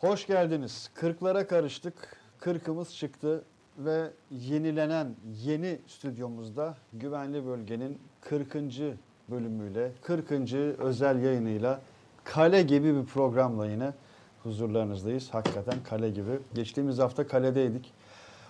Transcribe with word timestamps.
Hoş 0.00 0.26
geldiniz. 0.26 0.90
Kırklara 0.94 1.46
karıştık. 1.46 1.94
Kırkımız 2.38 2.94
çıktı 2.94 3.44
ve 3.78 4.10
yenilenen 4.30 5.14
yeni 5.44 5.78
stüdyomuzda 5.86 6.74
Güvenli 6.92 7.46
Bölge'nin 7.46 7.98
40. 8.20 8.54
bölümüyle, 9.30 9.92
40. 10.02 10.30
özel 10.78 11.22
yayınıyla 11.22 11.80
kale 12.24 12.62
gibi 12.62 12.94
bir 13.00 13.04
programla 13.04 13.66
yine 13.66 13.92
huzurlarınızdayız. 14.42 15.34
Hakikaten 15.34 15.74
kale 15.88 16.10
gibi. 16.10 16.38
Geçtiğimiz 16.54 16.98
hafta 16.98 17.26
kaledeydik. 17.26 17.92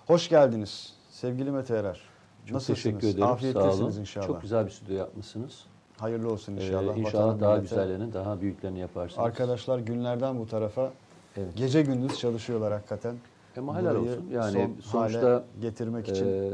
Hoş 0.07 0.29
geldiniz 0.29 0.95
sevgili 1.11 1.51
Mete 1.51 1.77
Erer. 1.77 2.01
Çok 2.47 2.55
Nasılsınız? 2.55 2.83
teşekkür 2.83 3.09
ederim. 3.09 3.23
Afiyettesiniz 3.27 3.99
inşallah. 3.99 4.27
Çok 4.27 4.43
güzel 4.43 4.67
bir 4.67 4.71
stüdyo 4.71 4.97
yapmışsınız. 4.97 5.65
Hayırlı 5.99 6.33
olsun 6.33 6.57
Ee, 6.57 6.65
inşallah. 6.67 6.97
inşallah 6.97 7.25
Vatana, 7.27 7.41
daha 7.41 7.57
millete. 7.57 7.77
güzellerini, 7.77 8.13
daha 8.13 8.41
büyüklerini 8.41 8.79
yaparsınız. 8.79 9.27
Arkadaşlar 9.27 9.79
günlerden 9.79 10.39
bu 10.39 10.47
tarafa 10.47 10.93
Evet. 11.37 11.57
gece 11.57 11.83
gündüz 11.83 12.19
çalışıyorlar 12.19 12.73
hakikaten. 12.73 13.17
Ama 13.59 13.79
helal 13.79 13.91
Burayı 13.91 14.11
olsun. 14.11 14.25
Yani 14.33 14.71
son 14.81 14.81
sonuçta 14.81 15.45
getirmek 15.61 16.09
için. 16.09 16.27
e, 16.27 16.51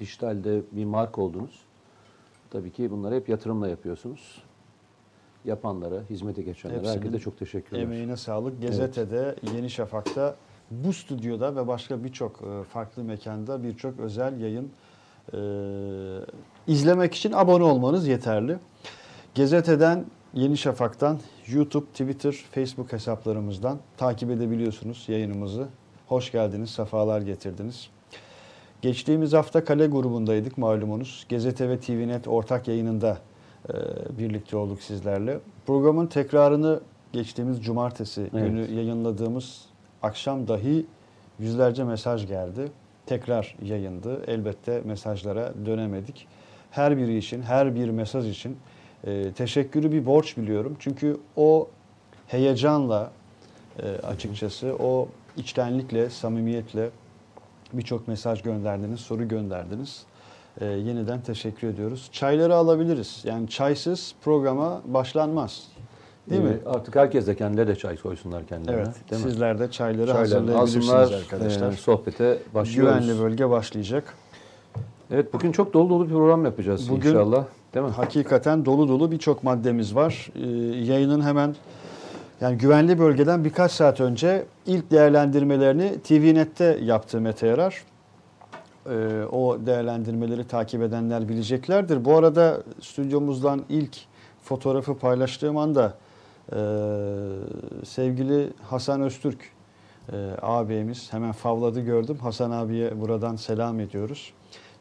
dijitalde 0.00 0.60
bir 0.72 0.84
marka 0.84 1.22
oldunuz. 1.22 1.60
Tabii 2.50 2.70
ki 2.72 2.90
bunları 2.90 3.14
hep 3.14 3.28
yatırımla 3.28 3.68
yapıyorsunuz. 3.68 4.42
Yapanlara, 5.44 6.00
hizmete 6.10 6.42
geçenlere 6.42 6.78
Hepsinin 6.78 6.96
herkese 6.96 7.18
çok 7.18 7.38
teşekkürler. 7.38 7.82
Emeğine 7.82 8.16
sağlık. 8.16 8.62
Gezete'de, 8.62 9.36
Yeni 9.56 9.70
Şafak'ta, 9.70 10.36
bu 10.70 10.92
stüdyoda 10.92 11.56
ve 11.56 11.66
başka 11.66 12.04
birçok 12.04 12.42
e, 12.42 12.64
farklı 12.64 13.04
mekanda 13.04 13.62
birçok 13.62 14.00
özel 14.00 14.40
yayın 14.40 14.70
e, 15.32 15.38
izlemek 16.66 17.14
için 17.14 17.32
abone 17.32 17.64
olmanız 17.64 18.06
yeterli. 18.08 18.56
Gezete'den, 19.34 20.04
Yeni 20.34 20.56
Şafak'tan, 20.56 21.18
YouTube, 21.48 21.86
Twitter, 21.86 22.32
Facebook 22.32 22.92
hesaplarımızdan 22.92 23.78
takip 23.96 24.30
edebiliyorsunuz 24.30 25.04
yayınımızı. 25.08 25.68
Hoş 26.06 26.32
geldiniz, 26.32 26.70
sefalar 26.70 27.20
getirdiniz. 27.20 27.90
Geçtiğimiz 28.82 29.32
hafta 29.32 29.64
Kale 29.64 29.86
grubundaydık 29.86 30.58
malumunuz. 30.58 31.26
Gazete 31.30 31.68
ve 31.68 31.78
TVNet 31.80 32.28
ortak 32.28 32.68
yayınında 32.68 33.18
e, 33.68 33.72
birlikte 34.18 34.56
olduk 34.56 34.82
sizlerle. 34.82 35.40
Programın 35.66 36.06
tekrarını 36.06 36.80
geçtiğimiz 37.12 37.64
cumartesi 37.64 38.20
Evet. 38.20 38.48
günü 38.48 38.72
yayınladığımız 38.72 39.62
akşam 40.02 40.48
dahi 40.48 40.86
yüzlerce 41.38 41.84
mesaj 41.84 42.26
geldi. 42.26 42.68
Tekrar 43.06 43.56
yayındı. 43.62 44.24
Elbette 44.26 44.82
mesajlara 44.84 45.52
dönemedik. 45.66 46.26
Her 46.70 46.96
biri 46.96 47.16
için, 47.18 47.42
her 47.42 47.74
bir 47.74 47.90
mesaj 47.90 48.30
için 48.30 48.56
e, 49.06 49.32
teşekkürü 49.32 49.92
bir 49.92 50.06
borç 50.06 50.36
biliyorum. 50.36 50.76
Çünkü 50.78 51.16
o 51.36 51.68
heyecanla 52.26 53.10
e, 53.82 53.86
açıkçası 54.06 54.74
o 54.82 55.08
içtenlikle, 55.36 56.10
samimiyetle 56.10 56.90
birçok 57.72 58.08
mesaj 58.08 58.42
gönderdiniz, 58.42 59.00
soru 59.00 59.28
gönderdiniz. 59.28 60.02
Ee, 60.60 60.64
yeniden 60.66 61.20
teşekkür 61.20 61.68
ediyoruz. 61.68 62.08
Çayları 62.12 62.54
alabiliriz. 62.56 63.20
Yani 63.24 63.48
çaysız 63.48 64.14
programa 64.24 64.80
başlanmaz. 64.86 65.68
Değil 66.30 66.42
mi? 66.42 66.58
Ee, 66.66 66.68
Artık 66.68 66.96
herkes 66.96 67.26
de 67.26 67.36
kendileri 67.36 67.68
de 67.68 67.76
çay 67.76 67.96
koysunlar 67.96 68.46
kendilerine. 68.46 68.82
Evet. 68.82 69.10
Değil 69.10 69.24
mi? 69.24 69.30
Sizler 69.30 69.58
de 69.58 69.70
çayları 69.70 70.06
Çaylarını 70.12 70.52
hazırlayabilirsiniz 70.52 71.32
arkadaşlar. 71.32 71.72
e, 71.72 71.76
sohbete 71.76 72.38
başlıyoruz. 72.54 73.06
Güvenli 73.06 73.22
bölge 73.22 73.50
başlayacak. 73.50 74.14
Evet 75.10 75.32
bugün 75.32 75.52
çok 75.52 75.72
dolu 75.74 75.90
dolu 75.90 76.04
bir 76.04 76.10
program 76.12 76.44
yapacağız 76.44 76.90
Bugün- 76.90 77.08
inşallah. 77.08 77.44
Değil 77.74 77.86
mi? 77.86 77.92
Hakikaten 77.92 78.64
dolu 78.64 78.88
dolu 78.88 79.10
birçok 79.10 79.44
maddemiz 79.44 79.94
var. 79.94 80.30
Ee, 80.34 80.46
yayının 80.76 81.20
hemen 81.20 81.56
yani 82.40 82.58
güvenli 82.58 82.98
bölgeden 82.98 83.44
birkaç 83.44 83.72
saat 83.72 84.00
önce 84.00 84.44
ilk 84.66 84.90
değerlendirmelerini 84.90 86.00
TVNet'te 86.00 86.78
yaptı 86.82 87.20
Mete 87.20 87.46
Yarar. 87.46 87.84
Ee, 88.86 89.24
o 89.32 89.66
değerlendirmeleri 89.66 90.46
takip 90.46 90.82
edenler 90.82 91.28
bileceklerdir. 91.28 92.04
Bu 92.04 92.16
arada 92.16 92.62
stüdyomuzdan 92.80 93.62
ilk 93.68 93.96
fotoğrafı 94.42 94.98
paylaştığım 94.98 95.56
anda 95.56 95.94
e, 96.52 96.58
sevgili 97.84 98.52
Hasan 98.62 99.00
Öztürk 99.00 99.38
e, 100.12 100.16
ağabeyimiz 100.42 101.12
hemen 101.12 101.32
favladı 101.32 101.80
gördüm. 101.80 102.18
Hasan 102.20 102.50
abiye 102.50 103.00
buradan 103.00 103.36
selam 103.36 103.80
ediyoruz. 103.80 104.32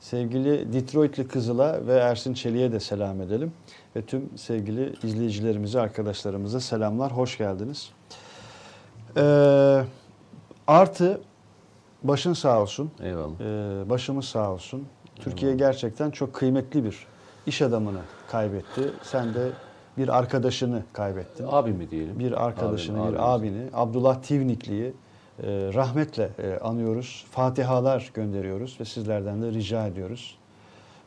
Sevgili 0.03 0.74
Detroitli 0.74 1.28
Kızıl'a 1.28 1.88
ve 1.88 1.94
Ersin 1.94 2.34
Çelik'e 2.34 2.72
de 2.72 2.80
selam 2.80 3.22
edelim. 3.22 3.52
Ve 3.96 4.02
tüm 4.02 4.38
sevgili 4.38 4.94
izleyicilerimize, 5.03 5.80
arkadaşlarımıza 5.80 6.59
selamlar, 6.59 7.12
hoş 7.12 7.38
geldiniz. 7.38 7.90
Ee, 9.18 9.84
artı 10.68 11.22
başın 12.03 12.34
sağ 12.34 12.62
olsun, 12.62 12.91
Eyvallah. 13.03 13.34
ee, 13.40 13.90
başımız 13.90 14.25
sağ 14.25 14.52
olsun. 14.52 14.86
Türkiye 15.16 15.56
gerçekten 15.56 16.12
çok 16.12 16.34
kıymetli 16.34 16.84
bir 16.84 17.08
iş 17.47 17.62
adamını 17.62 18.02
kaybetti. 18.28 18.81
Sen 19.03 19.34
de 19.34 19.50
bir 19.97 20.18
arkadaşını 20.18 20.84
kaybettin. 20.94 21.46
Abi 21.50 21.72
mi 21.72 21.91
diyelim? 21.91 22.20
Bir 22.20 22.46
arkadaşını, 22.46 23.02
Abim, 23.03 23.14
bir 23.14 23.34
abimiz. 23.35 23.58
abini, 23.58 23.70
Abdullah 23.74 24.22
Tivnikli'yi 24.22 24.94
rahmetle 25.74 26.30
e, 26.40 26.60
anıyoruz. 26.60 27.26
Fatihalar 27.32 28.12
gönderiyoruz 28.14 28.78
ve 28.80 28.86
sizlerden 28.86 29.42
de 29.42 29.52
rica 29.52 29.88
ediyoruz. 29.88 30.38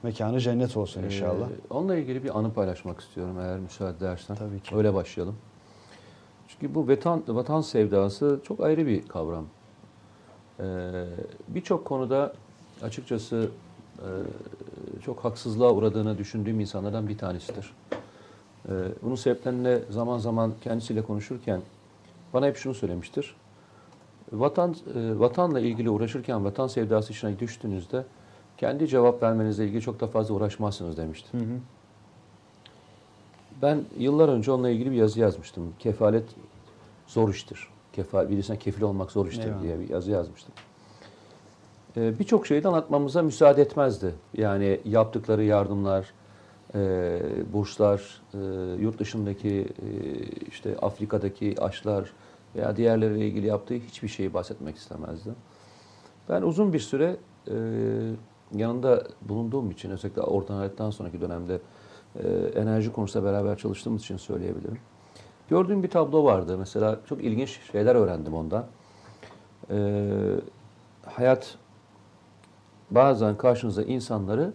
Mekanı 0.02 0.40
cennet 0.40 0.76
olsun 0.76 1.02
inşallah. 1.02 1.48
Ee, 1.50 1.74
onunla 1.74 1.96
ilgili 1.96 2.24
bir 2.24 2.38
anı 2.38 2.52
paylaşmak 2.52 3.00
istiyorum 3.00 3.36
eğer 3.40 3.58
müsaade 3.58 3.96
edersen. 3.96 4.36
Tabii 4.36 4.60
ki. 4.60 4.76
Öyle 4.76 4.94
başlayalım. 4.94 5.36
Çünkü 6.48 6.74
bu 6.74 6.88
vatan, 6.88 7.22
vatan 7.28 7.60
sevdası 7.60 8.40
çok 8.44 8.60
ayrı 8.60 8.86
bir 8.86 9.08
kavram. 9.08 9.44
Ee, 10.60 10.64
Birçok 11.48 11.84
konuda 11.84 12.32
açıkçası 12.82 13.50
e, 13.98 14.08
çok 15.04 15.24
haksızlığa 15.24 15.72
uğradığını 15.72 16.18
düşündüğüm 16.18 16.60
insanlardan 16.60 17.08
bir 17.08 17.18
tanesidir. 17.18 17.72
Ee, 18.68 18.72
bunun 19.02 19.14
sebeplerini 19.14 19.78
zaman 19.90 20.18
zaman 20.18 20.52
kendisiyle 20.64 21.02
konuşurken 21.02 21.60
bana 22.34 22.46
hep 22.46 22.56
şunu 22.56 22.74
söylemiştir. 22.74 23.36
Vatan 24.32 24.76
e, 24.94 25.18
vatanla 25.18 25.60
ilgili 25.60 25.90
uğraşırken 25.90 26.44
vatan 26.44 26.66
sevdası 26.66 27.12
işine 27.12 27.38
düştüğünüzde 27.38 28.04
kendi 28.56 28.88
cevap 28.88 29.22
vermenizle 29.22 29.64
ilgili 29.64 29.80
çok 29.80 30.00
da 30.00 30.06
fazla 30.06 30.34
uğraşmazsınız 30.34 30.96
demişti. 30.96 31.28
Hı 31.32 31.38
hı. 31.38 31.58
Ben 33.62 33.84
yıllar 33.98 34.28
önce 34.28 34.52
onunla 34.52 34.70
ilgili 34.70 34.90
bir 34.90 34.96
yazı 34.96 35.20
yazmıştım. 35.20 35.72
Kefalet 35.78 36.24
zor 37.06 37.28
iştir. 37.28 37.68
Kefa, 37.92 38.30
birisine 38.30 38.58
kefil 38.58 38.82
olmak 38.82 39.12
zor 39.12 39.26
iştir 39.26 39.44
Eyvallah. 39.44 39.62
diye 39.62 39.80
bir 39.80 39.88
yazı 39.88 40.10
yazmıştım. 40.10 40.54
Ee, 41.96 42.18
Birçok 42.18 42.46
şeyi 42.46 42.62
de 42.62 42.68
anlatmamıza 42.68 43.22
müsaade 43.22 43.62
etmezdi. 43.62 44.14
Yani 44.34 44.80
yaptıkları 44.84 45.44
yardımlar, 45.44 46.06
e, 46.74 47.18
burslar, 47.52 48.22
e, 48.34 48.38
yurt 48.82 48.98
dışındaki 48.98 49.48
e, 49.58 49.66
işte 50.48 50.76
Afrika'daki 50.82 51.54
aşlar 51.62 52.12
veya 52.56 52.76
diğerleriyle 52.76 53.26
ilgili 53.26 53.46
yaptığı 53.46 53.74
hiçbir 53.74 54.08
şeyi 54.08 54.34
bahsetmek 54.34 54.76
istemezdi. 54.76 55.30
Ben 56.28 56.42
uzun 56.42 56.72
bir 56.72 56.78
süre 56.78 57.16
e, 57.48 57.54
yanında 58.54 59.04
bulunduğum 59.22 59.70
için 59.70 59.90
özellikle 59.90 60.22
orta 60.22 60.92
sonraki 60.92 61.20
dönemde 61.20 61.60
e, 62.16 62.28
enerji 62.54 62.92
konusunda 62.92 63.26
beraber 63.32 63.58
çalıştığımız 63.58 64.02
için 64.02 64.16
söyleyebilirim. 64.16 64.78
Gördüğüm 65.48 65.82
bir 65.82 65.90
tablo 65.90 66.24
vardı. 66.24 66.58
Mesela 66.58 67.00
çok 67.08 67.24
ilginç 67.24 67.60
şeyler 67.72 67.94
öğrendim 67.94 68.34
ondan. 68.34 68.66
E, 69.70 70.00
hayat 71.06 71.58
bazen 72.90 73.36
karşınıza 73.36 73.82
insanları 73.82 74.52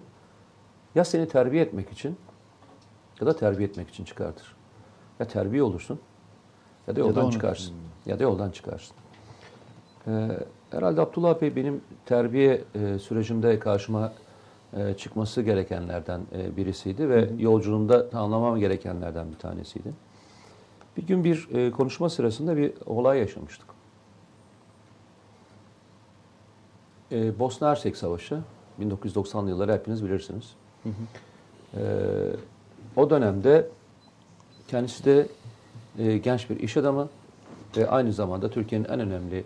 ya 0.95 1.05
seni 1.05 1.27
terbiye 1.27 1.63
etmek 1.63 1.91
için 1.91 2.17
ya 3.21 3.27
da 3.27 3.35
terbiye 3.35 3.69
etmek 3.69 3.89
için 3.89 4.05
çıkartır. 4.05 4.55
Ya 5.19 5.27
terbiye 5.27 5.63
olursun 5.63 5.99
ya 6.87 6.95
da 6.95 6.99
Ya 6.99 7.05
da 7.05 7.09
yoldan 7.09 7.25
onu- 7.25 7.31
çıkarsın. 7.31 7.75
Ya 8.05 8.19
da 8.19 8.23
yoldan 8.23 8.51
çıkarsın. 8.51 8.95
Ee, 10.07 10.27
herhalde 10.71 11.01
Abdullah 11.01 11.41
Bey 11.41 11.55
benim 11.55 11.81
terbiye 12.05 12.61
e, 12.75 12.99
sürecimde 12.99 13.59
karşıma 13.59 14.13
e, 14.77 14.93
çıkması 14.93 15.41
gerekenlerden 15.41 16.21
e, 16.35 16.57
birisiydi 16.57 17.09
ve 17.09 17.29
yolculuğumda 17.37 18.07
anlamam 18.13 18.59
gerekenlerden 18.59 19.31
bir 19.31 19.37
tanesiydi. 19.37 19.93
Bir 20.97 21.07
gün 21.07 21.23
bir 21.23 21.49
e, 21.53 21.71
konuşma 21.71 22.09
sırasında 22.09 22.57
bir 22.57 22.73
olay 22.85 23.19
yaşamıştık. 23.19 23.67
E, 27.11 27.39
Bosna 27.39 27.69
Hersek 27.69 27.97
Savaşı 27.97 28.39
1990'lı 28.81 29.49
yılları 29.49 29.73
hepiniz 29.73 30.03
bilirsiniz. 30.03 30.55
E, 31.77 31.81
o 32.95 33.09
dönemde 33.09 33.67
kendisi 34.67 35.05
de 35.05 35.27
e, 35.99 36.17
genç 36.17 36.49
bir 36.49 36.59
iş 36.59 36.77
adamı 36.77 37.09
ve 37.77 37.89
aynı 37.89 38.13
zamanda 38.13 38.49
Türkiye'nin 38.49 38.85
en 38.85 38.99
önemli 38.99 39.43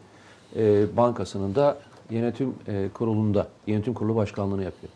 e, 0.55 0.97
bankasının 0.97 1.55
da 1.55 1.77
yönetim 2.09 2.55
e, 2.67 2.89
kurulunda, 2.93 3.47
yönetim 3.67 3.93
kurulu 3.93 4.15
başkanlığını 4.15 4.63
yapıyor. 4.63 4.93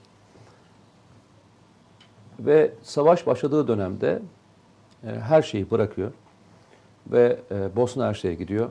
Ve 2.40 2.74
savaş 2.84 3.28
başladığı 3.28 3.68
dönemde 3.68 4.22
e, 5.04 5.08
her 5.08 5.42
şeyi 5.42 5.72
bırakıyor 5.72 6.12
ve 7.08 7.40
e, 7.52 7.76
Bosna 7.76 8.08
Hersek'e 8.08 8.34
gidiyor. 8.34 8.70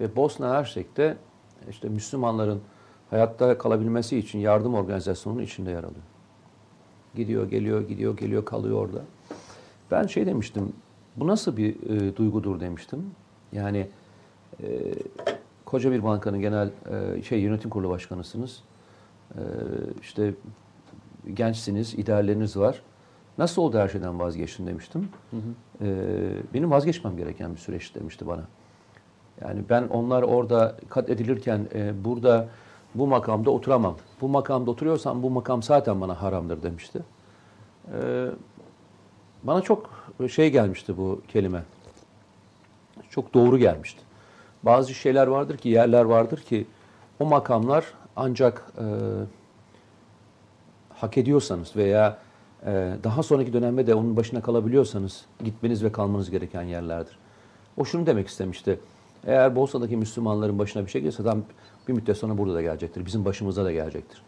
Ve 0.00 0.16
Bosna 0.16 0.54
Hersek'te 0.54 1.16
işte 1.70 1.88
Müslümanların 1.88 2.60
hayatta 3.10 3.58
kalabilmesi 3.58 4.18
için 4.18 4.38
yardım 4.38 4.74
organizasyonunun 4.74 5.42
içinde 5.42 5.70
yer 5.70 5.78
alıyor. 5.78 6.04
Gidiyor, 7.14 7.50
geliyor, 7.50 7.88
gidiyor, 7.88 8.16
geliyor, 8.16 8.44
kalıyor 8.44 8.76
orada. 8.86 9.02
Ben 9.90 10.06
şey 10.06 10.26
demiştim, 10.26 10.72
bu 11.16 11.26
nasıl 11.26 11.56
bir 11.56 11.90
e, 11.90 12.16
duygudur 12.16 12.60
demiştim. 12.60 13.10
Yani 13.52 13.86
e, 14.62 14.68
koca 15.64 15.92
bir 15.92 16.04
bankanın 16.04 16.40
genel 16.40 16.70
e, 16.90 17.22
şey 17.22 17.40
yönetim 17.40 17.70
kurulu 17.70 17.90
başkanısınız. 17.90 18.62
E, 19.34 19.40
işte 20.02 20.34
gençsiniz, 21.34 21.94
idealleriniz 21.94 22.56
var. 22.56 22.82
Nasıl 23.38 23.62
oldu 23.62 23.78
her 23.78 23.88
şeyden 23.88 24.20
vazgeçtin 24.20 24.66
demiştim. 24.66 25.08
Hı 25.30 25.36
hı. 25.36 25.86
E, 25.86 26.54
benim 26.54 26.70
vazgeçmem 26.70 27.16
gereken 27.16 27.52
bir 27.52 27.58
süreç 27.58 27.94
demişti 27.94 28.26
bana. 28.26 28.42
Yani 29.40 29.62
ben 29.70 29.82
onlar 29.82 30.22
orada 30.22 30.76
kat 30.88 31.10
edilirken 31.10 31.66
e, 31.74 32.04
burada 32.04 32.48
bu 32.94 33.06
makamda 33.06 33.50
oturamam. 33.50 33.96
Bu 34.20 34.28
makamda 34.28 34.70
oturuyorsam 34.70 35.22
bu 35.22 35.30
makam 35.30 35.62
zaten 35.62 36.00
bana 36.00 36.22
haramdır 36.22 36.62
demişti. 36.62 37.02
E, 37.92 38.26
bana 39.42 39.60
çok 39.60 39.90
şey 40.28 40.50
gelmişti 40.50 40.96
bu 40.96 41.22
kelime. 41.28 41.62
Çok 43.10 43.34
doğru 43.34 43.58
gelmişti. 43.58 44.00
Bazı 44.62 44.94
şeyler 44.94 45.26
vardır 45.26 45.56
ki, 45.58 45.68
yerler 45.68 46.04
vardır 46.04 46.40
ki 46.40 46.66
o 47.20 47.24
makamlar 47.24 47.84
ancak 48.16 48.72
e, 48.78 48.84
hak 50.94 51.18
ediyorsanız 51.18 51.76
veya 51.76 52.18
e, 52.66 52.92
daha 53.04 53.22
sonraki 53.22 53.52
dönemde 53.52 53.86
de 53.86 53.94
onun 53.94 54.16
başına 54.16 54.42
kalabiliyorsanız 54.42 55.24
gitmeniz 55.44 55.84
ve 55.84 55.92
kalmanız 55.92 56.30
gereken 56.30 56.62
yerlerdir. 56.62 57.18
O 57.76 57.84
şunu 57.84 58.06
demek 58.06 58.28
istemişti. 58.28 58.80
Eğer 59.26 59.56
Bosna'daki 59.56 59.96
Müslümanların 59.96 60.58
başına 60.58 60.86
bir 60.86 60.90
şey 60.90 61.00
gelirse 61.00 61.22
adam 61.22 61.42
bir 61.88 61.92
müddet 61.92 62.16
sonra 62.16 62.38
burada 62.38 62.54
da 62.54 62.62
gelecektir. 62.62 63.06
Bizim 63.06 63.24
başımıza 63.24 63.64
da 63.64 63.72
gelecektir. 63.72 64.22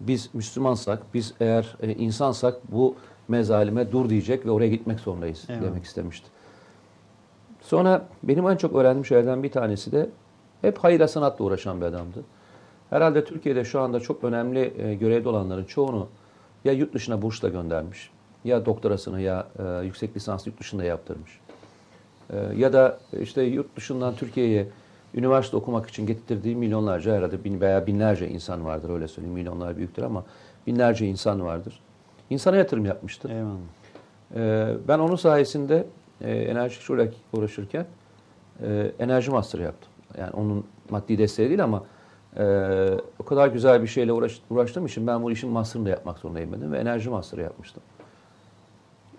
Biz 0.00 0.30
Müslümansak, 0.34 1.02
biz 1.14 1.34
eğer 1.40 1.76
e, 1.82 1.94
insansak 1.94 2.72
bu 2.72 2.96
mezalime 3.28 3.92
dur 3.92 4.10
diyecek 4.10 4.46
ve 4.46 4.50
oraya 4.50 4.68
gitmek 4.68 5.00
zorundayız 5.00 5.44
evet. 5.48 5.62
demek 5.62 5.84
istemişti. 5.84 6.28
Sonra 7.66 8.08
benim 8.22 8.50
en 8.50 8.56
çok 8.56 8.74
öğrendiğim 8.74 9.04
şeylerden 9.04 9.42
bir 9.42 9.50
tanesi 9.50 9.92
de 9.92 10.08
hep 10.62 10.78
hayır 10.78 11.06
sanatla 11.06 11.44
uğraşan 11.44 11.80
bir 11.80 11.86
adamdı. 11.86 12.24
Herhalde 12.90 13.24
Türkiye'de 13.24 13.64
şu 13.64 13.80
anda 13.80 14.00
çok 14.00 14.24
önemli 14.24 14.72
e, 14.78 14.94
görevde 14.94 15.28
olanların 15.28 15.64
çoğunu 15.64 16.08
ya 16.64 16.72
yurt 16.72 16.94
dışına 16.94 17.22
bursla 17.22 17.48
göndermiş 17.48 18.10
ya 18.44 18.66
doktorasını 18.66 19.20
ya 19.20 19.46
e, 19.58 19.84
yüksek 19.84 20.16
lisans 20.16 20.46
yurt 20.46 20.60
dışında 20.60 20.84
yaptırmış. 20.84 21.40
E, 22.30 22.36
ya 22.56 22.72
da 22.72 22.98
işte 23.20 23.42
yurt 23.42 23.76
dışından 23.76 24.14
Türkiye'ye 24.14 24.68
üniversite 25.14 25.56
okumak 25.56 25.88
için 25.88 26.06
getirdiği 26.06 26.56
milyonlarca 26.56 27.16
herhalde 27.16 27.44
bin 27.44 27.60
veya 27.60 27.86
binlerce 27.86 28.28
insan 28.28 28.64
vardır 28.64 28.90
öyle 28.90 29.08
söyleyeyim. 29.08 29.34
Milyonlar 29.34 29.76
büyüktür 29.76 30.02
ama 30.02 30.24
binlerce 30.66 31.06
insan 31.06 31.44
vardır. 31.44 31.80
İnsana 32.30 32.56
yatırım 32.56 32.84
yapmıştı. 32.84 33.28
Eyvallah. 33.28 33.58
E, 34.34 34.74
ben 34.88 34.98
onun 34.98 35.16
sayesinde 35.16 35.86
e, 36.20 36.34
enerji 36.34 36.74
şurada 36.74 37.10
uğraşırken 37.32 37.86
e, 38.62 38.92
enerji 38.98 39.30
master 39.30 39.58
yaptım. 39.58 39.90
Yani 40.18 40.30
onun 40.30 40.66
maddi 40.90 41.18
desteği 41.18 41.48
değil 41.48 41.64
ama 41.64 41.82
e, 42.36 42.44
o 43.18 43.24
kadar 43.24 43.48
güzel 43.48 43.82
bir 43.82 43.86
şeyle 43.86 44.12
uğraş, 44.12 44.40
uğraştığım 44.50 44.86
için 44.86 45.06
ben 45.06 45.22
bu 45.22 45.32
işin 45.32 45.50
master'ını 45.50 45.86
da 45.86 45.90
yapmak 45.90 46.18
zorundayım 46.18 46.52
dedim 46.52 46.72
ve 46.72 46.78
enerji 46.78 47.10
master'ı 47.10 47.42
yapmıştım. 47.42 47.82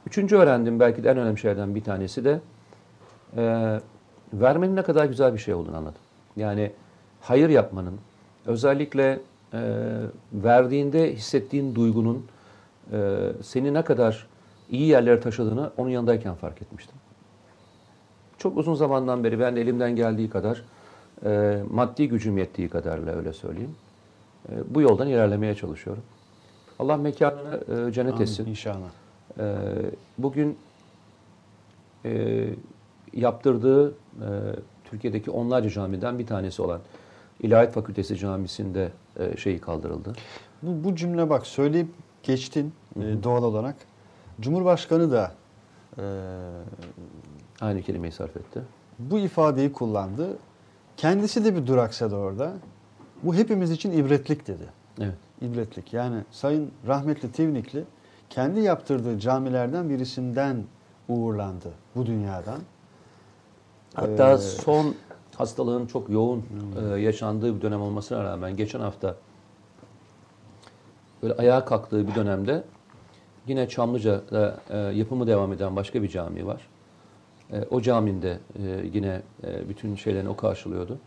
Üçüncü 0.08 0.36
öğrendim 0.36 0.80
belki 0.80 1.04
de 1.04 1.10
en 1.10 1.18
önemli 1.18 1.40
şeylerden 1.40 1.76
bir 1.76 1.84
tanesi 1.84 2.26
de 2.26 2.40
e, 3.38 3.44
vermenin 4.34 4.76
ne 4.76 4.84
kadar 4.84 5.06
güzel 5.06 5.34
bir 5.34 5.40
şey 5.40 5.54
olduğunu 5.54 5.78
anladım. 5.78 6.02
Yani 6.36 6.72
hayır 7.22 7.50
yapmanın, 7.50 8.00
özellikle 8.46 9.20
e, 9.54 9.60
verdiğinde 10.34 11.14
hissettiğin 11.16 11.76
duygunun 11.76 12.26
e, 12.92 13.18
seni 13.44 13.74
ne 13.74 13.82
kadar 13.82 14.28
iyi 14.72 14.88
yerlere 14.88 15.20
taşıdığını 15.20 15.72
onun 15.78 15.90
yanındayken 15.90 16.36
fark 16.36 16.62
etmiştim. 16.62 16.96
Çok 18.38 18.58
uzun 18.58 18.74
zamandan 18.74 19.24
beri 19.24 19.40
ben 19.40 19.56
de 19.56 19.62
elimden 19.62 19.96
geldiği 19.96 20.30
kadar, 20.30 20.64
e, 21.26 21.62
maddi 21.70 22.08
gücüm 22.08 22.38
yettiği 22.38 22.70
kadarla 22.70 23.12
öyle 23.12 23.34
söyleyeyim, 23.34 23.76
e, 24.50 24.54
bu 24.70 24.82
yoldan 24.82 25.08
ilerlemeye 25.08 25.56
çalışıyorum. 25.56 26.04
Allah 26.80 26.98
mekanını 26.98 27.88
e, 27.90 27.92
cennet 27.92 28.14
Amin, 28.14 28.24
etsin. 28.24 28.46
İnşallah. 28.46 28.90
E, 29.40 29.56
bugün 30.18 30.58
e, 32.06 32.46
yaptırdığı 33.14 33.90
e, 33.90 33.96
Türkiye'deki 34.86 35.32
onlarca 35.32 35.70
camiden 35.70 36.20
bir 36.20 36.28
tanesi 36.28 36.62
olan 36.62 36.82
İlahiyat 37.40 37.74
Fakültesi 37.74 38.18
Camisi'nde 38.18 38.92
e, 39.20 39.38
şeyi 39.38 39.60
kaldırıldı. 39.60 40.14
Bu, 40.62 40.84
bu 40.84 40.96
cümle 40.96 41.30
bak 41.30 41.48
söyleyip 41.48 41.88
geçtin 42.24 42.74
e, 42.96 43.24
doğal 43.24 43.44
olarak. 43.44 43.76
Cumhurbaşkanı 44.42 45.12
da 45.12 45.32
e, 45.98 46.04
aynı 47.62 47.82
kelimeyi 47.82 48.12
sarf 48.12 48.38
etti. 48.38 48.62
Bu 49.00 49.20
ifadeyi 49.20 49.74
kullandı. 49.74 50.38
Kendisi 50.98 51.46
de 51.46 51.56
bir 51.56 51.68
duraksadı 51.68 52.16
orada. 52.16 52.54
Bu 53.24 53.36
hepimiz 53.36 53.72
için 53.72 53.92
ibretlik 53.92 54.48
dedi. 54.48 54.64
Evet. 55.00 55.18
İbretlik. 55.42 55.94
Yani 55.94 56.24
Sayın 56.32 56.72
rahmetli 56.88 57.32
Tivnikli 57.32 57.84
kendi 58.30 58.60
yaptırdığı 58.60 59.20
camilerden 59.20 59.90
birisinden 59.90 60.64
uğurlandı 61.10 61.72
bu 61.96 62.06
dünyadan. 62.06 62.60
Hatta 63.94 64.34
ee, 64.34 64.38
son 64.38 64.96
hastalığın 65.36 65.86
çok 65.86 66.10
yoğun 66.10 66.46
hmm. 66.50 66.94
e, 66.94 67.02
yaşandığı 67.02 67.56
bir 67.56 67.62
dönem 67.62 67.82
olmasına 67.82 68.24
rağmen 68.24 68.58
geçen 68.58 68.80
hafta 68.80 69.16
böyle 71.24 71.34
ayağa 71.34 71.66
kalktığı 71.66 72.08
bir 72.08 72.16
dönemde 72.16 72.64
yine 73.48 73.70
Çamlıca'da 73.70 74.60
e, 74.70 74.78
yapımı 74.78 75.28
devam 75.28 75.54
eden 75.54 75.76
başka 75.76 76.04
bir 76.04 76.08
cami 76.08 76.46
var. 76.48 76.68
E, 77.52 77.64
o 77.72 77.82
caminde 77.82 78.40
e, 78.56 78.90
yine 78.94 79.22
e, 79.44 79.70
bütün 79.70 79.96
şeylerini 79.96 80.30
o 80.30 80.36
karşılıyordu. 80.36 80.98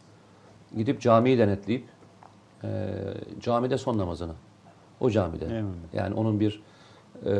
Gidip 0.76 1.00
camiyi 1.00 1.38
denetleyip 1.38 1.84
e, 2.64 2.88
camide 3.40 3.78
son 3.78 3.98
namazını 3.98 4.32
o 5.00 5.10
camide 5.10 5.44
Eyvallah. 5.44 5.72
yani 5.92 6.14
onun 6.14 6.40
bir 6.40 6.62
e, 7.26 7.32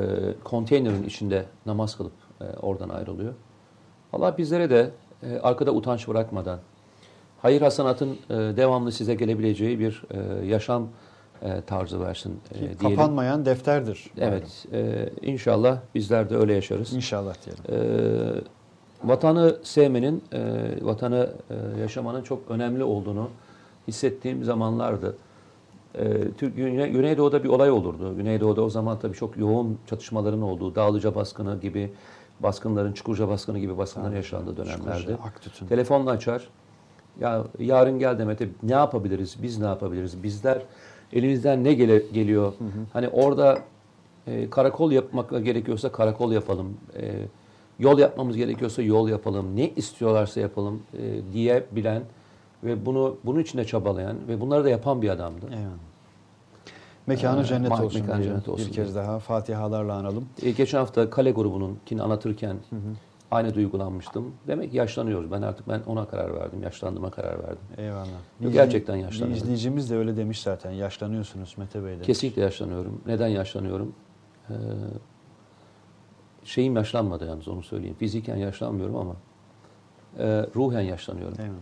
konteynerin 0.45 1.03
içinde 1.03 1.45
namaz 1.67 1.97
kılıp 1.97 2.13
e, 2.41 2.45
oradan 2.45 2.89
ayrılıyor. 2.89 3.35
Allah 4.13 4.39
bizlere 4.39 4.71
de 4.71 4.91
e, 5.23 5.39
arkada 5.39 5.71
utanç 5.73 6.09
bırakmadan 6.09 6.59
hayır 7.43 7.63
hasanatın 7.63 8.19
e, 8.31 8.35
devamlı 8.35 8.93
size 8.93 9.15
gelebileceği 9.15 9.79
bir 9.79 10.03
e, 10.11 10.47
yaşam 10.47 10.89
e, 11.43 11.61
tarzı 11.61 12.01
versin 12.01 12.41
e, 12.55 12.59
diyelim. 12.59 12.79
Kapanmayan 12.79 13.45
defterdir. 13.45 14.11
Evet. 14.19 14.67
E, 14.73 15.09
inşallah 15.23 15.79
bizler 15.95 16.31
de 16.31 16.37
öyle 16.37 16.55
yaşarız. 16.55 16.93
İnşallah 16.93 17.35
diyelim. 17.45 17.65
E, 17.69 19.09
vatanı 19.09 19.57
sevmenin, 19.63 20.25
e, 20.33 20.41
vatanı 20.83 21.31
e, 21.51 21.81
yaşamanın 21.81 22.23
çok 22.23 22.51
önemli 22.51 22.85
olduğunu 22.85 23.29
hissettiğim 23.89 24.45
zamanlardı. 24.45 25.17
E, 25.95 26.31
Türk, 26.39 26.57
Güney, 26.57 26.91
Güneydoğu'da 26.91 27.45
bir 27.45 27.49
olay 27.49 27.71
olurdu. 27.71 28.17
Güneydoğu'da 28.17 28.63
o 28.63 28.71
zaman 28.71 28.99
tabii 28.99 29.17
çok 29.17 29.37
yoğun 29.37 29.79
çatışmaların 29.87 30.43
olduğu, 30.43 30.75
Dağlıca 30.75 31.15
baskını 31.15 31.61
gibi 31.61 31.93
baskınların, 32.41 32.93
Çukurca 32.93 33.29
baskını 33.29 33.59
gibi 33.59 33.79
baskınların 33.79 34.17
yaşandığı 34.17 34.57
dönemlerde. 34.57 35.17
Çukurca, 35.45 35.67
Telefonla 35.69 36.11
açar. 36.11 36.49
Ya 37.21 37.45
yarın 37.59 37.99
gel 37.99 38.19
Demet'e 38.19 38.49
ne 38.63 38.73
yapabiliriz? 38.73 39.37
Biz 39.43 39.59
ne 39.59 39.67
yapabiliriz? 39.67 40.23
Bizler 40.23 40.63
elimizden 41.13 41.65
ne 41.65 41.75
gele, 41.75 42.03
geliyor? 42.13 42.53
Hı 42.59 42.65
hı. 42.65 42.69
Hani 42.93 43.09
orada 43.09 43.59
e, 44.27 44.51
karakol 44.51 44.93
yapmak 44.93 45.45
gerekiyorsa 45.45 45.93
karakol 45.93 46.33
yapalım. 46.33 46.77
E, 46.97 47.13
yol 47.79 47.99
yapmamız 47.99 48.37
gerekiyorsa 48.37 48.83
yol 48.83 49.09
yapalım. 49.09 49.57
Ne 49.57 49.69
istiyorlarsa 49.69 50.41
yapalım 50.41 50.83
e, 50.99 51.33
diye 51.33 51.65
bilen 51.73 52.03
ve 52.65 52.87
bunu 52.87 53.17
bunun 53.25 53.41
içinde 53.41 53.65
çabalayan 53.65 54.17
ve 54.29 54.41
bunları 54.41 54.65
da 54.65 54.69
yapan 54.69 55.03
bir 55.03 55.09
adamdı. 55.09 55.47
Eyvallah. 55.51 55.91
Mekanı 57.07 57.41
ee, 57.41 57.45
cennet 57.45 57.73
olsun. 57.73 58.01
Mekanı 58.01 58.23
cennet 58.23 58.49
olsun. 58.49 58.67
Bir 58.67 58.73
kez 58.73 58.95
daha 58.95 59.19
Fatihalarla 59.19 59.95
analım. 59.95 60.29
E, 60.43 60.51
geçen 60.51 60.79
hafta 60.79 61.11
Kale 61.11 61.31
grubunun 61.31 61.79
kini 61.87 62.03
anlatırken 62.03 62.57
hı 62.71 62.77
hı. 62.77 62.81
Aynı 63.31 63.55
duygulanmıştım. 63.55 64.35
Demek 64.47 64.71
ki 64.71 64.77
yaşlanıyoruz. 64.77 65.33
Ben 65.33 65.43
artık 65.43 65.69
ben 65.69 65.81
ona 65.87 66.09
karar 66.09 66.35
verdim. 66.35 66.63
Yaşlandığıma 66.63 67.11
karar 67.11 67.43
verdim. 67.43 67.65
Eyvallah. 67.79 68.07
Bir 68.41 68.53
Gerçekten 68.53 68.97
yaşlanıyorum. 68.97 69.35
Bir 69.35 69.41
izleyicimiz 69.41 69.91
de 69.91 69.97
öyle 69.97 70.17
demiş 70.17 70.43
zaten. 70.43 70.71
Yaşlanıyorsunuz 70.71 71.55
Mete 71.59 71.85
Bey 71.85 71.93
demiş. 71.93 72.07
Kesinlikle 72.07 72.43
yaşlanıyorum. 72.43 73.01
Neden 73.07 73.29
yaşlanıyorum? 73.29 73.95
Ee, 74.51 74.55
şeyim 76.45 76.77
yaşlanmadı 76.77 77.27
yalnız 77.27 77.49
onu 77.49 77.63
söyleyeyim. 77.63 77.97
Fiziken 77.99 78.37
yaşlanmıyorum 78.37 78.97
ama 78.97 79.17
e, 80.19 80.47
ruhen 80.57 80.81
yaşlanıyorum. 80.81 81.41
Eyvallah. 81.41 81.59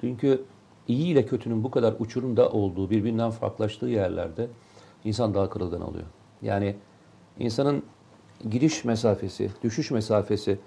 Çünkü 0.00 0.44
iyi 0.88 1.06
ile 1.06 1.26
kötünün 1.26 1.64
bu 1.64 1.70
kadar 1.70 1.94
uçurumda 1.98 2.48
olduğu, 2.48 2.90
birbirinden 2.90 3.30
farklılaştığı 3.30 3.86
yerlerde 3.86 4.46
insan 5.04 5.34
daha 5.34 5.50
kırılgan 5.50 5.80
oluyor. 5.80 6.06
Yani 6.42 6.76
insanın 7.38 7.82
giriş 8.50 8.84
mesafesi, 8.84 9.50
düşüş 9.62 9.90
mesafesi 9.90 10.58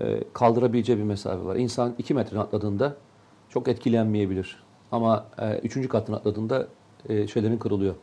e, 0.00 0.24
kaldırabileceği 0.32 0.98
bir 0.98 1.04
mesafe 1.04 1.44
var. 1.44 1.56
İnsan 1.56 1.94
iki 1.98 2.14
metre 2.14 2.38
atladığında 2.38 2.96
çok 3.48 3.68
etkilenmeyebilir. 3.68 4.62
Ama 4.92 5.26
e, 5.38 5.58
üçüncü 5.58 5.88
katını 5.88 6.16
atladığında 6.16 6.66
e, 7.08 7.26
şeylerin 7.26 7.58
kırılıyor. 7.58 7.94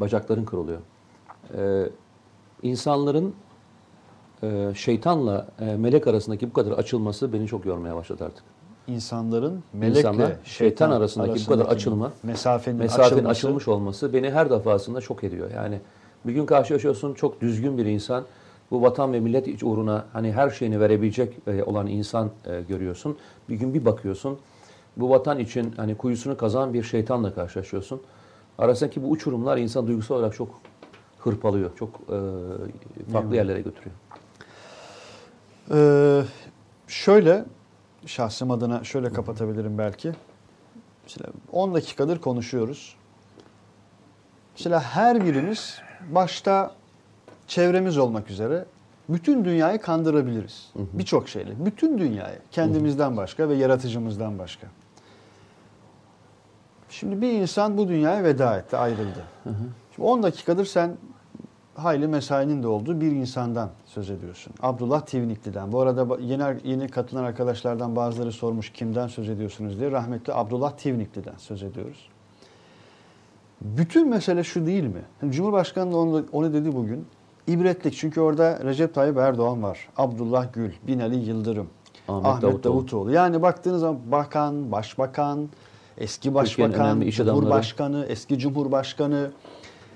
Bacakların 0.00 0.44
kırılıyor. 0.44 0.78
E, 1.56 1.88
insanların 2.62 3.34
e, 4.42 4.72
şeytanla 4.74 5.48
e, 5.60 5.64
melek 5.76 6.06
arasındaki 6.06 6.50
bu 6.50 6.52
kadar 6.52 6.72
açılması 6.72 7.32
beni 7.32 7.46
çok 7.46 7.66
yormaya 7.66 7.96
başladı 7.96 8.24
artık. 8.24 8.44
İnsanların 8.86 9.62
melekle 9.72 9.98
İnsanla 9.98 10.26
şeytan, 10.26 10.42
şeytan 10.44 10.90
arasındaki 10.90 11.46
bu 11.46 11.50
kadar 11.50 11.66
açılma, 11.66 12.12
mesafenin, 12.22 12.78
mesafenin 12.78 13.10
açılması, 13.10 13.30
açılmış 13.30 13.68
olması 13.68 14.12
beni 14.12 14.30
her 14.30 14.50
defasında 14.50 15.00
şok 15.00 15.24
ediyor. 15.24 15.50
Yani 15.54 15.80
bir 16.24 16.32
gün 16.32 16.46
karşılaşıyorsun 16.46 17.14
çok 17.14 17.40
düzgün 17.40 17.78
bir 17.78 17.86
insan, 17.86 18.24
bu 18.70 18.82
vatan 18.82 19.12
ve 19.12 19.20
millet 19.20 19.62
uğruna 19.62 20.04
hani 20.12 20.32
her 20.32 20.50
şeyini 20.50 20.80
verebilecek 20.80 21.36
e, 21.46 21.62
olan 21.62 21.86
insan 21.86 22.30
e, 22.46 22.60
görüyorsun. 22.68 23.16
Bir 23.48 23.54
gün 23.54 23.74
bir 23.74 23.84
bakıyorsun, 23.84 24.38
bu 24.96 25.10
vatan 25.10 25.38
için 25.38 25.72
hani 25.76 25.96
kuyusunu 25.96 26.36
kazan 26.36 26.74
bir 26.74 26.82
şeytanla 26.82 27.34
karşılaşıyorsun. 27.34 28.02
Arasındaki 28.58 29.02
bu 29.02 29.08
uçurumlar 29.08 29.56
insan 29.56 29.86
duygusal 29.86 30.14
olarak 30.14 30.34
çok 30.34 30.60
hırpalıyor, 31.18 31.76
çok 31.76 31.88
e, 33.08 33.12
farklı 33.12 33.36
yerlere 33.36 33.60
götürüyor. 33.60 33.94
Ee, 35.70 36.22
şöyle 36.86 37.44
şahsım 38.06 38.50
adına 38.50 38.84
şöyle 38.84 39.12
kapatabilirim 39.12 39.78
belki. 39.78 40.12
Mesela 41.04 41.30
10 41.52 41.74
dakikadır 41.74 42.20
konuşuyoruz. 42.20 42.96
Mesela 44.56 44.80
her 44.80 45.24
birimiz 45.24 45.78
başta 46.10 46.74
çevremiz 47.46 47.98
olmak 47.98 48.30
üzere 48.30 48.64
bütün 49.08 49.44
dünyayı 49.44 49.80
kandırabiliriz. 49.80 50.70
Birçok 50.92 51.28
şeyle. 51.28 51.66
Bütün 51.66 51.98
dünyayı. 51.98 52.38
Kendimizden 52.50 53.16
başka 53.16 53.48
ve 53.48 53.54
yaratıcımızdan 53.54 54.38
başka. 54.38 54.66
Şimdi 56.90 57.20
bir 57.20 57.32
insan 57.32 57.78
bu 57.78 57.88
dünyaya 57.88 58.24
veda 58.24 58.58
etti, 58.58 58.76
ayrıldı. 58.76 59.24
Şimdi 59.94 60.08
10 60.08 60.22
dakikadır 60.22 60.64
sen 60.64 60.96
hayli 61.74 62.08
mesainin 62.08 62.62
de 62.62 62.68
olduğu 62.68 63.00
bir 63.00 63.12
insandan 63.12 63.70
söz 63.86 64.10
ediyorsun. 64.10 64.54
Abdullah 64.62 65.00
Tivnikli'den. 65.00 65.72
Bu 65.72 65.80
arada 65.80 66.16
yeni 66.20 66.42
yeni 66.64 66.88
katılan 66.88 67.24
arkadaşlardan 67.24 67.96
bazıları 67.96 68.32
sormuş 68.32 68.72
kimden 68.72 69.06
söz 69.06 69.28
ediyorsunuz 69.28 69.80
diye. 69.80 69.90
Rahmetli 69.90 70.34
Abdullah 70.34 70.76
Tivnikli'den 70.76 71.36
söz 71.38 71.62
ediyoruz. 71.62 72.08
Bütün 73.60 74.08
mesele 74.08 74.44
şu 74.44 74.66
değil 74.66 74.84
mi? 74.84 75.30
Cumhurbaşkanı 75.30 75.92
da 75.92 75.96
onu, 75.96 76.24
onu 76.32 76.52
dedi 76.52 76.74
bugün. 76.74 77.06
İbretlik 77.46 77.94
çünkü 77.94 78.20
orada 78.20 78.64
Recep 78.64 78.94
Tayyip 78.94 79.16
Erdoğan 79.16 79.62
var. 79.62 79.88
Abdullah 79.96 80.52
Gül, 80.52 80.72
Binali 80.86 81.16
Yıldırım, 81.16 81.66
Ahmet 82.08 82.26
Ahmet, 82.26 82.42
Davutoğlu. 82.42 82.74
Davutoğlu. 82.74 83.12
Yani 83.12 83.42
baktığınız 83.42 83.80
zaman 83.80 83.98
bakan, 84.10 84.72
başbakan, 84.72 85.48
eski 85.98 86.34
başbakan, 86.34 87.00
adamları. 87.00 87.12
cumhurbaşkanı, 87.12 88.06
eski 88.08 88.38
cumhurbaşkanı, 88.38 89.30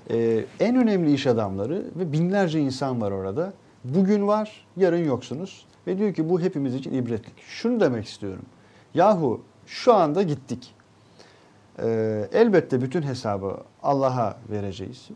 e, 0.09 0.45
en 0.59 0.75
önemli 0.75 1.13
iş 1.13 1.27
adamları 1.27 1.85
ve 1.95 2.11
binlerce 2.11 2.59
insan 2.59 3.01
var 3.01 3.11
orada. 3.11 3.53
Bugün 3.83 4.27
var, 4.27 4.65
yarın 4.77 5.05
yoksunuz. 5.05 5.65
Ve 5.87 5.97
diyor 5.97 6.13
ki 6.13 6.29
bu 6.29 6.41
hepimiz 6.41 6.75
için 6.75 6.93
ibretlik. 6.93 7.33
Şunu 7.37 7.79
demek 7.79 8.05
istiyorum. 8.05 8.45
Yahu 8.93 9.41
şu 9.65 9.93
anda 9.93 10.21
gittik. 10.21 10.75
E, 11.79 12.29
elbette 12.33 12.81
bütün 12.81 13.01
hesabı 13.01 13.57
Allah'a 13.83 14.37
vereceğiz. 14.51 15.09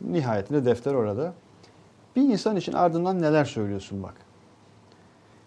Nihayetinde 0.00 0.64
defter 0.64 0.94
orada. 0.94 1.34
Bir 2.16 2.22
insan 2.22 2.56
için 2.56 2.72
ardından 2.72 3.22
neler 3.22 3.44
söylüyorsun 3.44 4.02
bak. 4.02 4.14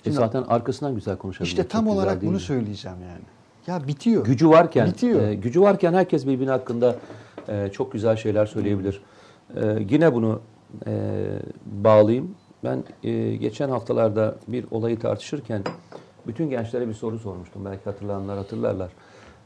E 0.05 0.11
zaten 0.11 0.43
arkasından 0.43 0.95
güzel 0.95 1.17
konuşabilir. 1.17 1.47
İşte 1.49 1.61
Çok 1.61 1.71
tam 1.71 1.85
güzel 1.85 1.97
olarak 1.97 2.21
bunu 2.21 2.31
mi? 2.31 2.39
söyleyeceğim 2.39 2.97
yani. 3.01 3.21
Ya 3.67 3.87
bitiyor. 3.87 4.25
Gücü 4.25 4.49
varken, 4.49 4.87
Bitiyor. 4.87 5.21
e, 5.21 5.35
gücü 5.35 5.61
varken 5.61 5.93
herkes 5.93 6.25
birbirinin 6.27 6.51
hakkında 6.51 6.95
e, 7.47 7.69
çok 7.71 7.91
güzel 7.91 8.15
şeyler 8.15 8.45
söyleyebilir. 8.45 9.01
E, 9.55 9.85
yine 9.89 10.13
bunu 10.13 10.41
e, 10.87 11.13
bağlayayım. 11.65 12.35
Ben 12.63 12.83
e, 13.03 13.35
geçen 13.35 13.69
haftalarda 13.69 14.35
bir 14.47 14.65
olayı 14.71 14.99
tartışırken 14.99 15.63
bütün 16.27 16.49
gençlere 16.49 16.87
bir 16.87 16.93
soru 16.93 17.19
sormuştum. 17.19 17.65
Belki 17.65 17.83
hatırlayanlar 17.83 18.37
hatırlarlar, 18.37 18.91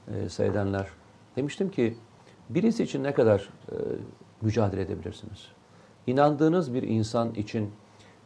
e, 0.08 0.30
seyredenler. 0.30 0.88
Demiştim 1.36 1.72
ki 1.72 1.96
birisi 2.50 2.84
için 2.84 3.04
ne 3.04 3.14
kadar 3.14 3.50
e, 3.72 3.76
mücadele 4.42 4.82
edebilirsiniz? 4.82 5.48
İnandığınız 6.08 6.74
bir 6.74 6.84
insan 6.84 7.34
için 7.34 7.72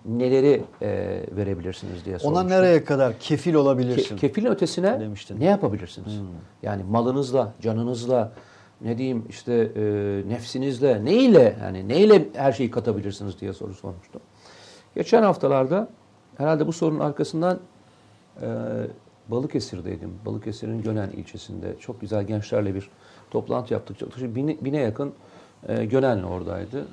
neleri 0.06 0.64
e, 0.82 0.88
verebilirsiniz 1.32 2.06
diye 2.06 2.16
Ona 2.16 2.20
sormuştum. 2.22 2.50
nereye 2.50 2.84
kadar 2.84 3.20
kefil 3.20 3.54
Ke- 3.54 3.58
olabilirsin? 3.58 4.18
kefilin 4.18 4.48
ötesine 4.50 5.00
Demiştin. 5.00 5.40
ne 5.40 5.46
yapabilirsiniz? 5.46 6.20
Yani 6.64 6.84
malınızla, 6.84 7.54
canınızla, 7.62 8.32
ne 8.82 8.98
diyeyim 8.98 9.26
işte 9.30 9.54
e, 9.76 9.82
nefsinizle, 10.30 11.06
neyle 11.06 11.58
yani 11.62 11.88
neyle 11.88 12.26
her 12.34 12.52
şeyi 12.52 12.72
katabilirsiniz 12.72 13.40
diye 13.42 13.54
soru 13.54 13.74
sormuştum. 13.74 14.22
Geçen 14.96 15.24
haftalarda 15.24 15.88
herhalde 16.38 16.68
bu 16.68 16.74
sorunun 16.74 17.00
arkasından 17.00 17.60
e, 18.42 18.48
Balıkesir'deydim. 19.28 20.14
Balıkesir'in 20.26 20.82
Gönen 20.82 21.10
ilçesinde 21.10 21.76
çok 21.80 22.02
güzel 22.02 22.24
gençlerle 22.24 22.76
bir 22.76 22.90
toplantı 23.32 23.74
yaptık. 23.74 24.02
Yaklaşık 24.02 24.36
bine, 24.36 24.58
bine 24.62 24.78
yakın 24.78 25.14
e, 25.68 25.86
Gönenli 25.86 26.26
oradaydı. 26.26 26.88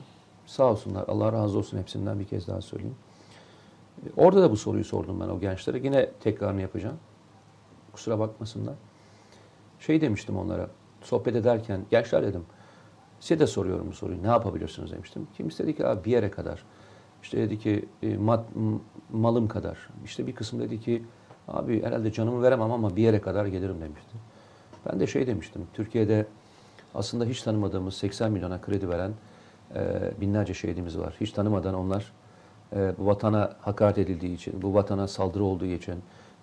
Sağ 0.47 0.71
olsunlar. 0.71 1.05
Allah 1.09 1.33
razı 1.33 1.59
olsun 1.59 1.79
hepsinden 1.79 2.21
bir 2.21 2.25
kez 2.25 2.49
daha 2.49 2.61
söyleyeyim. 2.61 2.97
E, 4.07 4.09
Orada 4.17 4.43
da 4.43 4.51
bu 4.51 4.57
soruyu 4.57 4.85
sordum 4.85 5.21
ben 5.21 5.29
o 5.29 5.41
gençlere. 5.41 5.79
Yine 5.79 6.11
tekrarını 6.11 6.61
yapacağım. 6.61 6.97
Kusura 7.93 8.19
bakmasınlar. 8.19 8.75
Şey 9.81 10.01
demiştim 10.01 10.37
onlara. 10.37 10.71
Sohbet 11.03 11.37
ederken 11.37 11.81
gençler 11.91 12.23
dedim. 12.23 12.45
Size 13.21 13.39
de 13.39 13.47
soruyorum 13.47 13.87
bu 13.89 13.93
soruyu. 13.93 14.23
Ne 14.23 14.27
yapabilirsiniz 14.27 14.93
demiştim. 14.93 15.27
Kimisi 15.37 15.63
dedi 15.63 15.77
ki 15.77 15.85
bir 16.05 16.11
yere 16.11 16.31
kadar. 16.31 16.65
İşte 17.23 17.39
dedi 17.39 17.59
ki 17.59 17.89
e, 18.03 18.19
malım 19.13 19.49
kadar. 19.49 19.79
İşte 20.05 20.27
bir 20.27 20.35
kısım 20.35 20.61
dedi 20.61 20.81
ki 20.81 21.03
abi 21.53 21.83
herhalde 21.83 22.13
canımı 22.13 22.43
veremem 22.43 22.73
ama 22.73 22.97
bir 22.97 23.03
yere 23.03 23.21
kadar 23.21 23.47
gelirim 23.47 23.81
demişti. 23.81 24.17
Ben 24.87 25.01
de 25.01 25.07
şey 25.07 25.27
demiştim. 25.27 25.67
Türkiye'de 25.75 26.27
aslında 26.95 27.25
hiç 27.25 27.43
tanımadığımız 27.43 27.95
80 27.95 28.33
milyona 28.33 28.61
kredi 28.61 28.89
veren 28.89 29.13
e, 29.75 30.11
binlerce 30.21 30.55
şehidimiz 30.55 30.99
var. 30.99 31.15
Hiç 31.21 31.33
tanımadan 31.33 31.75
onlar 31.75 32.13
e, 32.77 32.93
bu 32.99 33.07
vatana 33.07 33.57
hakaret 33.61 33.99
edildiği 33.99 34.35
için, 34.35 34.63
bu 34.63 34.75
vatana 34.75 35.09
saldırı 35.09 35.45
olduğu 35.45 35.65
için, 35.65 35.95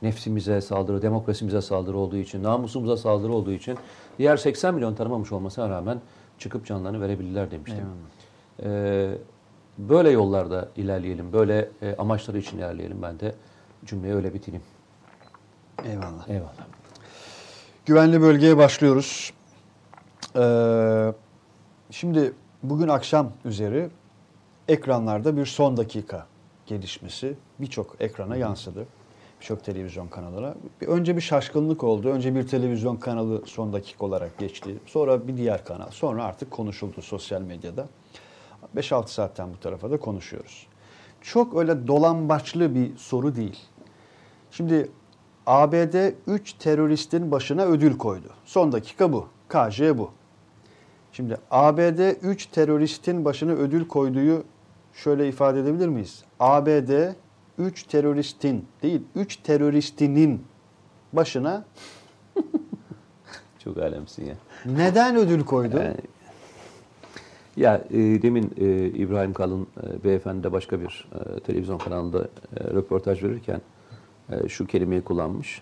nefsimize 0.02 0.62
saldırı, 0.62 1.02
demokrasimize 1.02 1.62
saldırı 1.62 1.98
olduğu 1.98 2.18
için, 2.18 2.44
namusumuza 2.44 2.98
saldırı 2.98 3.34
olduğu 3.34 3.52
için 3.52 3.78
diğer 4.18 4.38
80 4.38 4.74
milyon 4.74 4.96
tanımamış 4.96 5.32
olmasına 5.32 5.70
rağmen 5.70 6.02
çıkıp 6.38 6.66
canlarını 6.66 7.02
verebilirler 7.02 7.52
demiştim. 7.52 7.86
E, 8.64 9.12
böyle 9.78 10.10
yollarda 10.10 10.70
ilerleyelim, 10.78 11.34
böyle 11.34 11.70
e, 11.82 11.96
amaçları 11.96 12.38
için 12.38 12.58
ilerleyelim. 12.58 13.02
Ben 13.02 13.20
de 13.20 13.36
cümleyi 13.86 14.14
öyle 14.14 14.34
bitireyim. 14.34 14.64
Eyvallah. 15.86 16.30
Eyvallah. 16.30 16.54
Güvenli 17.86 18.22
bölgeye 18.22 18.58
başlıyoruz. 18.58 19.34
Ee, 20.36 21.14
şimdi 21.92 22.34
bugün 22.64 22.88
akşam 22.88 23.32
üzeri 23.46 23.90
ekranlarda 24.68 25.38
bir 25.38 25.46
son 25.46 25.78
dakika 25.78 26.28
gelişmesi 26.66 27.34
birçok 27.60 27.96
ekrana 28.00 28.36
yansıdı. 28.36 28.86
Birçok 29.42 29.64
televizyon 29.64 30.08
kanalına. 30.08 30.54
Bir- 30.82 30.88
Önce 30.88 31.16
bir 31.16 31.22
şaşkınlık 31.22 31.84
oldu. 31.84 32.10
Önce 32.10 32.36
bir 32.36 32.48
televizyon 32.48 32.96
kanalı 32.96 33.42
son 33.46 33.74
dakika 33.74 34.06
olarak 34.06 34.38
geçti. 34.38 34.76
Sonra 34.86 35.28
bir 35.28 35.38
diğer 35.38 35.66
kanal. 35.66 35.90
Sonra 35.92 36.24
artık 36.24 36.52
konuşuldu 36.52 37.02
sosyal 37.02 37.42
medyada. 37.42 37.88
5-6 38.76 39.08
saatten 39.08 39.54
bu 39.54 39.60
tarafa 39.60 39.92
da 39.92 40.00
konuşuyoruz. 40.00 40.68
Çok 41.22 41.58
öyle 41.58 41.88
dolambaçlı 41.88 42.76
bir 42.76 42.98
soru 42.98 43.36
değil. 43.36 43.60
Şimdi 44.52 44.92
ABD 45.54 46.12
3 46.28 46.54
teröristin 46.54 47.32
başına 47.32 47.66
ödül 47.66 47.98
koydu. 47.98 48.28
Son 48.46 48.72
dakika 48.72 49.14
bu. 49.14 49.28
KJ 49.50 49.82
bu. 49.82 50.12
Şimdi 51.12 51.38
ABD 51.52 52.00
3 52.24 52.46
teröristin 52.46 53.26
başına 53.26 53.52
ödül 53.52 53.88
koyduğu 53.88 54.44
şöyle 54.94 55.28
ifade 55.30 55.60
edebilir 55.60 55.88
miyiz? 55.88 56.24
ABD 56.40 57.12
3 57.58 57.84
teröristin 57.84 58.66
değil 58.84 59.02
3 59.16 59.36
teröristinin 59.38 60.44
başına 61.14 61.64
Çok 63.64 63.78
alemsin 63.78 64.26
ya. 64.26 64.36
neden 64.66 65.16
ödül 65.16 65.44
koydu? 65.44 65.78
Yani- 65.78 65.96
Ya 67.58 67.82
e, 67.92 67.98
demin 68.22 68.52
e, 68.58 68.86
İbrahim 68.86 69.34
Kalın 69.34 69.68
e, 69.84 70.04
beyefendi 70.04 70.44
de 70.44 70.52
başka 70.52 70.82
bir 70.82 71.08
e, 71.16 71.40
televizyon 71.40 71.78
kanalında 71.78 72.20
e, 72.58 72.64
röportaj 72.64 73.24
verirken 73.24 73.62
e, 74.32 74.50
şu 74.50 74.68
kelimeyi 74.68 75.02
kullanmış. 75.02 75.62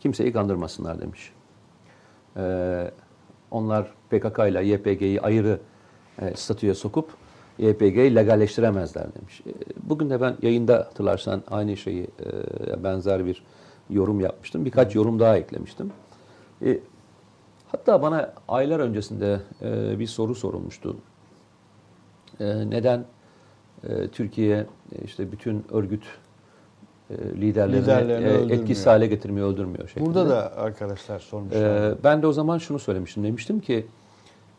Kimseyi 0.00 0.32
kandırmasınlar 0.32 1.00
demiş. 1.00 1.32
E, 2.36 2.90
onlar 3.50 3.86
PKK 4.10 4.38
ile 4.38 4.64
YPG'yi 4.64 5.20
ayrı 5.20 5.60
e, 6.18 6.36
statüye 6.36 6.74
sokup 6.74 7.10
YPG'yi 7.58 8.14
legalleştiremezler 8.14 9.06
demiş. 9.14 9.40
E, 9.46 9.52
bugün 9.82 10.10
de 10.10 10.20
ben 10.20 10.36
yayında 10.42 10.74
hatırlarsan 10.74 11.42
aynı 11.50 11.76
şeyi 11.76 12.06
e, 12.68 12.84
benzer 12.84 13.26
bir 13.26 13.44
yorum 13.90 14.20
yapmıştım. 14.20 14.64
Birkaç 14.64 14.94
yorum 14.94 15.20
daha 15.20 15.36
eklemiştim. 15.36 15.92
E, 16.64 16.78
hatta 17.72 18.02
bana 18.02 18.34
aylar 18.48 18.80
öncesinde 18.80 19.40
e, 19.62 19.98
bir 19.98 20.06
soru 20.06 20.34
sorulmuştu. 20.34 20.96
E, 22.40 22.70
neden 22.70 23.04
e, 23.88 24.08
Türkiye 24.08 24.66
işte 25.04 25.32
bütün 25.32 25.64
örgüt 25.70 26.04
liderlerini, 27.40 27.82
Liderlerini 27.82 28.26
e, 28.26 28.28
öldürmüyor. 28.28 28.60
etkisiz 28.60 28.86
hale 28.86 29.06
getirmiyor, 29.06 29.48
öldürmüyor 29.48 29.88
şeklinde. 29.88 30.06
Burada 30.06 30.28
da 30.28 30.56
arkadaşlar 30.56 31.18
sormuşlar. 31.18 31.90
Ee, 31.90 31.94
ben 32.04 32.22
de 32.22 32.26
o 32.26 32.32
zaman 32.32 32.58
şunu 32.58 32.78
söylemiştim. 32.78 33.24
Demiştim 33.24 33.60
ki 33.60 33.86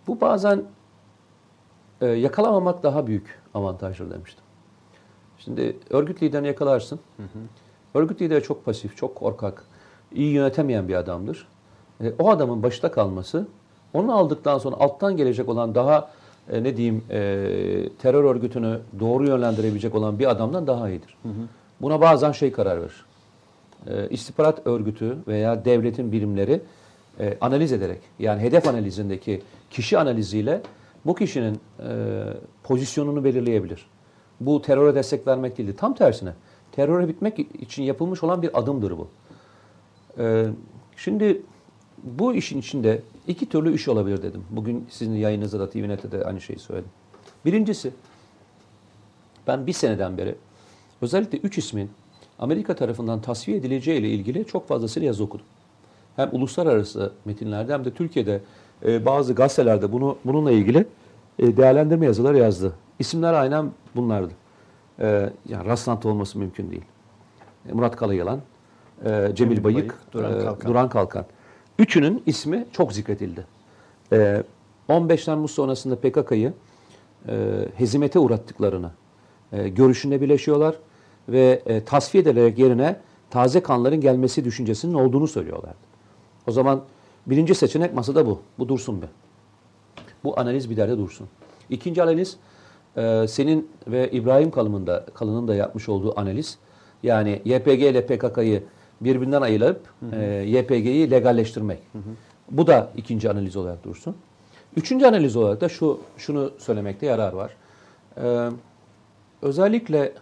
bu 0.08 0.22
bazen 0.22 0.64
e, 2.02 2.06
yakalamamak 2.08 2.84
daha 2.84 3.08
büyük 3.08 3.40
avantajdır 3.54 4.12
demiştim. 4.12 4.44
Şimdi 5.38 5.78
örgüt 5.90 6.24
liderini 6.24 6.48
yakalarsın. 6.48 7.00
Örgüt 7.94 8.22
lideri 8.22 8.44
çok 8.44 8.66
pasif, 8.66 8.98
çok 8.98 9.16
korkak, 9.16 9.64
iyi 10.12 10.34
yönetemeyen 10.34 10.88
bir 10.88 10.96
adamdır. 10.96 11.48
E, 12.04 12.14
o 12.20 12.30
adamın 12.30 12.64
başta 12.64 12.92
kalması, 12.92 13.48
onu 13.94 14.16
aldıktan 14.16 14.58
sonra 14.58 14.76
alttan 14.76 15.18
gelecek 15.18 15.50
olan 15.50 15.76
daha 15.76 16.10
e, 16.52 16.64
ne 16.64 16.78
diyeyim 16.78 17.04
e, 17.10 17.20
terör 18.02 18.24
örgütünü 18.24 18.80
doğru 19.00 19.28
yönlendirebilecek 19.28 19.96
olan 19.96 20.20
bir 20.20 20.30
adamdan 20.30 20.68
daha 20.68 20.90
iyidir. 20.90 21.18
Buna 21.84 22.02
bazen 22.02 22.32
şey 22.32 22.52
karar 22.52 22.82
verir 22.82 23.06
e, 23.88 24.10
istihbarat 24.10 24.68
örgütü 24.68 25.18
veya 25.28 25.66
devletin 25.66 26.12
birimleri 26.12 26.62
e, 27.20 27.38
analiz 27.42 27.72
ederek 27.72 28.02
yani 28.20 28.42
hedef 28.42 28.68
analizindeki 28.68 29.42
kişi 29.70 29.98
analiziyle 29.98 30.62
bu 31.06 31.16
kişinin 31.16 31.54
e, 31.54 31.90
pozisyonunu 32.64 33.24
belirleyebilir. 33.24 33.86
Bu 34.40 34.62
teröre 34.62 34.96
destek 34.96 35.28
vermek 35.28 35.58
değildir. 35.58 35.78
Tam 35.78 35.94
tersine 35.96 36.34
teröre 36.72 37.08
bitmek 37.08 37.40
için 37.40 37.84
yapılmış 37.84 38.24
olan 38.24 38.42
bir 38.42 38.60
adımdır 38.60 38.98
bu. 38.98 39.08
E, 40.20 40.46
şimdi 40.98 41.42
bu 42.04 42.34
işin 42.34 42.60
içinde 42.60 43.02
iki 43.28 43.50
türlü 43.50 43.74
iş 43.74 43.88
olabilir 43.88 44.24
dedim. 44.24 44.44
Bugün 44.50 44.88
sizin 44.90 45.14
yayınınızda 45.14 45.60
da 45.60 45.70
TVNet'te 45.70 46.12
de 46.12 46.26
aynı 46.26 46.42
şeyi 46.42 46.60
söyledim. 46.60 46.92
Birincisi 47.46 47.92
ben 49.48 49.68
bir 49.68 49.74
seneden 49.74 50.18
beri 50.18 50.36
özellikle 51.04 51.38
üç 51.38 51.58
ismin 51.58 51.90
Amerika 52.40 52.76
tarafından 52.76 53.22
tasfiye 53.22 53.58
edileceği 53.58 54.00
ile 54.00 54.10
ilgili 54.10 54.46
çok 54.46 54.68
fazlasıyla 54.68 55.08
yazı 55.08 55.24
okudum. 55.24 55.46
Hem 56.16 56.30
uluslararası 56.32 57.12
metinlerde 57.26 57.74
hem 57.74 57.86
de 57.86 57.92
Türkiye'de 57.94 58.42
e, 58.86 59.06
bazı 59.06 59.36
gazetelerde 59.36 59.92
bunu 59.92 60.18
bununla 60.26 60.52
ilgili 60.52 60.86
e, 61.40 61.58
değerlendirme 61.58 62.06
yazıları 62.06 62.38
yazdı. 62.38 62.74
İsimler 63.00 63.34
aynen 63.34 63.72
bunlardı. 63.96 64.34
E, 65.00 65.30
yani 65.50 65.66
rastlantı 65.66 66.10
olması 66.10 66.40
mümkün 66.40 66.72
değil. 66.72 66.86
E, 67.70 67.74
Murat 67.74 67.96
Kalayalan, 67.96 68.40
e, 69.06 69.10
Cemil, 69.10 69.36
Cemil 69.36 69.64
Bayık, 69.64 69.78
Bayık, 69.78 70.14
Duran 70.14 70.40
e, 70.40 70.44
Kalkan. 70.44 70.70
Duran 70.72 70.90
Kalkan. 70.90 71.26
Üçünün 71.80 72.24
ismi 72.26 72.66
çok 72.72 72.94
zikredildi. 72.94 73.46
E, 74.14 74.44
15 74.88 75.26
Temmuz 75.26 75.52
sonrasında 75.52 75.96
PKK'yı 75.96 76.54
e, 77.28 77.34
hezimete 77.76 78.20
uğrattıklarını 78.20 78.92
e, 79.52 79.70
görüşünde 79.70 80.22
birleşiyorlar 80.22 80.76
ve 81.30 81.62
e, 81.66 81.84
tasfiye 81.84 82.22
edilerek 82.22 82.60
yerine 82.60 82.96
taze 83.30 83.64
kanların 83.64 84.02
gelmesi 84.02 84.46
düşüncesinin 84.46 84.94
olduğunu 84.94 85.28
söylüyorlardı. 85.28 85.78
O 86.48 86.52
zaman 86.52 86.82
birinci 87.26 87.56
seçenek 87.56 87.94
masada 87.94 88.26
bu. 88.26 88.42
Bu 88.60 88.70
dursun 88.70 89.02
be. 89.02 89.06
Bu 90.24 90.40
analiz 90.40 90.70
bir 90.70 90.78
derde 90.78 90.98
dursun. 90.98 91.28
İkinci 91.70 92.04
analiz 92.04 92.38
e, 92.98 93.26
senin 93.28 93.70
ve 93.88 94.12
İbrahim 94.12 94.52
Kalın'ın 94.52 94.88
da, 94.88 95.06
Kalın'ın 95.14 95.48
da 95.48 95.56
yapmış 95.56 95.90
olduğu 95.90 96.20
analiz. 96.20 96.58
Yani 97.04 97.42
YPG 97.46 97.82
ile 97.82 98.06
PKK'yı 98.06 98.64
birbirinden 99.02 99.42
ayırıp 99.42 99.82
e, 100.12 100.26
YPG'yi 100.48 101.12
legalleştirmek. 101.12 101.80
Bu 102.52 102.68
da 102.68 102.92
ikinci 102.98 103.30
analiz 103.30 103.56
olarak 103.56 103.84
dursun. 103.84 104.16
Üçüncü 104.76 105.06
analiz 105.06 105.36
olarak 105.36 105.62
da 105.62 105.70
şu 105.70 106.00
şunu 106.18 106.52
söylemekte 106.58 107.06
yarar 107.06 107.34
var. 107.34 107.56
E, 108.18 108.50
özellikle 109.42 110.14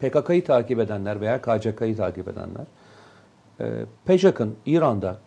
PKK'yı 0.00 0.44
takip 0.44 0.78
edenler 0.78 1.20
veya 1.20 1.42
KCK'yı 1.42 1.96
takip 1.96 2.28
edenler 2.28 2.66
e, 3.60 3.84
PJAK'ın 4.06 4.56
İran'da 4.66 5.18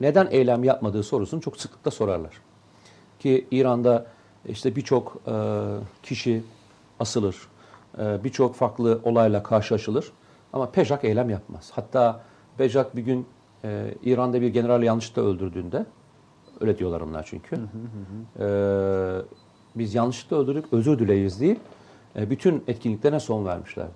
neden 0.00 0.28
eylem 0.30 0.64
yapmadığı 0.64 1.02
sorusunu 1.02 1.40
çok 1.40 1.56
sıklıkla 1.56 1.90
sorarlar. 1.90 2.40
Ki 3.18 3.46
İran'da 3.50 4.06
işte 4.46 4.76
birçok 4.76 5.16
e, 5.26 5.34
kişi 6.02 6.42
asılır, 7.00 7.36
e, 7.98 8.24
birçok 8.24 8.54
farklı 8.54 9.00
olayla 9.04 9.42
karşılaşılır 9.42 10.12
ama 10.52 10.70
PJAK 10.70 11.04
eylem 11.04 11.30
yapmaz. 11.30 11.70
Hatta 11.74 12.20
PJAK 12.58 12.96
bir 12.96 13.02
gün 13.02 13.26
İran'da 14.02 14.40
bir 14.40 14.48
general 14.48 14.82
yanlışlıkla 14.82 15.22
öldürdüğünde, 15.22 15.86
öyle 16.60 16.78
diyorlar 16.78 17.00
onlar 17.00 17.26
çünkü, 17.30 17.56
biz 19.76 19.94
yanlışlıkla 19.94 20.36
öldürdük, 20.36 20.64
özür 20.72 20.98
dileyiz 20.98 21.40
deyip 21.40 21.60
bütün 22.16 22.64
etkinliklerine 22.68 23.20
son 23.20 23.46
vermişler. 23.46 23.86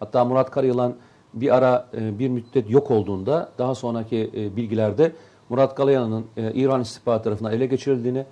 Hatta 0.00 0.24
Murat 0.24 0.50
Karayılan 0.50 0.94
bir 1.34 1.56
ara 1.56 1.88
e, 1.94 2.18
bir 2.18 2.28
müddet 2.28 2.70
yok 2.70 2.90
olduğunda 2.90 3.48
daha 3.58 3.74
sonraki 3.74 4.30
e, 4.36 4.56
bilgilerde 4.56 5.12
Murat 5.48 5.74
Karayalan'ın 5.74 6.26
e, 6.36 6.52
İran 6.52 6.80
istihbaratı 6.80 7.24
tarafından 7.24 7.52
ele 7.52 7.66
geçirildiğini 7.66 8.24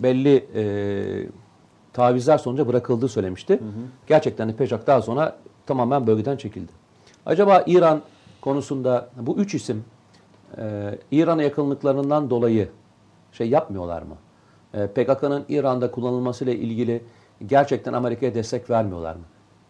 belli 0.00 0.46
e, 0.54 0.64
tavizler 1.92 2.38
sonucu 2.38 2.68
bırakıldığı 2.68 3.08
söylemişti. 3.08 3.60
Gerçekten 4.06 4.48
de 4.48 4.56
Pejak 4.56 4.86
daha 4.86 5.02
sonra 5.02 5.36
tamamen 5.66 6.06
bölgeden 6.06 6.36
çekildi. 6.36 6.72
Acaba 7.26 7.62
İran 7.66 8.02
konusunda 8.40 9.08
bu 9.20 9.36
üç 9.36 9.54
isim 9.54 9.84
e, 10.58 10.98
İran'a 11.10 11.42
yakınlıklarından 11.42 12.30
dolayı 12.30 12.68
şey 13.32 13.48
yapmıyorlar 13.48 14.02
mı? 14.02 14.14
E, 14.74 14.86
PKK'nın 14.86 15.44
İran'da 15.48 15.90
kullanılmasıyla 15.90 16.52
ilgili 16.52 17.02
gerçekten 17.46 17.92
Amerika'ya 17.92 18.34
destek 18.34 18.70
vermiyorlar 18.70 19.14
mı? 19.14 19.22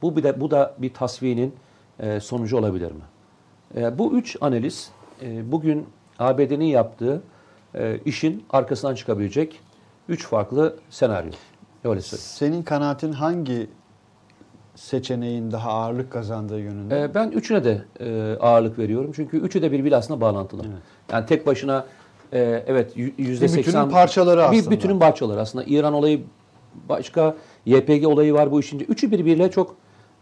Bu 0.03 0.17
bir 0.17 0.23
de 0.23 0.41
bu 0.41 0.51
da 0.51 0.75
bir 0.79 0.95
tasfiyenin 0.95 1.55
e, 2.01 2.21
sonucu 2.21 2.57
olabilir 2.57 2.91
mi? 2.93 3.01
E, 3.77 3.99
bu 3.99 4.13
üç 4.13 4.37
analiz 4.41 4.91
e, 5.23 5.53
bugün 5.53 5.87
ABD'nin 6.19 6.65
yaptığı 6.65 7.23
e, 7.75 7.99
işin 8.05 8.45
arkasından 8.51 8.95
çıkabilecek 8.95 9.61
üç 10.09 10.27
farklı 10.27 10.77
senaryo. 10.91 11.31
Öyle 11.85 12.01
söyleyeyim. 12.01 12.29
Senin 12.29 12.63
kanaatin 12.63 13.13
hangi 13.13 13.67
seçeneğin 14.75 15.51
daha 15.53 15.71
ağırlık 15.71 16.13
kazandığı 16.13 16.61
yönünde? 16.61 17.03
E, 17.03 17.15
ben 17.15 17.31
üçüne 17.31 17.65
de 17.65 17.85
e, 18.01 18.37
ağırlık 18.41 18.79
veriyorum. 18.79 19.13
Çünkü 19.17 19.37
üçü 19.37 19.63
de 19.63 19.73
birbiriyle 19.73 19.97
aslında 19.97 20.21
bağlantılı. 20.21 20.63
Yani 21.13 21.27
tek 21.27 21.47
başına 21.47 21.87
e, 22.33 22.65
evet 22.67 22.97
yü- 22.97 23.13
yüzde 23.19 23.45
Bir 23.45 23.49
bütünün 23.51 23.63
seksen 23.65 23.91
parçaları 23.91 24.41
bir 24.53 24.59
aslında. 24.59 24.71
bütünün 24.71 24.99
parçaları 24.99 25.41
aslında. 25.41 25.65
İran 25.65 25.93
olayı 25.95 26.23
başka, 26.89 27.35
YPG 27.67 28.07
olayı 28.07 28.35
var 28.35 28.51
bu 28.53 28.61
işin. 28.61 28.79
Üçü 28.79 29.11
birbiriyle 29.11 29.51
çok 29.51 29.77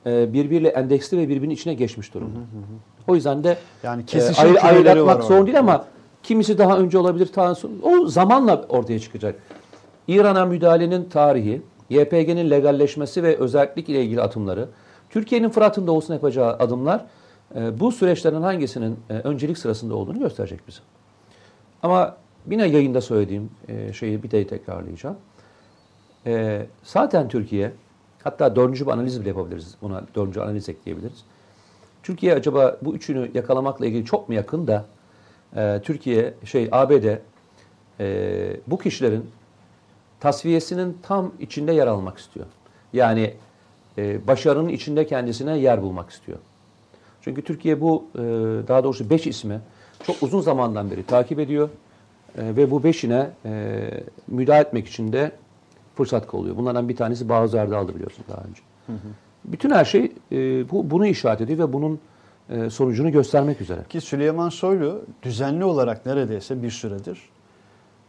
birbiriyle 0.06 0.68
endeksli 0.68 1.18
ve 1.18 1.28
birbirinin 1.28 1.54
içine 1.54 1.74
geçmiş 1.74 2.14
durumda. 2.14 2.38
O 3.08 3.14
yüzden 3.14 3.44
de 3.44 3.56
Yani 3.82 4.02
e, 4.02 4.06
kesişim 4.06 4.44
ayır, 4.44 4.54
kümeleri 4.56 4.88
ayırtmak 4.88 5.16
var 5.16 5.22
zor 5.22 5.34
orada. 5.34 5.46
değil 5.46 5.58
ama 5.58 5.84
kimisi 6.22 6.58
daha 6.58 6.78
önce 6.78 6.98
olabilir. 6.98 7.30
Daha 7.36 7.54
sonra, 7.54 7.72
o 7.82 8.06
zamanla 8.06 8.62
ortaya 8.68 8.98
çıkacak. 8.98 9.34
İran'a 10.08 10.44
müdahalenin 10.46 11.04
tarihi, 11.04 11.62
YPG'nin 11.90 12.50
legalleşmesi 12.50 13.22
ve 13.22 13.36
özellik 13.36 13.88
ile 13.88 14.04
ilgili 14.04 14.22
atımları, 14.22 14.68
Türkiye'nin 15.10 15.48
Fırat'ın 15.48 15.86
doğusuna 15.86 16.14
yapacağı 16.14 16.52
adımlar 16.52 17.04
e, 17.54 17.80
bu 17.80 17.92
süreçlerin 17.92 18.42
hangisinin 18.42 18.98
e, 19.10 19.12
öncelik 19.12 19.58
sırasında 19.58 19.94
olduğunu 19.94 20.18
gösterecek 20.18 20.60
bize. 20.68 20.80
Ama 21.82 22.16
yine 22.50 22.66
yayında 22.66 23.00
söylediğim 23.00 23.50
e, 23.68 23.92
şeyi 23.92 24.22
bir 24.22 24.30
de 24.30 24.46
tekrarlayacağım. 24.46 25.16
E, 26.26 26.66
zaten 26.82 27.28
Türkiye, 27.28 27.72
hatta 28.24 28.56
dördüncü 28.56 28.86
bir 28.86 28.90
analiz 28.90 29.20
bile 29.20 29.28
yapabiliriz. 29.28 29.74
Buna 29.82 30.02
dördüncü 30.14 30.40
analiz 30.40 30.68
ekleyebiliriz. 30.68 31.24
Türkiye 32.02 32.34
acaba 32.34 32.76
bu 32.82 32.94
üçünü 32.94 33.30
yakalamakla 33.34 33.86
ilgili 33.86 34.04
çok 34.04 34.28
mu 34.28 34.34
yakın 34.34 34.66
da 34.66 34.84
e, 35.56 35.80
Türkiye, 35.84 36.34
şey 36.44 36.68
ABD 36.72 37.18
e, 38.00 38.56
bu 38.66 38.78
kişilerin 38.78 39.30
tasfiyesinin 40.20 40.98
tam 41.02 41.32
içinde 41.40 41.72
yer 41.72 41.86
almak 41.86 42.18
istiyor. 42.18 42.46
Yani 42.92 43.34
e, 43.98 44.26
başarının 44.26 44.68
içinde 44.68 45.06
kendisine 45.06 45.58
yer 45.58 45.82
bulmak 45.82 46.10
istiyor. 46.10 46.38
Çünkü 47.22 47.42
Türkiye 47.42 47.80
bu 47.80 48.04
e, 48.14 48.20
daha 48.68 48.84
doğrusu 48.84 49.10
beş 49.10 49.26
ismi 49.26 49.60
çok 50.02 50.22
uzun 50.22 50.40
zamandan 50.40 50.90
beri 50.90 51.06
takip 51.06 51.40
ediyor 51.40 51.68
E, 52.38 52.56
ve 52.56 52.70
bu 52.70 52.84
beşine 52.84 53.30
e, 53.44 53.90
müdahale 54.28 54.62
etmek 54.62 54.88
için 54.88 55.12
de 55.12 55.32
fırsat 55.96 56.26
kolluyor. 56.26 56.56
Bunlardan 56.56 56.88
bir 56.88 56.96
tanesi 56.96 57.28
Bağız 57.28 57.54
Erdal'dı 57.54 57.94
biliyorsun 57.94 58.24
daha 58.28 58.40
önce. 58.40 58.62
Bütün 59.44 59.70
her 59.70 59.84
şey 59.84 60.12
e, 60.32 60.70
bu, 60.70 60.90
bunu 60.90 61.06
işaret 61.06 61.40
ediyor 61.40 61.68
ve 61.68 61.72
bunun 61.72 61.98
e, 62.50 62.70
sonucunu 62.70 63.12
göstermek 63.12 63.60
üzere. 63.60 63.80
Ki 63.88 64.00
Süleyman 64.00 64.48
Soylu 64.48 65.02
düzenli 65.22 65.64
olarak 65.64 66.06
neredeyse 66.06 66.62
bir 66.62 66.70
süredir 66.70 67.18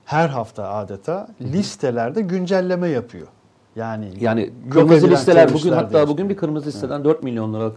her 0.05 0.29
hafta 0.29 0.69
adeta 0.69 1.27
listelerde 1.41 2.21
güncelleme 2.21 2.89
yapıyor. 2.89 3.27
Yani 3.75 4.11
Yani 4.21 4.49
kırmızı 4.69 5.09
listeler 5.09 5.53
bugün 5.53 5.71
hatta 5.71 5.93
diye 5.93 6.07
bugün 6.07 6.29
bir 6.29 6.37
kırmızı 6.37 6.67
listeden 6.67 7.03
4 7.03 7.23
milyon 7.23 7.53
liralık 7.53 7.75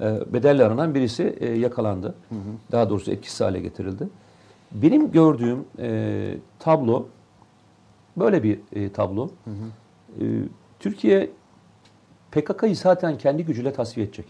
e, 0.00 0.32
bedelle 0.32 0.64
aranan 0.64 0.94
birisi 0.94 1.36
e, 1.40 1.46
yakalandı. 1.58 2.14
Daha 2.72 2.90
doğrusu 2.90 3.12
etkisiz 3.12 3.40
hale 3.40 3.60
getirildi. 3.60 4.08
Benim 4.72 5.12
gördüğüm 5.12 5.64
e, 5.78 6.34
tablo 6.58 7.06
böyle 8.16 8.42
bir 8.42 8.58
e, 8.72 8.92
tablo. 8.92 9.30
E, 10.20 10.24
Türkiye 10.80 11.30
PKK'yı 12.32 12.76
zaten 12.76 13.18
kendi 13.18 13.44
gücüyle 13.44 13.72
tasfiye 13.72 14.06
edecek. 14.06 14.26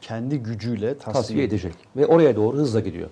Kendi 0.00 0.38
gücüyle 0.38 0.94
tasfiye, 0.98 1.12
Tasfiye 1.14 1.44
edecek. 1.44 1.74
Ve 1.96 2.06
oraya 2.06 2.36
doğru 2.36 2.56
hızla 2.56 2.80
gidiyor. 2.80 3.08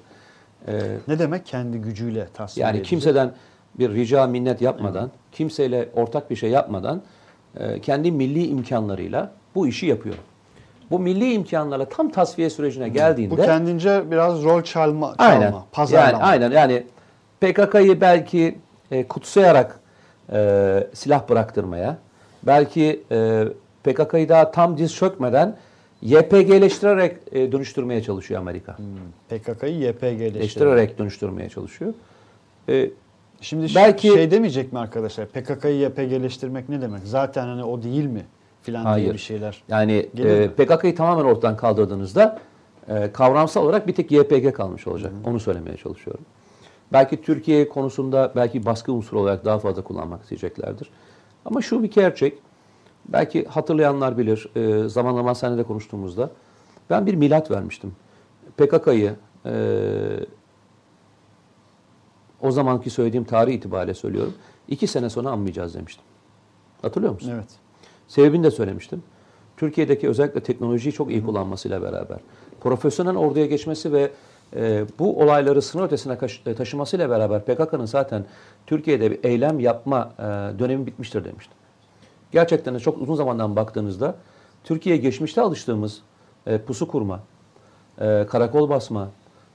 E, 0.69 0.73
Ne 1.09 1.19
demek 1.19 1.47
kendi 1.47 1.79
gücüyle 1.79 2.29
tasfiye 2.35 2.67
yani 2.67 2.77
edecek? 2.77 2.91
kimseden 2.91 3.33
bir 3.79 3.91
rica 3.95 4.27
minnet 4.27 4.63
yapmadan, 4.63 5.11
kimseyle 5.33 5.89
ortak 5.97 6.31
bir 6.31 6.37
şey 6.37 6.51
yapmadan 6.51 7.03
e, 7.57 7.81
kendi 7.81 8.13
milli 8.13 8.47
imkanlarıyla 8.47 9.33
bu 9.55 9.69
işi 9.69 9.87
yapıyor. 9.87 10.15
Bu 10.91 10.99
milli 10.99 11.33
imkanlarla 11.33 11.89
tam 11.89 12.11
tasfiye 12.11 12.51
sürecine 12.51 12.89
geldiğinde 12.89 13.31
Bu 13.31 13.37
kendince 13.43 14.11
biraz 14.11 14.45
rol 14.45 14.63
çalma, 14.63 15.07
çalma 15.17 15.17
aynen 15.19 15.55
pazarlama. 15.73 16.11
yani 16.13 16.23
aynen 16.25 16.51
yani 16.51 16.87
PKK'yı 17.41 18.01
belki 18.01 18.59
e, 18.91 19.07
kutsayarak 19.09 19.81
e, 20.33 20.87
silah 20.93 21.29
bıraktırmaya, 21.29 21.99
belki 22.43 23.03
e, 23.13 23.45
PKK'yı 23.85 24.29
daha 24.29 24.51
tam 24.51 24.79
diz 24.79 24.95
çökmeden 24.95 25.57
YPG'leştirerek 26.03 27.17
e, 27.33 27.53
dönüştürmeye 27.53 28.03
çalışıyor 28.03 28.41
Amerika. 28.41 28.77
PKK'yı 29.29 29.75
YPG'leştirerek. 29.79 30.43
Leştirerek 30.43 30.99
dönüştürmeye 30.99 31.49
çalışıyor. 31.49 31.95
E, 32.69 32.91
Şimdi 33.41 33.67
Belki- 33.75 34.09
şey 34.09 34.31
demeyecek 34.31 34.73
mi 34.73 34.79
arkadaşlar? 34.79 35.27
PKK'yı 35.27 35.81
YPG'leştirmek 35.81 36.69
ne 36.69 36.81
demek? 36.83 37.01
Zaten 37.05 37.47
hani 37.47 37.65
o 37.65 37.83
değil 37.83 38.05
mi? 38.07 38.23
Filan 38.63 38.83
diye 38.85 38.93
Hayır. 38.93 39.13
bir 39.13 39.19
şeyler. 39.19 39.63
Yani 39.69 40.09
e? 40.19 40.49
PKK'yı 40.49 40.95
tamamen 40.95 41.25
ortadan 41.25 41.57
kaldırdığınızda 41.57 42.39
e, 42.89 43.13
kavramsal 43.13 43.65
olarak 43.65 43.87
bir 43.87 43.95
tek 43.95 44.13
YPG 44.13 44.53
kalmış 44.53 44.87
olacak. 44.87 45.13
Onu 45.25 45.41
söylemeye 45.41 45.77
çalışıyorum. 45.77 46.25
Belki 46.93 47.23
Türkiye 47.23 47.69
konusunda 47.69 48.33
belki 48.37 48.67
baskı 48.67 48.93
unsuru 48.93 49.21
olarak 49.21 49.45
daha 49.45 49.59
fazla 49.59 49.85
kullanmak 49.85 50.23
isteyeceklerdir. 50.23 50.91
Ama 51.45 51.63
şu 51.63 51.83
bir 51.83 51.91
gerçek. 51.91 52.39
Belki 53.09 53.45
hatırlayanlar 53.45 54.19
bilir. 54.19 54.49
E, 54.57 54.89
zaman 54.89 55.15
zaman 55.15 55.33
seninle 55.33 55.59
de 55.59 55.63
konuştuğumuzda 55.63 56.31
ben 56.91 57.07
bir 57.07 57.15
milat 57.15 57.51
vermiştim. 57.51 57.97
PKK'yı 58.57 59.17
e, 59.47 59.55
o 62.43 62.51
zamanki 62.51 62.91
söylediğim 62.91 63.25
tarih 63.25 63.55
itibariyle 63.55 63.95
söylüyorum. 63.95 64.35
iki 64.69 64.87
sene 64.87 65.11
sonra 65.11 65.31
anmayacağız 65.31 65.75
demiştim. 65.75 66.05
Hatırlıyor 66.83 67.13
musun? 67.13 67.33
Evet. 67.35 67.49
Sebebini 68.09 68.45
de 68.45 68.51
söylemiştim. 68.51 69.03
Türkiye'deki 69.57 70.09
özellikle 70.09 70.43
teknolojiyi 70.43 70.93
çok 70.93 71.11
iyi 71.11 71.25
kullanmasıyla 71.25 71.83
beraber, 71.83 72.19
profesyonel 72.61 73.17
orduya 73.17 73.47
geçmesi 73.47 73.93
ve 73.93 74.11
e, 74.57 74.85
bu 74.99 75.23
olayları 75.23 75.63
sınır 75.63 75.85
ötesine 75.85 76.19
e, 76.47 76.55
taşımasıyla 76.55 77.11
beraber 77.11 77.45
PKK'nın 77.45 77.85
zaten 77.85 78.25
Türkiye'de 78.67 79.11
bir 79.11 79.25
eylem 79.25 79.61
yapma 79.61 80.13
e, 80.19 80.23
dönemi 80.59 80.87
bitmiştir 80.87 81.25
demiştim. 81.25 81.57
Gerçekten 82.33 82.75
de 82.75 82.79
çok 82.79 83.03
uzun 83.03 83.15
zamandan 83.15 83.57
baktığınızda 83.57 84.15
Türkiye 84.65 84.97
geçmişte 84.97 85.41
alıştığımız 85.41 86.03
e, 86.47 86.59
pusu 86.59 86.89
kurma, 86.89 87.21
karakol 88.29 88.69
basma 88.69 89.09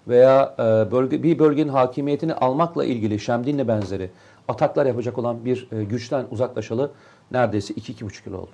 veya 0.07 0.55
bölge, 0.91 1.23
bir 1.23 1.39
bölgenin 1.39 1.69
hakimiyetini 1.69 2.33
almakla 2.33 2.85
ilgili 2.85 3.19
Şemdin'le 3.19 3.67
benzeri 3.67 4.09
ataklar 4.47 4.85
yapacak 4.85 5.17
olan 5.17 5.45
bir 5.45 5.67
güçten 5.71 6.25
uzaklaşalı 6.31 6.91
neredeyse 7.31 7.73
2-2,5 7.73 8.29
yıl 8.29 8.33
oldu. 8.33 8.51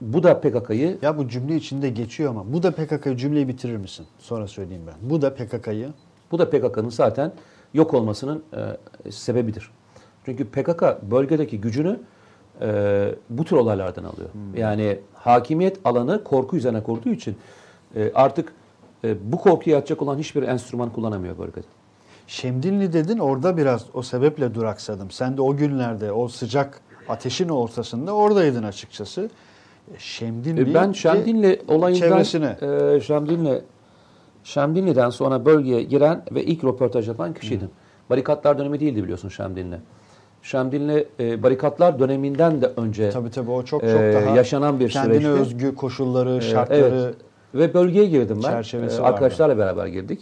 Bu 0.00 0.22
da 0.22 0.40
PKK'yı 0.40 0.98
Ya 1.02 1.18
bu 1.18 1.28
cümle 1.28 1.56
içinde 1.56 1.90
geçiyor 1.90 2.30
ama 2.30 2.52
bu 2.52 2.62
da 2.62 2.70
PKK'yı 2.70 3.16
cümleyi 3.16 3.48
bitirir 3.48 3.76
misin? 3.76 4.06
Sonra 4.18 4.46
söyleyeyim 4.46 4.82
ben. 4.86 5.10
Bu 5.10 5.22
da 5.22 5.34
PKK'yı 5.34 5.88
Bu 6.32 6.38
da 6.38 6.50
PKK'nın 6.50 6.90
zaten 6.90 7.32
yok 7.74 7.94
olmasının 7.94 8.42
e, 9.04 9.10
sebebidir. 9.10 9.70
Çünkü 10.24 10.44
PKK 10.44 10.82
bölgedeki 11.02 11.60
gücünü 11.60 12.00
e, 12.60 13.14
bu 13.30 13.44
tür 13.44 13.56
olaylardan 13.56 14.04
alıyor. 14.04 14.28
Yani 14.56 14.98
hakimiyet 15.14 15.78
alanı 15.84 16.24
korku 16.24 16.56
üzerine 16.56 16.82
kurduğu 16.82 17.10
için 17.10 17.36
e, 17.96 18.12
artık 18.14 18.52
e, 19.04 19.32
bu 19.32 19.38
korkuyu 19.38 19.76
atacak 19.76 20.02
olan 20.02 20.18
hiçbir 20.18 20.42
enstrüman 20.42 20.90
kullanamıyor 20.90 21.38
bölgede. 21.38 21.66
Şemdinli 22.26 22.92
dedin 22.92 23.18
orada 23.18 23.56
biraz 23.56 23.84
o 23.94 24.02
sebeple 24.02 24.54
duraksadım. 24.54 25.10
Sen 25.10 25.36
de 25.36 25.42
o 25.42 25.56
günlerde 25.56 26.12
o 26.12 26.28
sıcak 26.28 26.80
ateşin 27.08 27.48
ortasında 27.48 28.12
oradaydın 28.12 28.62
açıkçası. 28.62 29.30
E, 29.94 29.98
Şemdinli 29.98 30.70
E, 30.70 30.74
ben 30.74 30.92
Şemdinli 30.92 31.62
olayından 31.68 32.08
çevresine. 32.08 32.56
e, 32.96 33.00
Şemdinli 33.00 33.62
Şemdinli'den 34.44 35.10
sonra 35.10 35.44
bölgeye 35.44 35.82
giren 35.82 36.22
ve 36.32 36.44
ilk 36.44 36.64
röportaj 36.64 37.08
yapan 37.08 37.34
kişiydim. 37.34 37.70
Barikatlar 38.10 38.58
dönemi 38.58 38.80
değildi 38.80 39.02
biliyorsun 39.02 39.28
Şemdinli. 39.28 39.76
Şemdinli 40.42 41.08
e, 41.20 41.42
barikatlar 41.42 41.98
döneminden 41.98 42.60
de 42.62 42.70
önce 42.76 43.10
tabii 43.10 43.30
tabii 43.30 43.50
o 43.50 43.62
çok 43.62 43.84
e, 43.84 43.86
çok 43.92 44.22
daha 44.24 44.36
yaşanan 44.36 44.80
bir 44.80 44.88
kendine 44.88 45.14
süreçti. 45.20 45.40
özgü 45.40 45.74
koşulları, 45.74 46.36
E, 46.36 46.40
şartları 46.40 47.02
evet. 47.04 47.14
Ve 47.54 47.74
bölgeye 47.74 48.06
girdim 48.06 48.36
ben. 48.44 48.50
Çerçevesi 48.50 48.96
E, 48.96 48.98
vardı. 49.00 49.12
arkadaşlarla 49.14 49.58
beraber 49.58 49.86
girdik. 49.86 50.20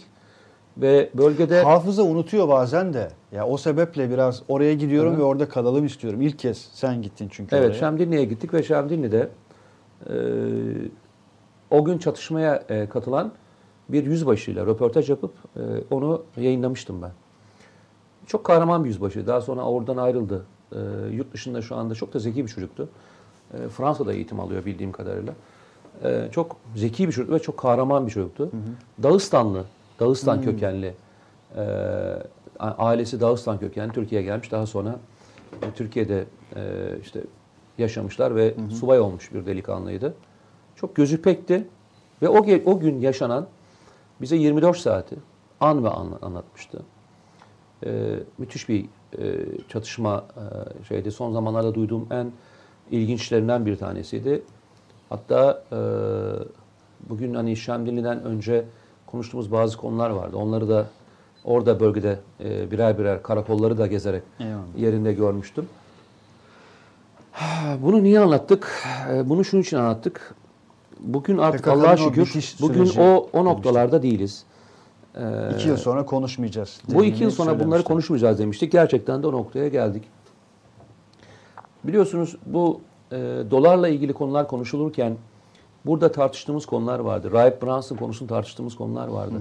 Ve 0.77 1.09
bölgede 1.13 1.61
Hafıza 1.61 2.03
unutuyor 2.03 2.47
bazen 2.49 2.93
de. 2.93 3.07
Ya 3.31 3.47
o 3.47 3.57
sebeple 3.57 4.09
biraz 4.09 4.41
oraya 4.47 4.73
gidiyorum 4.73 5.11
Hı 5.11 5.15
hı. 5.15 5.19
ve 5.19 5.23
orada 5.23 5.49
kalalım 5.49 5.85
istiyorum. 5.85 6.21
İlk 6.21 6.39
kez 6.39 6.69
sen 6.73 7.01
gittin 7.01 7.27
çünkü 7.31 7.55
Evet, 7.55 7.69
oraya. 7.69 7.79
Şemdinli'ye 7.79 8.25
gittik 8.25 8.53
ve 8.53 8.63
Şemdinli'de 8.63 9.29
e, 10.09 10.15
o 11.71 11.85
gün 11.85 11.97
çatışmaya 11.97 12.63
e, 12.69 12.89
katılan 12.89 13.31
bir 13.89 14.05
yüzbaşıyla 14.05 14.65
röportaj 14.65 15.09
yapıp 15.09 15.31
e, 15.55 15.61
onu 15.91 16.23
yayınlamıştım 16.37 17.01
ben. 17.01 17.11
Çok 18.27 18.43
kahraman 18.43 18.83
bir 18.83 18.89
yüzbaşı. 18.89 19.27
Daha 19.27 19.41
sonra 19.41 19.61
oradan 19.61 19.97
ayrıldı. 19.97 20.45
E, 20.71 20.77
yurt 21.11 21.33
dışında 21.33 21.61
şu 21.61 21.75
anda 21.75 21.95
çok 21.95 22.13
da 22.13 22.19
zeki 22.19 22.43
bir 22.43 22.49
çocuktu. 22.49 22.89
E, 23.53 23.69
Fransa'da 23.69 24.13
eğitim 24.13 24.39
alıyor 24.39 24.65
bildiğim 24.65 24.91
kadarıyla. 24.91 25.33
E, 26.03 26.27
çok 26.31 26.55
zeki 26.75 27.07
bir 27.07 27.13
çocuk 27.13 27.33
ve 27.33 27.39
çok 27.39 27.57
kahraman 27.57 28.07
bir 28.07 28.11
çocuktu. 28.11 28.49
Dağıstanlı, 29.03 29.63
Dağıstan 29.99 30.41
kökenli. 30.41 30.93
E, 31.57 31.63
ailesi 32.59 33.21
Dağıstan 33.21 33.59
kökenli 33.59 33.93
Türkiye'ye 33.93 34.27
gelmiş. 34.27 34.51
Daha 34.51 34.65
sonra 34.65 34.99
e, 35.61 35.71
Türkiye'de 35.75 36.25
e, 36.55 36.61
işte 37.01 37.21
yaşamışlar 37.77 38.35
ve 38.35 38.55
subay 38.79 38.99
olmuş 38.99 39.33
bir 39.33 39.45
delikanlıydı. 39.45 40.13
Çok 40.75 40.95
gözü 40.95 41.21
pekti 41.21 41.67
ve 42.21 42.29
o 42.29 42.45
o 42.65 42.79
gün 42.79 43.01
yaşanan 43.01 43.47
bize 44.21 44.35
24 44.35 44.77
saati 44.77 45.15
an 45.59 45.83
ve 45.83 45.89
an 45.89 46.19
anlatmıştı. 46.21 46.81
E, 47.85 48.19
müthiş 48.37 48.69
bir 48.69 48.85
e, 49.19 49.45
çatışma 49.69 50.25
e, 50.35 50.83
şeydi. 50.83 51.11
Son 51.11 51.33
zamanlarda 51.33 51.73
duyduğum 51.73 52.07
en 52.11 52.31
ilginçlerinden 52.91 53.65
bir 53.65 53.77
tanesiydi. 53.77 54.41
Hatta 55.09 55.63
e, 55.71 55.79
bugün 57.09 57.33
hani 57.33 57.57
Şemdinli'den 57.57 58.23
önce 58.23 58.65
konuştuğumuz 59.07 59.51
bazı 59.51 59.77
konular 59.77 60.09
vardı. 60.09 60.37
Onları 60.37 60.69
da 60.69 60.87
orada 61.43 61.79
bölgede 61.79 62.19
e, 62.43 62.71
birer 62.71 62.97
birer 62.97 63.23
karakolları 63.23 63.77
da 63.77 63.87
gezerek 63.87 64.23
Eyvallah. 64.39 64.61
yerinde 64.77 65.13
görmüştüm. 65.13 65.65
Bunu 67.81 68.03
niye 68.03 68.19
anlattık? 68.19 68.83
E, 69.13 69.29
Bunu 69.29 69.45
şunun 69.45 69.61
için 69.61 69.77
anlattık. 69.77 70.35
Bugün 70.99 71.37
artık 71.37 71.67
Allah'a 71.67 71.97
şükür 71.97 72.55
bugün 72.61 72.91
o 72.99 73.29
o 73.33 73.45
noktalarda 73.45 74.03
değiliz. 74.03 74.43
E, 75.15 75.21
İki 75.55 75.67
yıl 75.67 75.77
sonra 75.77 76.05
konuşmayacağız. 76.05 76.81
bu 76.93 77.03
iki 77.03 77.23
yıl 77.23 77.31
sonra 77.31 77.59
bunları 77.59 77.83
konuşmayacağız 77.83 78.39
demiştik. 78.39 78.71
Gerçekten 78.71 79.23
de 79.23 79.27
o 79.27 79.31
noktaya 79.31 79.67
geldik. 79.67 80.03
Biliyorsunuz 81.83 82.37
bu 82.45 82.81
e, 83.11 83.15
dolarla 83.51 83.87
ilgili 83.87 84.13
konular 84.13 84.47
konuşulurken 84.47 85.17
burada 85.85 86.11
tartıştığımız 86.11 86.65
konular 86.65 86.99
vardı. 86.99 87.31
Rahip 87.31 87.61
Brunson 87.61 87.95
konusunu 87.95 88.27
tartıştığımız 88.27 88.75
konular 88.75 89.07
vardı. 89.07 89.33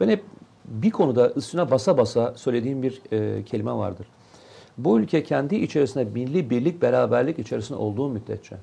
Ben 0.00 0.08
hep 0.08 0.24
bir 0.64 0.90
konuda 0.90 1.32
üstüne 1.32 1.70
basa 1.70 1.98
basa 1.98 2.32
söylediğim 2.36 2.82
bir 2.82 3.00
e, 3.12 3.44
kelime 3.44 3.72
vardır. 3.72 4.06
Bu 4.78 5.00
ülke 5.00 5.22
kendi 5.24 5.56
içerisinde 5.56 6.04
milli 6.04 6.50
birlik, 6.50 6.82
beraberlik 6.82 7.38
içerisinde 7.38 7.78
olduğu 7.78 8.08
müddetçe 8.08 8.56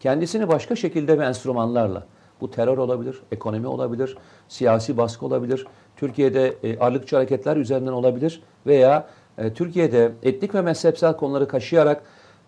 kendisini 0.00 0.48
başka 0.48 0.76
şekilde 0.76 1.18
ve 1.18 1.24
enstrümanlarla 1.24 2.06
bu 2.40 2.50
terör 2.50 2.78
olabilir, 2.78 3.22
ekonomi 3.32 3.66
olabilir, 3.66 4.16
siyasi 4.48 4.96
baskı 4.96 5.26
olabilir, 5.26 5.66
Türkiye'de 5.96 6.54
e, 6.62 6.78
ağırlıkçı 6.78 7.16
hareketler 7.16 7.56
üzerinden 7.56 7.92
olabilir 7.92 8.42
veya 8.66 9.06
e, 9.38 9.52
Türkiye'de 9.52 10.12
etnik 10.22 10.54
ve 10.54 10.62
mezhepsel 10.62 11.16
konuları 11.16 11.48
kaşıyarak 11.48 12.02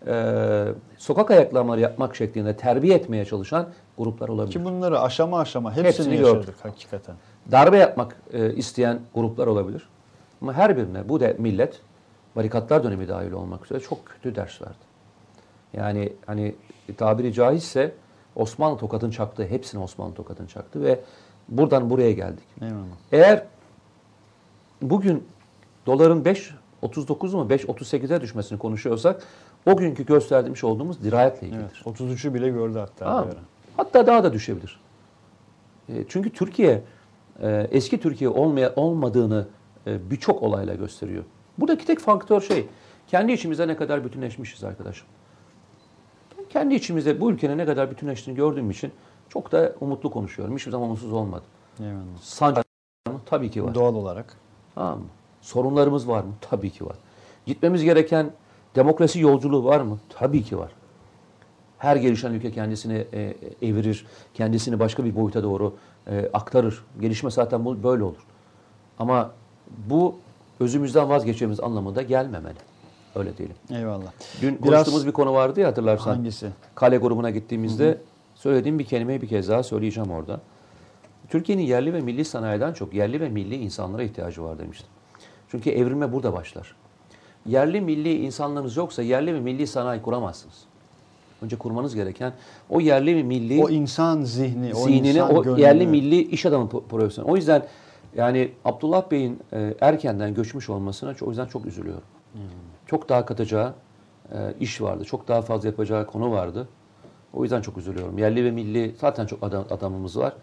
e, 0.07 0.65
sokak 0.97 1.31
ayaklamaları 1.31 1.81
yapmak 1.81 2.15
şeklinde 2.15 2.55
terbiye 2.57 2.95
etmeye 2.95 3.25
çalışan 3.25 3.67
gruplar 3.97 4.29
olabilir. 4.29 4.53
Ki 4.53 4.65
bunları 4.65 5.01
aşama 5.01 5.39
aşama 5.39 5.71
hepsini, 5.71 5.87
Hepsini 5.87 6.15
yaşadık 6.15 6.33
gördük. 6.45 6.55
hakikaten. 6.63 7.15
darbe 7.51 7.77
yapmak 7.77 8.15
e, 8.33 8.53
isteyen 8.55 8.99
gruplar 9.15 9.47
olabilir. 9.47 9.89
Ama 10.41 10.53
her 10.53 10.77
birine 10.77 11.09
bu 11.09 11.19
de 11.19 11.35
millet 11.39 11.81
barikatlar 12.37 12.83
dönemi 12.83 13.07
dahil 13.07 13.31
olmak 13.31 13.65
üzere 13.65 13.79
çok 13.79 14.05
kötü 14.05 14.35
ders 14.35 14.61
verdi. 14.61 14.87
Yani 15.73 16.13
hani 16.25 16.55
tabiri 16.97 17.33
caizse 17.33 17.93
Osmanlı 18.35 18.77
tokatın 18.77 19.11
çaktı. 19.11 19.47
Hepsine 19.49 19.81
Osmanlı 19.83 20.13
tokatın 20.13 20.45
çaktı 20.45 20.83
ve 20.83 20.99
buradan 21.49 21.89
buraya 21.89 22.11
geldik. 22.11 22.45
Eyvallah. 22.61 22.83
Eğer 23.11 23.43
bugün 24.81 25.27
doların 25.85 26.23
5.39 26.23 27.35
mu 27.35 27.47
5.38'e 27.49 28.21
düşmesini 28.21 28.59
konuşuyorsak 28.59 29.23
o 29.65 29.77
günkü 29.77 30.05
göstermiş 30.05 30.63
olduğumuz 30.63 31.03
dirayetle 31.03 31.47
ilgilidir. 31.47 31.83
Evet, 31.87 31.99
33'ü 31.99 32.33
bile 32.33 32.49
gördü 32.49 32.77
hatta. 32.79 33.05
Ara. 33.05 33.35
Hatta 33.77 34.07
daha 34.07 34.23
da 34.23 34.33
düşebilir. 34.33 34.79
E, 35.89 35.93
çünkü 36.07 36.29
Türkiye 36.29 36.83
e, 37.41 37.67
eski 37.71 37.99
Türkiye 37.99 38.29
olmaya, 38.29 38.73
olmadığını 38.75 39.47
e, 39.87 40.11
birçok 40.11 40.43
olayla 40.43 40.75
gösteriyor. 40.75 41.23
Buradaki 41.57 41.85
tek 41.85 41.99
faktör 41.99 42.41
şey, 42.41 42.67
kendi 43.07 43.31
içimizde 43.31 43.67
ne 43.67 43.75
kadar 43.75 44.05
bütünleşmişiz 44.05 44.63
arkadaşım. 44.63 45.07
Ben 46.37 46.45
kendi 46.49 46.75
içimizde 46.75 47.21
bu 47.21 47.31
ülkenin 47.31 47.57
ne 47.57 47.65
kadar 47.65 47.91
bütünleştiğini 47.91 48.37
gördüğüm 48.37 48.71
için 48.71 48.91
çok 49.29 49.51
da 49.51 49.73
umutlu 49.81 50.11
konuşuyorum. 50.11 50.55
Hiçbir 50.55 50.71
zaman 50.71 50.87
umutsuz 50.87 51.13
olmadım. 51.13 51.47
Eyvallah. 51.79 52.21
Sancı 52.21 52.57
var 52.57 53.13
mı? 53.13 53.21
Tabii 53.25 53.51
ki 53.51 53.63
var. 53.63 53.75
Doğal 53.75 53.95
olarak. 53.95 54.37
Tamam 54.75 54.99
mı? 54.99 55.05
Sorunlarımız 55.41 56.07
var 56.07 56.23
mı? 56.23 56.33
Tabii 56.41 56.69
ki 56.69 56.85
var. 56.85 56.95
Gitmemiz 57.45 57.83
gereken 57.83 58.31
demokrasi 58.75 59.19
yolculuğu 59.19 59.65
var 59.65 59.81
mı? 59.81 59.99
Tabii 60.09 60.43
ki 60.43 60.57
var. 60.57 60.71
Her 61.77 61.95
gelişen 61.95 62.33
ülke 62.33 62.51
kendisini 62.51 63.07
e, 63.13 63.33
evirir, 63.61 64.05
kendisini 64.33 64.79
başka 64.79 65.05
bir 65.05 65.15
boyuta 65.15 65.43
doğru 65.43 65.73
e, 66.07 66.29
aktarır. 66.33 66.85
Gelişme 67.01 67.31
zaten 67.31 67.65
bu 67.65 67.83
böyle 67.83 68.03
olur. 68.03 68.25
Ama 68.99 69.31
bu 69.89 70.15
özümüzden 70.59 71.09
vazgeçeceğimiz 71.09 71.59
anlamında 71.59 72.01
gelmemeli. 72.01 72.57
Öyle 73.15 73.37
diyelim. 73.37 73.55
Eyvallah. 73.75 74.11
Dün 74.41 74.59
Biraz- 74.63 74.63
konuştuğumuz 74.73 75.07
bir 75.07 75.11
konu 75.11 75.33
vardı 75.33 75.59
ya 75.59 75.67
hatırlarsan. 75.67 76.15
Hangisi? 76.15 76.49
Kale 76.75 76.97
grubuna 76.97 77.29
gittiğimizde 77.29 77.97
söylediğim 78.35 78.79
bir 78.79 78.83
kelimeyi 78.85 79.21
bir 79.21 79.27
kez 79.27 79.49
daha 79.49 79.63
söyleyeceğim 79.63 80.11
orada. 80.11 80.39
Türkiye'nin 81.29 81.63
yerli 81.63 81.93
ve 81.93 82.01
milli 82.01 82.25
sanayiden 82.25 82.73
çok 82.73 82.93
yerli 82.93 83.21
ve 83.21 83.29
milli 83.29 83.55
insanlara 83.55 84.03
ihtiyacı 84.03 84.43
var 84.43 84.59
demiştim. 84.59 84.87
Çünkü 85.51 85.69
evrilme 85.69 86.13
burada 86.13 86.33
başlar. 86.33 86.75
Yerli 87.45 87.81
milli 87.81 88.25
insanlarınız 88.25 88.77
yoksa 88.77 89.01
yerli 89.03 89.33
ve 89.33 89.39
milli 89.39 89.67
sanayi 89.67 90.01
kuramazsınız. 90.01 90.55
Önce 91.41 91.55
kurmanız 91.55 91.95
gereken 91.95 92.33
o 92.69 92.79
yerli 92.79 93.15
ve 93.15 93.23
milli 93.23 93.63
O 93.63 93.69
insan 93.69 94.21
zihni, 94.21 94.71
o 94.75 94.79
zihnini, 94.79 95.09
insan 95.09 95.35
o 95.35 95.43
gönlü. 95.43 95.61
yerli 95.61 95.87
milli 95.87 96.21
iş 96.21 96.45
adamı 96.45 96.69
profesyonel. 96.69 97.31
O 97.31 97.35
yüzden 97.35 97.63
yani 98.15 98.51
Abdullah 98.65 99.11
Bey'in 99.11 99.39
e, 99.53 99.73
erkenden 99.81 100.33
göçmüş 100.33 100.69
olmasına 100.69 101.13
çok- 101.13 101.27
o 101.27 101.31
yüzden 101.31 101.45
çok 101.45 101.65
üzülüyorum. 101.65 102.03
Hmm. 102.33 102.41
Çok 102.85 103.09
daha 103.09 103.25
katacağı 103.25 103.73
e, 104.31 104.53
iş 104.59 104.81
vardı. 104.81 105.03
Çok 105.05 105.27
daha 105.27 105.41
fazla 105.41 105.67
yapacağı 105.69 106.05
konu 106.07 106.31
vardı. 106.31 106.67
O 107.33 107.43
yüzden 107.43 107.61
çok 107.61 107.77
üzülüyorum. 107.77 108.17
Yerli 108.17 108.45
ve 108.45 108.51
milli 108.51 108.95
zaten 108.99 109.25
çok 109.25 109.43
adam, 109.43 109.65
adamımız 109.69 110.17
var. 110.19 110.33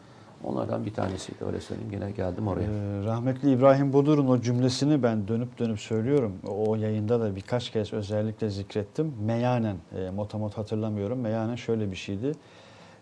Onlardan 0.45 0.87
bir 0.87 0.95
tanesiydi 0.95 1.45
öyle 1.45 1.61
söyleyeyim. 1.61 1.91
Gene 1.91 2.11
geldim 2.11 2.49
oraya. 2.49 2.63
Ee, 2.63 3.05
rahmetli 3.05 3.53
İbrahim 3.53 3.93
Bodur'un 3.93 4.27
o 4.29 4.41
cümlesini 4.41 5.03
ben 5.03 5.29
dönüp 5.29 5.59
dönüp 5.59 5.81
söylüyorum. 5.81 6.33
O 6.49 6.77
yayında 6.77 7.21
da 7.21 7.37
birkaç 7.37 7.71
kez 7.71 7.93
özellikle 7.93 8.51
zikrettim. 8.51 9.15
Meyanen, 9.25 9.77
e, 9.99 10.11
motamot 10.11 10.59
hatırlamıyorum. 10.59 11.21
Meyanen 11.21 11.55
şöyle 11.57 11.91
bir 11.91 11.97
şeydi. 11.97 12.33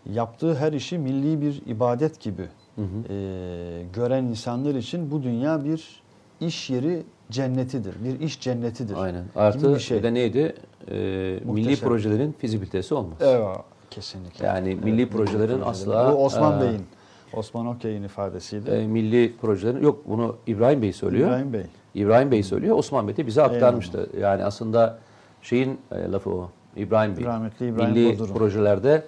Yaptığı 0.05 0.55
her 0.55 0.73
işi 0.73 0.97
milli 0.97 1.41
bir 1.41 1.61
ibadet 1.65 2.19
gibi 2.21 2.47
Hı 2.75 2.81
hı. 2.81 3.13
e, 3.13 3.83
gören 3.93 4.23
insanlar 4.23 4.75
için 4.75 5.11
bu 5.11 5.23
dünya 5.23 5.63
bir 5.63 6.01
iş 6.41 6.69
yeri 6.69 7.03
cennetidir. 7.31 7.95
Bir 8.03 8.19
iş 8.19 8.39
cennetidir. 8.39 8.95
Aynen. 8.97 9.23
Artı 9.35 9.75
bir 9.75 9.79
şey. 9.79 10.03
de 10.03 10.13
neydi? 10.13 10.55
E, 10.91 10.95
milli 11.43 11.79
projelerin 11.79 12.31
fizibilitesi 12.31 12.93
olmaz. 12.93 13.17
Evet, 13.21 13.57
kesinlikle. 13.89 14.45
Yani 14.45 14.75
milli 14.75 15.09
projelerin 15.09 15.61
asla, 15.61 16.13
Bu 16.13 16.25
Osman 16.25 16.57
e, 16.57 16.61
Bey'in, 16.61 16.85
Osman 17.33 17.67
Okey'in 17.67 18.03
ifadesiydi. 18.03 18.69
E, 18.69 18.87
milli 18.87 19.37
projelerin 19.41 19.83
yok 19.83 19.99
bunu 20.07 20.35
İbrahim 20.47 20.81
Bey 20.81 20.93
söylüyor. 20.93 21.27
İbrahim 21.27 21.53
Bey. 21.53 21.65
İbrahim 21.95 22.31
Bey 22.31 22.43
söylüyor. 22.43 22.77
Osman 22.77 23.07
Bey 23.07 23.17
de 23.17 23.27
bize 23.27 23.41
aktarmıştı. 23.41 24.09
Yani 24.19 24.43
aslında 24.43 24.99
şeyin 25.41 25.79
e, 25.91 26.11
lafı 26.11 26.29
o. 26.29 26.49
İbrahim 26.75 27.17
Bey. 27.17 27.25
Rahmetli 27.25 27.67
İbrahim 27.67 27.93
Milli 27.93 28.19
Bodur'un. 28.19 28.33
projelerde 28.33 29.03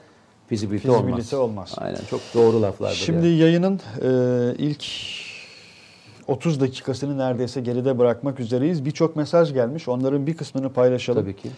fizibilite, 0.47 0.88
Fizibilite 0.88 1.36
olmaz. 1.38 1.69
olmaz. 1.69 1.75
Aynen 1.77 1.99
çok 2.10 2.21
doğru 2.34 2.62
laflardır. 2.62 2.95
Şimdi 2.95 3.27
yani. 3.27 3.38
yayının 3.38 3.79
e, 4.01 4.55
ilk 4.58 4.86
30 6.27 6.62
dakikasını 6.62 7.17
neredeyse 7.17 7.62
geride 7.62 7.97
bırakmak 7.99 8.39
üzereyiz. 8.39 8.86
Birçok 8.86 9.15
mesaj 9.15 9.53
gelmiş. 9.53 9.88
Onların 9.88 10.27
bir 10.27 10.38
kısmını 10.38 10.73
paylaşalım. 10.73 11.21
Tabii 11.23 11.36
ki. 11.36 11.49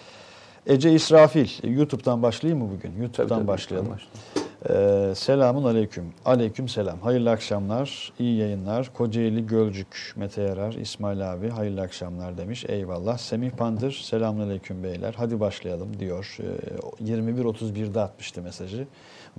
Ece 0.67 0.93
İsrafil, 0.93 1.47
YouTube'dan 1.63 2.23
başlayayım 2.23 2.63
mı 2.63 2.69
bugün? 2.77 2.91
Tabii, 2.91 3.01
YouTube'dan 3.01 3.37
tabii, 3.37 3.47
başlayalım. 3.47 3.89
başla. 3.89 4.46
Ee, 4.69 5.13
selamun 5.15 5.63
aleyküm. 5.63 6.05
Aleyküm 6.25 6.67
selam. 6.69 6.99
Hayırlı 6.99 7.31
akşamlar, 7.31 8.13
iyi 8.19 8.37
yayınlar. 8.37 8.93
Kocaeli 8.93 9.47
Gölcük, 9.47 10.13
Mete 10.15 10.41
Yarar, 10.41 10.73
İsmail 10.73 11.33
abi 11.33 11.49
hayırlı 11.49 11.81
akşamlar 11.81 12.37
demiş. 12.37 12.65
Eyvallah. 12.67 13.17
Semih 13.17 13.51
Pandır, 13.51 13.91
selamun 13.91 14.41
aleyküm 14.41 14.83
beyler. 14.83 15.13
Hadi 15.17 15.39
başlayalım 15.39 15.99
diyor. 15.99 16.37
Ee, 16.39 17.09
21.31'de 17.09 18.01
atmıştı 18.01 18.41
mesajı. 18.41 18.87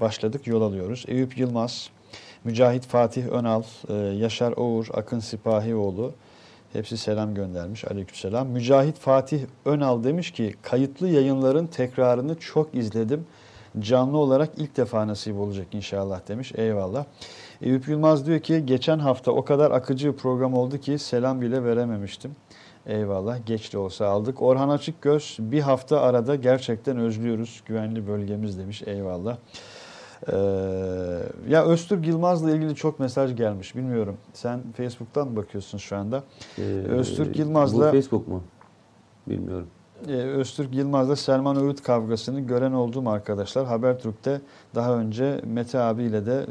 Başladık, 0.00 0.46
yol 0.46 0.62
alıyoruz. 0.62 1.04
Eyüp 1.08 1.38
Yılmaz, 1.38 1.90
Mücahit 2.44 2.86
Fatih 2.86 3.26
Önal, 3.26 3.62
e, 3.88 3.94
Yaşar 3.94 4.52
Oğur, 4.52 4.86
Akın 4.94 5.20
Sipahioğlu 5.20 6.12
hepsi 6.72 6.96
selam 6.96 7.34
göndermiş. 7.34 7.84
Aleykümselam. 7.84 8.48
Mücahit 8.48 8.98
Fatih 8.98 9.40
Önal 9.64 10.04
demiş 10.04 10.30
ki 10.30 10.54
kayıtlı 10.62 11.08
yayınların 11.08 11.66
tekrarını 11.66 12.38
çok 12.38 12.74
izledim. 12.74 13.26
Canlı 13.78 14.18
olarak 14.18 14.50
ilk 14.56 14.76
defa 14.76 15.06
nasip 15.06 15.36
olacak 15.36 15.66
inşallah 15.72 16.28
demiş. 16.28 16.52
Eyvallah. 16.54 17.04
Eyüp 17.62 17.88
Yılmaz 17.88 18.26
diyor 18.26 18.40
ki 18.40 18.66
geçen 18.66 18.98
hafta 18.98 19.32
o 19.32 19.44
kadar 19.44 19.70
akıcı 19.70 20.12
bir 20.12 20.16
program 20.18 20.54
oldu 20.54 20.78
ki 20.78 20.98
selam 20.98 21.40
bile 21.40 21.64
verememiştim. 21.64 22.36
Eyvallah. 22.86 23.46
Geç 23.46 23.72
de 23.72 23.78
olsa 23.78 24.06
aldık. 24.06 24.42
Orhan 24.42 24.68
Açıkgöz 24.68 25.36
bir 25.40 25.60
hafta 25.60 26.00
arada 26.00 26.34
gerçekten 26.34 26.98
özlüyoruz. 26.98 27.62
Güvenli 27.66 28.06
bölgemiz 28.06 28.58
demiş. 28.58 28.82
Eyvallah. 28.86 29.36
Ee, 30.32 30.36
ya 31.48 31.64
Öztürk 31.64 32.06
Yılmaz'la 32.06 32.50
ilgili 32.50 32.74
çok 32.74 33.00
mesaj 33.00 33.36
gelmiş. 33.36 33.76
Bilmiyorum. 33.76 34.16
Sen 34.32 34.60
Facebook'tan 34.76 35.28
mı 35.28 35.36
bakıyorsun 35.36 35.78
şu 35.78 35.96
anda? 35.96 36.22
Ee, 36.58 36.62
Öztürk 36.88 37.34
Bu 37.34 37.38
Yılmaz'la 37.38 37.92
Facebook 37.92 38.28
mu? 38.28 38.42
Bilmiyorum. 39.28 39.66
Ee, 40.06 40.12
Öztürk 40.12 40.74
Yılmaz'la 40.74 41.16
Selman 41.16 41.56
Öğüt 41.56 41.82
kavgasını 41.82 42.40
gören 42.40 42.72
olduğum 42.72 43.08
arkadaşlar 43.08 43.66
Habertürk'te 43.66 44.40
daha 44.74 44.94
önce 44.94 45.40
Mete 45.44 45.78
abiyle 45.80 46.26
de 46.26 46.46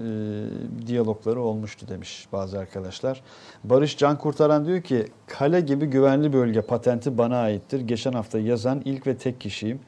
e, 0.82 0.88
diyalogları 0.88 1.42
olmuştu 1.42 1.88
demiş 1.88 2.28
bazı 2.32 2.60
arkadaşlar. 2.60 3.22
Barış 3.64 3.98
Can 3.98 4.18
Kurtaran 4.18 4.66
diyor 4.66 4.82
ki 4.82 5.08
kale 5.28 5.62
gibi 5.62 5.86
güvenli 5.86 6.34
bölge 6.34 6.62
patenti 6.62 7.18
bana 7.18 7.38
aittir. 7.38 7.80
Geçen 7.82 8.14
hafta 8.14 8.40
yazan 8.40 8.82
ilk 8.86 9.08
ve 9.08 9.18
tek 9.18 9.42
kişiyim. 9.42 9.80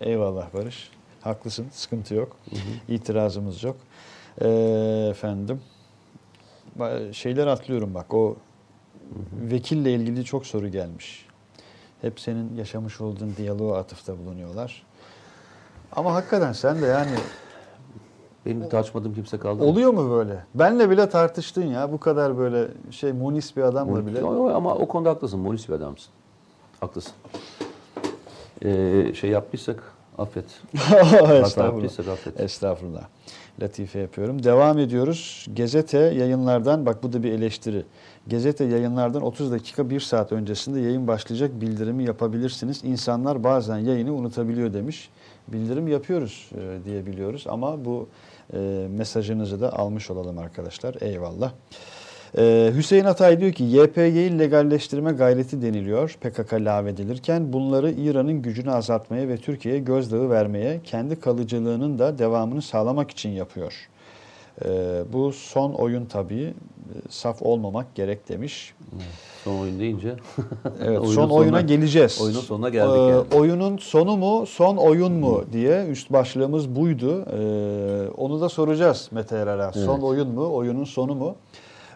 Eyvallah 0.00 0.54
Barış. 0.54 0.90
Haklısın. 1.20 1.66
Sıkıntı 1.72 2.14
yok. 2.14 2.36
İtirazımız 2.88 3.62
yok. 3.64 3.76
Ee, 4.40 4.48
efendim. 5.10 5.60
Şeyler 7.12 7.46
atlıyorum 7.46 7.94
bak. 7.94 8.14
O 8.14 8.36
vekille 9.32 9.92
ilgili 9.92 10.24
çok 10.24 10.46
soru 10.46 10.68
gelmiş. 10.68 11.25
Hep 12.06 12.20
senin 12.20 12.56
yaşamış 12.56 13.00
olduğun 13.00 13.34
diyaloğa 13.36 13.78
atıfta 13.78 14.18
bulunuyorlar. 14.18 14.82
Ama 15.92 16.14
hakikaten 16.14 16.52
sen 16.52 16.82
de 16.82 16.86
yani 16.86 17.10
Benim 18.46 18.60
de 18.60 18.68
tartışmadığım 18.68 19.14
kimse 19.14 19.38
kaldı 19.38 19.64
oluyor 19.64 19.90
mu 19.92 20.10
böyle? 20.10 20.44
Benle 20.54 20.90
bile 20.90 21.08
tartıştın 21.08 21.66
ya. 21.66 21.92
Bu 21.92 22.00
kadar 22.00 22.38
böyle 22.38 22.68
şey 22.90 23.12
munis 23.12 23.56
bir 23.56 23.62
adamla 23.62 23.98
Mol- 23.98 24.06
bile. 24.06 24.20
Ama 24.54 24.74
o 24.74 24.88
konuda 24.88 25.10
haklısın. 25.10 25.40
Molis 25.40 25.68
bir 25.68 25.74
adamsın. 25.74 26.08
Haklısın. 26.80 27.12
Ee, 28.64 29.14
şey 29.14 29.30
yaptıysak 29.38 29.82
affet. 30.18 30.44
Estağfurullah. 31.30 32.12
affet. 32.12 32.40
Estağfurullah. 32.40 33.04
Latife 33.60 33.98
yapıyorum. 33.98 34.42
Devam 34.42 34.78
ediyoruz. 34.78 35.46
Gazete 35.56 35.98
yayınlardan, 35.98 36.86
bak 36.86 37.02
bu 37.02 37.12
da 37.12 37.22
bir 37.22 37.32
eleştiri. 37.32 37.84
Gazete 38.26 38.64
yayınlardan 38.64 39.22
30 39.22 39.52
dakika 39.52 39.90
1 39.90 40.00
saat 40.00 40.32
öncesinde 40.32 40.80
yayın 40.80 41.06
başlayacak 41.08 41.60
bildirimi 41.60 42.04
yapabilirsiniz. 42.04 42.84
İnsanlar 42.84 43.44
bazen 43.44 43.78
yayını 43.78 44.14
unutabiliyor 44.14 44.72
demiş. 44.72 45.10
Bildirim 45.48 45.88
yapıyoruz 45.88 46.50
e, 46.54 46.84
diye 46.84 47.06
biliyoruz 47.06 47.44
ama 47.48 47.84
bu 47.84 48.08
e, 48.52 48.86
mesajınızı 48.90 49.60
da 49.60 49.78
almış 49.78 50.10
olalım 50.10 50.38
arkadaşlar. 50.38 50.94
Eyvallah. 51.00 51.52
Ee, 52.38 52.72
Hüseyin 52.76 53.04
Atay 53.04 53.40
diyor 53.40 53.52
ki 53.52 53.64
YPG'yi 53.64 54.38
legalleştirme 54.38 55.12
gayreti 55.12 55.62
deniliyor 55.62 56.16
PKK 56.20 56.52
lağvedilirken 56.52 57.52
bunları 57.52 57.90
İran'ın 57.90 58.42
gücünü 58.42 58.70
azaltmaya 58.70 59.28
ve 59.28 59.36
Türkiye'ye 59.36 59.80
gözdağı 59.80 60.30
vermeye 60.30 60.80
kendi 60.84 61.20
kalıcılığının 61.20 61.98
da 61.98 62.18
devamını 62.18 62.62
sağlamak 62.62 63.10
için 63.10 63.30
yapıyor. 63.30 63.88
E, 64.64 64.68
bu 65.12 65.32
son 65.32 65.72
oyun 65.72 66.04
tabii 66.04 66.44
e, 66.44 66.54
saf 67.08 67.42
olmamak 67.42 67.94
gerek 67.94 68.28
demiş. 68.28 68.74
Son 69.44 69.58
oyun 69.58 69.78
deyince. 69.80 70.08
Evet, 70.84 70.98
oyunun 70.98 71.12
son 71.14 71.30
oyuna 71.30 71.56
sonuna- 71.56 71.60
geleceğiz. 71.60 72.20
oyunun 72.22 72.40
sonuna 72.40 72.68
geldik 72.68 72.96
Ee, 72.96 73.00
yani. 73.00 73.24
Oyunun 73.34 73.76
sonu 73.76 74.16
mu, 74.16 74.46
son 74.46 74.76
oyun 74.76 75.12
mu 75.12 75.44
diye 75.52 75.86
üst 75.86 76.12
başlığımız 76.12 76.76
buydu. 76.76 77.24
Ee, 77.32 78.08
onu 78.16 78.40
da 78.40 78.48
soracağız 78.48 79.08
Mete. 79.12 79.44
Son 79.74 79.92
Evet. 79.94 80.02
oyun 80.04 80.28
mu, 80.28 80.54
oyunun 80.54 80.84
sonu 80.84 81.14
mu? 81.14 81.36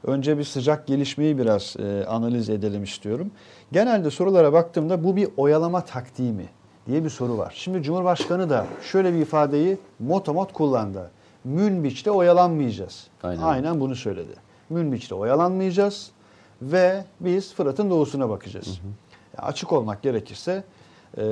Önce 0.04 0.38
bir 0.38 0.44
sıcak 0.44 0.86
gelişmeyi 0.86 1.38
biraz 1.38 1.76
e, 1.78 2.04
analiz 2.06 2.50
edelim 2.50 2.82
istiyorum. 2.84 3.30
Genelde 3.72 4.10
sorulara 4.10 4.52
baktığımda 4.52 5.04
bu 5.04 5.16
bir 5.16 5.28
oyalama 5.36 5.80
taktiği 5.84 6.32
mi 6.32 6.46
diye 6.86 7.04
bir 7.04 7.10
soru 7.10 7.38
var. 7.38 7.52
Şimdi 7.56 7.82
Cumhurbaşkanı 7.82 8.50
da 8.50 8.66
şöyle 8.92 9.14
bir 9.14 9.18
ifadeyi 9.18 9.78
motomot 9.98 10.52
kullandı. 10.52 11.10
Münbiç'te 11.44 12.10
oyalanmayacağız. 12.10 13.06
Aynen. 13.22 13.42
Aynen 13.42 13.80
bunu 13.80 13.96
söyledi. 13.96 14.32
Münbiç'te 14.70 15.14
oyalanmayacağız 15.14 16.10
ve 16.62 17.04
biz 17.20 17.54
Fırat'ın 17.54 17.90
doğusuna 17.90 18.28
bakacağız. 18.28 18.80
Ya 19.38 19.44
açık 19.44 19.72
olmak 19.72 20.02
gerekirse 20.02 20.64
e, 21.18 21.22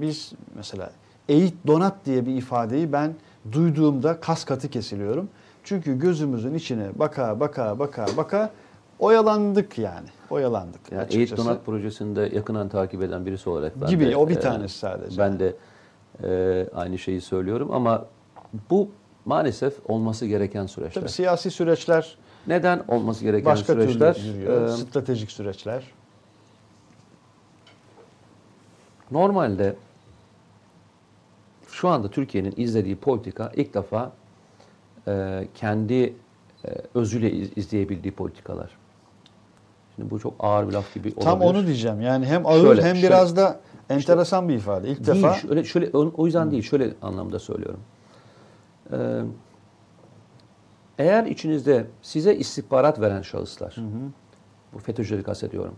biz 0.00 0.32
mesela 0.54 0.90
eğit 1.28 1.54
donat 1.66 1.94
diye 2.06 2.26
bir 2.26 2.36
ifadeyi 2.36 2.92
ben 2.92 3.14
duyduğumda 3.52 4.20
kas 4.20 4.44
katı 4.44 4.68
kesiliyorum. 4.68 5.28
Çünkü 5.64 5.98
gözümüzün 5.98 6.54
içine 6.54 6.86
baka 6.94 7.40
baka 7.40 7.78
baka 7.78 8.06
baka 8.16 8.50
oyalandık 8.98 9.78
yani. 9.78 10.08
Oyalandık 10.30 10.92
Yani 10.92 11.06
Eğit. 11.10 11.36
Donat 11.36 11.66
projesinde 11.66 12.30
yakından 12.34 12.68
takip 12.68 13.02
eden 13.02 13.26
birisi 13.26 13.50
olarak 13.50 13.80
ben 13.80 13.88
Gibi, 13.88 14.06
de, 14.06 14.16
o 14.16 14.28
bir 14.28 14.36
e, 14.36 14.40
tanesi 14.40 14.78
sadece. 14.78 15.18
Ben 15.18 15.38
de 15.40 15.54
e, 16.24 16.66
aynı 16.74 16.98
şeyi 16.98 17.20
söylüyorum 17.20 17.72
ama 17.72 18.06
bu 18.70 18.88
maalesef 19.24 19.74
olması 19.90 20.26
gereken 20.26 20.66
süreçler. 20.66 21.02
Tabii 21.02 21.12
siyasi 21.12 21.50
süreçler 21.50 22.18
Neden 22.48 22.82
olması 22.88 23.24
gereken 23.24 23.44
başka 23.44 23.72
süreçler? 23.72 24.14
türlü 24.14 24.26
yürüyor. 24.28 24.64
E, 24.64 24.68
Stratejik 24.68 25.30
süreçler. 25.30 25.84
Normalde 29.10 29.76
şu 31.68 31.88
anda 31.88 32.10
Türkiye'nin 32.10 32.54
izlediği 32.56 32.96
politika 32.96 33.52
ilk 33.56 33.74
defa 33.74 34.12
e, 35.08 35.44
kendi 35.54 35.94
e, 36.64 36.68
özüyle 36.94 37.30
iz- 37.32 37.50
izleyebildiği 37.56 38.12
politikalar. 38.12 38.70
Şimdi 39.96 40.10
bu 40.10 40.20
çok 40.20 40.34
ağır 40.40 40.68
bir 40.68 40.72
laf 40.72 40.94
gibi 40.94 41.08
olabilir. 41.08 41.24
Tam 41.24 41.40
onu 41.40 41.66
diyeceğim. 41.66 42.00
Yani 42.00 42.26
hem 42.26 42.46
ağır 42.46 42.60
Şöyle, 42.60 42.82
hem 42.82 42.94
şöyle. 42.94 43.06
biraz 43.08 43.36
da 43.36 43.60
enteresan 43.90 44.48
bir 44.48 44.54
ifade. 44.54 44.88
İlk 44.88 45.06
Değil, 45.06 45.22
defa 45.22 45.34
şöyle, 45.34 45.64
şöyle, 45.64 45.90
o 45.92 46.26
yüzden 46.26 46.50
değil, 46.50 46.62
şöyle 46.62 46.94
anlamda 47.02 47.38
söylüyorum. 47.38 47.80
Ee, 48.92 48.96
eğer 50.98 51.26
içinizde 51.26 51.86
size 52.02 52.34
istihbarat 52.36 53.00
veren 53.00 53.22
şahıslar, 53.22 53.76
bu 54.72 54.78
FETÖ'cüleri 54.78 55.22
kastediyorum. 55.22 55.74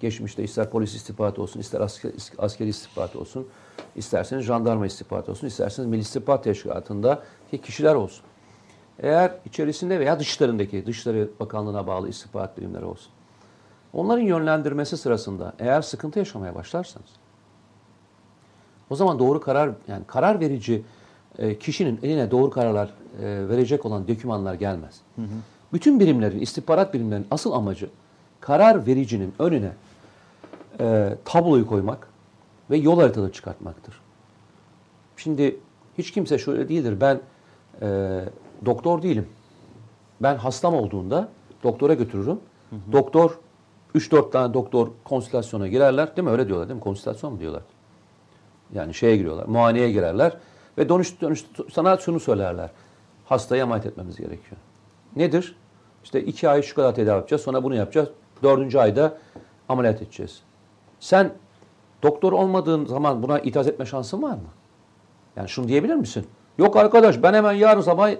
Geçmişte 0.00 0.44
ister 0.44 0.70
polis 0.70 0.94
istihbaratı 0.94 1.42
olsun, 1.42 1.60
ister 1.60 1.80
asker, 1.80 2.12
askeri 2.38 2.68
istihbarat 2.68 3.16
olsun, 3.16 3.48
isterseniz 3.96 4.44
jandarma 4.44 4.86
istihbaratı 4.86 5.30
olsun, 5.32 5.46
isterseniz 5.46 5.88
Milli 5.88 6.00
İstihbarat 6.00 6.44
Teşkilatı'ndaki 6.44 7.58
kişiler 7.62 7.94
olsun. 7.94 8.24
Eğer 8.98 9.32
içerisinde 9.44 10.00
veya 10.00 10.20
dışlarındaki, 10.20 10.86
Dışişleri 10.86 11.30
Bakanlığı'na 11.40 11.86
bağlı 11.86 12.08
istihbarat 12.08 12.58
birimleri 12.58 12.84
olsun. 12.84 13.12
Onların 13.92 14.22
yönlendirmesi 14.22 14.96
sırasında 14.96 15.52
eğer 15.58 15.82
sıkıntı 15.82 16.18
yaşamaya 16.18 16.54
başlarsanız, 16.54 17.10
o 18.90 18.96
zaman 18.96 19.18
doğru 19.18 19.40
karar 19.40 19.70
yani 19.88 20.04
karar 20.06 20.40
verici 20.40 20.82
e, 21.40 21.58
kişinin 21.58 22.00
eline 22.02 22.30
doğru 22.30 22.50
kararlar 22.50 22.88
e, 23.22 23.48
verecek 23.48 23.86
olan 23.86 24.08
dokümanlar 24.08 24.54
gelmez. 24.54 25.00
Bütün 25.72 26.00
birimlerin, 26.00 26.40
istihbarat 26.40 26.94
birimlerinin 26.94 27.26
asıl 27.30 27.52
amacı 27.52 27.90
karar 28.40 28.86
vericinin 28.86 29.34
önüne 29.38 29.72
e, 30.80 31.14
tabloyu 31.24 31.66
koymak 31.66 32.08
ve 32.70 32.76
yol 32.76 33.00
haritaları 33.00 33.32
çıkartmaktır. 33.32 34.00
Şimdi 35.16 35.56
hiç 35.98 36.10
kimse 36.10 36.38
şöyle 36.38 36.68
değildir. 36.68 37.00
Ben 37.00 37.20
e, 37.82 38.20
doktor 38.64 39.02
değilim. 39.02 39.26
Ben 40.22 40.36
hastam 40.36 40.74
olduğunda 40.74 41.28
doktora 41.62 41.94
götürürüm. 41.94 42.40
Doktor 42.92 43.38
3-4 43.94 44.30
tane 44.30 44.54
doktor 44.54 44.88
konsültasyona 45.04 45.68
girerler. 45.68 46.16
Değil 46.16 46.24
mi? 46.28 46.32
Öyle 46.32 46.48
diyorlar 46.48 46.68
değil 46.68 46.76
mi? 46.76 46.82
Konsültasyon 46.82 47.32
mu 47.32 47.40
diyorlar? 47.40 47.62
Yani 48.74 48.94
şeye 48.94 49.16
giriyorlar, 49.16 49.46
muayeneye 49.46 49.92
girerler 49.92 50.32
ve 50.78 50.88
dönüş, 50.88 51.20
dönüş 51.20 51.44
sana 51.72 51.96
şunu 51.96 52.20
söylerler. 52.20 52.70
Hastayı 53.24 53.62
ameliyat 53.62 53.86
etmemiz 53.86 54.16
gerekiyor. 54.16 54.60
Nedir? 55.16 55.56
İşte 56.04 56.20
iki 56.20 56.48
ay 56.48 56.62
şu 56.62 56.74
kadar 56.74 56.94
tedavi 56.94 57.16
yapacağız, 57.16 57.42
sonra 57.42 57.64
bunu 57.64 57.74
yapacağız. 57.74 58.08
Dördüncü 58.42 58.78
ayda 58.78 59.18
ameliyat 59.68 60.02
edeceğiz. 60.02 60.42
Sen 61.00 61.32
doktor 62.02 62.32
olmadığın 62.32 62.86
zaman 62.86 63.22
buna 63.22 63.38
itiraz 63.38 63.68
etme 63.68 63.86
şansın 63.86 64.22
var 64.22 64.30
mı? 64.30 64.50
Yani 65.36 65.48
şunu 65.48 65.68
diyebilir 65.68 65.94
misin? 65.94 66.26
Yok 66.58 66.76
arkadaş 66.76 67.22
ben 67.22 67.34
hemen 67.34 67.52
yarın 67.52 67.80
sabah 67.80 68.10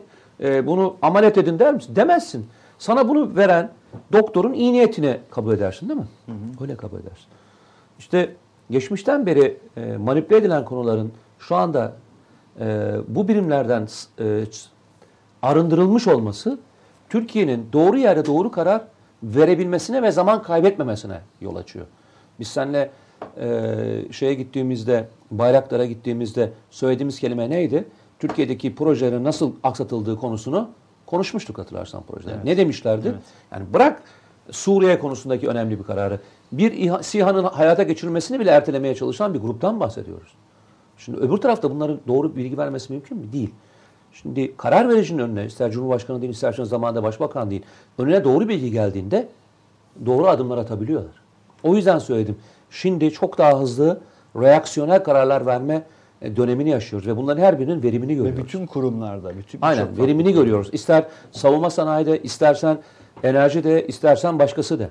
e, 0.40 0.66
bunu 0.66 0.96
ameliyat 1.02 1.38
edin 1.38 1.58
der 1.58 1.74
misin? 1.74 1.96
Demezsin. 1.96 2.46
Sana 2.78 3.08
bunu 3.08 3.36
veren 3.36 3.70
doktorun 4.12 4.52
iyi 4.52 4.72
niyetine 4.72 5.20
kabul 5.30 5.52
edersin 5.52 5.88
değil 5.88 6.00
mi? 6.00 6.06
Öyle 6.60 6.76
kabul 6.76 6.98
edersin. 6.98 7.26
İşte 7.98 8.36
geçmişten 8.70 9.26
beri 9.26 9.58
e, 9.76 9.96
manipüle 9.96 10.38
edilen 10.38 10.64
konuların 10.64 11.12
şu 11.38 11.56
anda 11.56 11.92
e, 12.60 12.92
bu 13.08 13.28
birimlerden 13.28 13.88
e, 14.20 14.44
arındırılmış 15.42 16.08
olması 16.08 16.58
Türkiye'nin 17.08 17.68
doğru 17.72 17.98
yerde 17.98 18.26
doğru 18.26 18.50
karar 18.50 18.82
verebilmesine 19.22 20.02
ve 20.02 20.10
zaman 20.10 20.42
kaybetmemesine 20.42 21.20
yol 21.40 21.56
açıyor. 21.56 21.86
Biz 22.40 22.48
seninle 22.48 22.90
e, 23.40 24.12
şeye 24.12 24.34
gittiğimizde, 24.34 25.08
Bayraktar'a 25.30 25.84
gittiğimizde 25.86 26.52
söylediğimiz 26.70 27.20
kelime 27.20 27.50
neydi? 27.50 27.84
Türkiye'deki 28.18 28.74
projelerin 28.74 29.24
nasıl 29.24 29.52
aksatıldığı 29.62 30.16
konusunu 30.16 30.68
konuşmuştuk 31.06 31.58
hatırlarsan 31.58 32.02
projeler. 32.02 32.36
Ne 32.44 32.56
demişlerdi? 32.56 33.08
Yani 33.52 33.64
bırak 33.74 34.02
Suriye 34.50 34.98
konusundaki 34.98 35.48
önemli 35.48 35.78
bir 35.78 35.84
kararı. 35.84 36.20
Bir 36.52 36.72
İHA- 36.72 37.02
SİHA'nın 37.02 37.44
hayata 37.44 37.82
geçirilmesini 37.82 38.40
bile 38.40 38.50
ertelemeye 38.50 38.94
çalışan 38.94 39.34
bir 39.34 39.38
gruptan 39.38 39.80
bahsediyoruz. 39.80 40.34
Şimdi 41.04 41.18
öbür 41.18 41.36
tarafta 41.36 41.70
bunların 41.70 42.00
doğru 42.08 42.36
bilgi 42.36 42.58
vermesi 42.58 42.92
mümkün 42.92 43.18
mü? 43.18 43.32
Değil. 43.32 43.54
Şimdi 44.12 44.56
karar 44.56 44.88
vericinin 44.88 45.18
önüne 45.18 45.44
ister 45.44 45.70
Cumhurbaşkanı 45.70 46.20
değil 46.20 46.32
istersen 46.32 46.64
zamanında 46.64 47.02
Başbakan 47.02 47.50
değil 47.50 47.62
önüne 47.98 48.24
doğru 48.24 48.48
bilgi 48.48 48.70
geldiğinde 48.70 49.28
doğru 50.06 50.26
adımlar 50.26 50.58
atabiliyorlar. 50.58 51.12
O 51.62 51.76
yüzden 51.76 51.98
söyledim. 51.98 52.36
Şimdi 52.70 53.10
çok 53.10 53.38
daha 53.38 53.60
hızlı 53.60 54.00
reaksiyonel 54.36 55.04
kararlar 55.04 55.46
verme 55.46 55.82
e, 56.22 56.36
dönemini 56.36 56.70
yaşıyoruz 56.70 57.08
ve 57.08 57.16
bunların 57.16 57.42
her 57.42 57.58
birinin 57.58 57.82
verimini 57.82 58.10
ve 58.10 58.14
görüyoruz. 58.14 58.44
bütün 58.44 58.66
kurumlarda, 58.66 59.36
bütün 59.38 59.58
Aynen 59.62 59.98
verimini 59.98 60.32
görüyoruz. 60.32 60.68
İster 60.72 61.06
savunma 61.32 61.70
sanayide, 61.70 62.22
istersen 62.22 62.78
enerjide, 63.22 63.86
istersen 63.86 64.38
başkası 64.38 64.78
da. 64.78 64.88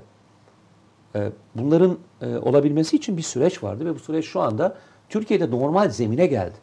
Ee, 1.15 1.29
Bunların 1.55 1.97
e, 2.21 2.37
olabilmesi 2.37 2.95
için 2.95 3.17
bir 3.17 3.21
süreç 3.21 3.63
vardı 3.63 3.85
ve 3.85 3.95
bu 3.95 3.99
süreç 3.99 4.25
şu 4.25 4.41
anda 4.41 4.75
Türkiye'de 5.09 5.51
normal 5.51 5.89
zemine 5.89 6.25
geldi. 6.25 6.55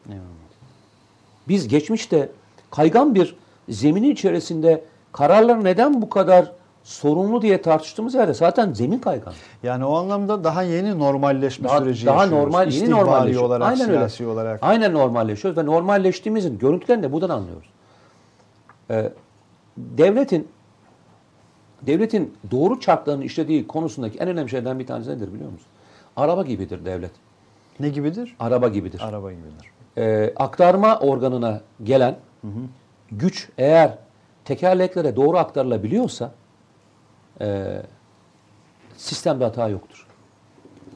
Biz 1.48 1.68
geçmişte 1.68 2.28
kaygan 2.70 3.14
bir 3.14 3.36
zeminin 3.68 4.10
içerisinde 4.10 4.84
kararlar 5.12 5.64
neden 5.64 6.02
bu 6.02 6.08
kadar 6.08 6.52
sorunlu 6.84 7.42
diye 7.42 7.62
tartıştığımız 7.62 8.14
yerde 8.14 8.34
zaten 8.34 8.72
zemin 8.72 8.98
kaygan. 8.98 9.34
Yani 9.62 9.84
o 9.84 9.94
anlamda 9.96 10.44
daha 10.44 10.62
yeni 10.62 10.98
normalleşme 10.98 11.68
Daha, 11.68 11.78
süreci 11.78 12.06
daha 12.06 12.22
yaşıyoruz. 12.22 12.44
normal, 12.44 12.72
yeni 12.72 12.90
normalleşiyor. 12.90 13.42
olarak, 13.44 13.68
Aynen 13.68 13.88
öyle. 13.88 13.98
siyasi 13.98 14.26
olarak. 14.26 14.58
Aynen 14.62 14.94
normalleşiyoruz 14.94 15.58
ve 15.58 15.66
normalleştiğimizin 15.66 16.58
görüntülerini 16.58 17.02
de 17.02 17.12
buradan 17.12 17.28
anlıyoruz. 17.28 17.68
Ee, 18.90 19.12
devletin 19.76 20.48
devletin 21.82 22.34
doğru 22.50 22.80
çarklarını 22.80 23.24
işlediği 23.24 23.66
konusundaki 23.66 24.18
en 24.18 24.28
önemli 24.28 24.50
şeylerden 24.50 24.78
bir 24.78 24.86
tanesi 24.86 25.10
nedir 25.10 25.32
biliyor 25.34 25.50
musun? 25.50 25.66
Araba 26.16 26.42
gibidir 26.42 26.84
devlet. 26.84 27.10
Ne 27.80 27.88
gibidir? 27.88 28.36
Araba 28.40 28.68
gibidir. 28.68 29.00
Araba 29.00 29.32
gibidir. 29.32 29.70
Ee, 29.98 30.32
aktarma 30.36 30.98
organına 30.98 31.60
gelen 31.82 32.16
güç 33.10 33.48
eğer 33.58 33.98
tekerleklere 34.44 35.16
doğru 35.16 35.38
aktarılabiliyorsa 35.38 36.32
e, 37.40 37.82
sistemde 38.96 39.44
hata 39.44 39.68
yoktur. 39.68 40.06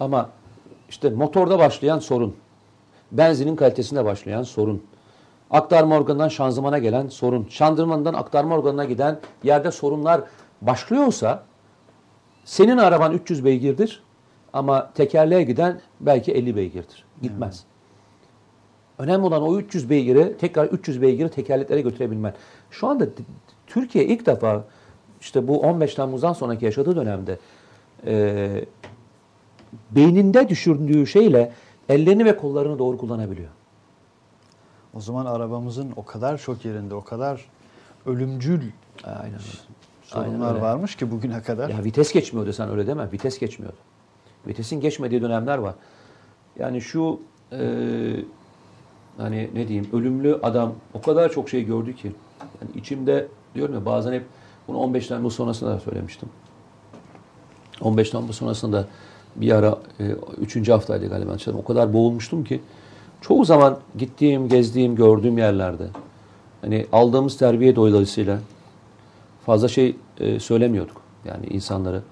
Ama 0.00 0.30
işte 0.88 1.10
motorda 1.10 1.58
başlayan 1.58 1.98
sorun, 1.98 2.36
benzinin 3.12 3.56
kalitesinde 3.56 4.04
başlayan 4.04 4.42
sorun, 4.42 4.82
aktarma 5.50 5.96
organından 5.96 6.28
şanzımana 6.28 6.78
gelen 6.78 7.08
sorun, 7.08 7.46
şanzımandan 7.50 8.14
aktarma 8.14 8.54
organına 8.54 8.84
giden 8.84 9.18
yerde 9.42 9.70
sorunlar 9.70 10.20
başlıyorsa 10.62 11.42
senin 12.44 12.78
araban 12.78 13.12
300 13.12 13.44
beygirdir 13.44 14.02
ama 14.52 14.90
tekerleğe 14.94 15.42
giden 15.42 15.80
belki 16.00 16.32
50 16.32 16.56
beygirdir. 16.56 17.04
Gitmez. 17.22 17.64
Önemli 18.98 19.26
olan 19.26 19.42
o 19.42 19.58
300 19.58 19.90
beygiri 19.90 20.36
tekrar 20.38 20.66
300 20.66 21.02
beygiri 21.02 21.28
tekerleklere 21.28 21.80
götürebilmen. 21.80 22.34
Şu 22.70 22.88
anda 22.88 23.06
Türkiye 23.66 24.04
ilk 24.04 24.26
defa 24.26 24.64
işte 25.20 25.48
bu 25.48 25.60
15 25.60 25.94
Temmuz'dan 25.94 26.32
sonraki 26.32 26.64
yaşadığı 26.64 26.96
dönemde 26.96 27.38
e, 28.06 28.64
beyninde 29.90 30.48
düşürdüğü 30.48 31.06
şeyle 31.06 31.52
ellerini 31.88 32.24
ve 32.24 32.36
kollarını 32.36 32.78
doğru 32.78 32.98
kullanabiliyor. 32.98 33.48
O 34.94 35.00
zaman 35.00 35.26
arabamızın 35.26 35.92
o 35.96 36.04
kadar 36.04 36.38
çok 36.38 36.64
yerinde, 36.64 36.94
o 36.94 37.04
kadar 37.04 37.46
ölümcül 38.06 38.62
Aynen 39.04 39.38
sorunlar 40.02 40.32
Aynen 40.32 40.54
öyle. 40.54 40.60
varmış 40.60 40.96
ki 40.96 41.10
bugüne 41.10 41.42
kadar. 41.42 41.68
Ya 41.68 41.84
vites 41.84 42.12
geçmiyordu 42.12 42.52
sen 42.52 42.70
öyle 42.70 42.86
deme. 42.86 43.12
Vites 43.12 43.38
geçmiyordu. 43.38 43.76
Vitesin 44.46 44.80
geçmediği 44.80 45.22
dönemler 45.22 45.58
var. 45.58 45.74
Yani 46.58 46.80
şu 46.80 47.20
e, 47.52 47.60
hani 49.16 49.50
ne 49.54 49.68
diyeyim 49.68 49.88
ölümlü 49.92 50.38
adam 50.42 50.74
o 50.94 51.02
kadar 51.02 51.32
çok 51.32 51.48
şey 51.48 51.64
gördü 51.64 51.96
ki. 51.96 52.12
Yani 52.60 52.70
içimde 52.74 53.28
diyorum 53.54 53.74
ya 53.74 53.84
bazen 53.84 54.12
hep 54.12 54.24
bunu 54.68 54.78
15 54.78 55.06
Temmuz 55.06 55.34
sonrasında 55.34 55.70
da 55.70 55.80
söylemiştim. 55.80 56.28
15 57.80 58.10
Temmuz 58.10 58.36
sonrasında 58.36 58.86
bir 59.36 59.52
ara 59.52 59.78
e, 60.00 60.04
üçüncü 60.40 60.72
haftaydı 60.72 61.08
galiba. 61.08 61.36
O 61.54 61.64
kadar 61.64 61.92
boğulmuştum 61.92 62.44
ki 62.44 62.60
çoğu 63.20 63.44
zaman 63.44 63.78
gittiğim, 63.98 64.48
gezdiğim, 64.48 64.96
gördüğüm 64.96 65.38
yerlerde 65.38 65.86
hani 66.60 66.86
aldığımız 66.92 67.38
terbiye 67.38 67.76
dolayısıyla 67.76 68.38
fazla 69.46 69.68
şey 69.68 69.96
e, 70.20 70.40
söylemiyorduk 70.40 71.02
yani 71.24 71.46
insanları. 71.46 72.02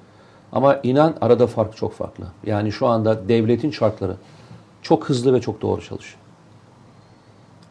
Ama 0.52 0.80
inan 0.82 1.16
arada 1.20 1.46
fark 1.46 1.76
çok 1.76 1.92
farklı. 1.92 2.24
Yani 2.46 2.72
şu 2.72 2.86
anda 2.86 3.28
devletin 3.28 3.70
şartları 3.70 4.16
çok 4.82 5.08
hızlı 5.08 5.34
ve 5.34 5.40
çok 5.40 5.62
doğru 5.62 5.82
çalışıyor. 5.82 6.20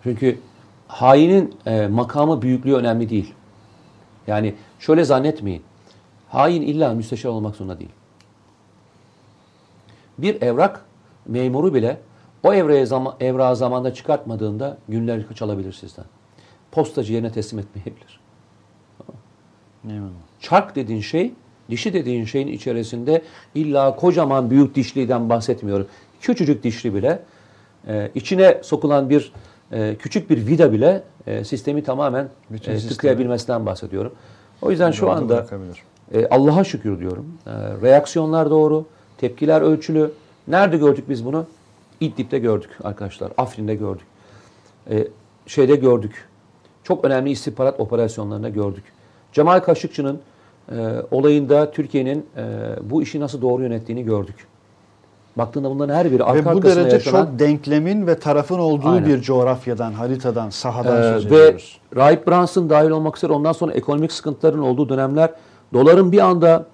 Çünkü 0.04 0.40
hainin 0.88 1.56
e, 1.66 1.88
makamı 1.88 2.42
büyüklüğü 2.42 2.76
önemli 2.76 3.10
değil. 3.10 3.34
Yani 4.28 4.56
şöyle 4.80 5.04
zannetmeyin. 5.04 5.64
Hain 6.30 6.62
illa 6.62 6.94
müsteşar 6.94 7.30
olmak 7.30 7.56
zorunda 7.56 7.80
değil. 7.80 7.92
Bir 10.18 10.42
evrak 10.42 10.86
memuru 11.26 11.74
bile 11.74 12.02
o 12.44 12.54
evrağı, 12.54 12.88
zaman, 12.88 13.16
evrağı 13.20 13.56
zamanda 13.56 13.94
çıkartmadığında 13.94 14.78
günler 14.90 15.34
çalabilir 15.36 15.74
sizden. 15.74 16.06
Postacı 16.72 17.14
yerine 17.14 17.32
teslim 17.32 17.60
etmeyebilir. 17.60 18.20
Eyvallah. 19.90 20.10
Çark 20.40 20.76
dediğin 20.76 21.02
şey, 21.02 21.34
dişi 21.70 21.94
dediğin 21.94 22.26
şeyin 22.26 22.48
içerisinde 22.48 23.22
illa 23.56 23.96
kocaman 23.96 24.50
büyük 24.50 24.76
dişliden 24.76 25.30
bahsetmiyorum. 25.30 25.88
Küçücük 26.22 26.64
dişli 26.64 26.96
bile, 26.96 27.20
e, 27.88 28.12
içine 28.16 28.58
sokulan 28.64 29.10
bir 29.10 29.32
e, 29.72 29.96
küçük 30.00 30.30
bir 30.30 30.48
vida 30.48 30.72
bile 30.72 31.04
e, 31.28 31.44
sistemi 31.44 31.84
tamamen 31.84 32.30
Bütün 32.50 32.72
e, 32.72 32.78
tıkayabilmesinden 32.78 33.66
bahsediyorum. 33.66 34.14
O 34.62 34.72
yüzden 34.72 34.92
şu 34.92 35.12
anda 35.12 35.46
e, 36.14 36.28
Allah'a 36.28 36.64
şükür 36.64 37.00
diyorum. 37.00 37.38
E, 37.48 37.52
reaksiyonlar 37.82 38.50
doğru, 38.50 38.86
tepkiler 39.18 39.62
ölçülü. 39.62 40.12
Nerede 40.48 40.78
gördük 40.78 41.10
biz 41.10 41.26
bunu? 41.26 41.46
İdlib'de 42.00 42.40
gördük 42.40 42.70
arkadaşlar, 42.84 43.32
Afrin'de 43.38 43.76
gördük. 43.76 44.06
E, 44.90 45.08
şeyde 45.48 45.76
gördük. 45.76 46.28
Çok 46.84 47.06
önemli 47.06 47.30
istihbarat 47.32 47.80
operasyonlarında 47.80 48.50
gördük. 48.50 48.84
Cemal 49.34 49.60
Kaşıkçı'nın 49.60 50.16
e, 50.16 50.20
olayında 51.12 51.72
Türkiye'nin 51.72 52.26
e, 52.38 52.44
bu 52.82 53.02
işi 53.02 53.20
nasıl 53.20 53.42
doğru 53.42 53.64
yönettiğini 53.64 54.04
gördük. 54.04 54.36
Baktığında 55.38 55.70
bunların 55.70 55.96
her 55.96 56.12
biri 56.12 56.24
arka 56.24 56.52
Ve 56.52 56.56
bu 56.56 56.64
derece 56.64 56.96
yaşanan 56.96 57.26
çok 57.26 57.40
denklemin 57.40 58.08
ve 58.08 58.20
tarafın 58.20 58.60
olduğu 58.60 58.90
Aynen. 58.90 59.06
bir 59.06 59.22
coğrafyadan, 59.22 59.94
haritadan, 59.94 60.50
sahadan 60.50 60.98
Ee, 60.98 61.02
söz 61.02 61.32
ve 61.32 61.36
ediyoruz. 61.36 61.80
Rahip 61.96 62.28
Brunson 62.28 62.70
dahil 62.70 62.90
olmak 62.90 63.18
üzere 63.18 63.34
ondan 63.34 63.52
sonra 63.52 63.74
ekonomik 63.74 64.12
sıkıntıların 64.12 64.60
olduğu 64.60 64.90
dönemler 64.90 65.30
doların 65.74 66.12
bir 66.12 66.20
anda 66.20 66.66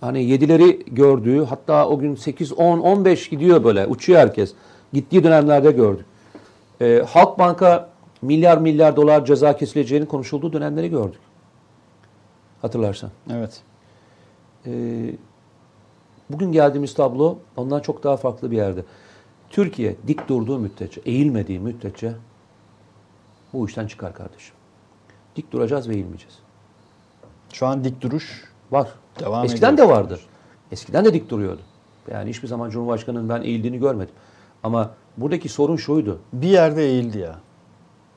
hani 0.00 0.24
yedileri 0.24 0.84
gördüğü 0.86 1.44
hatta 1.44 1.88
o 1.88 1.98
gün 1.98 2.14
8, 2.14 2.52
10, 2.52 2.78
15 2.78 3.28
gidiyor 3.28 3.64
böyle 3.64 3.86
uçuyor 3.86 4.20
herkes. 4.20 4.52
Gittiği 4.92 5.24
dönemlerde 5.24 5.70
gördük. 5.70 6.06
Ee, 6.80 7.04
Halkbank'a 7.08 7.88
milyar 8.22 8.58
milyar 8.58 8.96
dolar 8.96 9.24
ceza 9.24 9.56
kesileceğini 9.56 10.06
konuşulduğu 10.06 10.52
dönemleri 10.52 10.90
gördük. 10.90 11.20
Hatırlarsan. 12.62 13.10
Evet. 13.30 13.62
Ee, 14.66 15.14
bugün 16.30 16.52
geldiğimiz 16.52 16.94
tablo 16.94 17.38
ondan 17.56 17.80
çok 17.80 18.04
daha 18.04 18.16
farklı 18.16 18.50
bir 18.50 18.56
yerde. 18.56 18.84
Türkiye 19.50 19.96
dik 20.06 20.28
durduğu 20.28 20.58
müddetçe, 20.58 21.00
eğilmediği 21.04 21.60
müddetçe 21.60 22.12
bu 23.52 23.68
işten 23.68 23.86
çıkar 23.86 24.14
kardeşim. 24.14 24.54
Dik 25.36 25.52
duracağız 25.52 25.88
ve 25.88 25.94
eğilmeyeceğiz. 25.94 26.38
Şu 27.52 27.66
an 27.66 27.84
dik 27.84 28.00
duruş 28.00 28.52
Var. 28.72 28.88
Devam 29.20 29.44
Eskiden 29.44 29.74
ediyor. 29.74 29.88
de 29.88 29.92
vardı. 29.92 30.20
Eskiden 30.72 31.04
de 31.04 31.14
dik 31.14 31.30
duruyordu. 31.30 31.60
Yani 32.10 32.30
hiçbir 32.30 32.48
zaman 32.48 32.70
Cumhurbaşkanı'nın 32.70 33.28
ben 33.28 33.42
eğildiğini 33.42 33.78
görmedim. 33.78 34.14
Ama 34.62 34.90
buradaki 35.16 35.48
sorun 35.48 35.76
şuydu. 35.76 36.20
bir 36.32 36.48
yerde 36.48 36.84
eğildi 36.84 37.18
ya. 37.18 37.38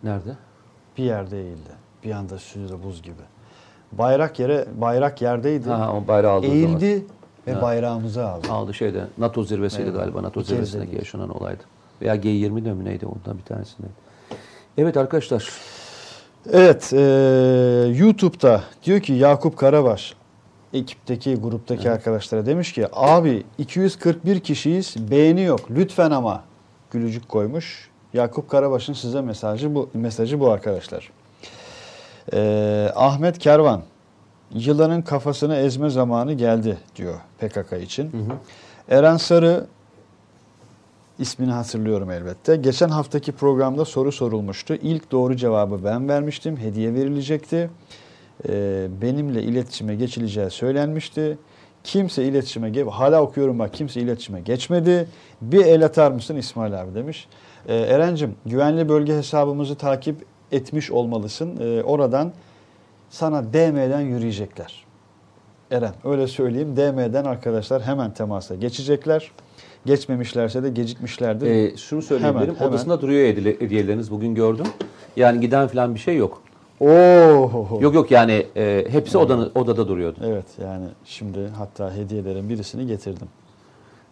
Nerede? 0.04 0.38
Bir 0.98 1.04
yerde 1.04 1.42
eğildi. 1.42 1.70
Bir 2.04 2.12
anda 2.12 2.38
süzüldü 2.38 2.78
buz 2.84 3.02
gibi. 3.02 3.22
Bayrak 3.92 4.40
yere 4.40 4.66
bayrak 4.82 5.22
yerdeydi. 5.22 5.70
Ha, 5.70 5.94
o 5.94 6.08
bayrağı 6.08 6.42
zaman. 6.42 6.56
eğildi 6.56 7.06
ve 7.48 7.54
Ha. 7.54 7.62
bayrağımızı 7.62 8.28
aldı. 8.28 8.48
Aldı 8.52 8.74
şeyde. 8.74 9.04
NATO 9.18 9.44
zirvesiydi 9.44 9.84
Evet. 9.90 9.96
galiba. 9.96 10.24
NATO 10.24 10.44
zirvesindeki 10.44 10.92
değil. 10.92 11.00
yaşanan 11.02 11.30
olaydı. 11.30 11.64
Veya 12.02 12.16
G20 12.16 12.66
de 12.66 12.74
mi 12.74 12.86
neydi 12.86 13.06
ondan 13.06 13.38
bir 13.38 13.44
tanesinde. 13.44 13.88
Evet 14.78 14.98
arkadaşlar. 14.98 15.50
Evet, 16.54 16.94
e, 16.94 17.00
YouTube'da 17.96 18.62
diyor 18.84 19.00
ki 19.00 19.14
Yakup 19.14 19.58
Karabaş 19.58 20.14
ekipteki 20.74 21.36
gruptaki 21.36 21.92
arkadaşlara 21.92 22.46
demiş 22.46 22.74
ki 22.74 22.88
abi 22.94 23.44
241 23.58 24.40
kişiyiz 24.40 24.96
beğeni 25.12 25.42
yok 25.42 25.60
lütfen 25.72 26.12
ama 26.12 26.44
gülücük 26.92 27.30
koymuş. 27.30 27.90
Yakup 28.14 28.50
Karabaş'ın 28.50 28.94
size 28.94 29.22
mesajı 29.22 29.76
bu 29.76 29.90
mesajı 29.94 30.40
bu 30.40 30.52
arkadaşlar. 30.52 31.10
E, 32.34 32.92
Ahmet 32.96 33.40
Kervan 33.40 33.82
yılanın 34.54 35.02
kafasını 35.02 35.56
ezme 35.56 35.90
zamanı 35.90 36.34
geldi 36.34 36.78
diyor 36.96 37.20
PKK 37.40 37.84
için. 37.84 38.12
Eren 38.90 39.18
Sarı 39.18 39.66
ismini 41.20 41.52
hatırlıyorum 41.52 42.12
elbette. 42.12 42.56
Geçen 42.56 42.90
haftaki 42.90 43.32
programda 43.32 43.86
soru 43.86 44.12
sorulmuştu. 44.12 44.76
İlk 44.76 45.12
doğru 45.12 45.36
cevabı 45.36 45.84
ben 45.84 46.10
vermiştim. 46.10 46.58
Hediye 46.58 46.94
verilecekti. 46.94 47.70
Ee, 48.50 48.88
benimle 49.02 49.44
iletişime 49.44 49.96
geçileceği 49.96 50.50
söylenmişti. 50.50 51.38
Kimse 51.84 52.24
iletişime 52.24 52.84
hala 52.84 53.22
okuyorum 53.22 53.60
bak 53.60 53.74
kimse 53.74 54.02
iletişime 54.02 54.42
geçmedi. 54.42 55.08
Bir 55.42 55.66
el 55.66 55.86
atar 55.86 56.12
mısın 56.12 56.36
İsmail 56.36 56.82
abi 56.82 56.96
demiş. 56.96 57.28
Ee, 57.68 57.76
Eren'cim 57.76 58.36
güvenli 58.46 58.90
bölge 58.90 59.18
hesabımızı 59.18 59.76
takip 59.76 60.26
etmiş 60.56 60.92
olmalısın. 60.92 61.58
Ee, 61.62 61.84
oradan 61.84 62.32
sana 63.10 63.44
DM'den 63.44 64.02
yürüyecekler. 64.02 64.86
Eren 65.72 65.94
öyle 66.04 66.28
söyleyeyim. 66.28 66.76
DM'den 66.78 67.26
arkadaşlar 67.26 67.82
hemen 67.82 68.14
temasa 68.14 68.56
geçecekler. 68.56 69.32
Geçmemişlerse 69.86 70.64
de 70.64 70.70
gecikmişlerdir. 70.70 71.48
Ee, 71.48 71.78
şunu 71.78 72.02
söyleyebilirim. 72.02 72.42
Hemen, 72.48 72.56
hemen. 72.60 72.70
Odasında 72.70 73.02
duruyor 73.02 73.28
hedile- 73.28 73.62
hediyeleriniz. 73.62 74.12
Bugün 74.12 74.36
gördüm. 74.36 74.66
Yani 75.16 75.40
giden 75.40 75.68
falan 75.68 75.96
bir 75.96 76.00
şey 76.00 76.18
yok. 76.18 76.42
Oo. 76.80 77.80
Yok 77.82 77.96
yok 77.96 78.12
yani 78.12 78.46
e, 78.58 78.86
hepsi 78.90 79.18
odanı, 79.18 79.52
odada 79.56 79.88
duruyordu. 79.88 80.20
Evet 80.26 80.46
yani 80.62 80.86
şimdi 81.06 81.40
hatta 81.58 81.94
hediyelerin 81.96 82.50
birisini 82.50 82.88
getirdim. 82.88 83.28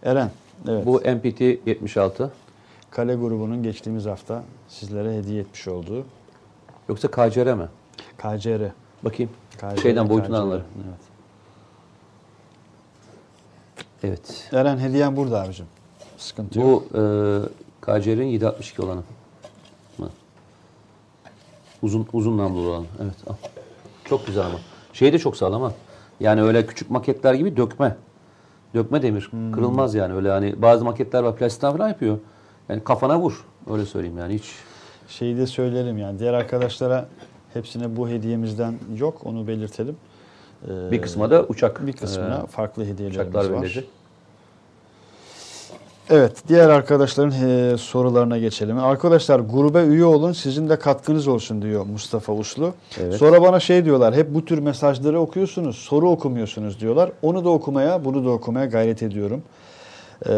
Eren, 0.03 0.29
evet. 0.69 0.85
Bu 0.85 0.93
MPT 0.95 1.41
76. 1.41 2.31
Kale 2.91 3.15
grubunun 3.15 3.63
geçtiğimiz 3.63 4.05
hafta 4.05 4.43
sizlere 4.67 5.17
hediye 5.17 5.41
etmiş 5.41 5.67
olduğu 5.67 6.03
Yoksa 6.89 7.07
KCR 7.07 7.53
mi? 7.53 7.67
KCR. 8.17 8.71
Bakayım. 9.03 9.31
KCR, 9.57 9.81
Şeyden 9.81 10.09
boyutundan 10.09 10.41
KCR. 10.41 10.47
alırım. 10.47 10.65
Evet. 10.87 10.99
Evet. 14.03 14.49
Eren 14.51 14.77
hediyen 14.77 15.17
burada 15.17 15.41
abicim. 15.41 15.65
Sıkıntı 16.17 16.59
yok. 16.59 16.83
Bu 16.93 16.97
e, 16.97 17.01
KCR'in 17.81 18.25
762 18.27 18.81
olanı. 18.81 19.01
Mı? 19.97 20.09
Uzun 21.81 22.07
uzun 22.13 22.37
namlulu 22.37 22.69
olan. 22.69 22.85
Evet. 23.03 23.15
al. 23.29 23.33
Çok 24.05 24.27
güzel 24.27 24.45
ama. 24.45 24.59
Şey 24.93 25.13
de 25.13 25.19
çok 25.19 25.37
sağlam 25.37 25.61
ha. 25.61 25.71
Yani 26.19 26.43
öyle 26.43 26.65
küçük 26.65 26.89
maketler 26.89 27.33
gibi 27.33 27.57
dökme. 27.57 27.95
Dökme 28.73 29.01
demir. 29.01 29.27
Hmm. 29.31 29.51
Kırılmaz 29.51 29.95
yani. 29.95 30.13
Öyle 30.13 30.29
hani 30.29 30.61
bazı 30.61 30.85
maketler 30.85 31.23
var 31.23 31.35
plastikten 31.35 31.71
falan 31.71 31.87
yapıyor. 31.89 32.17
Yani 32.69 32.83
kafana 32.83 33.19
vur. 33.19 33.45
Öyle 33.71 33.85
söyleyeyim 33.85 34.17
yani 34.17 34.33
hiç. 34.33 34.51
Şeyi 35.07 35.37
de 35.37 35.47
söyleyelim 35.47 35.97
yani 35.97 36.19
diğer 36.19 36.33
arkadaşlara 36.33 37.05
hepsine 37.53 37.95
bu 37.97 38.09
hediyemizden 38.09 38.73
yok 38.97 39.21
onu 39.25 39.47
belirtelim. 39.47 39.95
Ee, 40.67 40.91
Bir 40.91 41.01
kısma 41.01 41.31
da 41.31 41.43
uçak. 41.43 41.87
bir 41.87 41.93
kısmına 41.93 42.43
e, 42.43 42.47
farklı 42.47 42.83
hediyelerimiz 42.85 43.15
uçaklar 43.27 43.45
var. 43.45 43.57
verilecek. 43.57 43.85
Evet, 46.09 46.43
diğer 46.47 46.69
arkadaşların 46.69 47.31
e, 47.49 47.77
sorularına 47.77 48.37
geçelim. 48.37 48.79
Arkadaşlar 48.79 49.39
gruba 49.39 49.81
üye 49.83 50.05
olun, 50.05 50.33
sizin 50.33 50.69
de 50.69 50.79
katkınız 50.79 51.27
olsun 51.27 51.61
diyor 51.61 51.85
Mustafa 51.85 52.33
Uslu. 52.33 52.73
Evet. 53.01 53.15
Sonra 53.15 53.41
bana 53.41 53.59
şey 53.59 53.85
diyorlar, 53.85 54.15
hep 54.15 54.33
bu 54.33 54.45
tür 54.45 54.59
mesajları 54.59 55.19
okuyorsunuz, 55.19 55.75
soru 55.75 56.09
okumuyorsunuz 56.09 56.79
diyorlar. 56.79 57.11
Onu 57.21 57.45
da 57.45 57.49
okumaya, 57.49 58.05
bunu 58.05 58.25
da 58.25 58.29
okumaya 58.29 58.65
gayret 58.65 59.03
ediyorum. 59.03 59.43
E, 60.29 60.31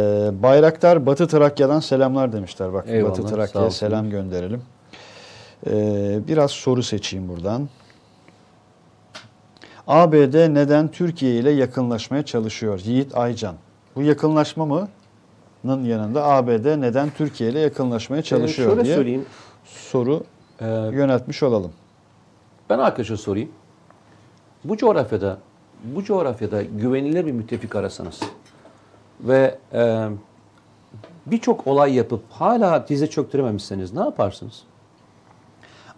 Bayraktar 0.44 1.06
Batı 1.06 1.28
Trakya'dan 1.28 1.80
selamlar 1.80 2.34
demişler. 2.34 2.74
Bak 2.74 2.86
Eyvallah, 2.88 3.10
Batı 3.12 3.26
Trakya'ya 3.26 3.70
selam 3.72 4.10
gönderelim. 4.10 4.62
E, 5.68 5.74
biraz 6.28 6.52
soru 6.52 6.84
seçeyim 6.84 7.30
buradan. 7.30 7.70
ABD 9.88 10.54
neden 10.54 10.88
Türkiye 10.88 11.36
ile 11.36 11.52
yakınlaşmaya 11.52 12.24
çalışıyor? 12.26 12.80
Yiğit 12.86 13.18
Aycan. 13.18 13.56
Bu 13.96 14.02
yakınlaşma 14.02 14.66
mı? 14.66 14.88
Nın 15.64 15.84
yanında 15.84 16.24
ABD 16.26 16.82
neden 16.82 17.10
Türkiye 17.18 17.50
ile 17.52 17.60
yakınlaşmaya 17.60 18.22
çalışıyor 18.22 18.68
Ee, 18.68 18.72
şöyle 18.72 18.84
diye 18.86 18.96
söyleyeyim. 18.96 19.26
soru 19.66 20.24
Ee, 20.62 20.66
yöneltmiş 20.68 21.44
olalım. 21.44 21.72
ben 22.70 22.80
arkadaşa 22.80 23.18
sorayım. 23.18 23.50
Bu 24.64 24.78
coğrafyada 24.78 25.38
bu 25.84 26.04
coğrafyada 26.04 26.64
güvenilir 26.64 27.26
bir 27.26 27.32
müttefik 27.32 27.76
arasanız 27.76 28.20
ve 29.20 29.58
e, 29.74 30.10
birçok 31.26 31.68
olay 31.68 31.96
yapıp 31.96 32.24
hala 32.30 32.88
dize 32.88 33.08
çöktürememişseniz 33.08 33.94
ne 33.94 34.00
yaparsınız? 34.00 34.64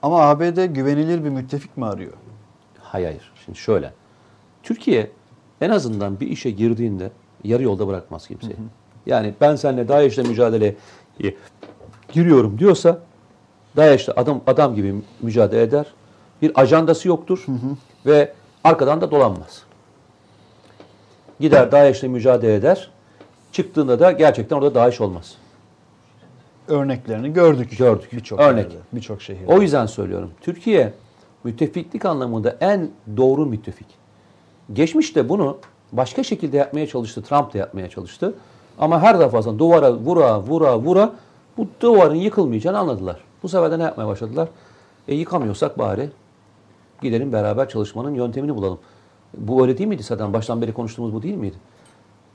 Ama 0.01 0.21
ABD 0.21 0.65
güvenilir 0.65 1.23
bir 1.23 1.29
müttefik 1.29 1.77
mi 1.77 1.85
arıyor? 1.85 2.13
Hayır, 2.81 3.05
hayır. 3.07 3.31
Şimdi 3.45 3.57
şöyle. 3.57 3.93
Türkiye 4.63 5.11
en 5.61 5.69
azından 5.69 6.19
bir 6.19 6.27
işe 6.27 6.51
girdiğinde 6.51 7.11
yarı 7.43 7.63
yolda 7.63 7.87
bırakmaz 7.87 8.27
kimseyi. 8.27 8.55
Yani 9.05 9.33
ben 9.41 9.55
seninle 9.55 9.87
DAEŞ'le 9.87 10.17
mücadeleye 10.17 10.75
giriyorum 12.11 12.59
diyorsa 12.59 12.99
DAEŞ'le 13.77 14.09
adam 14.15 14.41
adam 14.47 14.75
gibi 14.75 14.95
mücadele 15.21 15.61
eder. 15.61 15.85
Bir 16.41 16.61
ajandası 16.61 17.07
yoktur 17.07 17.45
ve 18.05 18.33
arkadan 18.63 19.01
da 19.01 19.11
dolanmaz. 19.11 19.63
Gider 21.39 21.71
DAEŞ'le 21.71 22.03
mücadele 22.03 22.55
eder. 22.55 22.91
Çıktığında 23.51 23.99
da 23.99 24.11
gerçekten 24.11 24.55
orada 24.55 24.75
DAEŞ 24.75 25.01
olmaz. 25.01 25.35
Örneklerini 26.67 27.33
gördük. 27.33 27.77
Gördük. 27.77 28.09
Birçok 28.13 28.39
Örnek. 28.39 28.71
birçok 28.93 29.21
şehirde. 29.21 29.53
O 29.53 29.61
yüzden 29.61 29.85
söylüyorum. 29.85 30.31
Türkiye 30.41 30.93
müttefiklik 31.43 32.05
anlamında 32.05 32.57
en 32.61 32.89
doğru 33.17 33.45
müttefik. 33.45 33.87
Geçmişte 34.73 35.29
bunu 35.29 35.57
başka 35.91 36.23
şekilde 36.23 36.57
yapmaya 36.57 36.87
çalıştı. 36.87 37.21
Trump 37.23 37.53
da 37.53 37.57
yapmaya 37.57 37.89
çalıştı. 37.89 38.33
Ama 38.79 39.01
her 39.01 39.19
defasında 39.19 39.59
duvara 39.59 39.93
vura 39.93 40.39
vura 40.41 40.79
vura 40.79 41.13
bu 41.57 41.67
duvarın 41.81 42.15
yıkılmayacağını 42.15 42.77
anladılar. 42.79 43.17
Bu 43.43 43.49
sefer 43.49 43.71
de 43.71 43.79
ne 43.79 43.83
yapmaya 43.83 44.07
başladılar? 44.07 44.47
E 45.07 45.15
yıkamıyorsak 45.15 45.79
bari 45.79 46.09
gidelim 47.01 47.33
beraber 47.33 47.69
çalışmanın 47.69 48.15
yöntemini 48.15 48.55
bulalım. 48.55 48.79
Bu 49.37 49.61
öyle 49.61 49.77
değil 49.77 49.87
miydi 49.87 50.03
zaten? 50.03 50.33
Baştan 50.33 50.61
beri 50.61 50.73
konuştuğumuz 50.73 51.13
bu 51.13 51.21
değil 51.23 51.35
miydi? 51.35 51.55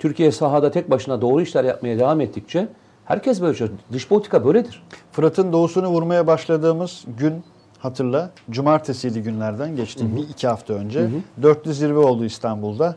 Türkiye 0.02 0.32
sahada 0.32 0.70
tek 0.70 0.90
başına 0.90 1.20
doğru 1.20 1.40
işler 1.40 1.64
yapmaya 1.64 1.98
devam 1.98 2.20
ettikçe 2.20 2.68
herkes 3.04 3.40
böyle 3.42 3.54
şey. 3.54 3.68
Dış 3.92 4.08
politika 4.08 4.44
böyledir. 4.44 4.82
Fırat'ın 5.12 5.52
doğusunu 5.52 5.88
vurmaya 5.88 6.26
başladığımız 6.26 7.04
gün 7.18 7.34
hatırla. 7.78 8.30
Cumartesiydi 8.50 9.22
günlerden 9.22 9.76
geçti. 9.76 10.16
Bir 10.16 10.28
iki 10.28 10.48
hafta 10.48 10.74
önce. 10.74 11.08
Dörtlü 11.42 11.74
zirve 11.74 11.98
oldu 11.98 12.24
İstanbul'da. 12.24 12.96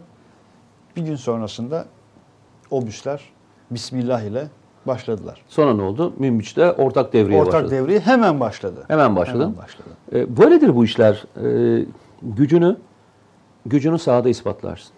Bir 0.96 1.02
gün 1.02 1.16
sonrasında 1.16 1.86
obüsler 2.72 3.22
Bismillah 3.72 4.22
ile 4.22 4.48
başladılar. 4.86 5.42
Sonra 5.48 5.74
ne 5.74 5.82
oldu? 5.82 6.14
Münbiç'te 6.20 6.72
ortak 6.72 7.14
devreye 7.14 7.42
Ortak 7.42 7.54
başladı. 7.54 7.72
devriye 7.72 8.00
hemen 8.00 8.40
başladı. 8.40 8.84
Hemen 8.88 9.16
başladı. 9.16 9.44
Hemen 9.44 9.58
başladı. 9.58 9.90
E, 10.14 10.38
böyledir 10.38 10.76
bu 10.76 10.86
işler. 10.86 11.24
E, 11.44 11.86
gücünü 12.22 12.78
gücünü 13.66 14.00
sahada 14.00 14.30
ispatlarsın. 14.30 14.95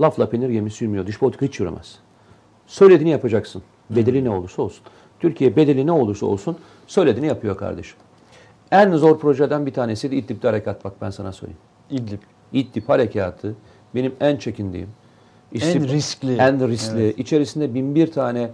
Lafla 0.00 0.30
peynir 0.30 0.48
gemisi 0.48 0.84
yürümüyor. 0.84 1.06
Dış 1.06 1.18
politika 1.18 1.46
hiç 1.46 1.60
yürümez. 1.60 1.98
Söylediğini 2.66 3.10
yapacaksın. 3.10 3.62
Bedeli 3.90 4.24
ne 4.24 4.30
olursa 4.30 4.62
olsun. 4.62 4.84
Türkiye 5.20 5.56
bedeli 5.56 5.86
ne 5.86 5.92
olursa 5.92 6.26
olsun 6.26 6.56
söylediğini 6.86 7.26
yapıyor 7.26 7.56
kardeşim. 7.56 7.96
En 8.70 8.96
zor 8.96 9.18
projeden 9.18 9.66
bir 9.66 9.72
tanesi 9.72 10.10
de 10.10 10.16
İdlib'de 10.16 10.46
harekat 10.48 10.84
bak 10.84 10.92
ben 11.00 11.10
sana 11.10 11.32
söyleyeyim. 11.32 11.60
İdlib. 11.90 12.18
İdlib 12.52 12.88
harekatı 12.88 13.54
benim 13.94 14.12
en 14.20 14.36
çekindiğim, 14.36 14.88
En 15.54 15.88
riskli. 15.88 16.36
en 16.36 16.68
riskli, 16.68 17.10
içerisinde 17.10 17.74
bin 17.74 17.94
bir 17.94 18.12
tane 18.12 18.50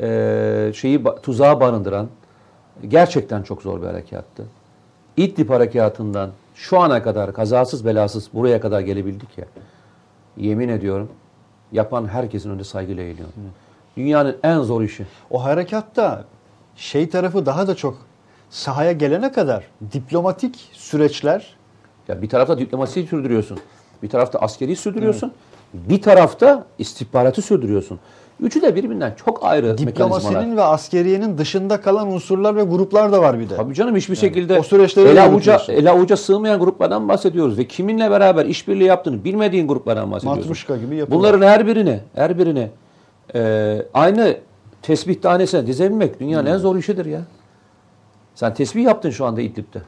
e, 0.00 0.70
şeyi 0.74 1.04
tuzağa 1.22 1.60
barındıran 1.60 2.08
gerçekten 2.88 3.42
çok 3.42 3.62
zor 3.62 3.82
bir 3.82 3.86
harekattı. 3.86 4.44
İdlib 5.16 5.50
harekatından 5.50 6.30
şu 6.54 6.80
ana 6.80 7.02
kadar 7.02 7.32
kazasız 7.32 7.86
belasız 7.86 8.28
buraya 8.32 8.60
kadar 8.60 8.80
gelebildik 8.80 9.38
ya. 9.38 9.44
Yemin 10.36 10.68
ediyorum 10.68 11.08
yapan 11.72 12.08
herkesin 12.08 12.50
önünde 12.50 12.64
saygıyla 12.64 13.02
eğiliyorum. 13.02 13.34
Dünyanın 13.96 14.36
en 14.42 14.60
zor 14.60 14.82
işi. 14.82 15.06
O 15.30 15.44
harekatta 15.44 16.24
şey 16.76 17.08
tarafı 17.08 17.46
daha 17.46 17.66
da 17.66 17.74
çok 17.74 17.98
sahaya 18.50 18.92
gelene 18.92 19.32
kadar 19.32 19.64
diplomatik 19.92 20.70
süreçler 20.72 21.56
Ya 22.08 22.22
bir 22.22 22.28
tarafta 22.28 22.58
diplomasiyi 22.58 23.06
sürdürüyorsun. 23.06 23.58
Bir 24.02 24.08
tarafta 24.08 24.38
askeri 24.38 24.76
sürdürüyorsun. 24.76 25.32
Bir 25.74 26.02
tarafta 26.02 26.66
istihbaratı 26.78 27.42
sürdürüyorsun. 27.42 28.00
Üçü 28.40 28.62
de 28.62 28.76
birbirinden 28.76 29.14
çok 29.24 29.44
ayrı 29.44 29.66
mekanizmalar. 29.66 29.94
diplomasinin 29.94 30.56
ve 30.56 30.62
askeriyenin 30.62 31.38
dışında 31.38 31.80
kalan 31.80 32.12
unsurlar 32.12 32.56
ve 32.56 32.62
gruplar 32.62 33.12
da 33.12 33.22
var 33.22 33.38
bir 33.40 33.50
de. 33.50 33.56
Tabii 33.56 33.74
canım 33.74 33.96
hiçbir 33.96 34.16
şekilde 34.16 34.58
o 34.58 34.62
süreçleri 34.62 35.08
el 35.08 35.24
avuca, 35.24 35.60
el 35.68 35.90
avuca 35.90 36.16
sığmayan 36.16 36.60
gruplardan 36.60 37.08
bahsediyoruz. 37.08 37.58
Ve 37.58 37.68
kiminle 37.68 38.10
beraber 38.10 38.46
işbirliği 38.46 38.84
yaptığını 38.84 39.24
bilmediğin 39.24 39.68
gruplardan 39.68 40.12
bahsediyorsun. 40.12 40.40
Matruşka 40.42 40.76
gibi 40.76 40.96
yapılar. 40.96 41.18
Bunların 41.18 41.46
her 41.46 41.66
birine, 41.66 42.00
her 42.14 42.38
birine 42.38 42.70
e, 43.34 43.82
aynı 43.94 44.36
tesbih 44.82 45.20
tanesine 45.22 45.66
dizebilmek 45.66 46.20
dünyanın 46.20 46.46
Hmm. 46.46 46.52
en 46.52 46.58
zor 46.58 46.76
işidir 46.76 47.06
ya. 47.06 47.20
Sen 48.34 48.54
tesbih 48.54 48.84
yaptın 48.84 49.10
şu 49.10 49.24
anda 49.26 49.40
İdlib'de. 49.40 49.82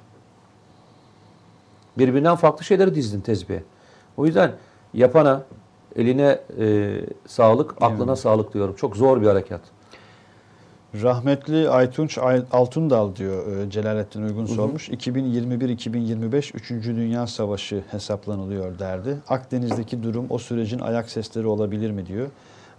Birbirinden 1.99 2.37
farklı 2.37 2.65
şeyleri 2.65 2.95
dizdin 2.95 3.21
tesbihe. 3.21 3.63
O 4.17 4.27
yüzden 4.27 4.51
yapana 4.95 5.43
eline 5.97 6.39
e, 6.61 6.97
sağlık, 7.27 7.75
aklına 7.81 8.17
sağlık 8.17 8.55
diyorum. 8.55 8.75
Çok 8.75 8.97
zor 8.97 9.21
bir 9.23 9.27
harekat. 9.27 9.61
Rahmetli 11.03 11.71
Aytunç 11.71 12.19
Ay- 12.19 12.43
Altundal 12.53 13.17
diyor 13.17 13.57
e, 13.57 13.71
Celalettin 13.71 14.23
Uygun 14.23 14.47
sormuş. 14.47 14.89
2021-2025 14.89 16.57
3. 16.57 16.71
Dünya 16.71 17.27
Savaşı 17.27 17.85
hesaplanılıyor 17.91 18.79
derdi. 18.79 19.17
Akdeniz'deki 19.29 20.03
durum 20.03 20.27
o 20.31 20.39
sürecin 20.39 20.79
ayak 20.79 21.11
sesleri 21.11 21.47
olabilir 21.47 21.91
mi 21.91 22.07
diyor. 22.07 22.27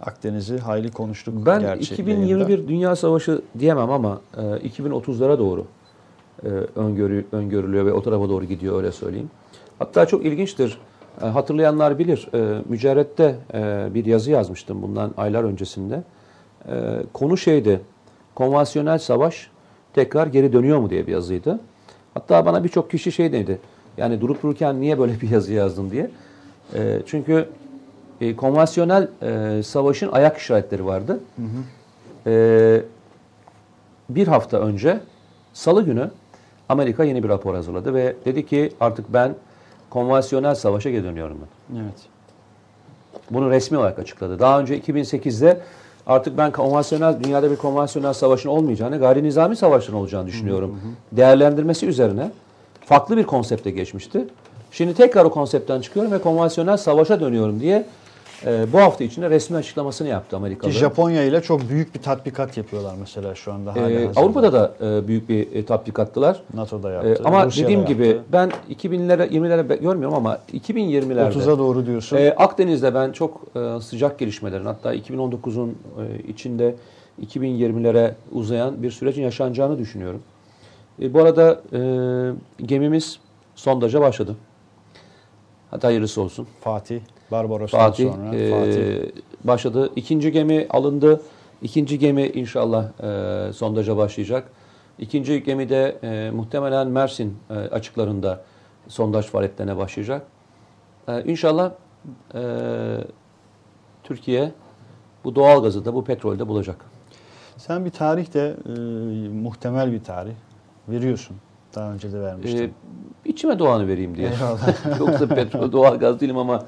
Akdeniz'i 0.00 0.58
hayli 0.58 0.90
konuştuk. 0.90 1.34
Ben 1.46 1.60
gerçi 1.60 1.94
2021 1.94 2.48
yayında. 2.48 2.68
Dünya 2.68 2.96
Savaşı 2.96 3.42
diyemem 3.58 3.90
ama 3.90 4.20
e, 4.36 4.40
2030'lara 4.40 5.38
doğru 5.38 5.64
e, 6.44 6.48
öngörü, 6.76 7.26
öngörülüyor 7.32 7.86
ve 7.86 7.92
o 7.92 8.02
tarafa 8.02 8.28
doğru 8.28 8.44
gidiyor 8.44 8.76
öyle 8.76 8.92
söyleyeyim. 8.92 9.30
Hatta 9.78 10.06
çok 10.06 10.24
ilginçtir. 10.24 10.78
E, 11.22 11.26
hatırlayanlar 11.26 11.98
bilir. 11.98 12.28
E, 12.34 12.62
Mücerret'te 12.68 13.34
e, 13.54 13.88
bir 13.94 14.04
yazı 14.04 14.30
yazmıştım 14.30 14.82
bundan 14.82 15.14
aylar 15.16 15.44
öncesinde. 15.44 16.02
Konu 17.12 17.36
şeydi. 17.36 17.80
Konvansiyonel 18.34 18.98
savaş 18.98 19.50
tekrar 19.94 20.26
geri 20.26 20.52
dönüyor 20.52 20.78
mu 20.78 20.90
diye 20.90 21.06
bir 21.06 21.12
yazıydı. 21.12 21.60
Hatta 22.14 22.46
bana 22.46 22.64
birçok 22.64 22.90
kişi 22.90 23.12
şey 23.12 23.32
dedi. 23.32 23.58
Yani 23.96 24.20
durup 24.20 24.42
dururken 24.42 24.80
niye 24.80 24.98
böyle 24.98 25.20
bir 25.20 25.30
yazı 25.30 25.52
yazdın 25.52 25.90
diye. 25.90 26.10
Çünkü 27.06 27.48
konvansiyonel 28.36 29.08
savaşın 29.62 30.08
ayak 30.12 30.36
işaretleri 30.36 30.86
vardı. 30.86 31.20
E, 32.26 32.82
bir 34.08 34.28
hafta 34.28 34.60
önce 34.60 35.00
Salı 35.52 35.84
günü 35.84 36.10
Amerika 36.68 37.04
yeni 37.04 37.22
bir 37.22 37.28
rapor 37.28 37.54
hazırladı 37.54 37.94
ve 37.94 38.16
dedi 38.24 38.46
ki 38.46 38.72
artık 38.80 39.12
ben 39.12 39.34
konvansiyonel 39.90 40.54
savaşa 40.54 40.90
geri 40.90 41.04
dönüyorum 41.04 41.38
ben. 41.40 41.80
Evet. 41.80 42.06
Bunu 43.30 43.50
resmi 43.50 43.78
olarak 43.78 43.98
açıkladı. 43.98 44.38
Daha 44.38 44.60
önce 44.60 44.78
2008'de 44.78 45.60
artık 46.06 46.38
ben 46.38 46.52
konvansiyonel 46.52 47.24
dünyada 47.24 47.50
bir 47.50 47.56
konvansiyonel 47.56 48.12
savaşın 48.12 48.48
olmayacağını, 48.48 48.98
gayri 48.98 49.22
nizami 49.22 49.56
savaşın 49.56 49.92
olacağını 49.92 50.26
düşünüyorum. 50.26 50.80
Değerlendirmesi 51.12 51.86
üzerine 51.86 52.30
farklı 52.84 53.16
bir 53.16 53.24
konsepte 53.24 53.70
geçmişti. 53.70 54.24
Şimdi 54.72 54.94
tekrar 54.94 55.24
o 55.24 55.30
konseptten 55.30 55.80
çıkıyorum 55.80 56.12
ve 56.12 56.18
konvansiyonel 56.18 56.76
savaşa 56.76 57.20
dönüyorum 57.20 57.60
diye 57.60 57.86
e, 58.46 58.72
bu 58.72 58.78
hafta 58.78 59.04
içinde 59.04 59.30
resmi 59.30 59.56
açıklamasını 59.56 60.08
yaptı 60.08 60.30
Ki 60.30 60.36
Amerikalı. 60.36 60.70
Japonya 60.70 61.22
ile 61.22 61.42
çok 61.42 61.68
büyük 61.68 61.94
bir 61.94 62.02
tatbikat 62.02 62.56
yapıyorlar 62.56 62.94
mesela 63.00 63.34
şu 63.34 63.52
anda. 63.52 63.72
hala 63.76 63.84
hazırda. 64.06 64.20
Avrupa'da 64.20 64.52
da 64.52 64.74
e, 64.86 65.08
büyük 65.08 65.28
bir 65.28 65.52
e, 65.52 65.64
tatbikattılar. 65.64 66.42
NATO'da 66.54 66.90
Ee, 66.90 66.94
yaptı. 67.08 67.22
ama 67.24 67.46
Rusya'da 67.46 67.64
dediğim 67.64 67.80
yaptı. 67.80 67.94
gibi 67.94 68.18
ben 68.32 68.52
2000'lere 68.70 69.28
20'lere 69.28 69.68
be- 69.68 69.76
görmüyorum 69.76 70.16
ama 70.16 70.38
2020'lerde 70.52 71.32
30'a 71.32 71.58
doğru 71.58 71.86
diyorsun. 71.86 72.16
e, 72.16 72.30
Akdeniz'de 72.36 72.94
ben 72.94 73.12
çok 73.12 73.40
e, 73.56 73.80
sıcak 73.80 74.18
gelişmelerin 74.18 74.64
hatta 74.64 74.94
2019'un 74.94 75.68
e, 75.98 76.28
içinde 76.28 76.74
2020'lere 77.26 78.12
uzayan 78.32 78.82
bir 78.82 78.90
sürecin 78.90 79.22
yaşanacağını 79.22 79.78
düşünüyorum. 79.78 80.22
E, 81.02 81.14
bu 81.14 81.20
arada 81.22 81.60
e, 81.72 81.80
gemimiz 82.66 83.18
sondaja 83.54 84.00
başladı. 84.00 84.36
Hatta 85.70 85.88
hayırlısı 85.88 86.20
olsun. 86.22 86.46
Fatih, 86.60 87.00
Barbaros'tan 87.30 87.78
Fatih, 87.78 88.12
sonra 88.12 88.36
e, 88.36 88.50
Fatih. 88.50 89.22
başladı. 89.44 89.90
İkinci 89.96 90.32
gemi 90.32 90.66
alındı. 90.70 91.20
İkinci 91.62 91.98
gemi 91.98 92.26
inşallah 92.26 92.84
e, 93.48 93.52
sondaja 93.52 93.96
başlayacak. 93.96 94.50
İkinci 94.98 95.42
gemi 95.42 95.68
de 95.68 95.98
e, 96.02 96.30
muhtemelen 96.30 96.88
Mersin 96.88 97.36
e, 97.50 97.54
açıklarında 97.54 98.44
sondaj 98.88 99.26
faaliyetlerine 99.26 99.76
başlayacak. 99.76 100.26
E, 101.08 101.24
inşallah 101.24 101.72
e, 102.34 102.40
Türkiye 104.04 104.52
bu 105.24 105.34
doğal 105.34 105.62
gazı 105.62 105.84
da 105.84 105.94
bu 105.94 106.04
petrolü 106.04 106.38
de 106.38 106.48
bulacak. 106.48 106.84
Sen 107.56 107.84
bir 107.84 107.90
tarih 107.90 108.34
de 108.34 108.56
e, 108.66 108.78
muhtemel 109.28 109.92
bir 109.92 110.04
tarih 110.04 110.34
veriyorsun. 110.88 111.36
Daha 111.74 111.92
önce 111.92 112.12
de 112.12 112.20
vermiştin. 112.20 112.58
E, 112.58 112.70
içime 113.24 113.58
doğanı 113.58 113.88
vereyim 113.88 114.16
diye. 114.16 114.28
Eyvallah. 114.28 114.98
Yoksa 115.00 115.28
petrol, 115.28 115.72
doğal 115.72 115.98
gaz 115.98 116.20
değilim 116.20 116.38
ama 116.38 116.62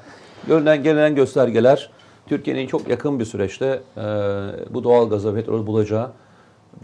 görünen 0.47 0.83
gelen 0.83 1.15
göstergeler 1.15 1.89
Türkiye'nin 2.27 2.67
çok 2.67 2.87
yakın 2.87 3.19
bir 3.19 3.25
süreçte 3.25 3.81
e, 3.97 4.01
bu 4.69 4.83
doğal 4.83 5.09
gazı 5.09 5.35
ve 5.35 5.39
petrolü 5.39 5.67
bulacağı 5.67 6.11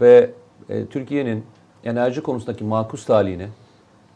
ve 0.00 0.30
e, 0.68 0.86
Türkiye'nin 0.86 1.44
enerji 1.84 2.20
konusundaki 2.20 2.64
makus 2.64 3.06
talihini 3.06 3.48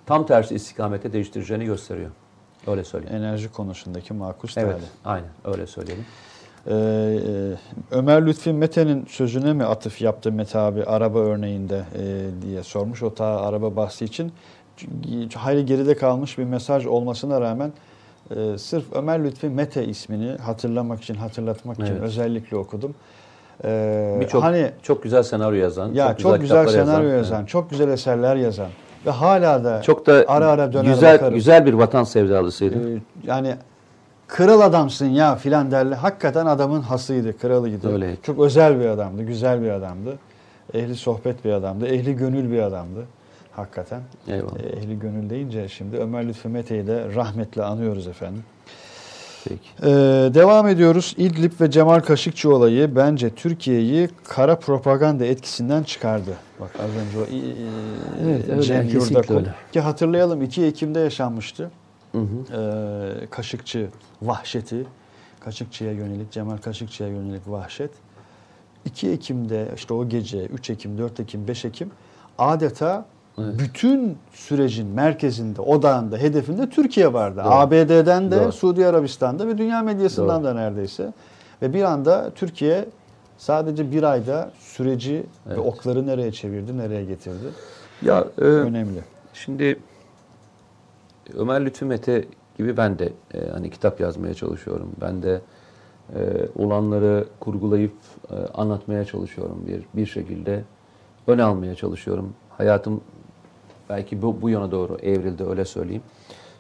tam 0.07 0.27
tersi 0.27 0.55
istikamete 0.55 1.13
değiştireceğini 1.13 1.65
gösteriyor. 1.65 2.11
Öyle 2.67 2.85
söyleyeyim. 2.85 3.17
Enerji 3.17 3.53
konusundaki 3.53 4.15
makus 4.15 4.59
Evet, 4.59 4.73
talih. 4.73 4.87
aynen 5.05 5.31
öyle 5.45 5.67
söyleyelim. 5.67 6.05
Ee, 6.67 6.75
e, 6.75 6.75
Ömer 7.91 8.27
Lütfi 8.27 8.53
Mete'nin 8.53 9.07
sözüne 9.07 9.53
mi 9.53 9.65
atıf 9.65 10.03
yaptı 10.03 10.33
Mete 10.33 10.59
abi 10.59 10.85
araba 10.85 11.19
örneğinde 11.19 11.85
e, 11.99 12.43
diye 12.43 12.63
sormuş. 12.63 13.03
O 13.03 13.15
ta 13.15 13.25
araba 13.25 13.77
bahsi 13.77 14.05
için 14.05 14.33
hayli 15.35 15.67
geride 15.67 15.97
kalmış 15.97 16.39
bir 16.39 16.45
mesaj 16.45 16.87
olmasına 16.87 17.41
rağmen 17.41 17.73
e, 18.31 18.59
sırf 18.59 18.85
Ömer 18.93 19.25
Lütfi 19.25 19.49
Mete 19.49 19.85
ismini 19.85 20.37
hatırlamak 20.37 21.03
için, 21.03 21.15
hatırlatmak 21.15 21.77
için 21.79 21.93
Evet. 21.93 22.03
özellikle 22.03 22.57
okudum. 22.57 22.95
Ee, 23.65 24.19
Birçok 24.21 24.43
hani 24.43 24.71
çok 24.83 25.03
güzel 25.03 25.23
senaryo 25.23 25.59
yazan, 25.59 25.93
ya 25.93 26.09
çok 26.09 26.19
çok 26.19 26.41
güzel, 26.41 26.65
güzel, 26.65 26.85
senaryo 26.85 27.09
yazan, 27.09 27.39
evet. 27.39 27.49
çok 27.49 27.71
güzel 27.71 27.89
eserler 27.89 28.37
yazan 28.37 28.69
ve 29.07 29.11
hala 29.11 29.65
da 29.65 29.83
çok 29.83 30.07
da 30.07 30.25
ara 30.29 30.47
ara 30.47 30.73
döner 30.73 30.85
güzel 30.85 31.15
bakarım. 31.15 31.35
güzel 31.35 31.67
bir 31.67 31.73
vatan 31.73 32.05
sevdalısıydı. 32.05 32.97
Ee, 32.97 32.99
yani 33.27 33.55
kral 34.29 34.61
adamsın 34.61 35.07
ya 35.07 35.37
filan 35.37 35.71
derler. 35.71 35.97
Hakikaten 35.97 36.47
adamın 36.47 36.81
hasıydı, 36.81 37.39
kralıydı. 37.39 37.93
Öyle. 37.93 38.17
Çok 38.23 38.41
özel 38.41 38.81
bir 38.81 38.87
adamdı, 38.87 39.23
güzel 39.23 39.63
bir 39.63 39.71
adamdı. 39.71 40.19
Ehli 40.75 40.97
sohbet 40.97 41.45
bir 41.45 41.53
adamdı, 41.53 41.87
ehli 41.87 42.17
gönül 42.17 42.51
bir 42.53 42.63
adamdı. 42.63 43.07
Hakikaten. 43.57 44.03
Eyvallah. 44.29 44.59
Ehli 44.77 44.99
gönül 44.99 45.31
deyince 45.31 45.69
şimdi 45.69 45.97
Ömer 45.97 46.29
Lütfü 46.29 46.49
Mete'yi 46.49 46.87
de 46.87 47.15
rahmetle 47.15 47.63
anıyoruz 47.65 48.07
efendim. 48.07 48.45
Peki. 49.49 49.61
Ee, 49.83 49.89
devam 50.35 50.69
ediyoruz. 50.69 51.15
İdlib 51.19 51.53
ve 51.61 51.71
Cemal 51.71 52.01
Kaşıkçı 52.01 52.55
olayı 52.55 52.97
bence 52.97 53.31
Türkiye'yi 53.31 54.09
kara 54.25 54.57
propaganda 54.59 55.25
etkisinden 55.25 55.83
çıkardı. 55.83 56.31
Bak 56.61 56.71
az 56.81 56.91
önce 56.91 57.19
o 57.19 57.35
i- 57.35 57.39
i- 57.39 57.57
Evet, 58.25 58.49
öyle, 58.49 58.63
Cem 58.63 58.89
Yurdakul. 58.89 59.35
öyle. 59.37 59.55
Ki 59.73 59.81
hatırlayalım 59.81 60.43
2 60.43 60.65
Ekim'de 60.65 61.01
yaşanmıştı. 61.01 61.71
Hı 62.13 62.19
hı. 62.19 62.57
Ee, 63.23 63.27
Kaşıkçı 63.31 63.89
vahşeti, 64.23 64.85
Kaşıkçı'ya 65.41 65.93
yönelik, 65.93 66.31
Cemal 66.33 66.57
Kaşıkçı'ya 66.57 67.09
yönelik 67.11 67.43
vahşet. 67.49 67.91
2 68.85 69.11
Ekim'de 69.11 69.69
işte 69.77 69.95
o 69.95 70.09
gece 70.09 70.45
3 70.47 70.71
Ekim, 70.71 70.99
4 70.99 71.21
Ekim, 71.21 71.49
5 71.49 71.65
Ekim 71.65 71.91
adeta 72.39 73.05
Evet. 73.39 73.55
bütün 73.59 74.19
sürecin 74.33 74.87
merkezinde, 74.89 75.61
odağında, 75.61 76.17
hedefinde 76.17 76.71
Türkiye 76.71 77.13
vardı. 77.13 77.43
Doğru. 77.45 77.53
ABD'den 77.55 78.31
de, 78.31 78.41
Doğru. 78.41 78.53
Suudi 78.53 78.87
Arabistan'da 78.87 79.49
ve 79.49 79.59
dünya 79.59 79.83
medyasından 79.83 80.45
da 80.45 80.55
neredeyse. 80.55 81.13
Ve 81.63 81.75
bir 81.75 81.83
anda 81.83 82.31
Türkiye 82.35 82.85
sadece 83.39 83.93
bir 83.93 84.03
ayda 84.03 84.51
süreci 84.59 85.15
ve 85.15 85.23
Evet. 85.49 85.59
okları 85.59 86.07
nereye 86.07 86.33
çevirdi, 86.33 86.79
nereye 86.79 87.05
getirdi? 87.05 87.45
Ya 88.03 88.25
e, 88.39 88.45
Önemli. 88.45 89.01
Şimdi 89.35 89.79
Ömer 91.37 91.65
Lütfü 91.65 91.85
Mete 91.85 92.25
gibi 92.59 92.77
ben 92.77 92.99
de 92.99 93.13
e, 93.35 93.51
hani 93.53 93.71
kitap 93.71 94.01
yazmaya 94.01 94.35
çalışıyorum. 94.35 94.93
Ben 95.01 95.23
de 95.23 95.41
e, 96.17 96.21
olanları 96.59 97.25
kurgulayıp 97.41 97.95
e, 98.31 98.35
anlatmaya 98.55 99.05
çalışıyorum 99.05 99.65
bir 99.67 99.83
bir 99.95 100.07
şekilde 100.07 100.65
öne 101.27 101.43
almaya 101.43 101.75
çalışıyorum. 101.75 102.35
Hayatım 102.59 103.01
belki 103.93 104.23
bu 104.23 104.43
bu 104.43 104.51
yana 104.51 104.71
doğru 104.71 104.97
evrildi 105.03 105.45
öyle 105.45 105.65
söyleyeyim. 105.65 106.03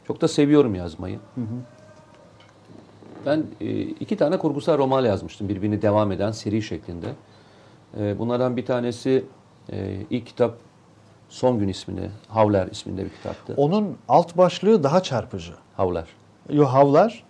Çok 0.07 0.21
da 0.21 0.29
seviyorum 0.29 0.75
yazmayı. 0.75 1.19
Ben 3.27 3.45
e, 3.61 3.81
iki 3.81 4.17
tane 4.17 4.39
kurgusal 4.39 4.79
roman 4.79 5.05
yazmıştım 5.05 5.49
birbirini 5.49 5.83
devam 5.83 6.13
eden 6.13 6.31
seri 6.31 6.63
şeklinde. 6.63 7.07
E, 7.99 8.19
bunlardan 8.19 8.57
bir 8.57 8.67
tanesi 8.67 9.25
e, 9.73 9.97
ilk 10.11 10.27
kitap 10.27 10.55
Son 11.29 11.59
Gün 11.59 11.69
isminde, 11.69 12.11
Havler 12.29 12.67
isminde 12.67 13.05
bir 13.05 13.11
kitaptı. 13.11 13.55
Onun 13.57 13.97
alt 14.09 14.37
başlığı 14.37 14.83
daha 14.83 15.03
çarpıcı. 15.03 15.53
Havler. 15.77 16.07
Yo 16.51 16.67
Havlar 16.67 17.25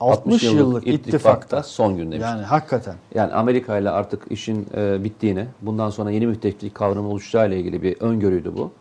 60, 0.00 0.42
yıllık, 0.42 0.86
ittifakta. 0.86 1.62
son 1.62 1.96
gün 1.96 2.12
demiş. 2.12 2.22
Yani, 2.22 2.38
Yani 2.38 2.46
hakikaten. 2.46 2.94
Amerika 3.32 3.78
ile 3.78 3.90
artık 3.90 4.26
işin 4.30 4.66
e, 4.76 5.04
bittiğini, 5.04 5.46
bundan 5.62 5.90
sonra 5.90 6.10
yeni 6.10 6.26
müttefiklik 6.26 6.74
kavramı 6.74 7.08
oluşacağı 7.08 7.48
ile 7.48 7.58
ilgili 7.60 7.82
bir 7.82 8.00
öngörüydü 8.00 8.56
bu. 8.56 8.72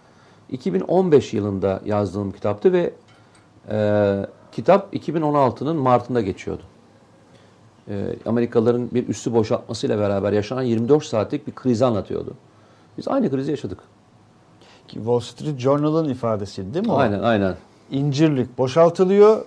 2015 0.51 1.33
yılında 1.33 1.81
yazdığım 1.85 2.31
kitaptı 2.31 2.73
ve 2.73 2.93
e, 3.71 4.25
kitap 4.51 4.93
2016'nın 4.93 5.75
Mart'ında 5.75 6.21
geçiyordu. 6.21 6.63
E, 7.89 8.15
Amerikalıların 8.25 8.89
bir 8.91 9.07
üssü 9.07 9.33
boşaltmasıyla 9.33 9.99
beraber 9.99 10.31
yaşanan 10.31 10.61
24 10.61 11.05
saatlik 11.05 11.47
bir 11.47 11.55
krizi 11.55 11.85
anlatıyordu. 11.85 12.33
Biz 12.97 13.07
aynı 13.07 13.29
krizi 13.31 13.51
yaşadık. 13.51 13.79
Wall 14.87 15.19
Street 15.19 15.59
Journal'ın 15.59 16.09
ifadesi 16.09 16.73
değil 16.73 16.85
mi 16.85 16.91
o? 16.91 16.97
Aynen 16.97 17.19
aynen. 17.19 17.55
İncirlik 17.91 18.57
boşaltılıyor, 18.57 19.45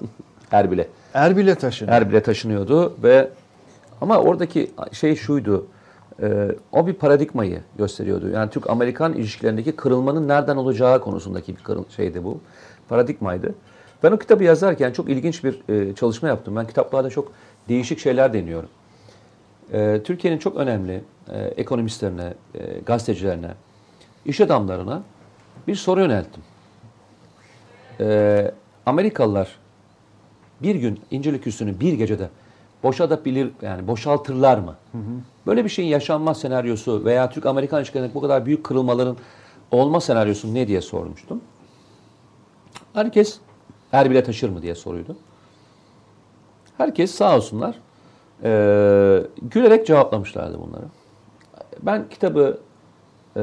Erbil'e. 0.53 0.88
Erbil'e 1.14 1.55
taşınıyor. 1.55 1.96
Erbil'e 1.96 2.22
taşınıyordu 2.22 2.94
ve 3.03 3.30
ama 4.01 4.18
oradaki 4.18 4.70
şey 4.92 5.16
şuydu. 5.16 5.66
E, 6.23 6.49
o 6.73 6.87
bir 6.87 6.93
paradigmayı 6.93 7.62
gösteriyordu. 7.79 8.29
Yani 8.29 8.51
Türk-Amerikan 8.51 9.12
ilişkilerindeki 9.12 9.73
kırılmanın 9.73 10.29
nereden 10.29 10.57
olacağı 10.57 11.01
konusundaki 11.01 11.57
bir 11.57 11.62
kırıl 11.62 11.85
şeydi 11.97 12.25
bu. 12.25 12.41
Paradigmaydı. 12.89 13.55
Ben 14.03 14.12
o 14.12 14.18
kitabı 14.18 14.45
yazarken 14.45 14.93
çok 14.93 15.09
ilginç 15.09 15.45
bir 15.45 15.61
e, 15.68 15.95
çalışma 15.95 16.29
yaptım. 16.29 16.57
Ben 16.57 16.66
kitaplarda 16.66 17.11
çok 17.11 17.33
değişik 17.68 17.99
şeyler 17.99 18.33
deniyorum. 18.33 18.68
E, 19.73 20.01
Türkiye'nin 20.05 20.39
çok 20.39 20.57
önemli 20.57 21.05
e, 21.29 21.39
ekonomistlerine, 21.39 22.35
e, 22.55 22.81
gazetecilerine, 22.87 23.51
iş 24.25 24.41
adamlarına 24.41 25.03
bir 25.68 25.75
soru 25.75 26.01
yönelttim. 26.01 26.43
E, 28.01 28.51
Amerikalılar 28.87 29.59
bir 30.62 30.75
gün 30.75 31.01
İncirlik 31.11 31.47
üssünü 31.47 31.81
bir 31.81 31.93
gecede 31.93 32.29
boşaltabilir 32.83 33.51
yani 33.62 33.87
boşaltırlar 33.89 34.59
mı? 34.59 34.74
Böyle 35.47 35.64
bir 35.64 35.68
şeyin 35.70 35.89
yaşanmaz 35.89 36.41
senaryosu 36.41 37.05
veya 37.05 37.31
Türk-Amerikan 37.31 37.78
ilişkilerindeki 37.78 38.14
bu 38.14 38.20
kadar 38.20 38.47
büyük 38.47 38.64
kırılmaların 38.64 39.16
olma 39.70 40.01
senaryosu 40.01 40.55
ne 40.55 40.68
diye 40.68 40.81
sormuştum. 40.81 41.41
Herkes 42.95 43.39
Erbil'e 43.93 44.24
taşır 44.24 44.49
mı 44.49 44.62
diye 44.62 44.74
soruydu. 44.74 45.16
Herkes 46.78 47.11
sağ 47.14 47.37
olsunlar 47.37 47.74
eee, 48.45 49.26
gülerek 49.43 49.87
cevaplamışlardı 49.87 50.59
bunları. 50.61 50.85
Ben 51.83 52.09
kitabı 52.09 52.59
eee 53.37 53.43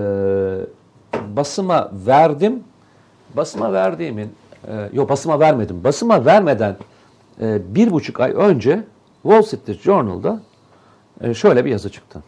basıma 1.36 1.92
verdim. 1.94 2.64
Basıma 3.36 3.74
verdiğimin, 3.74 4.32
e, 4.68 4.90
yok 4.94 5.10
basıma 5.10 5.40
vermedim. 5.40 5.84
Basıma 5.84 6.26
vermeden 6.26 6.76
e, 7.42 7.76
bir 7.76 7.92
buçuk 7.92 8.20
ay 8.20 8.32
önce 8.36 8.84
Wall 9.28 9.42
Street 9.42 9.82
Journal'da 9.82 10.40
e, 11.22 11.34
şöyle 11.34 11.66
bir 11.66 11.72
yazı 11.72 11.92
çıktı. 11.92 12.24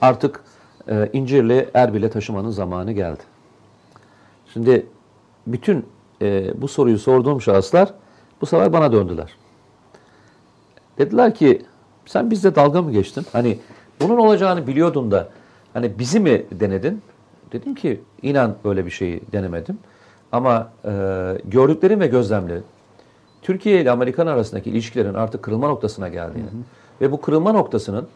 Artık 0.00 0.40
e, 0.88 1.10
İncirli 1.12 1.70
Erbil'e 1.74 2.10
taşımanın 2.10 2.50
zamanı 2.50 2.92
geldi. 2.92 3.22
Şimdi 4.52 4.86
bütün 5.46 5.86
e, 6.22 6.52
bu 6.62 6.68
soruyu 6.68 6.98
sorduğum 6.98 7.40
şahıslar 7.40 7.94
bu 8.40 8.46
sefer 8.46 8.72
bana 8.72 8.92
döndüler. 8.92 9.36
Dediler 10.98 11.34
ki 11.34 11.62
sen 12.06 12.30
bizde 12.30 12.54
dalga 12.54 12.82
mı 12.82 12.92
geçtin? 12.92 13.26
Hani 13.32 13.58
bunun 14.00 14.18
olacağını 14.18 14.66
biliyordun 14.66 15.10
da 15.10 15.28
hani 15.72 15.98
bizi 15.98 16.20
mi 16.20 16.46
denedin? 16.52 17.02
Dedim 17.52 17.74
ki 17.74 18.00
inan 18.22 18.56
böyle 18.64 18.86
bir 18.86 18.90
şeyi 18.90 19.20
denemedim. 19.32 19.78
Ama 20.32 20.72
e, 20.84 20.90
gördüklerim 21.44 22.00
ve 22.00 22.06
gözlemlerim 22.06 22.64
Türkiye 23.42 23.80
ile 23.80 23.90
Amerikan 23.90 24.26
arasındaki 24.26 24.70
ilişkilerin 24.70 25.14
artık 25.14 25.42
kırılma 25.42 25.68
noktasına 25.68 26.08
geldiğini 26.08 26.46
ve 27.00 27.12
bu 27.12 27.20
kırılma 27.20 27.52
noktasının 27.52 28.06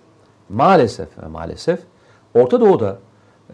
maalesef 0.48 1.08
ve 1.22 1.26
maalesef 1.26 1.80
Orta 2.34 2.60
Doğu'da 2.60 2.98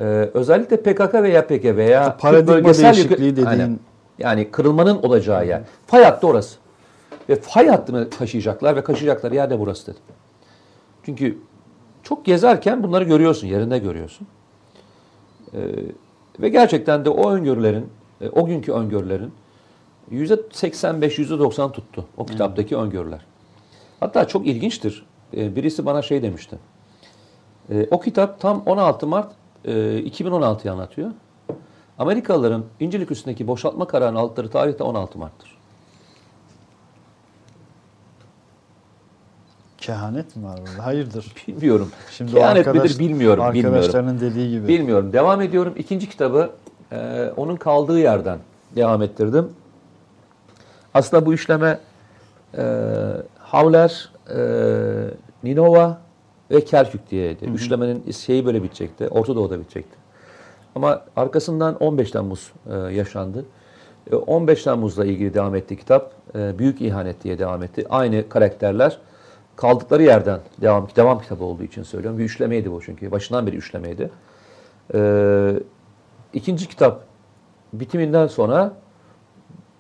e, 0.01 0.05
özellikle 0.35 0.77
PKK 0.77 1.15
veya 1.15 1.41
YPG 1.41 1.65
veya 1.65 2.17
Paradigma 2.17 2.55
bölgesel 2.55 2.95
değişikliği 2.95 3.33
dediğin- 3.33 3.47
Aynen. 3.47 3.79
yani 4.19 4.51
kırılmanın 4.51 4.97
olacağı 5.03 5.47
yer. 5.47 5.63
Fay 5.87 6.05
hattı 6.05 6.27
orası. 6.27 6.57
Ve 7.29 7.37
fay 7.37 7.69
hattını 7.69 8.11
taşıyacaklar 8.11 8.77
ve 8.77 8.85
kaşıyacaklar 8.85 9.33
yer 9.33 9.51
de 9.51 9.59
burası 9.59 9.87
dedim. 9.87 10.03
Çünkü 11.05 11.39
çok 12.03 12.25
gezerken 12.25 12.83
bunları 12.83 13.05
görüyorsun, 13.05 13.47
yerinde 13.47 13.79
görüyorsun. 13.79 14.27
Ee, 15.55 15.59
ve 16.41 16.49
gerçekten 16.49 17.05
de 17.05 17.11
o 17.11 17.31
öngörülerin, 17.31 17.87
e, 18.21 18.29
o 18.29 18.47
günkü 18.47 18.73
öngörülerin 18.73 19.33
%85, 20.11 21.09
%90 21.09 21.73
tuttu 21.73 22.05
o 22.17 22.27
kitaptaki 22.27 22.77
öngörüler. 22.77 23.21
Hatta 24.01 24.29
çok 24.29 24.47
ilginçtir. 24.47 25.07
Ee, 25.37 25.57
birisi 25.57 25.87
bana 25.87 26.03
şey 26.03 26.23
demişti. 26.23 26.59
Ee, 27.71 27.87
o 27.91 28.01
kitap 28.01 28.41
tam 28.41 28.63
16 28.67 29.07
Mart 29.07 29.33
e, 29.65 29.71
2016'yı 29.73 30.73
anlatıyor. 30.73 31.11
Amerikalıların 31.99 32.65
İncirlik 32.81 33.11
üstündeki 33.11 33.47
boşaltma 33.47 33.87
kararını 33.87 34.19
aldıkları 34.19 34.51
tarih 34.51 34.79
de 34.79 34.83
16 34.83 35.19
Mart'tır. 35.19 35.59
Kehanet 39.79 40.37
mi 40.37 40.45
var 40.45 40.59
burada? 40.59 40.87
Hayırdır? 40.87 41.33
Bilmiyorum. 41.49 41.91
Şimdi 42.11 42.31
o 42.31 42.35
Kehanet 42.35 42.69
arkadaş- 42.69 42.91
midir 42.91 42.99
bilmiyorum. 42.99 43.45
Bilmiyorum. 43.49 43.75
Arkadaşlarının 43.75 44.21
dediği 44.21 44.51
gibi. 44.51 44.69
Bilmiyorum. 44.69 45.13
Devam 45.13 45.41
ediyorum. 45.41 45.75
İkinci 45.77 46.09
kitabı 46.09 46.51
e, 46.93 47.31
onun 47.37 47.57
kaldığı 47.57 47.99
yerden 47.99 48.39
devam 48.77 49.03
ettirdim. 49.03 49.49
Aslında 50.95 51.27
bu 51.27 51.35
işleme 51.35 51.79
e, 52.59 52.65
Havler, 53.39 54.11
e, 54.31 54.39
Ninova 55.43 55.99
ve 56.51 56.65
Kerkük 56.65 57.11
diyeydi. 57.11 57.45
Üçlemenin 57.45 58.11
şeyi 58.11 58.47
böyle 58.47 58.63
bitecekti. 58.63 59.09
Orta 59.09 59.37
Doğu'da 59.37 59.61
bitecekti. 59.61 59.97
Ama 60.75 61.03
arkasından 61.17 61.77
15 61.77 62.11
Temmuz 62.11 62.53
e, 62.71 62.75
yaşandı. 62.75 63.45
E, 64.13 64.17
15 64.17 64.65
Temmuz'la 64.65 65.05
ilgili 65.05 65.35
devam 65.35 65.55
etti 65.55 65.77
kitap. 65.77 66.13
E, 66.35 66.59
Büyük 66.59 66.81
İhanet 66.81 67.25
diye 67.25 67.39
devam 67.39 67.63
etti. 67.63 67.87
Aynı 67.91 68.29
karakterler 68.29 68.99
kaldıkları 69.57 70.03
yerden 70.03 70.41
devam 70.61 70.89
devam 70.97 71.21
kitabı 71.21 71.45
olduğu 71.45 71.63
için 71.63 71.83
söylüyorum. 71.83 72.19
Bir 72.19 72.25
üçlemeydi 72.25 72.73
bu 72.73 72.81
çünkü. 72.83 73.11
Başından 73.11 73.47
beri 73.47 73.57
üçlemeydi. 73.57 74.11
E, 74.95 75.55
ikinci 76.33 76.69
kitap 76.69 77.05
bitiminden 77.73 78.27
sonra 78.27 78.73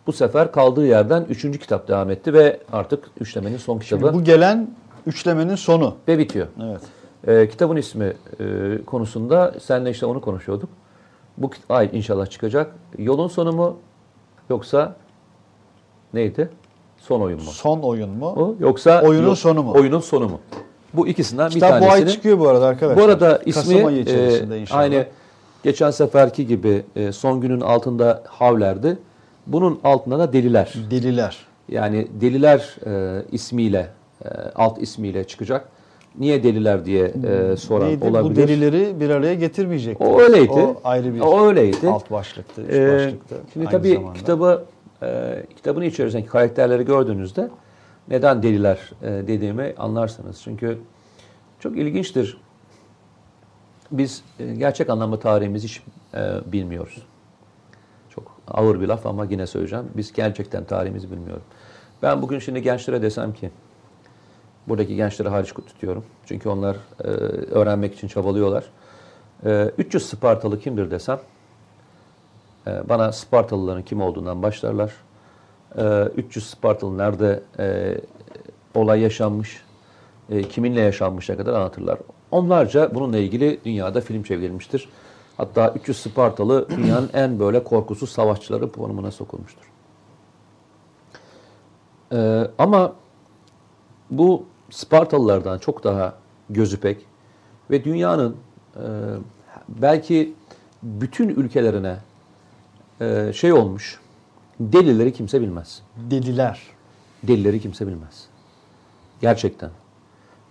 bu 0.06 0.12
sefer 0.12 0.52
kaldığı 0.52 0.86
yerden 0.86 1.26
üçüncü 1.28 1.58
kitap 1.58 1.88
devam 1.88 2.10
etti 2.10 2.32
ve 2.32 2.60
artık 2.72 3.04
üçlemenin 3.20 3.56
son 3.56 3.78
kitabı 3.78 4.00
Şimdi 4.00 4.14
bu 4.14 4.24
gelen 4.24 4.70
üçlemenin 5.06 5.54
sonu. 5.54 5.94
ve 6.08 6.18
bitiyor. 6.18 6.46
Evet. 6.62 6.80
Ee, 7.26 7.48
kitabın 7.48 7.76
ismi 7.76 8.12
e, 8.40 8.44
konusunda 8.86 9.54
seninle 9.62 9.90
işte 9.90 10.06
onu 10.06 10.20
konuşuyorduk. 10.20 10.68
Bu 11.38 11.50
ay 11.68 11.90
inşallah 11.92 12.26
çıkacak. 12.26 12.72
Yolun 12.98 13.28
sonu 13.28 13.52
mu 13.52 13.76
yoksa 14.50 14.96
neydi? 16.14 16.50
Son 16.98 17.20
oyun 17.20 17.38
mu? 17.42 17.50
Son 17.50 17.78
oyun 17.80 18.10
mu? 18.10 18.26
O 18.26 18.54
yoksa 18.60 19.02
Oyunun 19.02 19.26
yol- 19.26 19.34
sonu 19.34 19.62
mu? 19.62 19.72
Oyunun 19.72 20.00
sonu 20.00 20.28
mu? 20.28 20.40
Bu 20.94 21.08
ikisinden 21.08 21.48
bir 21.48 21.54
Kitap 21.54 21.80
bu 21.80 21.84
tanesini. 21.86 22.06
ay 22.06 22.12
çıkıyor 22.12 22.38
bu 22.38 22.48
arada 22.48 22.66
arkadaşlar. 22.66 23.02
Bu 23.02 23.06
arada 23.06 23.38
ismi 23.46 23.52
Kasım 23.74 23.86
ayı 23.86 24.00
içerisinde 24.00 24.56
e, 24.56 24.60
inşallah. 24.60 24.80
aynı 24.80 25.06
geçen 25.62 25.90
seferki 25.90 26.46
gibi 26.46 26.82
e, 26.96 27.12
son 27.12 27.40
günün 27.40 27.60
altında 27.60 28.22
Havler'di. 28.28 28.98
Bunun 29.46 29.80
altında 29.84 30.18
da 30.18 30.32
Deliler. 30.32 30.74
Deliler. 30.90 31.36
Yani 31.68 32.08
Deliler 32.20 32.76
e, 32.86 33.22
ismiyle, 33.32 33.88
e, 34.24 34.28
alt 34.54 34.82
ismiyle 34.82 35.24
çıkacak. 35.24 35.68
Niye 36.18 36.42
Deliler 36.42 36.84
diye 36.84 37.04
e, 37.52 37.56
soran 37.56 37.88
Neydi? 37.88 38.04
olabilir. 38.04 38.30
Bu 38.30 38.36
delileri 38.36 39.00
bir 39.00 39.10
araya 39.10 39.34
getirmeyecek. 39.34 40.00
O 40.00 40.20
öyleydi. 40.20 40.52
O 40.52 40.80
ayrı 40.84 41.14
bir 41.14 41.20
O 41.20 41.46
öyleydi. 41.46 41.88
alt 41.88 42.10
başlıktı, 42.10 42.62
üst 42.62 42.70
Ee, 42.72 42.92
başlıktı. 42.94 43.36
şimdi 43.52 43.66
aynı 43.68 43.78
tabii 43.78 43.94
zamanda. 43.94 44.18
kitabı 44.18 44.64
e, 45.02 45.42
kitabın 45.56 45.82
içerisindeki 45.82 46.28
karakterleri 46.28 46.84
gördüğünüzde 46.84 47.48
neden 48.08 48.42
deliler 48.42 48.78
e, 49.02 49.06
dediğimi 49.08 49.74
anlarsınız. 49.78 50.40
Çünkü 50.44 50.78
çok 51.60 51.76
ilginçtir. 51.78 52.40
Biz 53.92 54.22
e, 54.40 54.54
gerçek 54.54 54.90
anlamda 54.90 55.18
tarihimizi 55.18 55.68
hiç 55.68 55.82
e, 56.14 56.52
bilmiyoruz. 56.52 57.02
Ağır 58.52 58.80
bir 58.80 58.88
laf 58.88 59.06
ama 59.06 59.24
yine 59.24 59.46
söyleyeceğim. 59.46 59.88
Biz 59.96 60.12
gerçekten 60.12 60.64
tarihimizi 60.64 61.10
bilmiyoruz. 61.10 61.42
Ben 62.02 62.22
bugün 62.22 62.38
şimdi 62.38 62.62
gençlere 62.62 63.02
desem 63.02 63.32
ki 63.32 63.50
buradaki 64.68 64.96
gençleri 64.96 65.28
hariç 65.28 65.52
tutuyorum. 65.52 66.04
Çünkü 66.26 66.48
onlar 66.48 66.76
e, 67.04 67.08
öğrenmek 67.50 67.94
için 67.94 68.08
çabalıyorlar. 68.08 68.64
E, 69.46 69.70
300 69.78 70.06
Spartalı 70.06 70.60
kimdir 70.60 70.90
desem 70.90 71.20
e, 72.66 72.88
bana 72.88 73.12
Spartalıların 73.12 73.82
kim 73.82 74.00
olduğundan 74.00 74.42
başlarlar. 74.42 74.92
E, 75.78 76.04
300 76.16 76.50
Spartalı 76.50 76.98
nerede 76.98 77.42
e, 77.58 77.96
olay 78.74 79.00
yaşanmış, 79.00 79.62
e, 80.30 80.42
kiminle 80.42 80.80
yaşanmışa 80.80 81.36
kadar 81.36 81.52
anlatırlar. 81.52 81.98
Onlarca 82.30 82.94
bununla 82.94 83.18
ilgili 83.18 83.60
dünyada 83.64 84.00
film 84.00 84.22
çevrilmiştir. 84.22 84.88
Hatta 85.36 85.72
300 85.76 85.96
Spartalı 86.00 86.68
dünyanın 86.70 87.10
en 87.12 87.38
böyle 87.38 87.64
korkusuz 87.64 88.10
savaşçıları 88.10 88.72
konumuna 88.72 89.10
sokulmuştur. 89.10 89.72
E, 92.12 92.50
ama 92.58 92.92
bu 94.10 94.44
Spartalılardan 94.70 95.58
çok 95.58 95.84
daha 95.84 96.14
gözü 96.50 96.80
pek 96.80 97.06
ve 97.70 97.84
dünyanın 97.84 98.36
e, 98.76 98.82
belki 99.68 100.34
bütün 100.82 101.28
ülkelerine 101.28 101.96
e, 103.00 103.32
şey 103.32 103.52
olmuş, 103.52 104.00
delileri 104.60 105.12
kimse 105.12 105.40
bilmez. 105.40 105.82
Deliler. 105.96 106.60
Delileri 107.22 107.60
kimse 107.60 107.86
bilmez. 107.86 108.26
Gerçekten. 109.20 109.70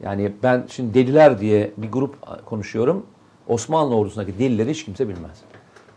Yani 0.03 0.34
ben 0.43 0.65
şimdi 0.69 0.93
deliler 0.93 1.39
diye 1.39 1.71
bir 1.77 1.91
grup 1.91 2.45
konuşuyorum. 2.45 3.05
Osmanlı 3.47 3.95
ordusundaki 3.95 4.39
delileri 4.39 4.69
hiç 4.69 4.85
kimse 4.85 5.07
bilmez. 5.07 5.37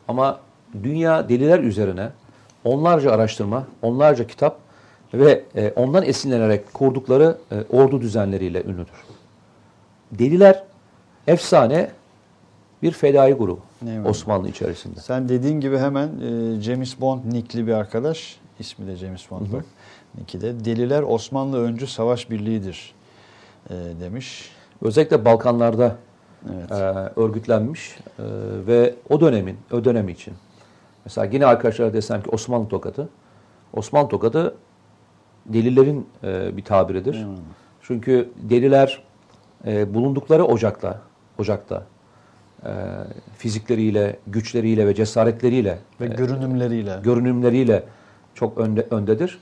Ama 0.08 0.40
dünya 0.82 1.28
deliler 1.28 1.58
üzerine 1.58 2.10
onlarca 2.64 3.12
araştırma, 3.12 3.66
onlarca 3.82 4.26
kitap 4.26 4.58
ve 5.14 5.44
e, 5.56 5.72
ondan 5.76 6.04
esinlenerek 6.04 6.74
kurdukları 6.74 7.38
e, 7.52 7.76
ordu 7.76 8.00
düzenleriyle 8.00 8.62
ünlüdür. 8.62 9.04
Deliler 10.12 10.64
efsane 11.26 11.90
bir 12.82 12.92
fedai 12.92 13.32
grubu 13.32 13.60
Eyvallah. 13.86 14.10
Osmanlı 14.10 14.48
içerisinde. 14.48 15.00
Sen 15.00 15.28
dediğin 15.28 15.60
gibi 15.60 15.78
hemen 15.78 16.08
e, 16.08 16.60
James 16.60 17.00
Bond 17.00 17.20
nickli 17.32 17.66
bir 17.66 17.72
arkadaş. 17.72 18.36
ismi 18.58 18.86
de 18.86 18.96
James 18.96 19.30
Bond 19.30 19.52
bak. 19.52 19.64
Nicki 20.18 20.40
de. 20.40 20.64
Deliler 20.64 21.02
Osmanlı 21.02 21.60
öncü 21.62 21.86
savaş 21.86 22.30
birliğidir 22.30 22.94
e, 23.70 23.74
demiş. 24.00 24.50
Özellikle 24.82 25.24
Balkanlarda 25.24 25.96
Evet. 26.52 26.70
e, 26.72 26.74
örgütlenmiş 27.20 27.98
e, 28.18 28.22
ve 28.66 28.94
o 29.08 29.20
dönemin, 29.20 29.56
o 29.72 29.84
dönemi 29.84 30.12
için. 30.12 30.34
Mesela 31.04 31.28
yine 31.32 31.46
arkadaşlara 31.46 31.92
desem 31.92 32.22
ki 32.22 32.30
Osmanlı 32.30 32.68
tokadı. 32.68 33.08
Osmanlı 33.72 34.08
tokadı 34.08 34.54
delilerin 35.46 36.06
e, 36.24 36.56
bir 36.56 36.64
tabiridir. 36.64 37.14
Eyvallah. 37.14 37.36
Çünkü 37.82 38.30
deliler 38.36 39.02
e, 39.66 39.94
bulundukları 39.94 40.44
ocakta, 40.44 41.00
ocakta 41.38 41.82
e, 42.64 42.70
fizikleriyle, 43.38 44.16
güçleriyle 44.26 44.86
ve 44.86 44.94
cesaretleriyle 44.94 45.78
Ve 46.00 46.04
e, 46.04 46.08
görünümleriyle. 46.08 47.00
görünümleriyle 47.02 47.82
çok 48.34 48.58
önde, 48.58 48.86
öndedir. 48.90 49.38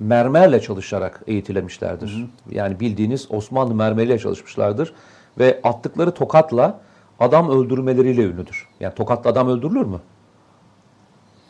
Mermerle 0.00 0.60
çalışarak 0.60 1.22
eğitilemişlerdir. 1.26 2.26
Yani 2.50 2.80
bildiğiniz 2.80 3.26
Osmanlı 3.30 3.74
mermeriyle 3.74 4.18
çalışmışlardır. 4.18 4.92
Ve 5.38 5.60
attıkları 5.64 6.10
tokatla 6.10 6.80
adam 7.20 7.50
öldürmeleriyle 7.50 8.22
ünlüdür. 8.22 8.68
Yani 8.80 8.94
tokatla 8.94 9.30
adam 9.30 9.48
öldürülür 9.48 9.86
mü? 9.86 10.00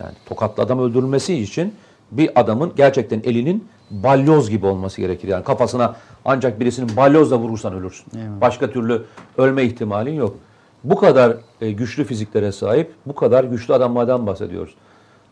Yani 0.01 0.14
tokatla 0.26 0.62
adam 0.62 0.78
öldürülmesi 0.78 1.34
için 1.34 1.74
bir 2.11 2.41
adamın 2.41 2.72
gerçekten 2.76 3.20
elinin 3.24 3.68
balyoz 3.91 4.51
gibi 4.51 4.66
olması 4.66 5.01
gerekir. 5.01 5.28
Yani 5.28 5.45
kafasına 5.45 5.97
ancak 6.24 6.61
birisinin 6.61 6.97
balyozla 6.97 7.39
vurursan 7.39 7.74
ölürsün. 7.74 8.07
Başka 8.41 8.70
türlü 8.70 9.05
ölme 9.39 9.64
ihtimalin 9.64 10.14
yok. 10.14 10.37
Bu 10.84 10.97
kadar 10.97 11.37
e, 11.61 11.72
güçlü 11.72 12.05
fiziklere 12.05 12.53
sahip, 12.53 12.95
bu 13.07 13.14
kadar 13.14 13.45
güçlü 13.45 13.74
adamlardan 13.74 14.26
bahsediyoruz. 14.26 14.74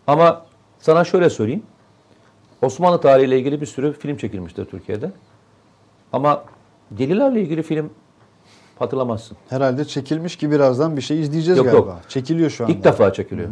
Ama 0.07 0.47
sana 0.79 1.05
şöyle 1.05 1.31
söyleyeyim. 1.31 1.63
Osmanlı 2.63 3.01
tarihiyle 3.01 3.39
ilgili 3.39 3.61
bir 3.61 3.67
sürü 3.67 3.93
film 3.93 4.17
çekilmiştir 4.17 4.65
Türkiye'de. 4.65 5.13
Ama 6.13 6.45
delilerle 6.91 7.41
ilgili 7.41 7.63
film 7.63 7.91
hatırlamazsın. 8.79 9.37
Herhalde 9.49 9.85
çekilmiş 9.85 10.37
ki 10.37 10.51
birazdan 10.51 10.97
bir 10.97 11.03
şey 11.03 11.21
izleyeceğiz 11.21 11.59
Yok, 11.59 11.67
galiba. 11.67 11.79
yok. 11.79 12.01
Çekiliyor 12.09 12.51
şu 12.51 12.65
anda. 12.65 12.73
İlk 12.73 12.85
defa 12.85 13.13
çekiliyor. 13.13 13.49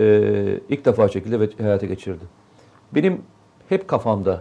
Ee, 0.00 0.60
ilk 0.68 0.84
defa 0.84 1.08
çekildi 1.08 1.40
ve 1.40 1.48
hayata 1.62 1.86
geçirdi. 1.86 2.24
Benim 2.94 3.22
hep 3.68 3.88
kafamda 3.88 4.40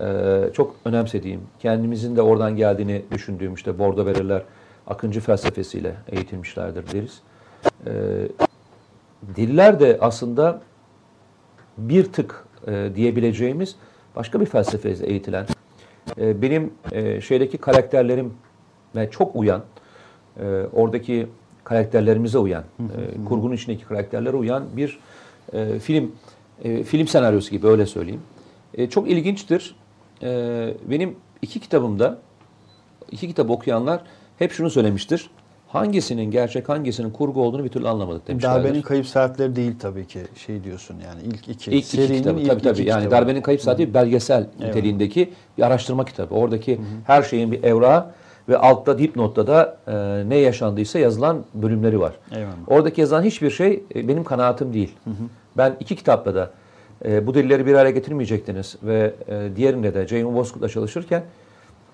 e, 0.00 0.40
çok 0.52 0.74
önemsediğim, 0.84 1.40
kendimizin 1.58 2.16
de 2.16 2.22
oradan 2.22 2.56
geldiğini 2.56 3.02
düşündüğüm 3.12 3.54
işte 3.54 3.78
Bordo 3.78 4.06
Verirler 4.06 4.42
Akıncı 4.86 5.20
felsefesiyle 5.20 5.94
eğitilmişlerdir 6.08 6.92
deriz. 6.92 7.20
Ee, 7.86 7.90
diller 9.36 9.80
de 9.80 9.98
aslında 10.00 10.60
bir 11.78 12.12
tık 12.12 12.44
e, 12.66 12.90
diyebileceğimiz 12.94 13.76
başka 14.16 14.40
bir 14.40 14.46
felsefeyle 14.46 15.06
eğitilen, 15.06 15.46
e, 16.20 16.42
benim 16.42 16.72
e, 16.92 17.20
şeydeki 17.20 17.58
karakterlerim 17.58 18.34
ve 18.96 19.10
çok 19.10 19.36
uyan, 19.36 19.62
e, 20.40 20.44
oradaki 20.72 21.26
karakterlerimize 21.64 22.38
uyan, 22.38 22.64
e, 22.80 23.24
kurgunun 23.24 23.54
içindeki 23.54 23.84
karakterlere 23.84 24.36
uyan 24.36 24.64
bir 24.76 24.98
e, 25.52 25.78
film 25.78 26.12
e, 26.64 26.82
film 26.82 27.08
senaryosu 27.08 27.50
gibi 27.50 27.66
öyle 27.66 27.86
söyleyeyim. 27.86 28.22
E, 28.74 28.90
çok 28.90 29.10
ilginçtir. 29.10 29.74
E, 30.22 30.74
benim 30.90 31.16
iki 31.42 31.60
kitabımda, 31.60 32.18
iki 33.10 33.28
kitabı 33.28 33.52
okuyanlar 33.52 34.00
hep 34.38 34.52
şunu 34.52 34.70
söylemiştir. 34.70 35.30
Hangisinin 35.68 36.30
gerçek, 36.30 36.68
hangisinin 36.68 37.10
kurgu 37.10 37.42
olduğunu 37.42 37.64
bir 37.64 37.68
türlü 37.68 37.88
anlamadık 37.88 38.28
demişlerdir. 38.28 38.64
Darbenin 38.64 38.82
kayıp 38.82 39.06
saatleri 39.06 39.56
değil 39.56 39.72
tabii 39.78 40.06
ki 40.06 40.20
şey 40.46 40.64
diyorsun 40.64 40.96
yani 41.06 41.22
ilk 41.22 41.48
iki. 41.48 41.70
İlk 41.70 41.94
iki 41.94 42.16
kitabı 42.16 42.40
ilk 42.40 42.48
tabii 42.50 42.62
tabii. 42.62 42.88
Yani 42.88 43.04
kitabı. 43.04 43.10
Darbenin 43.10 43.42
Kayıp 43.42 43.60
Saati 43.60 43.88
bir 43.88 43.94
belgesel 43.94 44.46
niteliğindeki 44.60 45.32
bir 45.58 45.62
araştırma 45.62 46.04
kitabı. 46.04 46.34
Oradaki 46.34 46.80
her 47.06 47.22
şeyin 47.22 47.52
bir 47.52 47.62
evrağı 47.62 48.06
ve 48.50 48.58
altta 48.58 48.98
dipnotta 48.98 49.46
da 49.46 49.76
e, 49.86 50.28
ne 50.28 50.36
yaşandıysa 50.36 50.98
yazılan 50.98 51.44
bölümleri 51.54 52.00
var. 52.00 52.12
Eyvallah. 52.32 52.54
Oradaki 52.66 53.00
yazılan 53.00 53.22
hiçbir 53.22 53.50
şey 53.50 53.82
e, 53.94 54.08
benim 54.08 54.24
kanaatim 54.24 54.72
değil. 54.72 54.96
Ben 55.56 55.76
iki 55.80 55.96
kitapta 55.96 56.34
da 56.34 56.50
e, 57.04 57.26
bu 57.26 57.34
delilleri 57.34 57.66
bir 57.66 57.74
araya 57.74 57.90
getirmeyecektiniz 57.90 58.76
ve 58.82 59.14
e, 59.28 59.56
diğerinde 59.56 59.94
de 59.94 60.06
Jane 60.06 60.34
Boscoe'da 60.34 60.68
çalışırken 60.68 61.22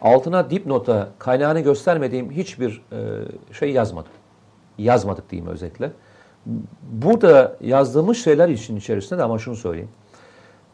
altına 0.00 0.50
dipnota 0.50 1.08
kaynağını 1.18 1.60
göstermediğim 1.60 2.30
hiçbir 2.30 2.82
e, 2.92 2.98
şey 3.54 3.70
yazmadım. 3.70 4.12
Yazmadık 4.78 5.30
diyeyim 5.30 5.50
özetle. 5.50 5.90
Burada 6.92 7.56
yazdığımız 7.60 8.16
şeyler 8.16 8.48
için 8.48 8.76
içerisinde 8.76 9.18
de 9.18 9.22
ama 9.22 9.38
şunu 9.38 9.56
söyleyeyim. 9.56 9.88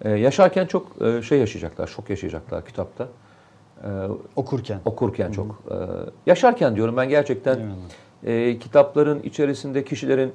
Ee, 0.05 0.11
yaşarken 0.11 0.67
çok 0.67 1.03
e, 1.03 1.23
şey 1.23 1.39
yaşayacaklar, 1.39 1.87
şok 1.87 2.11
yaşayacaklar 2.11 2.67
kitapta. 2.67 3.09
Ee, 3.85 3.89
Okurken. 4.37 4.81
okurken 4.85 5.33
çok. 5.33 5.63
Ee, 5.71 5.75
yaşarken 6.27 6.77
diyorum 6.77 6.97
ben 6.97 7.09
gerçekten 7.09 7.59
e, 8.25 8.59
kitapların 8.59 9.23
içerisinde 9.23 9.85
kişilerin 9.85 10.33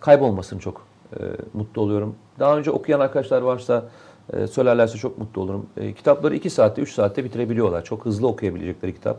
kaybolmasını 0.00 0.60
çok 0.60 0.82
e, 1.12 1.18
mutlu 1.54 1.82
oluyorum. 1.82 2.14
Daha 2.38 2.58
önce 2.58 2.70
okuyan 2.70 3.00
arkadaşlar 3.00 3.42
varsa 3.42 3.84
e, 4.32 4.46
söylerlerse 4.46 4.98
çok 4.98 5.18
mutlu 5.18 5.42
olurum. 5.42 5.66
E, 5.76 5.92
kitapları 5.92 6.34
2 6.34 6.50
saatte, 6.50 6.82
3 6.82 6.92
saatte 6.92 7.24
bitirebiliyorlar. 7.24 7.84
Çok 7.84 8.04
hızlı 8.04 8.28
okuyabilecekleri 8.28 8.94
kitap. 8.94 9.18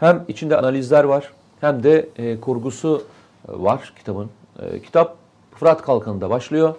Hem 0.00 0.24
içinde 0.28 0.56
analizler 0.56 1.04
var 1.04 1.32
hem 1.60 1.82
de 1.82 2.08
e, 2.16 2.40
kurgusu 2.40 3.02
var 3.48 3.92
kitabın. 3.98 4.30
E, 4.62 4.80
kitap 4.80 5.16
Fırat 5.54 5.82
Kalkanı'nda 5.82 6.30
başlıyor. 6.30 6.74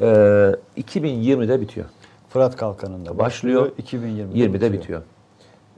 E, 0.00 0.06
2020'de 0.78 1.60
bitiyor. 1.60 1.86
Fırat 2.28 2.56
Kalkanı'nda 2.56 3.18
Başlıyor. 3.18 3.72
2020'de 3.82 4.38
20'de 4.38 4.72
bitiyor. 4.72 5.02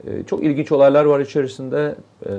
Ee, 0.07 0.23
çok 0.23 0.43
ilginç 0.43 0.71
olaylar 0.71 1.05
var 1.05 1.19
içerisinde. 1.19 1.95
Ee, 2.25 2.31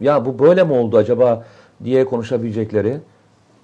ya 0.00 0.24
bu 0.24 0.38
böyle 0.38 0.64
mi 0.64 0.72
oldu 0.72 0.96
acaba 0.96 1.44
diye 1.84 2.04
konuşabilecekleri. 2.04 3.00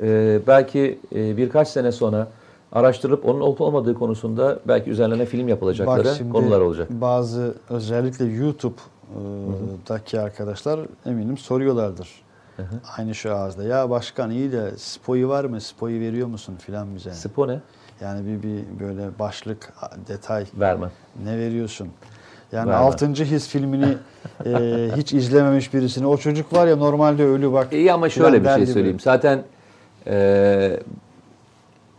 Ee, 0.03 0.41
belki 0.47 0.99
e, 1.15 1.37
birkaç 1.37 1.69
sene 1.69 1.93
sonra 1.93 2.29
araştırıp 2.73 3.27
onun 3.29 3.41
olup 3.41 3.61
olmadığı 3.61 3.95
konusunda 3.95 4.59
belki 4.69 4.91
üzerlerine 4.91 5.27
film 5.27 5.49
yapılacakları 5.49 6.05
Bak 6.05 6.15
şimdi 6.17 6.33
konular 6.33 6.61
olacak. 6.61 6.89
bazı 6.91 7.55
özellikle 7.71 8.25
YouTube'daki 8.25 10.21
arkadaşlar 10.21 10.81
eminim 11.07 11.39
soruyorlardır. 11.39 12.23
Aynı 12.99 13.15
şu 13.15 13.35
ağızda. 13.35 13.65
Ya 13.65 13.91
başkan 13.91 14.31
iyi 14.31 14.53
de 14.53 14.71
spoyu 14.77 15.29
var 15.29 15.45
mı? 15.45 15.61
Spoyu 15.61 16.01
veriyor 16.01 16.29
musun 16.29 16.57
filan 16.59 16.95
bize? 16.95 17.13
Spo 17.13 17.49
ne? 17.49 17.61
Yani 18.01 18.27
bir, 18.27 18.43
bir 18.43 18.85
böyle 18.85 19.09
başlık, 19.19 19.73
detay 20.09 20.45
Vermem. 20.55 20.91
ne 21.25 21.39
veriyorsun? 21.39 21.89
Yani 22.53 22.71
Vermem. 22.71 22.87
Altıncı 22.87 23.25
His 23.25 23.49
filmini 23.49 23.95
e, 24.47 24.51
hiç 24.97 25.13
izlememiş 25.13 25.75
birisine. 25.75 26.07
O 26.07 26.17
çocuk 26.17 26.53
var 26.53 26.67
ya 26.67 26.77
normalde 26.77 27.25
ölü 27.25 27.53
bak. 27.53 27.73
İyi 27.73 27.93
ama 27.93 28.09
şöyle 28.09 28.45
bir 28.45 28.49
şey 28.49 28.67
söyleyeyim. 28.67 29.01
Zaten 29.01 29.43
e, 30.07 30.81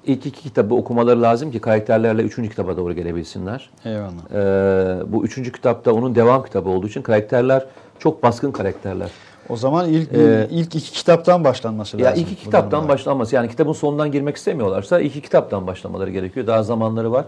ilk 0.05 0.25
iki 0.25 0.41
kitabı 0.41 0.75
okumaları 0.75 1.21
lazım 1.21 1.51
ki 1.51 1.59
karakterlerle 1.59 2.21
üçüncü 2.21 2.49
kitaba 2.49 2.77
doğru 2.77 2.93
gelebilsinler. 2.93 3.69
Eyvallah. 3.85 4.31
Ee, 4.33 5.11
bu 5.11 5.25
üçüncü 5.25 5.51
kitapta 5.51 5.93
onun 5.93 6.15
devam 6.15 6.43
kitabı 6.43 6.69
olduğu 6.69 6.87
için 6.87 7.01
karakterler 7.01 7.65
çok 7.99 8.23
baskın 8.23 8.51
karakterler. 8.51 9.09
O 9.49 9.55
zaman 9.55 9.89
ilk 9.89 10.13
Ee, 10.13 10.47
ilk 10.51 10.75
iki 10.75 10.91
kitaptan 10.91 11.43
başlanması 11.43 11.97
Ya 11.97 12.05
lazım. 12.05 12.23
iki 12.23 12.35
bu 12.35 12.39
kitaptan 12.39 12.71
durumda. 12.71 12.93
başlanması 12.93 13.35
yani 13.35 13.49
kitabın 13.49 13.73
sonundan 13.73 14.11
girmek 14.11 14.35
istemiyorlarsa 14.35 14.99
iki 14.99 15.21
kitaptan 15.21 15.67
başlamaları 15.67 16.11
gerekiyor. 16.11 16.47
Daha 16.47 16.63
zamanları 16.63 17.11
var. 17.11 17.25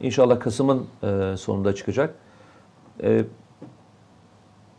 İnşallah 0.00 0.40
Kasım'ın 0.40 0.86
e, 1.02 1.36
sonunda 1.36 1.74
çıkacak. 1.74 2.14
E, 3.02 3.24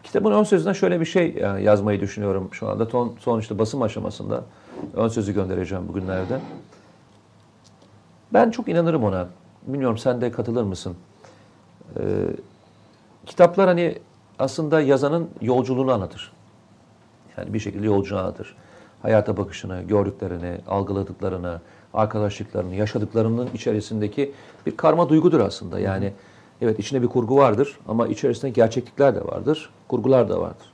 kitabın 0.04 0.32
ön 0.32 0.44
sözünden 0.44 0.74
şöyle 0.74 1.00
bir 1.00 1.06
şey 1.06 1.36
e, 1.38 1.62
yazmayı 1.62 2.00
düşünüyorum 2.00 2.50
şu 2.52 2.70
anda. 2.70 2.86
Son, 2.86 3.16
son 3.20 3.40
işte 3.40 3.60
basım 3.60 3.82
aşamasında 3.82 4.44
ön 4.94 5.08
sözü 5.08 5.34
göndereceğim 5.34 5.88
bugünlerde. 5.88 6.40
Ben 8.34 8.52
çok 8.52 8.68
inanırım 8.68 9.04
ona. 9.04 9.28
Bilmiyorum 9.68 9.98
sen 9.98 10.22
de 10.22 10.32
katılır 10.32 10.64
mısın? 10.64 10.96
E, 12.00 12.04
kitaplar 13.26 13.68
hani 13.68 13.98
aslında 14.40 14.82
yazanın 14.82 15.30
yolculuğunu 15.42 15.92
anlatır. 15.92 16.34
Yani 17.38 17.54
bir 17.54 17.60
şekilde 17.60 17.86
yolculuğunu 17.86 18.22
anlatır. 18.22 18.56
Hayata 19.02 19.38
bakışını, 19.38 19.82
gördüklerini, 19.82 20.58
algıladıklarını, 20.68 21.62
arkadaşlıklarını, 21.94 22.76
yaşadıklarının 22.76 23.50
içerisindeki 23.54 24.32
bir 24.66 24.78
karma 24.78 25.10
duygudur 25.10 25.40
aslında. 25.40 25.80
Yani 25.80 26.14
evet 26.62 26.80
içinde 26.80 27.02
bir 27.02 27.08
kurgu 27.08 27.38
vardır 27.38 27.80
ama 27.88 28.08
içerisinde 28.08 28.52
gerçeklikler 28.52 29.16
de 29.16 29.26
vardır, 29.26 29.70
kurgular 29.88 30.30
da 30.30 30.42
vardır. 30.42 30.74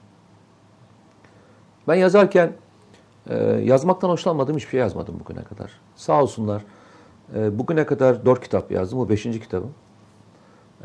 Ben 1.88 1.96
yazarken 1.96 2.52
e, 3.30 3.36
yazmaktan 3.44 4.10
hoşlanmadığım 4.10 4.56
hiçbir 4.56 4.70
şey 4.70 4.80
yazmadım 4.80 5.20
bugüne 5.20 5.44
kadar. 5.44 5.72
Sağ 5.96 6.22
olsunlar. 6.22 6.62
E, 7.36 7.60
bugüne 7.60 7.86
kadar 7.86 8.26
dört 8.26 8.44
kitap 8.44 8.72
yazdım. 8.72 9.00
Bu 9.00 9.10
beşinci 9.10 9.40
kitabım. 9.40 9.74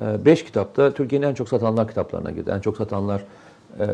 E, 0.02 0.24
beş 0.24 0.44
kitapta 0.44 0.94
Türkiye'nin 0.94 1.26
en 1.26 1.34
çok 1.34 1.48
satanlar 1.48 1.88
kitaplarına 1.88 2.30
girdi. 2.30 2.50
En 2.50 2.60
çok 2.60 2.76
satanlar 2.76 3.24
e, 3.80 3.86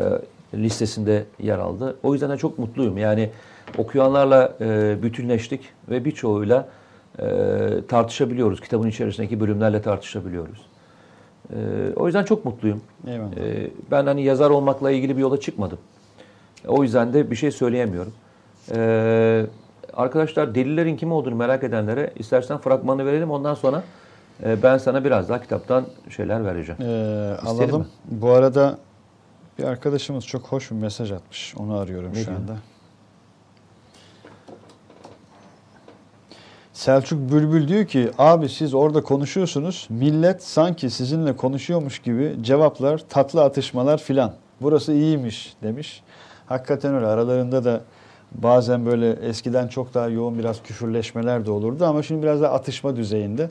listesinde 0.54 1.24
yer 1.38 1.58
aldı. 1.58 1.96
O 2.02 2.12
yüzden 2.12 2.30
de 2.30 2.36
çok 2.36 2.58
mutluyum. 2.58 2.98
Yani 2.98 3.30
okuyanlarla 3.78 4.56
e, 4.60 4.98
bütünleştik 5.02 5.60
ve 5.90 6.04
birçoğuyla 6.04 6.68
e, 7.18 7.26
tartışabiliyoruz. 7.88 8.60
Kitabın 8.60 8.88
içerisindeki 8.88 9.40
bölümlerle 9.40 9.82
tartışabiliyoruz. 9.82 10.69
E, 11.56 11.56
o 11.96 12.06
yüzden 12.06 12.24
çok 12.24 12.44
mutluyum. 12.44 12.80
Eyvallah. 13.06 13.36
E, 13.36 13.70
ben 13.90 14.06
hani 14.06 14.22
yazar 14.22 14.50
olmakla 14.50 14.90
ilgili 14.90 15.16
bir 15.16 15.22
yola 15.22 15.40
çıkmadım. 15.40 15.78
O 16.68 16.82
yüzden 16.82 17.12
de 17.12 17.30
bir 17.30 17.36
şey 17.36 17.50
söyleyemiyorum. 17.50 18.12
E, 18.74 19.46
arkadaşlar 19.94 20.54
delillerin 20.54 20.96
kim 20.96 21.12
olduğunu 21.12 21.34
merak 21.34 21.64
edenlere 21.64 22.12
istersen 22.16 22.58
fragmanı 22.58 23.06
verelim. 23.06 23.30
Ondan 23.30 23.54
sonra 23.54 23.82
e, 24.44 24.62
ben 24.62 24.78
sana 24.78 25.04
biraz 25.04 25.28
daha 25.28 25.42
kitaptan 25.42 25.84
şeyler 26.10 26.44
vereceğim. 26.44 26.80
Ee, 26.82 27.36
İsterim 27.44 27.74
alalım. 27.74 27.80
mi? 27.80 27.86
Bu 28.10 28.30
arada 28.30 28.78
bir 29.58 29.64
arkadaşımız 29.64 30.26
çok 30.26 30.42
hoş 30.46 30.70
bir 30.70 30.76
mesaj 30.76 31.12
atmış. 31.12 31.54
Onu 31.58 31.76
arıyorum 31.78 32.10
Ne 32.14 32.18
şu 32.20 32.26
diyor? 32.26 32.36
anda. 32.38 32.56
Selçuk 36.80 37.32
Bülbül 37.32 37.68
diyor 37.68 37.84
ki 37.84 38.10
abi 38.18 38.48
siz 38.48 38.74
orada 38.74 39.02
konuşuyorsunuz. 39.02 39.86
Millet 39.90 40.42
sanki 40.42 40.90
sizinle 40.90 41.36
konuşuyormuş 41.36 41.98
gibi 41.98 42.36
cevaplar, 42.40 43.00
tatlı 43.08 43.44
atışmalar 43.44 43.98
filan. 43.98 44.32
Burası 44.60 44.92
iyiymiş 44.92 45.54
demiş. 45.62 46.02
Hakikaten 46.46 46.94
öyle. 46.94 47.06
Aralarında 47.06 47.64
da 47.64 47.80
bazen 48.32 48.86
böyle 48.86 49.12
eskiden 49.12 49.68
çok 49.68 49.94
daha 49.94 50.08
yoğun 50.08 50.38
biraz 50.38 50.62
küfürleşmeler 50.62 51.46
de 51.46 51.50
olurdu 51.50 51.84
ama 51.86 52.02
şimdi 52.02 52.22
biraz 52.22 52.42
daha 52.42 52.52
atışma 52.52 52.96
düzeyinde 52.96 53.50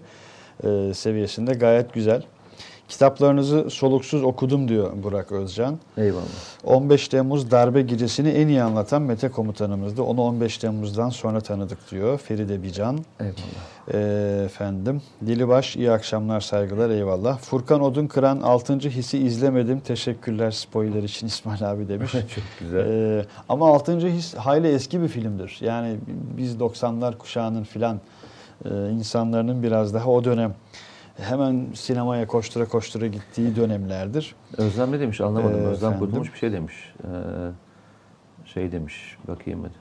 e, 0.63 0.93
seviyesinde 0.93 1.53
gayet 1.53 1.93
güzel. 1.93 2.23
Kitaplarınızı 2.89 3.69
soluksuz 3.69 4.23
okudum 4.23 4.67
diyor 4.67 4.91
Burak 5.03 5.31
Özcan. 5.31 5.79
Eyvallah. 5.97 6.23
15 6.63 7.07
Temmuz 7.07 7.51
darbe 7.51 7.81
gecesini 7.81 8.29
en 8.29 8.47
iyi 8.47 8.63
anlatan 8.63 9.01
Mete 9.01 9.29
komutanımızdı. 9.29 10.01
Onu 10.01 10.21
15 10.21 10.57
Temmuz'dan 10.57 11.09
sonra 11.09 11.41
tanıdık 11.41 11.91
diyor 11.91 12.17
Feride 12.17 12.63
Bican. 12.63 12.99
Eyvallah. 13.19 13.35
Ee, 13.93 14.43
efendim. 14.45 15.01
Dilibaş 15.25 15.75
iyi 15.75 15.91
akşamlar 15.91 16.41
saygılar 16.41 16.89
eyvallah. 16.89 17.37
Furkan 17.37 17.81
Odun 17.81 18.07
Kıran 18.07 18.41
6. 18.41 18.79
hissi 18.79 19.17
izlemedim. 19.17 19.79
Teşekkürler 19.79 20.51
spoiler 20.51 21.03
için 21.03 21.27
İsmail 21.39 21.71
abi 21.71 21.87
demiş. 21.87 22.11
Çok 22.11 22.43
güzel. 22.59 22.79
Ee, 23.19 23.25
ama 23.49 23.67
6. 23.67 23.97
his 23.97 24.35
hayli 24.35 24.67
eski 24.67 25.01
bir 25.01 25.07
filmdir. 25.07 25.57
Yani 25.61 25.97
biz 26.37 26.55
90'lar 26.55 27.17
kuşağının 27.17 27.63
filan 27.63 27.99
e, 28.65 28.69
insanların 28.89 29.63
biraz 29.63 29.93
daha 29.93 30.09
o 30.09 30.23
dönem 30.23 30.55
hemen 31.21 31.67
sinemaya 31.73 32.27
koştura 32.27 32.65
koştura 32.65 33.07
gittiği 33.07 33.55
dönemlerdir. 33.55 34.35
Özlem 34.57 34.91
ne 34.91 34.99
demiş 34.99 35.21
anlamadım. 35.21 35.59
Ee, 35.59 35.63
Özlem 35.63 35.89
efendim? 35.89 35.99
Kurtulmuş 36.07 36.33
bir 36.33 36.37
şey 36.39 36.51
demiş. 36.51 36.93
Ee, 37.03 37.07
şey 38.45 38.71
demiş. 38.71 39.17
Bakayım 39.27 39.59
hadi. 39.63 39.73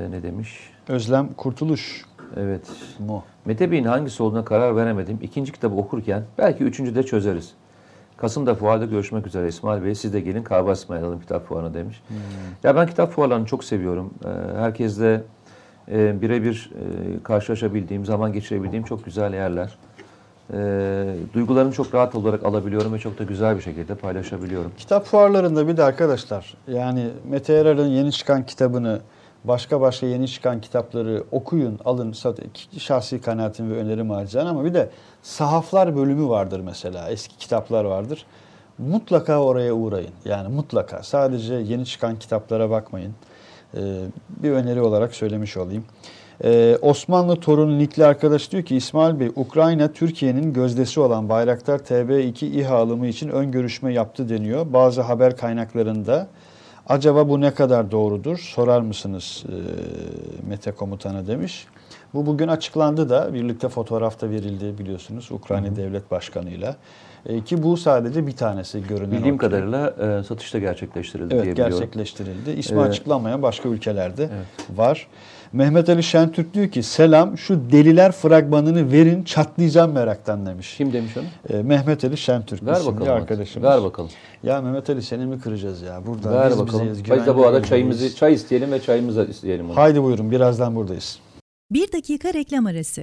Ee, 0.00 0.10
ne 0.10 0.22
demiş? 0.22 0.70
Özlem 0.88 1.32
Kurtuluş 1.32 2.04
Evet. 2.36 2.70
mu? 2.98 3.24
Mete 3.44 3.70
Bey'in 3.70 3.84
hangisi 3.84 4.22
olduğuna 4.22 4.44
karar 4.44 4.76
veremedim. 4.76 5.18
İkinci 5.22 5.52
kitabı 5.52 5.74
okurken 5.74 6.24
belki 6.38 6.64
üçüncü 6.64 6.94
de 6.94 7.02
çözeriz. 7.02 7.52
Kasım'da 8.16 8.54
fuarda 8.54 8.84
görüşmek 8.84 9.26
üzere 9.26 9.48
İsmail 9.48 9.84
Bey. 9.84 9.94
Siz 9.94 10.12
de 10.12 10.20
gelin 10.20 10.42
kahve 10.42 10.70
ısmarlayalım 10.70 11.20
kitap 11.20 11.46
fuarına 11.48 11.74
demiş. 11.74 12.02
Ya 12.64 12.76
ben 12.76 12.86
kitap 12.86 13.10
fuarlarını 13.12 13.46
çok 13.46 13.64
seviyorum. 13.64 14.14
Ee, 14.24 14.28
herkesle 14.58 15.22
e, 15.88 16.22
birebir 16.22 16.70
e, 16.74 17.22
karşılaşabildiğim, 17.22 18.04
zaman 18.04 18.32
geçirebildiğim 18.32 18.84
çok 18.84 19.04
güzel 19.04 19.34
yerler. 19.34 19.78
Ee, 20.54 21.14
duygularını 21.34 21.72
çok 21.72 21.94
rahat 21.94 22.14
olarak 22.14 22.44
alabiliyorum 22.44 22.94
ve 22.94 22.98
çok 22.98 23.18
da 23.18 23.24
güzel 23.24 23.56
bir 23.56 23.62
şekilde 23.62 23.94
paylaşabiliyorum. 23.94 24.72
Kitap 24.78 25.04
fuarlarında 25.06 25.68
bir 25.68 25.76
de 25.76 25.82
arkadaşlar 25.82 26.54
yani 26.68 27.10
Mete 27.30 27.52
Yarar'ın 27.52 27.86
yeni 27.86 28.12
çıkan 28.12 28.46
kitabını 28.46 29.00
başka 29.44 29.80
başka 29.80 30.06
yeni 30.06 30.28
çıkan 30.28 30.60
kitapları 30.60 31.24
okuyun, 31.30 31.78
alın. 31.84 32.14
Şahsi 32.78 33.20
kanaatim 33.20 33.70
ve 33.70 33.76
önerim 33.76 34.10
harcayan 34.10 34.46
ama 34.46 34.64
bir 34.64 34.74
de 34.74 34.90
sahaflar 35.22 35.96
bölümü 35.96 36.28
vardır 36.28 36.60
mesela. 36.60 37.10
Eski 37.10 37.36
kitaplar 37.36 37.84
vardır. 37.84 38.26
Mutlaka 38.78 39.42
oraya 39.42 39.72
uğrayın. 39.72 40.12
Yani 40.24 40.48
mutlaka. 40.48 41.02
Sadece 41.02 41.54
yeni 41.54 41.86
çıkan 41.86 42.18
kitaplara 42.18 42.70
bakmayın. 42.70 43.14
Ee, 43.76 43.80
bir 44.42 44.50
öneri 44.50 44.80
olarak 44.80 45.14
söylemiş 45.14 45.56
olayım. 45.56 45.84
Ee, 46.44 46.78
Osmanlı 46.82 47.36
torunu 47.36 47.78
Nikli 47.78 48.04
arkadaş 48.04 48.52
diyor 48.52 48.62
ki 48.62 48.76
İsmail 48.76 49.20
Bey 49.20 49.30
Ukrayna 49.36 49.92
Türkiye'nin 49.92 50.52
gözdesi 50.52 51.00
olan 51.00 51.28
Bayraktar 51.28 51.78
TB2 51.78 52.46
İHA 52.46 52.76
alımı 52.76 53.06
için 53.06 53.28
ön 53.28 53.50
görüşme 53.50 53.92
yaptı 53.92 54.28
deniyor. 54.28 54.72
Bazı 54.72 55.00
haber 55.00 55.36
kaynaklarında 55.36 56.28
acaba 56.88 57.28
bu 57.28 57.40
ne 57.40 57.54
kadar 57.54 57.90
doğrudur 57.90 58.38
sorar 58.38 58.80
mısınız 58.80 59.44
e, 59.48 59.56
Mete 60.48 60.72
Komutan'a 60.72 61.26
demiş. 61.26 61.66
Bu 62.14 62.26
bugün 62.26 62.48
açıklandı 62.48 63.08
da 63.08 63.34
birlikte 63.34 63.68
fotoğrafta 63.68 64.30
verildi 64.30 64.78
biliyorsunuz 64.78 65.30
Ukrayna 65.30 65.76
Devlet 65.76 66.10
Başkanı'yla. 66.10 66.76
E, 67.26 67.44
ki 67.44 67.62
bu 67.62 67.76
sadece 67.76 68.26
bir 68.26 68.32
tanesi 68.36 68.86
görünen. 68.86 69.10
Bildiğim 69.12 69.34
o 69.34 69.38
ki. 69.38 69.40
kadarıyla 69.40 69.94
e, 70.20 70.22
satışta 70.22 70.58
gerçekleştirildi 70.58 71.34
Evet 71.34 71.44
diye 71.44 71.52
biliyorum. 71.52 71.78
gerçekleştirildi. 71.78 72.50
İsmi 72.50 72.78
Evet. 72.80 72.90
açıklanmayan 72.90 73.42
başka 73.42 73.68
ülkelerde 73.68 74.28
var. 74.76 75.08
Mehmet 75.52 75.88
Ali 75.88 76.02
Şentürk 76.02 76.54
diyor 76.54 76.68
ki 76.68 76.82
selam 76.82 77.38
şu 77.38 77.70
deliler 77.72 78.12
fragmanını 78.12 78.92
verin 78.92 79.22
çatlayacağım 79.22 79.92
meraktan 79.92 80.46
demiş. 80.46 80.76
Kim 80.76 80.92
demiş 80.92 81.12
onu? 81.16 81.24
Ee, 81.58 81.62
Mehmet 81.62 82.04
Ali 82.04 82.16
Şentürk 82.16 82.66
Ver 82.66 82.74
bakalım. 82.86 83.12
arkadaşımız. 83.12 83.68
Ver 83.68 83.82
bakalım. 83.82 84.10
Ya 84.42 84.60
Mehmet 84.60 84.90
Ali 84.90 85.02
seni 85.02 85.26
mi 85.26 85.40
kıracağız 85.40 85.82
ya? 85.82 86.06
Burada 86.06 86.32
Ver 86.40 86.50
biz 86.50 86.58
bakalım. 86.58 86.80
bizeyiz, 86.88 87.04
Biz 87.20 87.26
de 87.26 87.36
bu 87.36 87.46
arada 87.46 87.62
çayımızı 87.62 88.16
çay 88.16 88.32
isteyelim 88.34 88.72
ve 88.72 88.80
çayımızı 88.82 89.26
isteyelim 89.30 89.70
onu. 89.70 89.76
Haydi 89.76 90.02
buyurun 90.02 90.30
birazdan 90.30 90.76
buradayız. 90.76 91.18
Bir 91.70 91.92
dakika 91.92 92.34
reklam 92.34 92.66
arası. 92.66 93.02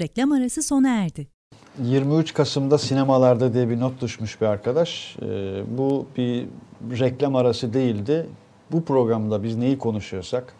Reklam 0.00 0.32
arası 0.32 0.62
sona 0.62 0.88
erdi. 0.88 1.28
23 1.82 2.34
Kasım'da 2.34 2.78
sinemalarda 2.78 3.54
diye 3.54 3.68
bir 3.68 3.80
not 3.80 4.00
düşmüş 4.00 4.40
bir 4.40 4.46
arkadaş. 4.46 5.16
Ee, 5.22 5.62
bu 5.78 6.06
bir 6.16 6.46
reklam 7.00 7.36
arası 7.36 7.72
değildi. 7.72 8.26
Bu 8.72 8.84
programda 8.84 9.42
biz 9.42 9.56
neyi 9.56 9.78
konuşuyorsak, 9.78 10.54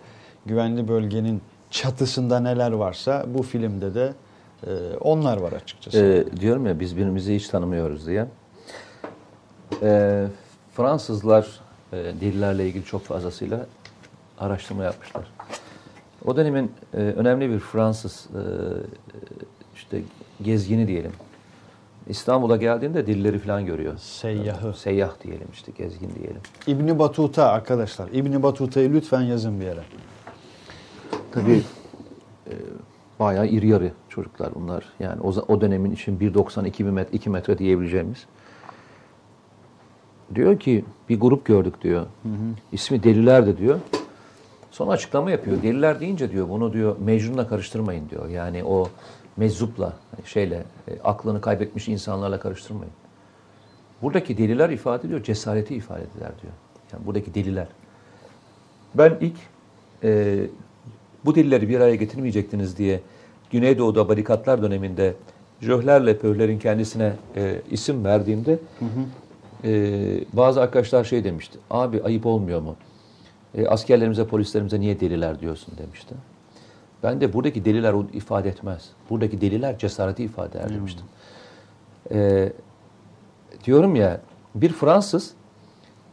güvenli 0.46 0.88
bölgenin 0.88 1.42
çatısında 1.70 2.40
neler 2.40 2.72
varsa 2.72 3.26
bu 3.34 3.42
filmde 3.42 3.94
de 3.94 4.12
e, 4.66 4.70
onlar 5.00 5.36
var 5.36 5.52
açıkçası. 5.52 5.98
Ee, 5.98 6.40
diyorum 6.40 6.66
ya 6.66 6.80
biz 6.80 6.96
birbirimizi 6.96 7.34
hiç 7.34 7.48
tanımıyoruz 7.48 8.06
diye. 8.06 8.26
Ee, 9.82 10.26
Fransızlar 10.76 11.60
e, 11.92 11.96
delilerle 11.96 12.68
ilgili 12.68 12.84
çok 12.84 13.04
fazlasıyla 13.04 13.66
araştırma 14.38 14.84
yapmışlar. 14.84 15.37
O 16.24 16.36
dönemin 16.36 16.72
e, 16.94 16.96
önemli 16.96 17.50
bir 17.50 17.58
Fransız 17.58 18.28
e, 18.34 18.40
işte 19.74 20.02
gezgini 20.42 20.88
diyelim. 20.88 21.12
İstanbul'a 22.08 22.56
geldiğinde 22.56 23.06
dilleri 23.06 23.38
falan 23.38 23.66
görüyor. 23.66 23.98
Seyyahı. 23.98 24.74
Seyyah 24.74 25.22
diyelim 25.24 25.48
işte 25.52 25.72
gezgin 25.78 26.10
diyelim. 26.18 26.40
İbni 26.66 26.98
Batuta 26.98 27.48
arkadaşlar. 27.48 28.08
İbni 28.08 28.42
Batuta'yı 28.42 28.92
lütfen 28.92 29.20
yazın 29.20 29.60
bir 29.60 29.64
yere. 29.64 29.82
Tabii 31.32 31.62
e, 32.46 32.52
bayağı 33.20 33.46
iri 33.46 33.68
yarı 33.68 33.92
çocuklar 34.08 34.54
bunlar. 34.54 34.84
Yani 35.00 35.20
o, 35.20 35.28
o 35.28 35.60
dönemin 35.60 35.90
için 35.90 36.18
1.92 36.18 36.84
metre, 36.84 37.16
2 37.16 37.30
metre 37.30 37.58
diyebileceğimiz. 37.58 38.26
Diyor 40.34 40.58
ki 40.58 40.84
bir 41.08 41.20
grup 41.20 41.44
gördük 41.44 41.82
diyor. 41.82 42.06
İsmi 42.72 43.02
Deliler'di 43.02 43.58
diyor. 43.58 43.78
Sonra 44.78 44.90
açıklama 44.90 45.30
yapıyor. 45.30 45.62
Deliler 45.62 46.00
deyince 46.00 46.30
diyor 46.30 46.48
bunu 46.48 46.72
diyor 46.72 46.96
Mecnun'la 46.98 47.48
karıştırmayın 47.48 48.08
diyor. 48.08 48.28
Yani 48.28 48.64
o 48.64 48.88
meczupla 49.36 49.92
şeyle 50.24 50.64
e, 50.88 51.00
aklını 51.04 51.40
kaybetmiş 51.40 51.88
insanlarla 51.88 52.40
karıştırmayın. 52.40 52.92
Buradaki 54.02 54.38
deliler 54.38 54.70
ifade 54.70 55.06
ediyor, 55.06 55.22
cesareti 55.22 55.74
ifade 55.74 56.00
eder 56.00 56.32
diyor. 56.42 56.52
Yani 56.92 57.06
buradaki 57.06 57.34
deliler. 57.34 57.66
Ben 58.94 59.18
ilk 59.20 59.36
e, 60.04 60.38
bu 61.24 61.34
delileri 61.34 61.68
bir 61.68 61.80
araya 61.80 61.96
getirmeyecektiniz 61.96 62.78
diye 62.78 63.00
Güneydoğu'da 63.50 64.08
barikatlar 64.08 64.62
döneminde 64.62 65.14
Jöhlerle 65.60 66.18
Pöhler'in 66.18 66.58
kendisine 66.58 67.12
e, 67.36 67.62
isim 67.70 68.04
verdiğimde 68.04 68.58
e, 69.64 69.70
bazı 70.32 70.62
arkadaşlar 70.62 71.04
şey 71.04 71.24
demişti. 71.24 71.58
Abi 71.70 72.02
ayıp 72.02 72.26
olmuyor 72.26 72.60
mu? 72.60 72.76
E, 73.54 73.66
askerlerimize, 73.66 74.26
polislerimize 74.26 74.80
niye 74.80 75.00
deliler 75.00 75.40
diyorsun 75.40 75.74
demişti. 75.78 76.14
Ben 77.02 77.20
de 77.20 77.32
buradaki 77.32 77.64
deliler 77.64 77.92
o 77.92 78.06
ifade 78.12 78.48
etmez. 78.48 78.90
Buradaki 79.10 79.40
deliler 79.40 79.78
cesareti 79.78 80.24
ifade 80.24 80.58
eder 80.58 80.68
demiştim. 80.68 81.04
E, 82.12 82.52
diyorum 83.64 83.96
ya 83.96 84.20
bir 84.54 84.72
Fransız 84.72 85.34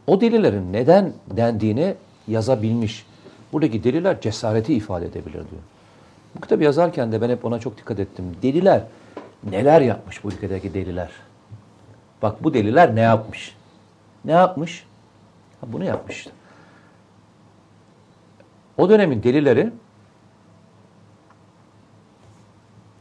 o 0.06 0.20
delilerin 0.20 0.72
neden 0.72 1.12
dendiğini 1.30 1.94
yazabilmiş. 2.28 3.06
Buradaki 3.52 3.84
deliler 3.84 4.20
cesareti 4.20 4.74
ifade 4.74 5.06
edebilir 5.06 5.32
diyor. 5.32 5.62
Bu 6.34 6.40
kitabı 6.40 6.64
yazarken 6.64 7.12
de 7.12 7.20
ben 7.20 7.30
hep 7.30 7.44
ona 7.44 7.58
çok 7.58 7.78
dikkat 7.78 8.00
ettim. 8.00 8.24
Deliler 8.42 8.82
neler 9.50 9.80
yapmış 9.80 10.24
bu 10.24 10.28
ülkedeki 10.28 10.74
deliler? 10.74 11.10
Bak 12.22 12.44
bu 12.44 12.54
deliler 12.54 12.94
ne 12.94 13.00
yapmış? 13.00 13.56
Ne 14.24 14.32
yapmış? 14.32 14.86
Ha, 15.60 15.66
bunu 15.72 15.84
yapmış 15.84 16.16
işte. 16.16 16.30
O 18.78 18.88
dönemin 18.88 19.22
delileri 19.22 19.72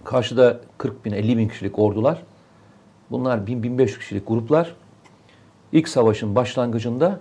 karşıda 0.04 0.60
40 0.78 1.06
bin, 1.06 1.12
50 1.12 1.38
bin 1.38 1.48
kişilik 1.48 1.80
ordular. 1.80 2.24
Bunlar 3.12 3.38
1000-1500 3.38 4.00
kişilik 4.00 4.28
gruplar. 4.28 4.76
İlk 5.72 5.88
savaşın 5.88 6.36
başlangıcında 6.36 7.20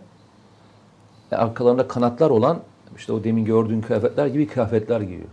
e, 1.32 1.36
arkalarında 1.36 1.88
kanatlar 1.88 2.30
olan 2.30 2.60
işte 2.96 3.12
o 3.12 3.24
demin 3.24 3.44
gördüğün 3.44 3.80
kıyafetler 3.80 4.26
gibi 4.26 4.46
kıyafetler 4.46 5.00
giyiyor. 5.00 5.28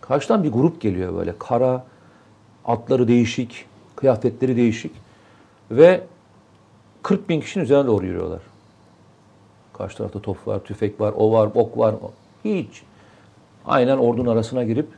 Karşıdan 0.00 0.44
bir 0.44 0.52
grup 0.52 0.80
geliyor 0.80 1.14
böyle 1.14 1.34
kara, 1.38 1.84
atları 2.64 3.08
değişik, 3.08 3.64
kıyafetleri 3.96 4.56
değişik 4.56 4.92
ve 5.70 6.02
40 7.02 7.28
bin 7.28 7.40
kişinin 7.40 7.64
üzerine 7.64 7.86
doğru 7.86 8.06
yürüyorlar. 8.06 8.40
Karşı 9.72 9.96
tarafta 9.96 10.20
top 10.20 10.48
var, 10.48 10.60
tüfek 10.60 11.00
var, 11.00 11.14
o 11.16 11.32
var, 11.32 11.50
ok 11.54 11.78
var. 11.78 11.94
Hiç. 12.54 12.82
Aynen 13.66 13.98
ordunun 13.98 14.30
arasına 14.30 14.64
girip 14.64 14.88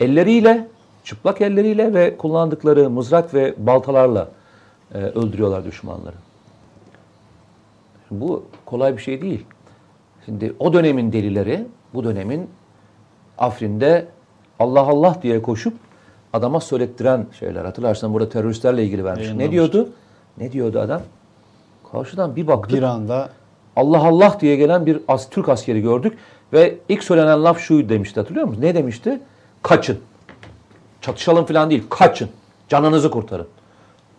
elleriyle, 0.00 0.68
çıplak 1.04 1.40
elleriyle 1.40 1.94
ve 1.94 2.16
kullandıkları 2.16 2.90
mızrak 2.90 3.34
ve 3.34 3.54
baltalarla 3.58 4.28
e, 4.94 4.98
öldürüyorlar 4.98 5.64
düşmanları. 5.64 6.16
Bu 8.10 8.44
kolay 8.64 8.96
bir 8.96 9.02
şey 9.02 9.22
değil. 9.22 9.46
Şimdi 10.24 10.54
o 10.58 10.72
dönemin 10.72 11.12
delileri, 11.12 11.66
bu 11.94 12.04
dönemin 12.04 12.50
Afrin'de 13.38 14.06
Allah 14.58 14.80
Allah 14.80 15.16
diye 15.22 15.42
koşup 15.42 15.74
adama 16.32 16.60
söylettiren 16.60 17.26
şeyler. 17.38 17.64
Hatırlarsan 17.64 18.14
burada 18.14 18.28
teröristlerle 18.28 18.84
ilgili 18.84 19.04
vermiş. 19.04 19.32
Ne 19.36 19.50
diyordu? 19.50 19.88
Ne 20.38 20.52
diyordu 20.52 20.80
adam? 20.80 21.02
Karşıdan 21.92 22.36
bir 22.36 22.46
baktık. 22.46 22.78
Bir 22.78 22.82
anda 22.82 23.28
Allah 23.76 24.06
Allah 24.06 24.36
diye 24.40 24.56
gelen 24.56 24.86
bir 24.86 25.00
as, 25.08 25.30
Türk 25.30 25.48
askeri 25.48 25.82
gördük 25.82 26.18
ve 26.52 26.78
ilk 26.88 27.04
söylenen 27.04 27.44
laf 27.44 27.60
şuydu 27.60 27.88
demişti 27.88 28.20
hatırlıyor 28.20 28.46
musun? 28.46 28.62
Ne 28.62 28.74
demişti? 28.74 29.20
Kaçın. 29.62 30.00
Çatışalım 31.00 31.44
falan 31.44 31.70
değil. 31.70 31.84
Kaçın. 31.90 32.30
Canınızı 32.68 33.10
kurtarın. 33.10 33.48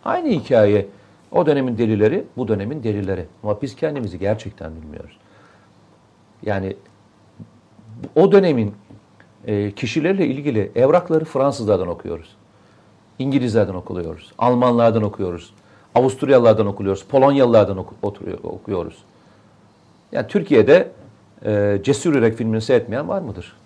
Aynı 0.04 0.28
hikaye. 0.28 0.86
O 1.32 1.46
dönemin 1.46 1.78
delileri, 1.78 2.24
bu 2.36 2.48
dönemin 2.48 2.82
delileri. 2.82 3.26
Ama 3.42 3.62
biz 3.62 3.76
kendimizi 3.76 4.18
gerçekten 4.18 4.72
bilmiyoruz. 4.76 5.16
Yani 6.42 6.76
o 8.16 8.32
dönemin 8.32 8.74
e, 9.46 9.72
kişilerle 9.72 10.26
ilgili 10.26 10.72
evrakları 10.74 11.24
Fransızlardan 11.24 11.88
okuyoruz. 11.88 12.36
İngilizlerden 13.18 13.74
okuluyoruz. 13.74 14.32
Almanlardan 14.38 15.02
okuyoruz. 15.02 15.54
Avusturyalılardan 15.94 16.66
okuluyoruz. 16.66 17.04
Polonyalılardan 17.04 17.84
okuyoruz. 18.42 19.04
Yani 20.12 20.26
Türkiye'de 20.28 20.90
e, 21.44 21.80
Cesur 21.82 22.14
Yürek 22.14 22.36
filmini 22.36 22.60
seyretmeyen 22.60 23.08
var 23.08 23.20
mıdır? 23.20 23.56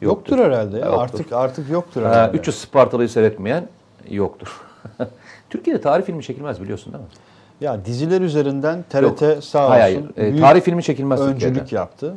yoktur 0.00 0.38
herhalde. 0.38 0.78
Ya. 0.78 0.86
Yoktur. 0.86 1.02
Artık 1.02 1.32
artık 1.32 1.70
yoktur 1.70 2.02
Ha, 2.02 2.08
herhalde. 2.08 2.36
300 2.36 2.56
Spartalı'yı 2.58 3.08
seyretmeyen 3.08 3.68
yoktur. 4.10 4.60
Türkiye'de 5.50 5.80
tarih 5.80 6.04
filmi 6.04 6.22
çekilmez 6.22 6.62
biliyorsun 6.62 6.92
değil 6.92 7.04
mi? 7.04 7.10
Ya 7.60 7.84
diziler 7.84 8.20
üzerinden 8.20 8.84
TRT 8.90 9.02
Yok. 9.02 9.18
sağ 9.18 9.32
olsun. 9.34 9.70
Hayır, 9.70 10.04
hayır. 10.16 10.34
E, 10.36 10.40
tarih 10.40 10.60
filmi 10.60 10.82
çekilmez 10.82 11.20
öncülük 11.20 11.54
Türkiye'de. 11.54 11.74
yaptı. 11.74 12.14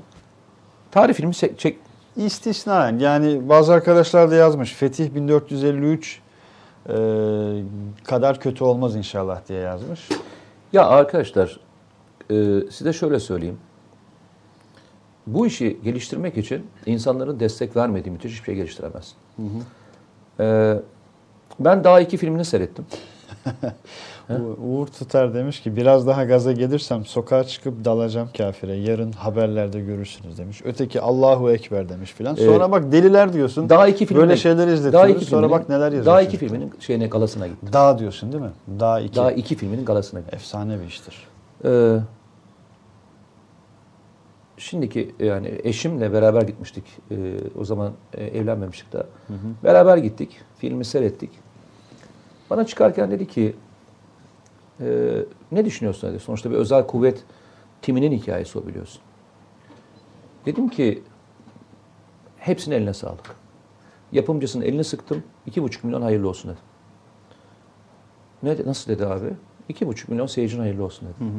Tarih 0.92 1.14
filmi 1.14 1.34
çek... 1.34 1.80
İstisnaen 2.18 3.00
yani 3.00 3.50
bazı 3.50 3.74
arkadaşlar 3.74 4.32
da 4.32 4.36
yazmış. 4.36 4.74
Fetih 4.74 5.16
1453 5.16 6.22
e, 6.90 6.94
kadar 8.04 8.40
kötü 8.40 8.64
olmaz 8.64 8.96
inşallah 8.96 9.40
diye 9.48 9.60
yazmış. 9.60 10.10
Ya 10.74 10.88
arkadaşlar 10.88 11.60
size 12.72 12.94
şöyle 12.94 13.20
söyleyeyim. 13.20 13.58
Bu 15.28 15.48
işi 15.48 15.80
geliştirmek 15.84 16.38
için 16.38 16.68
insanların 16.86 17.40
destek 17.40 17.76
vermediği 17.76 18.12
müthiş 18.12 18.32
hiçbir 18.32 18.46
şey 18.46 18.56
geliştiremezsin. 18.56 19.16
E, 20.40 20.76
ben 21.60 21.84
daha 21.84 22.00
iki 22.02 22.18
filmini 22.18 22.46
seyrettim. 22.46 22.86
Uğur 24.66 24.88
Tutar 24.88 25.34
demiş 25.34 25.62
ki 25.62 25.76
biraz 25.76 26.08
daha 26.08 26.24
gaza 26.24 26.52
gelirsem 26.52 27.06
sokağa 27.06 27.44
çıkıp 27.44 27.86
dalacağım 27.86 28.30
kafire. 28.38 28.76
Yarın 28.76 29.12
haberlerde 29.12 29.80
görürsünüz 29.82 30.38
demiş. 30.38 30.62
Öteki 30.66 31.02
Allahu 31.02 31.52
Ekber 31.52 31.90
demiş 31.90 32.12
filan. 32.14 32.36
Sonra 32.36 32.66
Ee, 32.66 32.72
bak 32.72 32.92
deliler 32.92 33.34
diyorsun. 33.34 33.70
Daha 33.70 33.88
iki 33.88 34.06
filmini, 34.06 34.22
Böyle 34.22 34.38
şeyler 34.38 34.68
izletiyoruz. 34.68 34.94
Daha 34.94 35.08
iki 35.08 35.26
Sonra 35.26 35.48
filminin- 35.48 35.52
bak 35.60 35.70
neler 35.70 35.84
yazıyorsun. 35.86 36.06
Daha 36.06 36.22
iki 36.22 36.38
filminin 36.38 36.74
şeyine 36.80 37.08
galasına 37.08 37.48
gittim. 37.48 37.70
Dağ 37.74 38.00
diyorsun 38.00 38.32
değil 38.32 38.44
mi? 38.44 38.52
Dağ 38.80 39.00
2. 39.00 39.16
Daha 39.16 39.32
iki 39.32 39.56
filminin 39.56 39.86
galasına 39.86 40.20
gittim. 40.20 40.36
Efsane 40.36 40.80
bir 40.80 40.86
iştir. 40.86 41.28
Ee, 41.66 41.98
şimdiki 44.60 45.16
yani 45.20 45.62
eşimle 45.64 46.14
beraber 46.14 46.42
gitmiştik. 46.42 46.84
Ee, 47.12 47.38
o 47.60 47.66
zaman 47.66 47.94
e, 48.14 48.24
evlenmemiştik 48.24 48.94
daha. 48.94 49.04
Beraber 49.64 49.98
gittik. 49.98 50.40
Filmi 50.58 50.86
seyrettik. 50.86 51.30
Bana 52.50 52.66
çıkarken 52.66 53.12
dedi 53.12 53.28
ki 53.28 53.56
e, 54.82 55.16
ne 55.52 55.66
düşünüyorsun 55.66 56.10
dedi. 56.10 56.20
Sonuçta 56.20 56.52
bir 56.52 56.56
özel 56.56 56.88
kuvvet 56.88 57.24
timinin 57.82 58.12
hikayesi 58.12 58.60
o 58.60 58.68
biliyorsun. 58.68 59.02
Dedim 60.46 60.70
ki 60.70 61.04
hepsinin 62.38 62.76
eline 62.76 62.94
sağlık. 62.94 63.36
Yapımcısının 64.12 64.66
elini 64.66 64.84
sıktım. 64.84 65.24
iki 65.46 65.64
buçuk 65.64 65.84
milyon 65.84 66.02
hayırlı 66.02 66.30
olsun 66.30 66.52
dedim. 66.52 66.64
Ne, 68.44 68.70
nasıl 68.70 68.92
dedi 68.92 69.06
abi? 69.06 69.34
İki 69.70 69.88
buçuk 69.88 70.10
milyon 70.10 70.26
seyircinin 70.26 70.62
hayırlı 70.62 70.84
olsun 70.84 71.08
dedi. 71.08 71.30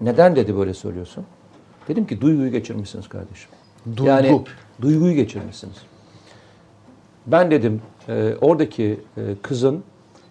Neden 0.00 0.36
dedi 0.36 0.56
böyle 0.56 0.74
söylüyorsun? 0.74 1.26
Dedim 1.88 2.06
ki 2.06 2.20
duyguyu 2.20 2.50
geçirmişsiniz 2.50 3.08
kardeşim. 3.08 3.50
Duygu. 3.86 4.04
Yani 4.10 4.44
duyguyu 4.82 5.14
geçirmişsiniz. 5.14 5.76
Ben 7.26 7.50
dedim 7.50 7.82
e, 8.08 8.34
oradaki 8.40 9.00
e, 9.16 9.20
kızın 9.42 9.82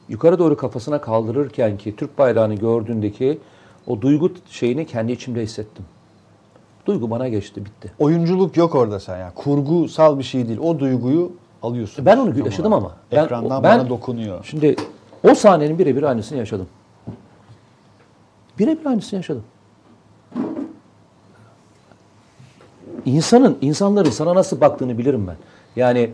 yukarı 0.10 0.40
doğru 0.40 0.58
kafasına 0.58 1.02
kaldırırken 1.02 1.78
ki 1.78 1.96
Türk 1.96 2.18
bayrağını 2.18 2.56
gördüğündeki 2.56 3.40
o 3.88 4.02
duygu 4.02 4.32
şeyini 4.50 4.86
kendi 4.86 5.12
içimde 5.12 5.42
hissettim. 5.44 5.86
Duygu 6.86 7.10
bana 7.10 7.28
geçti, 7.28 7.66
bitti. 7.66 7.92
Oyunculuk 8.00 8.58
yok 8.58 8.76
orada 8.76 9.00
sen 9.00 9.18
ya. 9.18 9.32
Kurgusal 9.36 10.20
bir 10.20 10.24
şey 10.24 10.48
değil. 10.48 10.60
O 10.60 10.80
duyguyu 10.80 11.32
alıyorsun. 11.64 12.06
Ben 12.06 12.18
onu 12.18 12.46
yaşadım 12.46 12.74
ama. 12.74 12.92
Ben- 13.12 13.24
Ekrandan 13.26 13.64
ben- 13.64 13.80
bana 13.80 13.90
dokunuyor. 13.90 14.46
Şimdi 14.46 14.76
o 15.24 15.36
sahnenin 15.36 15.80
birebir 15.80 16.04
aynısını 16.04 16.38
yaşadım. 16.38 16.68
Birebir 18.60 18.86
aynısını 18.86 19.18
yaşadım. 19.18 19.44
İnsanın, 23.08 23.58
insanların 23.62 24.10
sana 24.10 24.36
nasıl 24.36 24.62
baktığını 24.62 24.98
bilirim 24.98 25.28
ben. 25.28 25.36
Yani 25.76 26.10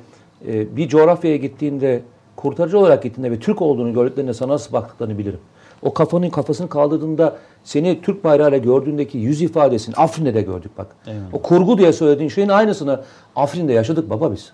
e, 0.48 0.76
bir 0.78 0.88
coğrafyaya 0.88 1.38
gittiğinde, 1.38 2.02
kurtarıcı 2.36 2.80
olarak 2.80 3.04
gittiğinde 3.04 3.32
ve 3.32 3.40
Türk 3.40 3.62
olduğunu 3.62 3.94
gördüklerinde 3.94 4.34
sana 4.34 4.54
nasıl 4.54 4.74
baktıklarını 4.74 5.18
bilirim. 5.18 5.40
O 5.82 5.94
kafanın 5.94 6.30
kafasını 6.30 6.70
kaldırdığında 6.70 7.36
seni 7.64 8.02
Türk 8.02 8.24
bayrağıyla 8.24 8.58
gördüğündeki 8.58 9.18
yüz 9.18 9.42
ifadesini 9.42 9.96
Afrin'de 9.96 10.34
de 10.34 10.42
gördük 10.42 10.72
bak. 10.78 10.88
Eyvallah. 11.08 11.34
O 11.34 11.42
kurgu 11.42 11.78
diye 11.78 11.94
söylediğin 11.94 12.30
şeyin 12.30 12.50
aynısını 12.50 13.02
Afrin'de 13.36 13.74
yaşadık 13.74 14.10
baba 14.10 14.32
biz. 14.32 14.52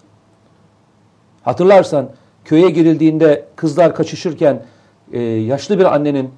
Hatırlarsan 1.43 2.09
köye 2.45 2.69
girildiğinde 2.69 3.45
kızlar 3.55 3.95
kaçışırken 3.95 4.63
e, 5.11 5.21
yaşlı 5.21 5.79
bir 5.79 5.95
annenin 5.95 6.31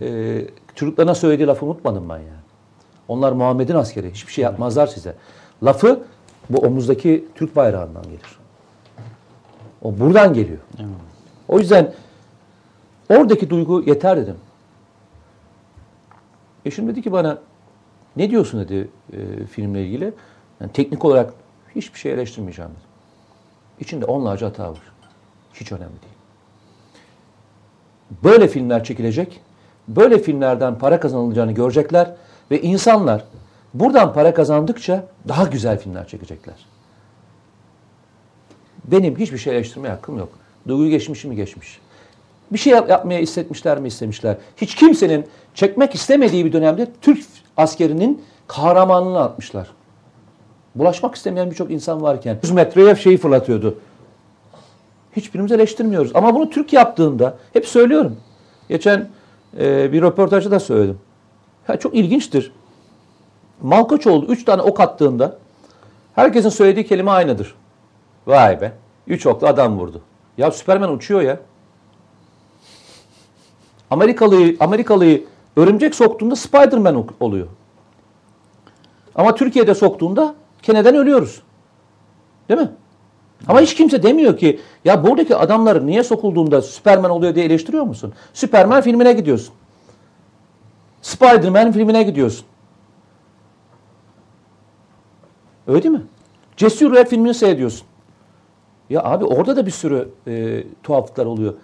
e, 0.00 0.38
çocuklarına 0.74 1.14
söylediği 1.14 1.46
lafı 1.48 1.66
unutmadım 1.66 2.08
ben 2.08 2.18
yani. 2.18 2.38
Onlar 3.08 3.32
Muhammed'in 3.32 3.74
askeri. 3.74 4.10
Hiçbir 4.10 4.32
şey 4.32 4.44
yapmazlar 4.44 4.86
size. 4.86 5.14
Lafı 5.62 6.04
bu 6.50 6.58
omuzdaki 6.58 7.28
Türk 7.34 7.56
bayrağından 7.56 8.02
gelir. 8.02 8.38
O 9.82 9.98
buradan 9.98 10.34
geliyor. 10.34 10.58
O 11.48 11.58
yüzden 11.58 11.92
oradaki 13.08 13.50
duygu 13.50 13.82
yeter 13.86 14.16
dedim. 14.16 14.36
Eşim 16.64 16.88
dedi 16.88 17.02
ki 17.02 17.12
bana 17.12 17.38
ne 18.16 18.30
diyorsun 18.30 18.60
dedi 18.60 18.88
e, 19.12 19.46
filmle 19.46 19.86
ilgili. 19.86 20.12
Yani 20.60 20.72
teknik 20.72 21.04
olarak 21.04 21.34
hiçbir 21.76 21.98
şey 21.98 22.12
eleştirmeyeceğim 22.12 22.70
dedi. 22.70 22.88
İçinde 23.80 24.04
onlarca 24.04 24.46
hata 24.46 24.70
var. 24.70 24.78
Hiç 25.54 25.72
önemli 25.72 26.02
değil. 26.02 26.14
Böyle 28.24 28.48
filmler 28.48 28.84
çekilecek. 28.84 29.40
Böyle 29.88 30.18
filmlerden 30.18 30.78
para 30.78 31.00
kazanılacağını 31.00 31.52
görecekler. 31.52 32.14
Ve 32.50 32.62
insanlar 32.62 33.24
buradan 33.74 34.12
para 34.12 34.34
kazandıkça 34.34 35.04
daha 35.28 35.44
güzel 35.44 35.78
filmler 35.78 36.08
çekecekler. 36.08 36.54
Benim 38.84 39.16
hiçbir 39.18 39.38
şey 39.38 39.56
eleştirmeye 39.56 39.94
hakkım 39.94 40.18
yok. 40.18 40.28
Duyguyu 40.68 40.90
geçmiş 40.90 41.24
mi 41.24 41.36
geçmiş. 41.36 41.80
Bir 42.52 42.58
şey 42.58 42.72
yap- 42.72 42.90
yapmaya 42.90 43.20
hissetmişler 43.20 43.78
mi 43.78 43.88
istemişler. 43.88 44.36
Hiç 44.56 44.74
kimsenin 44.74 45.26
çekmek 45.54 45.94
istemediği 45.94 46.44
bir 46.44 46.52
dönemde 46.52 46.88
Türk 47.00 47.24
askerinin 47.56 48.22
kahramanlığını 48.46 49.20
atmışlar. 49.20 49.68
Bulaşmak 50.74 51.14
istemeyen 51.14 51.50
birçok 51.50 51.70
insan 51.70 52.02
varken 52.02 52.38
100 52.42 52.52
metreye 52.52 52.96
şeyi 52.96 53.16
fırlatıyordu. 53.18 53.78
Hiçbirimiz 55.16 55.52
eleştirmiyoruz. 55.52 56.10
Ama 56.14 56.34
bunu 56.34 56.50
Türk 56.50 56.72
yaptığında 56.72 57.38
hep 57.52 57.66
söylüyorum. 57.66 58.16
Geçen 58.68 59.08
e, 59.58 59.92
bir 59.92 60.02
röportajda 60.02 60.50
da 60.50 60.60
söyledim. 60.60 60.98
Ya 61.68 61.76
çok 61.78 61.94
ilginçtir. 61.94 62.52
Malkoçoğlu 63.62 64.24
3 64.26 64.44
tane 64.44 64.62
ok 64.62 64.80
attığında 64.80 65.38
herkesin 66.14 66.48
söylediği 66.48 66.86
kelime 66.86 67.10
aynıdır. 67.10 67.54
Vay 68.26 68.60
be. 68.60 68.72
3 69.06 69.26
okla 69.26 69.48
adam 69.48 69.78
vurdu. 69.78 70.00
Ya 70.38 70.50
Süpermen 70.50 70.88
uçuyor 70.88 71.20
ya. 71.22 71.40
Amerikalıyı, 73.90 74.56
Amerikalıyı 74.60 75.24
örümcek 75.56 75.94
soktuğunda 75.94 76.36
Spider-Man 76.36 76.94
ol- 76.94 77.06
oluyor. 77.20 77.46
Ama 79.14 79.34
Türkiye'de 79.34 79.74
soktuğunda 79.74 80.34
keneden 80.62 80.94
ölüyoruz. 80.94 81.42
Değil 82.48 82.60
mi? 82.60 82.70
Ama 83.48 83.60
hiç 83.60 83.74
kimse 83.74 84.02
demiyor 84.02 84.36
ki 84.36 84.60
ya 84.84 85.06
buradaki 85.06 85.36
adamların 85.36 85.86
niye 85.86 86.02
sokulduğunda 86.04 86.62
Süperman 86.62 87.10
oluyor 87.10 87.34
diye 87.34 87.44
eleştiriyor 87.46 87.84
musun? 87.84 88.12
Süperman 88.34 88.80
filmine 88.80 89.12
gidiyorsun. 89.12 89.54
Spider-Man 91.02 91.72
filmine 91.72 92.02
gidiyorsun. 92.02 92.46
Öyle 95.68 95.82
değil 95.82 95.94
mi? 95.94 96.02
Cesur 96.56 96.94
Red 96.94 97.06
filmini 97.06 97.34
seyrediyorsun. 97.34 97.86
Ya 98.90 99.04
abi 99.04 99.24
orada 99.24 99.56
da 99.56 99.66
bir 99.66 99.70
sürü 99.70 100.08
e, 100.26 100.64
tuhaflıklar 100.82 101.26
oluyor. 101.26 101.54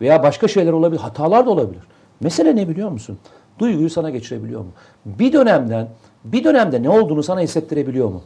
Veya 0.00 0.22
başka 0.22 0.48
şeyler 0.48 0.72
olabilir. 0.72 1.00
Hatalar 1.00 1.46
da 1.46 1.50
olabilir. 1.50 1.82
Mesele 2.20 2.56
ne 2.56 2.68
biliyor 2.68 2.90
musun? 2.90 3.18
Duyguyu 3.58 3.90
sana 3.90 4.10
geçirebiliyor 4.10 4.60
mu? 4.60 4.70
Bir 5.04 5.32
dönemden, 5.32 5.88
bir 6.24 6.44
dönemde 6.44 6.82
ne 6.82 6.90
olduğunu 6.90 7.22
sana 7.22 7.40
hissettirebiliyor 7.40 8.08
mu? 8.08 8.22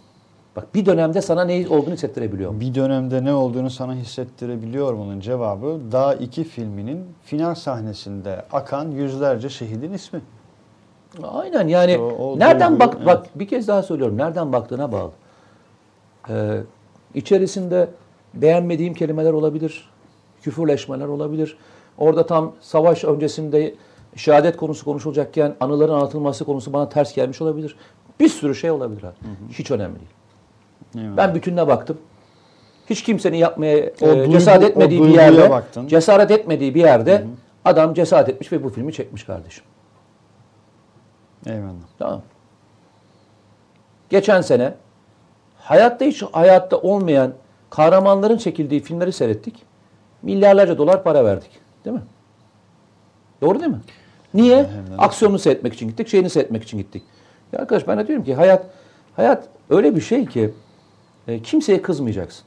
Bak 0.56 0.74
bir 0.74 0.86
dönemde 0.86 1.22
sana 1.22 1.44
ne 1.44 1.68
olduğunu 1.68 1.94
hissettirebiliyor 1.94 2.51
mu? 2.51 2.60
Bir 2.60 2.74
dönemde 2.74 3.24
ne 3.24 3.34
olduğunu 3.34 3.70
sana 3.70 3.94
hissettirebiliyor 3.94 4.98
bunun 4.98 5.20
cevabı 5.20 5.80
Dağ 5.92 6.14
2 6.14 6.44
filminin 6.44 7.06
final 7.24 7.55
sahnesinde 7.55 8.44
akan 8.52 8.90
yüzlerce 8.90 9.48
şehidin 9.48 9.92
ismi. 9.92 10.20
Aynen 11.23 11.69
yani 11.69 11.99
O- 11.99 12.32
o 12.32 12.39
nereden 12.39 12.81
bak 12.81 12.95
evet. 12.97 13.07
bak 13.07 13.27
bir 13.35 13.49
kez 13.49 13.69
daha 13.69 13.82
söylüyorum 13.82 14.19
nereden 14.19 14.53
baktığına 14.53 14.93
bağlı. 14.93 15.11
Ee, 16.28 16.61
içerisinde 17.15 17.89
beğenmediğim 18.35 18.95
kelimeler 18.95 19.32
olabilir, 19.32 19.91
küfürleşmeler 20.43 21.07
olabilir. 21.07 21.57
Orada 21.99 22.27
tam 22.27 22.53
savaş 22.61 23.05
öncesinde 23.05 23.74
şehadet 24.16 24.57
konusu 24.57 24.85
konuşulacakken 24.85 25.55
anıların 25.61 25.93
anlatılması 25.95 26.45
konusu 26.45 26.73
bana 26.73 26.89
ters 26.89 27.15
gelmiş 27.15 27.43
olabilir. 27.43 27.77
Bir 28.20 28.28
sürü 28.28 28.55
şey 28.55 28.70
olabilir. 28.70 29.03
abi. 29.03 29.15
Hiç 29.53 29.70
önemli 29.70 29.97
değil. 29.99 30.11
Eyvallah. 31.05 31.16
Ben 31.16 31.35
bütününe 31.35 31.66
baktım. 31.66 31.99
Hiç 32.91 33.03
kimsenin 33.03 33.36
yapmaya 33.36 33.78
e, 33.78 33.93
duygu- 34.01 34.32
cesaret 34.32 34.62
o 34.62 34.66
etmediği 34.66 35.03
bir 35.03 35.09
yerde, 35.09 35.51
baktın. 35.51 35.86
cesaret 35.89 36.31
etmediği 36.31 36.74
bir 36.74 36.81
yerde 36.81 37.24
adam 37.65 37.95
cesaret 37.95 38.28
etmiş 38.28 38.53
ve 38.53 38.65
bu 38.65 38.69
filmi 38.69 38.93
çekmiş 38.93 39.24
kardeşim. 39.24 39.65
Eyvallah. 41.47 41.87
Tamam. 41.99 42.23
Geçen 44.11 44.41
sene 44.41 44.75
hayatta 45.59 46.05
hiç 46.05 46.23
hayatta 46.23 46.77
olmayan 46.77 47.33
kahramanların 47.71 48.39
çekildiği 48.39 48.81
filmleri 48.81 49.12
seyrettik. 49.12 49.62
Milyarlarca 50.23 50.79
dolar 50.79 51.03
para 51.03 51.25
verdik. 51.25 51.51
Değil 51.85 51.97
mi? 51.97 52.03
Doğru 53.41 53.61
değil 53.61 53.71
mi? 53.71 53.81
Niye? 54.35 54.66
Aksiyonunu 54.99 55.39
seyretmek 55.39 55.75
için 55.75 55.89
gittik, 55.89 56.09
şeyini 56.09 56.31
seyretmek 56.31 56.62
için 56.62 56.79
gittik. 56.79 57.03
Ya 57.53 57.61
arkadaş 57.61 57.89
ben 57.89 57.99
de 57.99 58.07
diyorum 58.07 58.25
ki 58.25 58.35
hayat 58.35 58.66
hayat 59.16 59.49
öyle 59.71 59.97
bir 59.97 60.01
şey 60.01 60.27
ki 60.27 60.55
e, 61.29 61.43
kimseye 61.43 61.83
kızmayacaksın. 61.83 62.45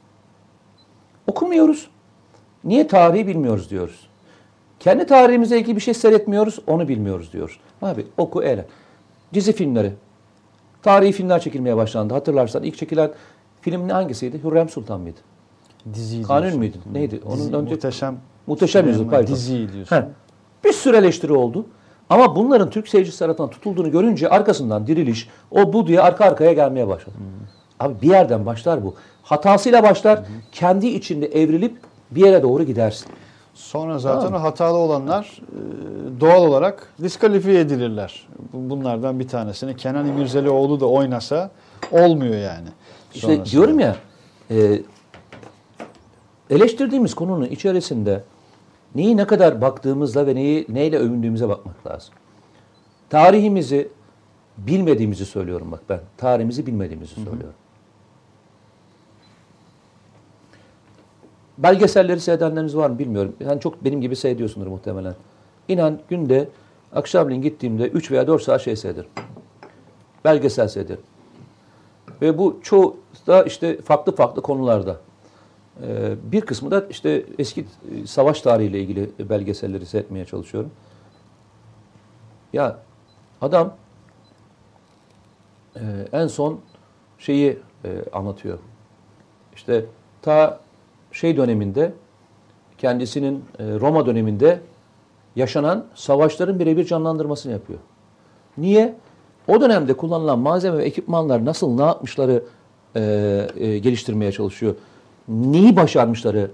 Okumuyoruz. 1.27 1.89
Niye 2.63 2.87
tarihi 2.87 3.27
bilmiyoruz 3.27 3.69
diyoruz. 3.69 4.09
Kendi 4.79 5.05
tarihimizle 5.05 5.59
ilgili 5.59 5.75
bir 5.75 5.81
şey 5.81 5.93
seyretmiyoruz, 5.93 6.59
onu 6.67 6.87
bilmiyoruz 6.87 7.33
diyoruz. 7.33 7.59
Abi 7.81 8.07
oku 8.17 8.43
eğlen. 8.43 8.65
Dizi 9.33 9.53
filmleri. 9.53 9.93
Tarihi 10.83 11.11
filmler 11.11 11.39
çekilmeye 11.39 11.77
başlandı. 11.77 12.13
Hatırlarsan 12.13 12.63
ilk 12.63 12.77
çekilen 12.77 13.11
film 13.61 13.87
ne 13.87 13.93
hangisiydi? 13.93 14.43
Hürrem 14.43 14.69
Sultan 14.69 15.01
mıydı? 15.01 15.19
Dizi 15.93 16.21
Kanun 16.21 16.57
müydü? 16.57 16.77
Neydi? 16.91 17.21
Onun 17.25 17.37
Dizi, 17.37 17.55
önce 17.55 17.73
muhteşem 17.73 18.17
Muhteşem 18.47 18.87
Yüzyıl, 18.87 19.09
pardon. 19.09 19.27
Dizi 19.27 19.73
diyorsun. 19.73 19.95
Heh. 19.95 20.01
Bir 20.63 20.73
sürü 20.73 20.97
eleştiri 20.97 21.33
oldu. 21.33 21.65
Ama 22.09 22.35
bunların 22.35 22.69
Türk 22.69 22.87
seyircisi 22.87 23.19
tarafından 23.19 23.49
tutulduğunu 23.49 23.91
görünce 23.91 24.29
arkasından 24.29 24.87
diriliş, 24.87 25.29
o 25.51 25.73
bu 25.73 25.87
diye 25.87 26.01
arka 26.01 26.25
arkaya 26.25 26.53
gelmeye 26.53 26.87
başladı. 26.87 27.15
Abi 27.79 28.01
bir 28.01 28.09
yerden 28.09 28.45
başlar 28.45 28.83
bu. 28.83 28.95
Hatasıyla 29.23 29.83
başlar, 29.83 30.23
kendi 30.51 30.87
içinde 30.87 31.25
evrilip 31.25 31.77
bir 32.11 32.25
yere 32.25 32.43
doğru 32.43 32.63
gidersin. 32.63 33.07
Sonra 33.57 33.99
zaten 33.99 34.33
o 34.33 34.41
hatalı 34.41 34.77
olanlar 34.77 35.41
e, 35.41 36.19
doğal 36.21 36.43
olarak 36.43 36.93
diskalifiye 37.01 37.59
edilirler. 37.59 38.27
Bu- 38.53 38.69
Bunlardan 38.69 39.19
bir 39.19 39.27
tanesini 39.27 39.75
Kenan 39.75 40.07
İmirzalıoğlu 40.07 40.79
da 40.79 40.85
oynasa 40.85 41.51
olmuyor 41.91 42.35
yani. 42.35 42.67
İşte 43.13 43.27
Sonrasında. 43.27 43.45
diyorum 43.45 43.79
ya, 43.79 43.95
e, 44.51 44.81
eleştirdiğimiz 46.49 47.13
konunun 47.13 47.45
içerisinde 47.45 48.23
neyi 48.95 49.17
ne 49.17 49.27
kadar 49.27 49.61
baktığımızla 49.61 50.27
ve 50.27 50.35
neyi 50.35 50.65
neyle 50.69 50.97
övündüğümüze 50.97 51.49
bakmak 51.49 51.87
lazım. 51.87 52.13
Tarihimizi 53.09 53.87
bilmediğimizi 54.57 55.25
söylüyorum 55.25 55.71
bak 55.71 55.81
ben. 55.89 55.99
Tarihimizi 56.17 56.65
bilmediğimizi 56.67 57.13
söylüyorum. 57.15 57.53
Belgeselleri 61.57 62.19
seyredenleriniz 62.19 62.77
var 62.77 62.89
mı 62.89 62.99
bilmiyorum. 62.99 63.35
Sen 63.43 63.57
çok 63.57 63.85
benim 63.85 64.01
gibi 64.01 64.15
seyrediyorsundur 64.15 64.67
muhtemelen. 64.67 65.15
İnan 65.67 65.99
günde 66.09 66.49
akşamleyin 66.93 67.41
gittiğimde 67.41 67.87
3 67.87 68.11
veya 68.11 68.27
4 68.27 68.41
saat 68.41 68.61
şey 68.61 68.75
seyrederim. 68.75 69.09
Belgesel 70.25 70.67
seyrederim. 70.67 71.01
Ve 72.21 72.37
bu 72.37 72.59
çoğu 72.63 72.97
da 73.27 73.43
işte 73.43 73.81
farklı 73.81 74.15
farklı 74.15 74.41
konularda. 74.41 74.97
Ee, 75.83 76.15
bir 76.23 76.41
kısmı 76.41 76.71
da 76.71 76.85
işte 76.89 77.25
eski 77.39 77.61
e, 77.61 78.07
savaş 78.07 78.41
tarihiyle 78.41 78.79
ilgili 78.79 79.29
belgeselleri 79.29 79.85
seyretmeye 79.85 80.25
çalışıyorum. 80.25 80.71
Ya 82.53 82.79
adam 83.41 83.73
e, 85.75 85.81
en 86.11 86.27
son 86.27 86.59
şeyi 87.19 87.59
e, 87.85 87.89
anlatıyor. 88.13 88.59
İşte 89.55 89.85
ta 90.21 90.59
şey 91.17 91.37
döneminde 91.37 91.93
kendisinin 92.77 93.43
e, 93.59 93.63
Roma 93.79 94.05
döneminde 94.05 94.59
yaşanan 95.35 95.85
savaşların 95.95 96.59
birebir 96.59 96.85
canlandırmasını 96.85 97.51
yapıyor. 97.51 97.79
Niye? 98.57 98.95
O 99.47 99.61
dönemde 99.61 99.93
kullanılan 99.93 100.39
malzeme 100.39 100.77
ve 100.77 100.83
ekipmanlar 100.83 101.45
nasıl 101.45 101.75
ne 101.75 101.81
yapmışları 101.81 102.43
e, 102.95 103.01
e, 103.57 103.77
geliştirmeye 103.77 104.31
çalışıyor. 104.31 104.75
Neyi 105.27 105.75
başarmışları, 105.75 106.51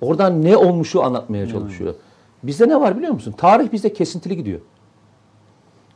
oradan 0.00 0.44
ne 0.44 0.56
olmuşu 0.56 1.02
anlatmaya 1.02 1.48
çalışıyor. 1.48 1.94
Bizde 2.42 2.68
ne 2.68 2.80
var 2.80 2.96
biliyor 2.96 3.12
musun? 3.12 3.34
Tarih 3.36 3.72
bizde 3.72 3.92
kesintili 3.92 4.36
gidiyor. 4.36 4.60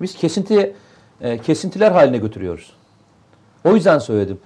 Biz 0.01 0.15
kesinti 0.15 0.75
e, 1.21 1.39
kesintiler 1.39 1.91
haline 1.91 2.19
götürüyoruz. 2.19 2.73
O 3.65 3.75
yüzden 3.75 3.99
söyledim. 3.99 4.39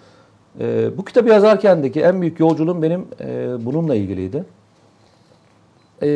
E, 0.61 0.99
bu 0.99 1.05
kitabı 1.05 1.29
yazarkendeki 1.29 2.01
en 2.01 2.21
büyük 2.21 2.41
yolculuğum 2.41 2.83
benim 2.83 3.07
e, 3.21 3.57
bununla 3.65 3.95
ilgiliydi. 3.95 4.45
E, 6.03 6.09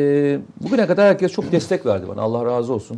bugüne 0.61 0.87
kadar 0.87 1.09
herkes 1.09 1.31
çok 1.31 1.51
destek 1.51 1.85
verdi 1.85 2.07
bana. 2.07 2.21
Allah 2.21 2.45
razı 2.45 2.73
olsun. 2.73 2.97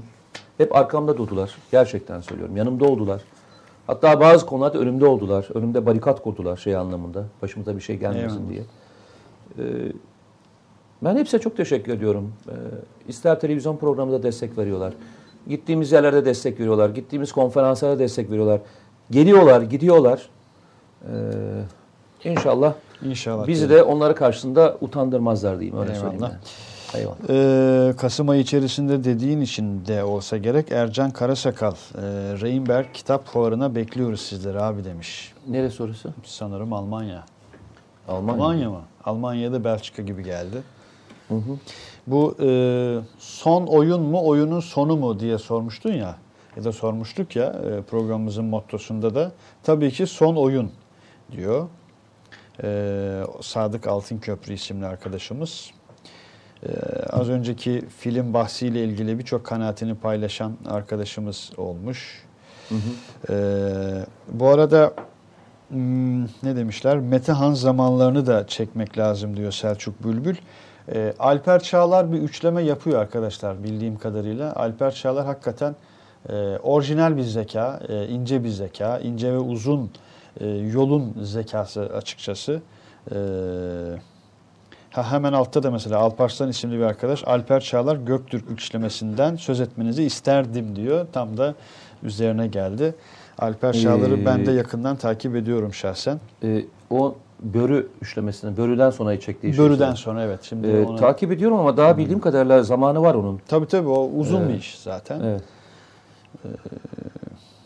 Hep 0.57 0.76
arkamda 0.76 1.18
durdular. 1.18 1.56
Gerçekten 1.72 2.22
söylüyorum. 2.22 2.57
Yanımda 2.57 2.86
oldular. 2.86 3.22
Hatta 3.88 4.20
bazı 4.20 4.45
konularda 4.45 4.80
önümde 4.80 5.06
oldular. 5.06 5.48
Önümde 5.53 5.86
barikat 5.86 6.24
kurdular 6.24 6.57
şey 6.57 6.76
anlamında. 6.76 7.26
Başımıza 7.41 7.76
bir 7.76 7.82
şey 7.82 7.98
gelmesin 7.98 8.38
Eyvallah. 8.38 8.49
diye. 8.49 8.64
Ee, 9.60 9.91
ben 11.02 11.18
hepsine 11.18 11.41
çok 11.41 11.57
teşekkür 11.57 11.94
ediyorum. 11.94 12.34
Ee, 12.49 12.53
ister 13.07 13.40
televizyon 13.40 13.78
programında 13.78 14.24
destek 14.24 14.57
veriyorlar. 14.57 14.94
Gittiğimiz 15.48 15.91
yerlerde 15.91 16.26
destek 16.26 16.60
veriyorlar. 16.60 16.90
Gittiğimiz 16.90 17.32
konferanslara 17.32 17.99
destek 17.99 18.32
veriyorlar. 18.32 18.61
Geliyorlar, 19.11 19.61
gidiyorlar. 19.61 20.30
Ee, 21.05 22.30
inşallah 22.30 22.73
İnşallah. 23.05 23.47
bizi 23.47 23.69
de 23.69 23.84
onları 23.84 24.15
karşısında 24.15 24.77
utandırmazlar 24.81 25.59
diyeyim. 25.59 25.80
Öyle 25.80 25.91
Eyvallah. 25.93 26.01
söyleyeyim. 26.11 26.23
yani. 26.34 26.38
Eyvallah. 26.95 27.89
Ee, 27.89 27.93
Kasım 27.97 28.30
ayı 28.30 28.41
içerisinde 28.41 29.03
dediğin 29.03 29.41
için 29.41 29.85
de 29.85 30.03
olsa 30.03 30.38
gerek 30.38 30.71
Ercan 30.71 31.11
Karasakal, 31.11 31.71
e, 31.71 32.01
Reinberg 32.41 32.85
kitap 32.93 33.26
fuarına 33.27 33.76
bekliyoruz 33.76 34.21
sizleri 34.21 34.61
abi 34.61 34.84
demiş. 34.84 35.34
Neresi 35.47 35.76
sorusu? 35.76 36.13
Sanırım 36.23 36.73
Almanya. 36.73 37.23
Almanya. 38.07 38.34
Almanya 38.43 38.69
mı? 38.69 38.81
Almanya'da 39.05 39.63
Belçika 39.63 40.01
gibi 40.01 40.23
geldi. 40.23 40.57
Bu 42.07 42.35
e, 42.41 42.49
son 43.19 43.65
oyun 43.67 44.01
mu, 44.01 44.27
oyunun 44.27 44.59
sonu 44.59 44.97
mu 44.97 45.19
diye 45.19 45.38
sormuştun 45.38 45.91
ya. 45.93 46.15
Ya 46.57 46.63
da 46.63 46.71
sormuştuk 46.71 47.35
ya 47.35 47.45
e, 47.45 47.81
programımızın 47.81 48.45
mottosunda 48.45 49.15
da. 49.15 49.31
Tabii 49.63 49.91
ki 49.91 50.07
son 50.07 50.35
oyun 50.35 50.71
diyor. 51.31 51.68
Ee, 52.64 53.22
Sadık 53.41 53.88
Altınköprü 53.88 54.53
isimli 54.53 54.85
arkadaşımız. 54.85 55.72
Ee, 56.64 56.69
az 57.10 57.30
önceki 57.30 57.85
film 57.97 58.34
bahsiyle 58.34 58.84
ilgili 58.84 59.19
birçok 59.19 59.45
kanaatini 59.45 59.95
paylaşan 59.95 60.57
arkadaşımız 60.65 61.51
olmuş. 61.57 62.23
Ee, 63.30 64.06
bu 64.31 64.47
arada 64.47 64.93
hmm, 65.69 66.23
ne 66.23 66.56
demişler? 66.56 66.97
Mete 66.97 67.31
Han 67.31 67.53
zamanlarını 67.53 68.26
da 68.26 68.47
çekmek 68.47 68.97
lazım 68.97 69.38
diyor 69.38 69.51
Selçuk 69.51 70.03
Bülbül. 70.03 70.35
Ee, 70.93 71.14
Alper 71.19 71.64
Çağlar 71.64 72.11
bir 72.11 72.22
üçleme 72.22 72.61
yapıyor 72.64 73.01
arkadaşlar 73.01 73.64
bildiğim 73.64 73.97
kadarıyla. 73.97 74.56
Alper 74.56 74.91
Çağlar 74.95 75.26
hakikaten 75.26 75.76
e, 76.30 76.57
orijinal 76.64 77.18
bir 77.18 77.22
zeka, 77.22 77.80
e, 77.89 78.07
ince 78.07 78.43
bir 78.43 78.49
zeka, 78.49 78.99
ince 78.99 79.34
ve 79.34 79.38
uzun 79.38 79.91
e, 80.39 80.47
yolun 80.47 81.14
zekası 81.23 81.81
açıkçası. 81.81 82.61
E, 83.11 83.15
ha, 84.91 85.11
hemen 85.11 85.34
altta 85.34 85.64
da 85.64 85.72
mesela 85.72 85.97
Alparslan 85.99 86.49
isimli 86.49 86.77
bir 86.77 86.84
arkadaş 86.84 87.23
Alper 87.27 87.60
Çağlar 87.60 87.95
Göktürk 87.95 88.51
üçlemesinden 88.51 89.35
söz 89.35 89.61
etmenizi 89.61 90.03
isterdim 90.03 90.76
diyor. 90.76 91.07
Tam 91.14 91.38
da 91.38 91.56
üzerine 92.03 92.47
geldi. 92.47 92.95
Alper 93.39 93.73
Çağlar'ı 93.73 94.18
Ee, 94.18 94.26
ben 94.26 94.45
de 94.45 94.51
yakından 94.51 94.95
takip 94.95 95.35
ediyorum 95.35 95.73
şahsen. 95.73 96.19
E, 96.43 96.65
o 96.89 97.15
börü 97.39 97.88
üçlemesini, 98.01 98.57
börüden 98.57 98.89
sonra 98.89 99.19
çektiği 99.19 99.53
şey. 99.53 99.65
Börü'den 99.65 99.93
sonra 99.93 100.23
evet. 100.23 100.39
Şimdi 100.43 100.68
E, 100.68 100.85
onu... 100.85 100.95
takip 100.97 101.31
ediyorum 101.31 101.57
ama 101.60 101.77
daha 101.77 101.97
bildiğim 101.97 102.19
kadarıyla 102.19 102.64
zamanı 102.64 103.01
var 103.01 103.15
onun. 103.15 103.41
Tabii 103.47 103.68
tabii 103.68 103.88
o 103.88 104.10
uzun 104.18 104.43
bir 104.43 104.49
Evet. 104.53 104.60
iş 104.60 104.80
zaten. 104.80 105.22
Evet. 105.23 105.41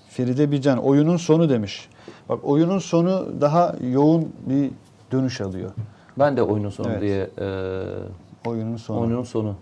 Feride 0.10 0.52
Bican 0.52 0.78
oyunun 0.78 1.18
sonu 1.18 1.50
demiş. 1.50 1.90
Bak 2.30 2.40
oyunun 2.44 2.80
sonu 2.80 3.26
daha 3.42 3.76
yoğun 3.92 4.30
bir 4.46 4.72
dönüş 5.12 5.42
alıyor. 5.42 5.72
Ben 6.20 6.38
de 6.38 6.44
oyunun 6.44 6.70
sonu 6.70 6.88
Evet. 6.92 7.02
diye 7.02 7.30
e, 7.42 7.48
Oyunun 8.50 8.78
sonu. 8.78 9.00
oyunun 9.02 9.24
sonu. 9.24 9.56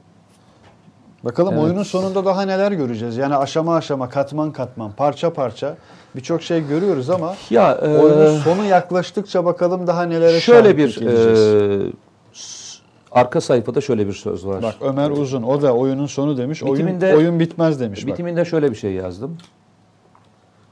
Bakalım 1.24 1.54
Evet. 1.54 1.64
oyunun 1.64 1.84
sonunda 1.84 2.26
daha 2.26 2.42
neler 2.42 2.72
göreceğiz. 2.72 3.18
Yani 3.18 3.36
aşama 3.36 3.76
aşama, 3.76 4.10
katman 4.10 4.52
katman, 4.52 4.92
parça 4.92 5.34
parça 5.34 5.78
birçok 6.16 6.42
şey 6.42 6.68
görüyoruz 6.68 7.10
ama 7.10 7.36
Ya 7.50 7.72
e, 7.72 7.98
oyunun 7.98 8.38
sonu 8.40 8.64
yaklaştıkça 8.66 9.46
bakalım 9.46 9.88
daha 9.88 10.04
nelere 10.04 10.40
şöyle 10.40 10.64
şahitlik 10.64 10.78
bir 11.02 11.08
edeceğiz. 11.08 11.40
e, 11.40 11.92
s- 12.34 12.80
arka 13.12 13.42
sayfada 13.42 13.82
şöyle 13.82 14.08
bir 14.08 14.14
söz 14.14 14.46
var. 14.48 14.64
Bak 14.64 14.76
Ömer 14.82 15.10
Uzun 15.12 15.44
o 15.44 15.62
da 15.62 15.74
oyunun 15.74 16.06
sonu 16.06 16.38
demiş. 16.38 16.64
Oyun, 16.64 16.76
Bitiminde- 16.76 17.16
oyun 17.18 17.40
bitmez 17.40 17.80
demiş. 17.80 18.02
Bak. 18.02 18.08
Bitiminde 18.14 18.46
şöyle 18.46 18.72
bir 18.72 18.76
şey 18.76 18.92
yazdım. 18.94 19.38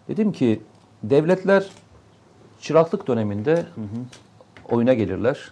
Dedim 0.08 0.32
ki 0.32 0.62
devletler 1.04 1.70
çıraklık 2.62 3.08
döneminde 3.08 3.66
oyuna 4.70 4.94
gelirler. 4.94 5.52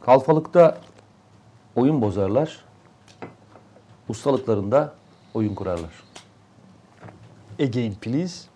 Kalfalıkta 0.00 0.78
oyun 1.76 2.02
bozarlar. 2.02 2.64
Ustalıklarında 4.08 4.94
oyun 5.34 5.54
kurarlar. 5.54 5.92
Again 7.60 7.94
please. 7.94 8.48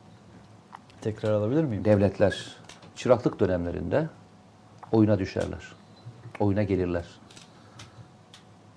Tekrar 1.01 1.33
alabilir 1.33 1.65
miyim? 1.65 1.85
Devletler 1.85 2.57
çıraklık 2.97 3.41
dönemlerinde 3.41 4.09
oyuna 4.93 5.19
düşerler. 5.19 5.73
Oyuna 6.41 6.63
gelirler. 6.63 7.05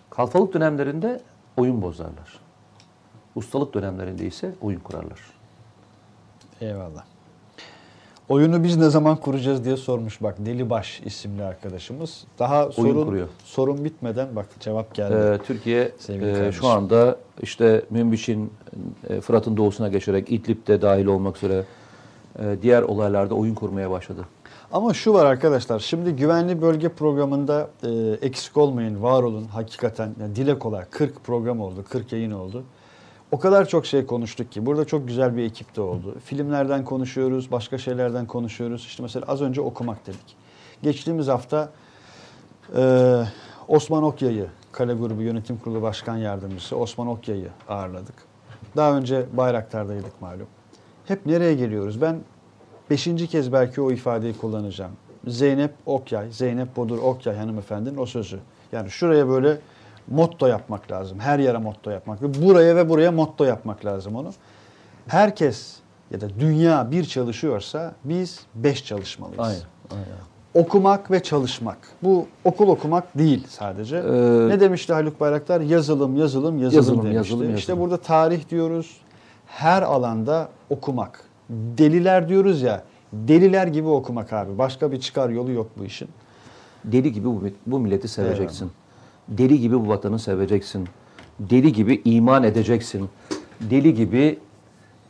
Kalfalık 0.10 0.54
dönemlerinde 0.54 1.22
oyun 1.58 1.82
bozarlar. 1.82 2.40
Ustalık 3.36 3.74
dönemlerinde 3.74 4.26
ise 4.26 4.56
oyun 4.62 4.80
kurarlar. 4.80 5.20
Eyvallah. 6.62 7.04
Oyunu 8.30 8.64
biz 8.64 8.78
ne 8.78 8.90
zaman 8.90 9.16
kuracağız 9.16 9.66
diye 9.66 9.78
sormuş 9.78 10.24
bak 10.24 10.36
Delibaş 10.40 11.02
isimli 11.06 11.44
arkadaşımız. 11.44 12.24
Daha 12.40 12.72
sorun 12.72 13.06
kuruyor. 13.06 13.28
sorun 13.44 13.86
bitmeden 13.86 14.36
bak 14.36 14.46
cevap 14.60 14.94
geldi. 14.94 15.14
Ee, 15.14 15.46
Türkiye 15.46 15.92
e, 16.10 16.52
şu 16.52 16.68
anda 16.68 17.16
işte 17.42 17.86
Münbiş'in 17.90 18.54
e, 19.10 19.22
Fırat'ın 19.22 19.58
doğusuna 19.58 19.88
geçerek 19.88 20.32
İdlib'de 20.32 20.82
dahil 20.82 21.06
olmak 21.06 21.38
üzere 21.38 21.64
e, 22.40 22.58
diğer 22.62 22.82
olaylarda 22.82 23.36
oyun 23.36 23.56
kurmaya 23.56 23.92
başladı. 23.92 24.26
Ama 24.72 24.94
şu 24.94 25.14
var 25.14 25.26
arkadaşlar. 25.26 25.80
Şimdi 25.80 26.12
güvenli 26.12 26.62
bölge 26.62 26.90
programında 26.90 27.70
e, 27.84 27.90
eksik 28.22 28.58
olmayın, 28.58 29.04
var 29.04 29.24
olun. 29.24 29.44
Hakikaten 29.44 30.16
yani 30.22 30.36
dile 30.36 30.60
kolay. 30.60 30.86
40 30.92 31.24
program 31.24 31.62
oldu, 31.62 31.84
40 31.90 32.12
yayın 32.12 32.32
oldu. 32.32 32.64
O 33.32 33.40
kadar 33.40 33.68
çok 33.68 33.86
şey 33.86 34.06
konuştuk 34.06 34.52
ki. 34.52 34.66
Burada 34.66 34.86
çok 34.86 35.08
güzel 35.08 35.38
bir 35.38 35.44
ekip 35.44 35.76
de 35.76 35.82
oldu. 35.82 36.16
Filmlerden 36.26 36.86
konuşuyoruz, 36.86 37.52
başka 37.52 37.78
şeylerden 37.78 38.26
konuşuyoruz. 38.26 38.86
İşte 38.86 39.04
mesela 39.04 39.26
az 39.28 39.42
önce 39.42 39.62
okumak 39.62 40.08
dedik. 40.08 40.36
Geçtiğimiz 40.84 41.28
hafta 41.28 41.70
e, 42.76 43.24
Osman 43.68 44.04
Okya'yı, 44.04 44.48
Kale 44.72 44.94
Grubu 44.94 45.22
Yönetim 45.22 45.58
Kurulu 45.58 45.82
Başkan 45.82 46.18
Yardımcısı 46.18 46.78
Osman 46.78 47.08
Okya'yı 47.08 47.50
ağırladık. 47.70 48.16
Daha 48.76 48.98
önce 48.98 49.26
Bayraktar'daydık 49.34 50.22
malum. 50.22 50.48
Hep 51.06 51.26
nereye 51.26 51.54
geliyoruz? 51.54 52.02
Ben 52.02 52.20
beşinci 52.90 53.28
kez 53.28 53.54
belki 53.54 53.82
o 53.82 53.92
ifadeyi 53.92 54.38
kullanacağım. 54.38 54.92
Zeynep 55.28 55.74
Okyay, 55.86 56.32
Zeynep 56.32 56.76
Bodur 56.76 56.98
Okyay 56.98 57.38
hanımefendinin 57.38 57.98
o 57.98 58.06
sözü. 58.06 58.40
Yani 58.72 58.90
şuraya 58.90 59.30
böyle 59.30 59.58
motto 60.08 60.48
yapmak 60.48 60.92
lazım. 60.92 61.20
Her 61.20 61.40
yere 61.40 61.58
motto 61.58 61.90
yapmak. 61.92 62.22
Buraya 62.22 62.76
ve 62.76 62.90
buraya 62.90 63.12
motto 63.12 63.44
yapmak 63.46 63.86
lazım 63.86 64.16
onu. 64.16 64.30
Herkes 65.08 65.76
ya 66.12 66.22
da 66.22 66.26
dünya 66.40 66.92
bir 66.92 67.04
çalışıyorsa 67.06 67.94
biz 68.04 68.40
beş 68.56 68.86
çalışmalıyız. 68.86 69.40
Aynen. 69.40 69.62
aynen. 69.92 70.06
Okumak 70.54 71.12
ve 71.12 71.24
çalışmak. 71.24 71.78
Bu 72.04 72.28
okul 72.46 72.68
okumak 72.68 73.18
değil 73.18 73.48
sadece. 73.50 73.98
Ee, 73.98 74.48
ne 74.50 74.60
demişti 74.60 74.94
Haluk 74.94 75.20
Bayraktar? 75.20 75.62
Yazılım, 75.62 76.18
yazılım, 76.18 76.58
yazılım, 76.62 76.78
Yazılım, 76.78 76.98
demişti. 77.04 77.16
yazılım, 77.16 77.56
İşte 77.56 77.72
yazılım. 77.72 77.80
burada 77.80 77.98
tarih 77.98 78.50
diyoruz. 78.50 78.98
Her 79.48 79.82
alanda 79.82 80.50
okumak. 80.70 81.24
Deliler 81.50 82.30
diyoruz 82.30 82.62
ya. 82.62 82.84
Deliler 83.14 83.68
gibi 83.68 83.88
okumak 83.88 84.34
abi. 84.34 84.58
Başka 84.58 84.92
bir 84.92 85.00
çıkar 85.00 85.30
yolu 85.30 85.52
yok 85.52 85.68
bu 85.78 85.86
işin. 85.86 86.10
Deli 86.86 87.12
gibi 87.14 87.26
bu, 87.26 87.44
bu 87.66 87.80
milleti 87.80 88.08
seveceksin. 88.08 88.72
Deli 89.32 89.60
gibi 89.60 89.80
bu 89.86 89.88
vatanı 89.88 90.20
seveceksin. 90.20 90.88
Deli 91.40 91.74
gibi 91.74 92.02
iman 92.06 92.44
edeceksin. 92.44 93.10
Deli 93.62 93.94
gibi 93.94 94.40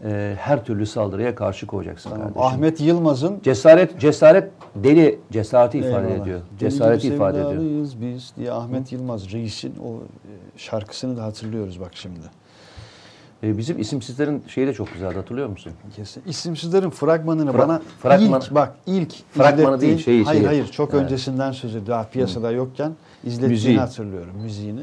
e, 0.03 0.35
her 0.39 0.65
türlü 0.65 0.85
saldırıya 0.85 1.35
karşı 1.35 1.67
koyacaksın 1.67 2.09
kardeşim. 2.09 2.41
Ahmet 2.41 2.81
Yılmaz'ın 2.81 3.39
Cesaret, 3.43 3.99
cesaret, 3.99 4.51
deli 4.75 5.19
cesareti 5.31 5.77
ifade 5.77 6.07
Eyvallah. 6.07 6.21
ediyor. 6.23 6.39
Deli 6.51 6.59
Cesareti 6.59 7.01
gibi 7.03 7.15
ifade 7.15 7.39
ediyor. 7.41 7.85
biz 8.01 8.33
diye 8.37 8.51
Ahmet 8.51 8.91
Yılmaz 8.91 9.31
reisin 9.31 9.73
o 9.85 9.89
e, 9.95 10.31
şarkısını 10.57 11.17
da 11.17 11.23
hatırlıyoruz 11.23 11.79
bak 11.79 11.91
şimdi. 11.93 12.19
E, 13.43 13.57
bizim 13.57 13.79
isimsizlerin 13.79 14.43
şeyi 14.47 14.67
de 14.67 14.73
çok 14.73 14.93
güzeldi 14.93 15.15
hatırlıyor 15.15 15.47
musun? 15.49 15.73
Kesin. 15.95 16.23
İsimsizlerin 16.27 16.89
fragmanını 16.89 17.51
Fra- 17.51 17.57
bana 17.57 17.81
fragman- 18.03 18.41
ilk 18.41 18.55
bak 18.55 18.75
ilk 18.85 19.13
Fragmanı 19.33 19.81
değil, 19.81 19.97
şeyi- 19.97 20.23
hayır 20.23 20.37
şeyi. 20.39 20.47
hayır 20.47 20.67
çok 20.67 20.93
Evet. 20.93 21.03
öncesinden 21.03 21.51
sözü 21.51 21.87
daha 21.87 22.03
piyasada 22.07 22.51
yokken 22.51 22.91
izlettiğini 23.23 23.51
Müziği. 23.51 23.77
hatırlıyorum 23.79 24.33
müziğini. 24.43 24.81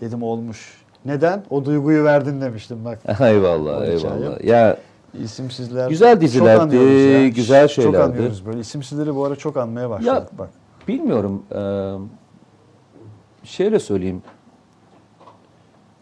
Dedim 0.00 0.22
olmuş. 0.22 0.80
Neden? 1.04 1.44
O 1.50 1.64
duyguyu 1.64 2.04
verdin 2.04 2.40
demiştim 2.40 2.84
bak. 2.84 2.98
eyvallah, 3.20 3.86
eyvallah. 3.86 4.44
Ya 4.44 4.76
İsimsizler. 5.22 5.88
Güzel 5.88 6.12
çok 6.14 6.20
dizilerdi, 6.22 6.76
ya. 6.76 7.28
güzel 7.28 7.68
Çok 7.68 7.84
şeylerdi. 7.84 8.02
anıyoruz 8.02 8.46
böyle. 8.46 8.60
İsimsizleri 8.60 9.14
bu 9.16 9.24
ara 9.24 9.36
çok 9.36 9.56
anmaya 9.56 9.90
başladık 9.90 10.28
Ya- 10.32 10.38
bak. 10.38 10.50
bilmiyorum. 10.88 11.42
E, 11.54 11.60
şöyle 13.46 13.78
söyleyeyim. 13.80 14.22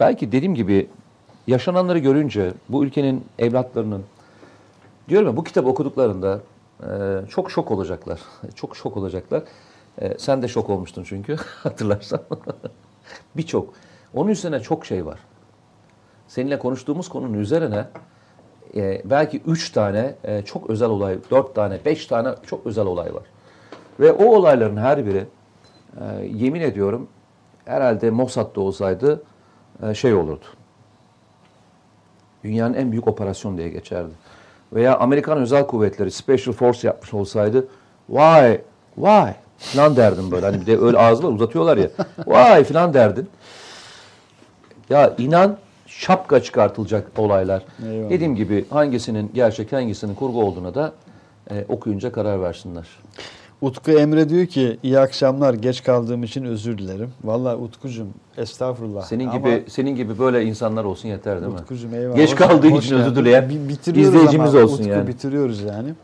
Belki 0.01 0.33
dediğim 0.33 0.55
gibi 0.55 0.89
yaşananları 1.49 1.99
görünce 1.99 2.53
bu 2.69 2.85
ülkenin 2.85 3.25
evlatlarının 3.39 4.05
diyorum 5.09 5.29
ya 5.29 5.37
bu 5.37 5.45
kitabı 5.45 5.69
okuduklarında 5.69 6.41
e, 6.83 6.89
çok 7.29 7.51
şok 7.51 7.71
olacaklar. 7.71 8.21
Çok 8.55 8.77
şok 8.77 8.97
olacaklar. 8.97 9.43
E, 10.01 10.19
sen 10.19 10.43
de 10.43 10.49
şok 10.49 10.71
olmuştun 10.71 11.05
çünkü 11.05 11.37
hatırlarsan. 11.63 12.21
Birçok. 13.37 13.75
Onun 14.15 14.31
üzerine 14.31 14.61
çok 14.61 14.87
şey 14.87 15.07
var. 15.07 15.19
Seninle 16.29 16.59
konuştuğumuz 16.59 17.09
konunun 17.09 17.35
üzerine 17.35 17.85
e, 18.77 19.03
belki 19.05 19.43
üç 19.47 19.71
tane 19.71 20.15
çok 20.45 20.71
özel 20.71 20.89
olay, 20.89 21.19
dört 21.31 21.55
tane, 21.55 21.79
beş 21.85 22.07
tane 22.07 22.29
çok 22.47 22.67
özel 22.67 22.87
olay 22.87 23.15
var. 23.15 23.25
Ve 24.01 24.13
o 24.13 24.25
olayların 24.25 24.77
her 24.77 25.07
biri 25.07 25.27
yemin 26.35 26.61
ediyorum 26.61 27.09
herhalde 27.65 28.11
Mossad'da 28.11 28.61
olsaydı 28.61 29.23
şey 29.95 30.15
olurdu. 30.15 30.45
Dünyanın 32.45 32.75
en 32.75 32.93
büyük 32.93 33.09
operasyon 33.09 33.59
diye 33.59 33.69
geçerdi. 33.69 34.13
Veya 34.73 34.99
Amerikan 34.99 35.39
Özel 35.39 35.67
Kuvvetleri 35.67 36.11
Special 36.11 36.53
Force 36.55 36.87
yapmış 36.87 37.15
olsaydı 37.15 37.69
vay 38.09 38.61
vay 38.99 39.35
falan 39.59 39.97
derdim 39.97 40.31
böyle. 40.31 40.47
Hani 40.47 40.61
bir 40.61 40.67
de 40.67 40.79
öyle 40.79 40.99
ağzılar 40.99 41.33
uzatıyorlar 41.33 41.77
ya. 41.77 41.89
Vay 42.27 42.65
falan 42.65 42.95
derdin. 42.95 43.29
Ya 44.91 45.15
inan 45.19 45.57
şapka 45.87 46.43
çıkartılacak 46.43 47.19
olaylar. 47.19 47.63
Eyvallah. 47.89 48.11
Dediğim 48.11 48.37
gibi 48.37 48.65
hangisinin 48.71 49.31
gerçek 49.35 49.73
hangisinin 49.73 50.15
kurgu 50.15 50.45
olduğuna 50.45 50.75
da 50.75 50.93
e, 51.51 51.65
okuyunca 51.69 52.13
karar 52.13 52.43
versinler. 52.43 52.87
Utku 53.61 53.91
Emre 53.93 54.29
diyor 54.29 54.47
ki 54.47 54.79
iyi 54.83 54.99
akşamlar 54.99 55.55
geç 55.55 55.83
kaldığım 55.83 56.23
için 56.23 56.45
özür 56.45 56.79
dilerim. 56.79 57.13
Vallahi 57.25 57.57
Utkucum 57.57 58.09
estağfurullah. 58.37 59.03
Senin 59.05 59.27
Ama 59.29 59.39
gibi 59.39 59.65
senin 59.71 59.97
gibi 59.97 60.19
böyle 60.19 60.45
insanlar 60.45 60.85
olsun 60.85 61.09
yeter 61.09 61.41
değil 61.41 61.53
mi? 61.53 61.59
Utkucum 61.59 61.95
eyvallah. 61.95 62.17
Geç 62.17 62.31
Hoş- 62.31 62.39
kaldığı 62.39 62.71
hoş 62.71 62.85
için 62.85 62.97
özür 62.97 63.17
dileyen 63.17 63.49
izleyicimiz 63.95 64.55
ama 64.55 64.65
olsun 64.65 64.79
Utku 64.79 64.89
yani. 64.89 65.09
bitiriyoruz 65.09 65.61
yani. 65.61 65.95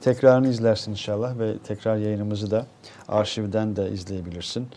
Tekrarını 0.00 0.48
izlersin 0.48 0.90
inşallah 0.90 1.38
ve 1.38 1.58
tekrar 1.58 1.96
yayınımızı 1.96 2.50
da 2.50 2.66
arşivden 3.08 3.76
de 3.76 3.90
izleyebilirsin. 3.90 4.68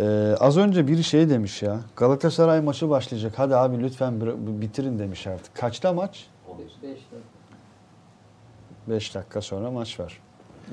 Ee, 0.00 0.34
az 0.40 0.56
önce 0.56 0.86
biri 0.88 1.04
şey 1.04 1.30
demiş 1.30 1.62
ya. 1.62 1.80
Galatasaray 1.96 2.60
maçı 2.60 2.90
başlayacak. 2.90 3.32
Hadi 3.36 3.56
abi 3.56 3.82
lütfen 3.82 4.20
bir- 4.20 4.60
bitirin 4.60 4.98
demiş 4.98 5.26
artık. 5.26 5.54
Kaçta 5.54 5.92
maç? 5.92 6.26
5 8.88 9.14
dakika 9.14 9.40
sonra 9.40 9.70
maç 9.70 10.00
var. 10.00 10.20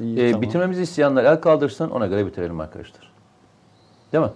İyi, 0.02 0.20
Ee, 0.20 0.32
tamam. 0.32 0.42
Bitirmemizi 0.42 0.82
isteyenler 0.82 1.24
el 1.24 1.42
kaldırsın 1.42 1.90
ona 1.90 2.08
göre 2.08 2.26
bitirelim 2.26 2.60
arkadaşlar. 2.60 3.12
Değil 4.14 4.24
mi? 4.24 4.32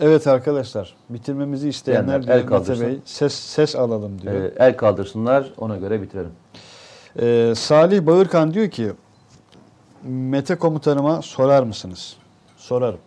Evet 0.00 0.26
arkadaşlar 0.26 0.94
bitirmemizi 1.10 1.68
isteyenler 1.68 2.22
diyor 2.22 2.36
el 2.36 2.46
kaldırsın. 2.46 2.86
Bey 2.86 2.98
ses 3.04 3.34
ses 3.34 3.76
alalım 3.76 4.22
diyor. 4.22 4.34
Ee, 4.34 4.52
el 4.58 4.76
kaldırsınlar 4.76 5.52
ona 5.58 5.76
göre 5.76 6.02
bitirelim. 6.02 6.32
Ee, 7.20 7.52
Salih 7.56 8.06
Bağırkan 8.06 8.54
diyor 8.54 8.70
ki 8.70 8.92
Mete 10.04 10.54
komutanıma 10.54 11.22
sorar 11.22 11.62
mısınız? 11.62 12.16
Sorarım. 12.56 12.98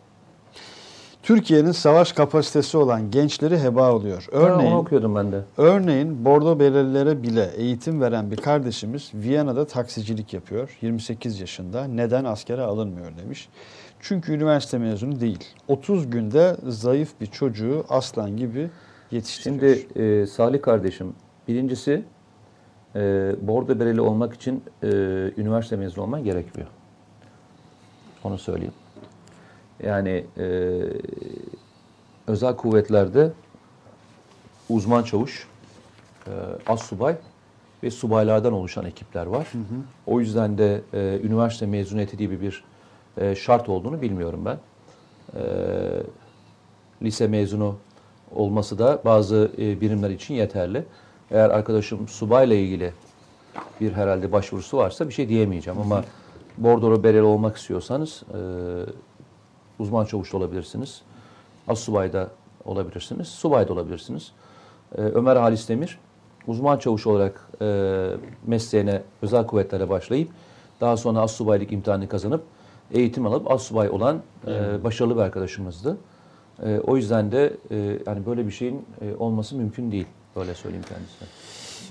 Türkiye'nin 1.25 1.71
savaş 1.71 2.11
kapasitesi 2.13 2.77
olan 2.77 3.11
gençleri 3.11 3.59
heba 3.59 3.93
oluyor. 3.93 4.27
Örneğin, 4.31 4.71
onu 4.71 4.77
okuyordum 4.77 5.15
ben 5.15 5.31
de. 5.31 5.41
Örneğin 5.57 6.25
Bordo 6.25 6.59
Berelilere 6.59 7.23
bile 7.23 7.51
eğitim 7.55 8.01
veren 8.01 8.31
bir 8.31 8.37
kardeşimiz 8.37 9.11
Viyana'da 9.13 9.67
taksicilik 9.67 10.33
yapıyor. 10.33 10.77
28 10.81 11.39
yaşında. 11.39 11.83
Neden 11.87 12.25
askere 12.25 12.61
alınmıyor 12.61 13.17
demiş. 13.17 13.49
Çünkü 13.99 14.33
üniversite 14.33 14.77
mezunu 14.77 15.19
değil. 15.19 15.43
30 15.67 16.09
günde 16.09 16.57
zayıf 16.67 17.09
bir 17.21 17.25
çocuğu 17.25 17.85
aslan 17.89 18.37
gibi 18.37 18.69
yetiştiriyor. 19.11 19.75
Şimdi 19.75 20.01
e, 20.01 20.25
Salih 20.25 20.61
kardeşim 20.61 21.13
birincisi 21.47 22.03
e, 22.95 22.99
bordo 23.41 23.79
bereli 23.79 24.01
olmak 24.01 24.33
için 24.33 24.63
e, 24.83 24.87
üniversite 25.37 25.75
mezunu 25.75 26.03
olman 26.03 26.23
gerekmiyor. 26.23 26.69
Onu 28.23 28.37
söyleyeyim. 28.37 28.73
Yani 29.83 30.25
e, 30.37 30.81
özel 32.27 32.55
kuvvetlerde 32.55 33.31
uzman 34.69 35.03
çavuş, 35.03 35.47
e, 36.27 36.31
az 36.67 36.81
subay 36.81 37.15
ve 37.83 37.91
subaylardan 37.91 38.53
oluşan 38.53 38.85
ekipler 38.85 39.25
var. 39.25 39.47
O 40.07 40.19
yüzden 40.19 40.57
de 40.57 40.81
e, 40.93 41.19
üniversite 41.23 41.65
mezuniyeti 41.65 42.17
gibi 42.17 42.41
bir 42.41 42.63
e, 43.17 43.35
şart 43.35 43.69
olduğunu 43.69 44.01
bilmiyorum 44.01 44.45
ben. 44.45 44.57
E, 45.35 45.43
lise 47.01 47.27
mezunu 47.27 47.75
olması 48.35 48.79
da 48.79 49.01
bazı 49.05 49.51
e, 49.57 49.81
birimler 49.81 50.09
için 50.09 50.33
yeterli. 50.33 50.85
Eğer 51.31 51.49
arkadaşım 51.49 52.07
subayla 52.07 52.55
ilgili 52.55 52.93
bir 53.81 53.93
herhalde 53.93 54.31
başvurusu 54.31 54.77
varsa 54.77 55.07
bir 55.07 55.13
şey 55.13 55.29
diyemeyeceğim 55.29 55.79
ama 55.81 56.03
bordoro 56.57 57.03
bereli 57.03 57.21
olmak 57.21 57.57
istiyorsanız 57.57 58.23
e, 58.33 58.39
uzman 59.79 60.05
çavuş 60.05 60.33
da 60.33 60.37
olabilirsiniz. 60.37 61.01
Az 61.67 61.79
subay 61.79 62.13
da 62.13 62.29
olabilirsiniz. 62.65 63.27
Subay 63.27 63.67
da 63.67 63.73
olabilirsiniz. 63.73 64.31
E, 64.97 65.01
Ömer 65.01 65.35
Halis 65.35 65.69
Demir 65.69 65.99
uzman 66.47 66.77
çavuş 66.77 67.07
olarak 67.07 67.47
e, 67.61 68.09
mesleğine 68.47 69.01
özel 69.21 69.45
kuvvetlere 69.47 69.89
başlayıp 69.89 70.29
daha 70.81 70.97
sonra 70.97 71.19
az 71.19 71.31
subaylık 71.31 71.71
imtihanını 71.71 72.09
kazanıp 72.09 72.43
eğitim 72.91 73.25
alıp 73.25 73.51
az 73.51 73.61
subay 73.61 73.89
olan 73.89 74.21
e, 74.47 74.83
başarılı 74.83 75.15
bir 75.15 75.21
arkadaşımızdı. 75.21 75.97
E, 76.63 76.79
o 76.79 76.97
yüzden 76.97 77.31
de 77.31 77.53
e, 77.71 77.75
yani 78.07 78.25
böyle 78.25 78.47
bir 78.47 78.51
şeyin 78.51 78.85
e, 79.01 79.15
olması 79.15 79.55
mümkün 79.55 79.91
değil. 79.91 80.07
Böyle 80.35 80.53
söyleyeyim 80.53 80.85
kendisine. 80.89 81.27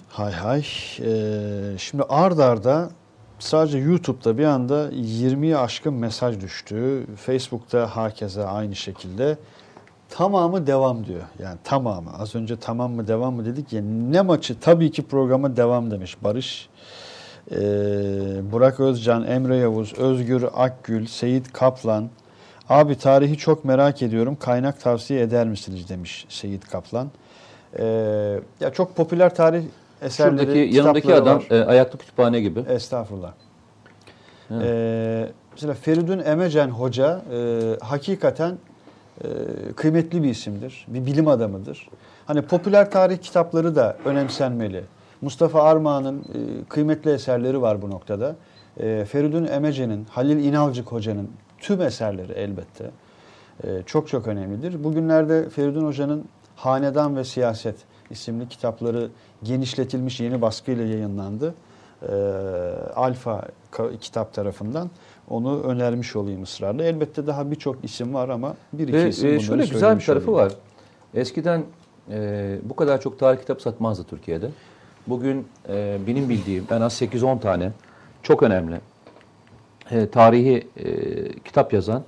Hay 0.08 0.32
hay. 0.32 0.64
Ee, 1.00 1.78
şimdi 1.78 2.02
ard 2.08 2.38
arda 2.38 2.90
sadece 3.44 3.78
YouTube'da 3.78 4.38
bir 4.38 4.44
anda 4.44 4.90
20'ye 4.90 5.56
aşkın 5.56 5.94
mesaj 5.94 6.40
düştü. 6.40 7.06
Facebook'ta 7.16 7.96
hakeza 7.96 8.44
aynı 8.44 8.76
şekilde. 8.76 9.38
Tamamı 10.08 10.66
devam 10.66 11.06
diyor. 11.06 11.22
Yani 11.38 11.58
tamamı. 11.64 12.10
Az 12.18 12.34
önce 12.34 12.56
tamam 12.56 12.92
mı 12.92 13.08
devam 13.08 13.34
mı 13.34 13.44
dedik 13.44 13.72
ya. 13.72 13.82
Ne 13.82 14.20
maçı? 14.20 14.60
Tabii 14.60 14.90
ki 14.90 15.02
programa 15.02 15.56
devam 15.56 15.90
demiş 15.90 16.16
Barış. 16.22 16.68
Ee, 17.50 17.56
Burak 18.52 18.80
Özcan, 18.80 19.26
Emre 19.26 19.56
Yavuz, 19.56 19.94
Özgür 19.98 20.44
Akgül, 20.54 21.06
Seyit 21.06 21.52
Kaplan. 21.52 22.10
Abi 22.68 22.98
tarihi 22.98 23.38
çok 23.38 23.64
merak 23.64 24.02
ediyorum. 24.02 24.36
Kaynak 24.40 24.80
tavsiye 24.80 25.20
eder 25.20 25.46
misiniz 25.46 25.88
demiş 25.88 26.26
Seyit 26.28 26.68
Kaplan. 26.68 27.08
Ee, 27.78 28.40
ya 28.60 28.72
çok 28.72 28.96
popüler 28.96 29.34
tarih 29.34 29.62
eserleri, 30.04 30.46
Şuradaki 30.46 30.76
yanındaki 30.76 31.14
adam 31.14 31.36
var. 31.38 31.46
e, 31.50 31.64
ayaklı 31.64 31.98
kütüphane 31.98 32.40
gibi. 32.40 32.60
Estağfurullah. 32.68 33.32
Evet. 34.50 34.62
Ee, 34.66 35.28
mesela 35.52 35.74
Feridun 35.74 36.18
Emecen 36.18 36.68
Hoca 36.68 37.22
e, 37.32 37.60
hakikaten 37.80 38.58
e, 39.24 39.28
kıymetli 39.76 40.22
bir 40.22 40.28
isimdir. 40.28 40.86
Bir 40.88 41.06
bilim 41.06 41.28
adamıdır. 41.28 41.88
Hani 42.26 42.42
popüler 42.42 42.90
tarih 42.90 43.18
kitapları 43.18 43.76
da 43.76 43.96
önemsenmeli. 44.04 44.84
Mustafa 45.20 45.62
Armağan'ın 45.62 46.18
e, 46.18 46.64
kıymetli 46.68 47.10
eserleri 47.10 47.62
var 47.62 47.82
bu 47.82 47.90
noktada. 47.90 48.36
E, 48.80 49.04
Feridun 49.04 49.44
Emecen'in, 49.46 50.04
Halil 50.10 50.44
İnalcık 50.44 50.92
Hoca'nın 50.92 51.30
tüm 51.58 51.80
eserleri 51.82 52.32
elbette 52.32 52.90
e, 53.64 53.68
çok 53.86 54.08
çok 54.08 54.26
önemlidir. 54.28 54.84
Bugünlerde 54.84 55.48
Feridun 55.48 55.86
Hoca'nın 55.86 56.24
Hanedan 56.56 57.16
ve 57.16 57.24
Siyaset 57.24 57.76
isimli 58.10 58.48
kitapları 58.48 59.08
genişletilmiş 59.44 60.20
yeni 60.20 60.42
baskıyla 60.42 60.84
yayınlandı. 60.84 61.54
E, 62.02 62.12
Alfa 62.96 63.44
ka- 63.72 63.98
kitap 63.98 64.34
tarafından 64.34 64.90
onu 65.30 65.62
önermiş 65.62 66.16
olayım 66.16 66.42
ısrarla. 66.42 66.84
Elbette 66.84 67.26
daha 67.26 67.50
birçok 67.50 67.84
isim 67.84 68.14
var 68.14 68.28
ama 68.28 68.54
bir 68.72 68.88
iki 68.88 68.92
Ve 68.92 69.08
isim 69.08 69.28
e, 69.34 69.40
şöyle 69.40 69.66
güzel 69.66 69.98
bir 69.98 70.04
tarafı 70.04 70.30
olayım. 70.32 70.50
var. 70.50 70.56
Eskiden 71.14 71.62
e, 72.10 72.58
bu 72.62 72.76
kadar 72.76 73.00
çok 73.00 73.18
tarih 73.18 73.40
kitap 73.40 73.62
satmazdı 73.62 74.04
Türkiye'de. 74.04 74.48
Bugün 75.06 75.46
e, 75.68 75.98
benim 76.06 76.28
bildiğim 76.28 76.64
en 76.70 76.80
az 76.80 77.02
8-10 77.02 77.40
tane 77.40 77.72
çok 78.22 78.42
önemli 78.42 78.80
e, 79.90 80.10
tarihi 80.10 80.68
e, 80.76 80.84
kitap 81.38 81.72
yazan 81.72 82.02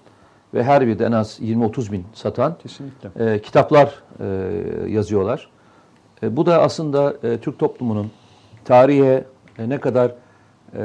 ve 0.55 0.65
her 0.65 0.87
biri 0.87 0.99
de 0.99 1.05
en 1.05 1.13
az 1.13 1.41
20-30 1.41 1.93
bin 1.93 2.05
satan 2.15 2.57
Kesinlikle. 2.63 3.11
e, 3.35 3.43
kitaplar 3.43 4.03
e, 4.21 4.25
yazıyorlar. 4.89 5.51
E, 6.23 6.37
bu 6.37 6.47
da 6.47 6.63
aslında 6.63 7.15
e, 7.23 7.39
Türk 7.39 7.59
toplumunun 7.59 8.11
tarihe 8.65 9.25
e, 9.59 9.69
ne 9.69 9.79
kadar 9.81 10.13
e, 10.77 10.85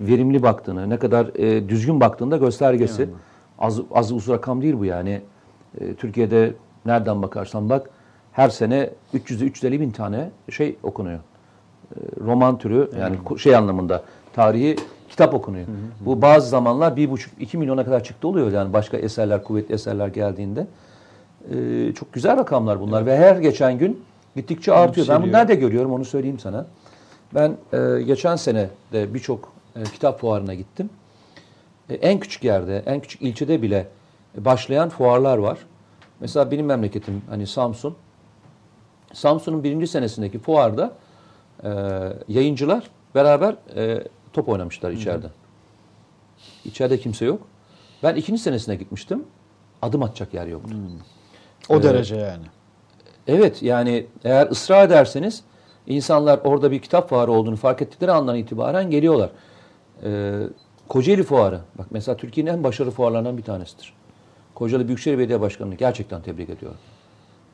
verimli 0.00 0.42
baktığını, 0.42 0.90
ne 0.90 0.98
kadar 0.98 1.26
e, 1.38 1.68
düzgün 1.68 2.00
baktığını 2.00 2.30
da 2.30 2.36
göstergesi. 2.36 3.02
Az, 3.58 3.80
az 3.94 4.12
uz 4.12 4.28
rakam 4.28 4.62
değil 4.62 4.78
bu 4.78 4.84
yani. 4.84 5.20
E, 5.80 5.94
Türkiye'de 5.94 6.52
nereden 6.86 7.22
bakarsan 7.22 7.68
bak 7.70 7.90
her 8.32 8.48
sene 8.48 8.90
300'e 9.14 9.46
350 9.46 9.80
bin 9.80 9.90
tane 9.90 10.30
şey 10.50 10.76
okunuyor. 10.82 11.18
E, 11.18 11.98
roman 12.20 12.58
türü 12.58 12.90
yani 13.00 13.16
ku- 13.26 13.38
şey 13.38 13.56
anlamında 13.56 14.02
tarihi 14.32 14.76
kitap 15.08 15.34
okunuyor. 15.34 15.66
Bu 16.00 16.22
bazı 16.22 16.48
zamanlar 16.48 16.92
1,5-2 16.92 17.56
milyona 17.56 17.84
kadar 17.84 18.04
çıktı 18.04 18.28
oluyor 18.28 18.52
yani 18.52 18.72
başka 18.72 18.96
eserler, 18.96 19.44
kuvvetli 19.44 19.74
eserler 19.74 20.08
geldiğinde. 20.08 20.66
Ee, 21.54 21.92
çok 21.94 22.12
güzel 22.12 22.36
rakamlar 22.36 22.80
bunlar 22.80 23.06
ve 23.06 23.16
her 23.16 23.36
geçen 23.36 23.78
gün 23.78 24.00
gittikçe 24.36 24.72
artıyor. 24.72 25.08
Ben 25.08 25.22
bunu 25.22 25.32
nerede 25.32 25.54
görüyorum 25.54 25.92
onu 25.92 26.04
söyleyeyim 26.04 26.38
sana. 26.38 26.66
Ben 27.34 27.56
e, 27.72 28.02
geçen 28.02 28.36
sene 28.36 28.68
de 28.92 29.14
birçok 29.14 29.52
e, 29.76 29.82
kitap 29.84 30.20
fuarına 30.20 30.54
gittim. 30.54 30.90
E, 31.90 31.94
en 31.94 32.20
küçük 32.20 32.44
yerde, 32.44 32.82
en 32.86 33.00
küçük 33.00 33.22
ilçede 33.22 33.62
bile 33.62 33.88
başlayan 34.36 34.88
fuarlar 34.88 35.38
var. 35.38 35.58
Mesela 36.20 36.50
benim 36.50 36.66
memleketim 36.66 37.22
hani 37.30 37.46
Samsun. 37.46 37.96
Samsun'un 39.12 39.64
birinci 39.64 39.86
senesindeki 39.86 40.38
fuarda 40.38 40.92
e, 41.64 41.70
yayıncılar 42.28 42.90
beraber 43.14 43.56
e, 43.76 44.04
top 44.32 44.48
oynamışlar 44.48 44.90
içeride. 44.90 45.26
İçeride 46.64 46.98
kimse 47.00 47.24
yok. 47.24 47.42
Ben 48.02 48.14
ikinci 48.14 48.42
senesine 48.42 48.74
gitmiştim. 48.76 49.24
Adım 49.82 50.02
atacak 50.02 50.34
yer 50.34 50.46
yoktu. 50.46 50.76
O 51.68 51.74
Evet. 51.74 51.84
derece 51.84 52.16
yani. 52.16 52.44
Evet 53.30 53.62
yani 53.62 54.06
eğer 54.24 54.50
ısrar 54.50 54.86
ederseniz 54.86 55.42
insanlar 55.86 56.40
orada 56.44 56.70
bir 56.70 56.78
kitap 56.78 57.08
fuarı 57.08 57.32
olduğunu 57.32 57.56
fark 57.56 57.82
ettikleri 57.82 58.12
andan 58.12 58.36
itibaren 58.36 58.90
geliyorlar. 58.90 59.30
Ee, 60.04 60.32
Kocaeli 60.88 61.22
Fuarı 61.22 61.60
bak 61.78 61.86
mesela 61.90 62.16
Türkiye'nin 62.16 62.50
en 62.50 62.64
başarılı 62.64 62.90
fuarlarından 62.90 63.38
bir 63.38 63.42
tanesidir. 63.42 63.92
Kocaeli 64.54 64.86
Büyükşehir 64.86 65.18
Belediye 65.18 65.40
Başkanı'nı 65.40 65.74
gerçekten 65.74 66.22
tebrik 66.22 66.50
ediyorum. 66.50 66.78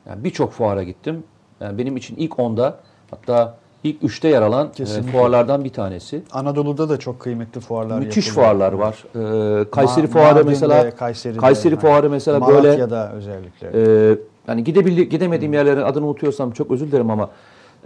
Yani 0.09 0.23
birçok 0.23 0.51
fuara 0.51 0.83
gittim. 0.83 1.23
Yani 1.61 1.77
benim 1.77 1.97
için 1.97 2.15
ilk 2.15 2.39
onda 2.39 2.77
hatta 3.11 3.57
ilk 3.83 4.03
üçte 4.03 4.27
yer 4.27 4.41
alan 4.41 4.69
e, 4.79 4.85
fuarlardan 4.85 5.63
bir 5.63 5.69
tanesi. 5.69 6.21
Anadolu'da 6.31 6.89
da 6.89 6.97
çok 6.99 7.19
kıymetli 7.19 7.61
fuarlar 7.61 7.99
Müthiş 7.99 8.27
yapılıyor. 8.27 8.45
fuarlar 8.47 8.73
var. 8.73 9.03
Ee, 9.15 9.69
Kayseri 9.71 10.05
Ma- 10.05 10.09
fuarı 10.09 10.25
Mardin'de, 10.33 10.49
mesela 10.49 10.95
Kayseri'de, 10.95 11.39
Kayseri 11.39 11.73
yani. 11.73 11.81
fuarı 11.81 12.09
mesela 12.09 12.47
böyle 12.47 12.67
Malatya'da 12.67 13.11
özellikle. 13.11 13.67
e, 14.11 14.17
yani 14.47 14.63
gidebildi, 14.63 15.09
gidemediğim 15.09 15.53
yerlerin 15.53 15.81
adını 15.81 16.05
unutuyorsam 16.05 16.51
çok 16.51 16.71
özür 16.71 16.87
dilerim 16.87 17.09
ama 17.09 17.29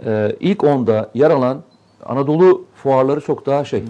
e, 0.06 0.36
ilk 0.40 0.64
onda 0.64 1.10
yer 1.14 1.30
alan 1.30 1.62
Anadolu 2.06 2.64
fuarları 2.74 3.20
çok 3.20 3.46
daha 3.46 3.64
şey 3.64 3.84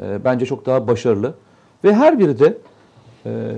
e, 0.00 0.24
bence 0.24 0.46
çok 0.46 0.66
daha 0.66 0.88
başarılı 0.88 1.34
ve 1.84 1.94
her 1.94 2.18
biri 2.18 2.38
de 2.38 2.58
e, 3.26 3.52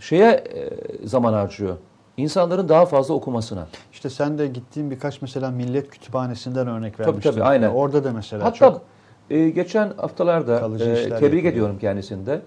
şeye 0.00 0.30
e, 0.30 0.70
zaman 1.06 1.32
harcıyor. 1.32 1.76
İnsanların 2.16 2.68
daha 2.68 2.86
fazla 2.86 3.14
okumasına. 3.14 3.66
İşte 3.92 4.10
sen 4.10 4.38
de 4.38 4.46
gittiğin 4.46 4.90
birkaç 4.90 5.22
mesela 5.22 5.50
millet 5.50 5.90
kütüphanesinden 5.90 6.66
örnek 6.68 6.96
Tabii, 6.96 7.06
vermiştin. 7.08 7.30
tabii, 7.30 7.42
aynen. 7.44 7.68
Orada 7.68 8.04
da 8.04 8.12
mesela 8.12 8.44
Hatta 8.44 8.56
çok 8.56 8.82
e, 9.30 9.48
geçen 9.50 9.92
haftalarda 9.96 10.54
e, 10.56 10.78
tebrik 10.78 11.12
yapılıyor. 11.22 11.44
ediyorum 11.44 11.78
kendisinde. 11.80 12.40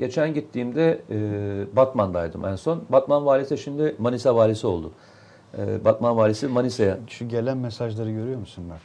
Geçen 0.00 0.34
gittiğimde 0.34 1.00
e, 1.10 1.76
Batman'daydım 1.76 2.44
en 2.44 2.56
son. 2.56 2.82
Batman 2.88 3.26
valisi 3.26 3.58
şimdi 3.58 3.96
Manisa 3.98 4.36
valisi 4.36 4.66
oldu. 4.66 4.92
E, 5.58 5.84
Batman 5.84 6.16
valisi 6.16 6.48
Manisa'ya. 6.48 6.98
şu 7.08 7.28
gelen 7.28 7.56
mesajları 7.58 8.10
görüyor 8.10 8.38
musun 8.38 8.64
bak? 8.70 8.80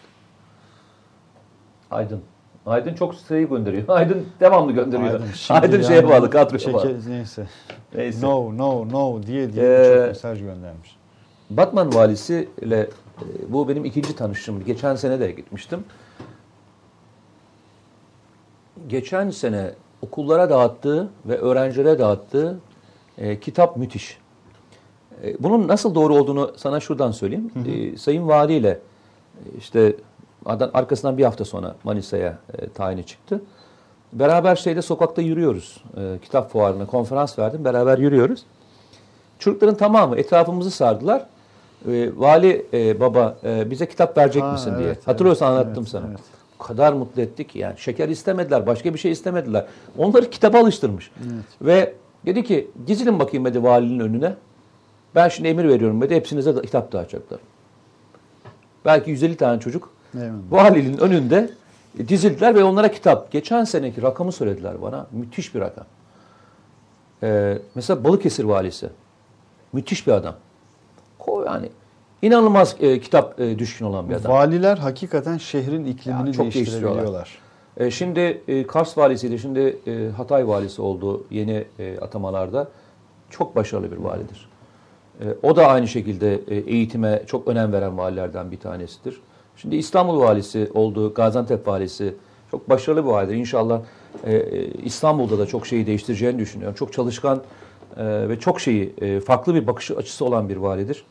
Aydın. 1.91 2.21
Aydın 2.65 2.93
çok 2.93 3.15
sayı 3.15 3.49
gönderiyor. 3.49 3.83
Aydın 3.87 4.25
devamlı 4.39 4.71
gönderiyor. 4.71 5.13
Aydın, 5.13 5.29
Aydın, 5.49 5.81
şeye 5.81 5.95
yani 5.95 6.09
bağlı, 6.09 6.29
kadroya 6.29 6.59
çeke- 6.59 6.73
bağlı. 6.73 7.09
Neyse. 7.09 7.47
Neyse. 7.95 8.27
No, 8.27 8.57
no, 8.57 8.89
no 8.89 9.23
diye 9.23 9.53
diye 9.53 9.65
Ee, 9.65 9.79
birçok 9.79 10.07
mesaj 10.07 10.39
göndermiş. 10.39 10.95
Batman 11.49 11.93
valisi 11.93 12.49
ile 12.61 12.79
e, 12.79 12.89
bu 13.49 13.69
benim 13.69 13.85
ikinci 13.85 14.15
tanışım. 14.15 14.63
Geçen 14.63 14.95
sene 14.95 15.19
de 15.19 15.31
gitmiştim. 15.31 15.83
Geçen 18.87 19.29
sene 19.29 19.71
okullara 20.07 20.49
dağıttığı 20.49 21.09
ve 21.25 21.37
öğrencilere 21.37 21.99
dağıttığı 21.99 22.59
e, 23.17 23.39
kitap 23.39 23.77
müthiş. 23.77 24.17
E, 25.23 25.43
bunun 25.43 25.67
nasıl 25.67 25.95
doğru 25.95 26.15
olduğunu 26.15 26.51
sana 26.55 26.79
şuradan 26.79 27.11
söyleyeyim. 27.11 27.51
E, 27.67 27.97
Sayın 27.97 28.27
Vali 28.27 28.53
ile 28.53 28.69
e, 28.69 29.57
işte 29.57 29.95
arkasından 30.73 31.17
bir 31.17 31.23
hafta 31.23 31.45
sonra 31.45 31.75
Manisa'ya 31.83 32.37
e, 32.57 32.69
tayini 32.69 33.05
çıktı. 33.05 33.41
Beraber 34.13 34.55
şeyde 34.55 34.81
sokakta 34.81 35.21
yürüyoruz. 35.21 35.83
E, 35.97 36.19
kitap 36.21 36.51
fuarına 36.51 36.85
konferans 36.85 37.39
verdim. 37.39 37.65
Beraber 37.65 37.97
yürüyoruz. 37.97 38.45
Çocukların 39.39 39.75
tamamı 39.77 40.15
etrafımızı 40.17 40.71
sardılar. 40.71 41.25
E, 41.91 42.09
vali 42.15 42.65
e, 42.73 42.99
baba 42.99 43.37
e, 43.43 43.71
bize 43.71 43.85
kitap 43.85 44.17
verecek 44.17 44.43
Ha, 44.43 44.51
misin 44.51 44.73
diye. 44.77 44.87
evet, 44.87 45.07
Hatırlıyorsan 45.07 45.53
evet, 45.53 45.65
anlattım 45.65 45.83
evet, 45.83 45.91
sana. 45.91 46.05
evet. 46.09 46.19
Kadar 46.65 46.93
mutlu 46.93 47.21
ettik 47.21 47.49
ki 47.49 47.59
yani. 47.59 47.73
Şeker 47.77 48.09
istemediler, 48.09 48.67
başka 48.67 48.93
bir 48.93 48.99
şey 48.99 49.11
istemediler. 49.11 49.65
Onları 49.97 50.29
kitaba 50.29 50.59
alıştırmış. 50.59 51.11
Ve 51.61 51.93
dedi 52.25 52.43
ki 52.43 52.71
dizilin 52.87 53.19
bakayım 53.19 53.45
dedi 53.45 53.63
valinin 53.63 53.99
önüne. 53.99 54.33
Ben 55.15 55.29
şimdi 55.29 55.49
emir 55.49 55.67
veriyorum 55.67 56.01
dedi. 56.01 56.15
Hepsinize 56.15 56.61
kitap 56.61 56.91
dağıtacaklar. 56.91 57.39
Belki 58.85 59.11
150 59.11 59.37
tane 59.37 59.59
çocuk 59.59 59.89
Eyvallah. 60.13 60.31
valinin 60.51 60.97
önünde 60.97 61.49
dizildiler 62.07 62.55
ve 62.55 62.63
onlara 62.63 62.91
kitap. 62.91 63.31
Geçen 63.31 63.63
seneki 63.63 64.01
rakamı 64.01 64.31
söylediler 64.31 64.81
bana. 64.81 65.07
Müthiş 65.11 65.55
bir 65.55 65.59
rakam. 65.59 65.85
Ee, 67.23 67.57
mesela 67.75 68.03
Balıkesir 68.03 68.43
valisi. 68.43 68.89
Müthiş 69.73 70.07
bir 70.07 70.11
adam. 70.11 70.35
Ko 71.19 71.43
yani 71.43 71.69
inanılmaz 72.25 72.75
e, 72.79 72.99
kitap 72.99 73.39
e, 73.39 73.59
düşkün 73.59 73.85
olan 73.85 74.09
bir 74.09 74.15
adam. 74.15 74.31
Valiler 74.31 74.77
hakikaten 74.77 75.37
şehrin 75.37 75.85
iklimini 75.85 76.27
Ya, 76.27 76.33
çok 76.33 76.53
değiştirebiliyorlar. 76.53 77.37
E, 77.77 77.91
şimdi 77.91 78.41
e, 78.47 78.67
Kars 78.67 78.97
valisiydi, 78.97 79.39
şimdi 79.39 79.77
e, 79.87 80.09
Hatay 80.17 80.47
valisi 80.47 80.81
oldu 80.81 81.23
yeni 81.31 81.65
e, 81.79 81.99
atamalarda. 81.99 82.67
Çok 83.29 83.55
başarılı 83.55 83.91
bir 83.91 83.97
validir. 83.97 84.49
E, 85.21 85.25
o 85.43 85.55
da 85.55 85.67
aynı 85.67 85.87
şekilde 85.87 86.35
e, 86.47 86.55
eğitime 86.55 87.23
çok 87.27 87.47
önem 87.47 87.73
veren 87.73 87.97
valilerden 87.97 88.51
bir 88.51 88.57
tanesidir. 88.57 89.21
Şimdi 89.57 89.75
İstanbul 89.75 90.19
valisi 90.19 90.71
oldu, 90.73 91.13
Gaziantep 91.13 91.67
valisi 91.67 92.15
çok 92.51 92.69
başarılı 92.69 93.05
bir 93.05 93.09
validir. 93.09 93.35
İnşallah 93.35 93.81
e, 94.23 94.35
e, 94.35 94.65
İstanbul'da 94.71 95.39
da 95.39 95.45
çok 95.45 95.67
şeyi 95.67 95.87
değiştireceğini 95.87 96.39
düşünüyorum. 96.39 96.75
Çok 96.75 96.93
çalışkan 96.93 97.41
e, 97.97 98.29
ve 98.29 98.39
çok 98.39 98.59
şeyi 98.59 98.93
e, 99.01 99.19
farklı 99.19 99.55
bir 99.55 99.67
bakış 99.67 99.91
açısı 99.91 100.25
olan 100.25 100.49
bir 100.49 100.57
validir. 100.57 101.05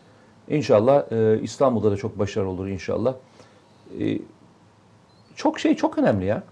İnşallah 0.49 1.13
e, 1.13 1.41
İstanbul'da 1.43 1.91
da 1.91 1.97
çok 1.97 2.19
başarılı 2.19 2.49
olur 2.51 2.67
inşallah. 2.67 3.15
E, 4.01 4.19
çok 5.37 5.59
şey 5.61 5.77
çok 5.77 5.99
önemli 5.99 6.25
ya. 6.25 6.43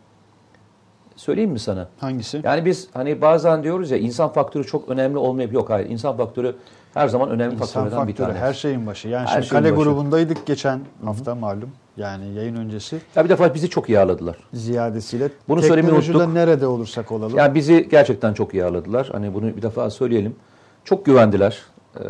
Söyleyeyim 1.16 1.51
mi 1.51 1.59
sana? 1.59 1.89
Hangisi? 2.01 2.40
Yani 2.44 2.64
biz 2.64 2.89
hani 2.94 3.20
bazen 3.20 3.62
diyoruz 3.62 3.90
ya 3.90 3.98
insan 3.98 4.28
faktörü 4.32 4.64
çok 4.66 4.89
önemli 4.89 5.19
olmayabilir. 5.19 5.55
Yok 5.56 5.70
hayır 5.70 5.90
insan 5.90 6.16
faktörü 6.16 6.56
her 6.94 7.09
zaman 7.09 7.31
önemli 7.31 7.55
İnsan 7.55 7.66
faktörlerden 7.66 8.09
bir 8.09 8.12
faktörü 8.12 8.27
tanesi. 8.27 8.44
her 8.44 8.52
şeyin 8.55 8.86
başı. 8.86 9.09
Yani 9.09 9.27
Her 9.27 9.43
şimdi 9.43 9.48
kale 9.48 9.77
başı. 9.77 9.85
grubundaydık 9.85 10.47
geçen 10.47 10.81
hafta 11.05 11.35
malum. 11.35 11.70
Yani 11.97 12.28
yayın 12.35 12.56
öncesi 12.56 13.01
Ya 13.16 13.24
bir 13.24 13.28
defa 13.28 13.55
bizi 13.55 13.70
çok 13.70 13.89
iyi 13.89 13.98
ağırladılar. 13.98 14.36
ziyadesiyle. 14.52 15.28
Bunu 15.48 15.62
söylemeyi 15.62 15.94
unuttuk. 15.94 16.32
nerede 16.32 16.66
olursak 16.66 17.12
olalım. 17.12 17.39
Yani 17.39 17.55
bizi 17.55 17.89
gerçekten 17.89 18.35
çok 18.35 18.55
iyi 18.55 18.64
ağırladılar. 18.64 19.09
Hani 19.12 19.35
bunu 19.35 19.56
bir 19.56 19.62
defa 19.62 19.90
söyleyelim. 19.90 20.36
Çok 20.85 21.05
güvendiler. 21.06 21.62
Ee, 21.97 22.02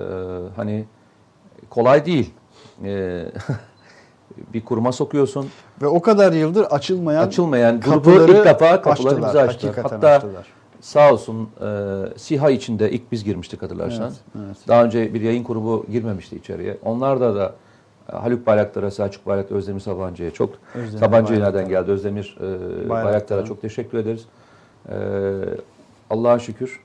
hani 0.56 0.84
kolay 1.73 2.07
değil. 2.07 2.31
Ee, 2.85 3.24
bir 4.55 4.65
kuruma 4.65 4.93
sokuyorsun. 4.93 5.49
Ve 5.82 5.86
o 5.86 6.03
kadar 6.03 6.32
yıldır 6.32 6.65
açılmayan 6.65 7.27
Açılmayan 7.27 7.81
grubu 7.81 7.94
kapıları 7.94 8.32
ilk 8.32 8.44
defa 8.44 8.82
kapıları 8.82 9.27
açtılar, 9.27 9.49
açtılar. 9.49 9.74
Hatta 9.82 10.09
açtılar. 10.09 10.47
sağ 10.81 11.12
olsun 11.12 11.49
e, 11.61 12.19
SİHA 12.19 12.51
içinde 12.51 12.90
ilk 12.90 13.12
biz 13.12 13.24
girmiştik 13.24 13.62
hatırlarsan. 13.62 14.05
Evet, 14.05 14.47
evet. 14.47 14.57
Daha 14.69 14.85
önce 14.85 15.15
bir 15.15 15.20
yayın 15.20 15.44
grubu 15.44 15.86
girmemişti 15.90 16.36
içeriye. 16.36 16.78
Onlar 16.85 17.20
da 17.20 17.35
da 17.35 17.55
e, 18.12 18.16
Haluk 18.16 18.47
Bayraktar'a, 18.47 18.90
Selçuk 18.90 19.27
Bayraktar, 19.27 19.57
Özdemir 19.57 19.81
Sabancı'ya 19.81 20.31
çok 20.31 20.51
Özdemir 20.74 21.01
Sabancı'ya 21.01 21.40
Bayraktar. 21.40 21.61
nereden 21.61 21.69
geldi? 21.69 21.90
Özdemir 21.90 22.36
e, 22.40 22.43
Bayraktar'a. 22.43 23.05
Bayraktar'a 23.05 23.44
çok 23.44 23.62
teşekkür 23.62 23.99
ederiz. 23.99 24.24
E, 24.89 24.94
Allah'a 26.11 26.39
şükür. 26.39 26.81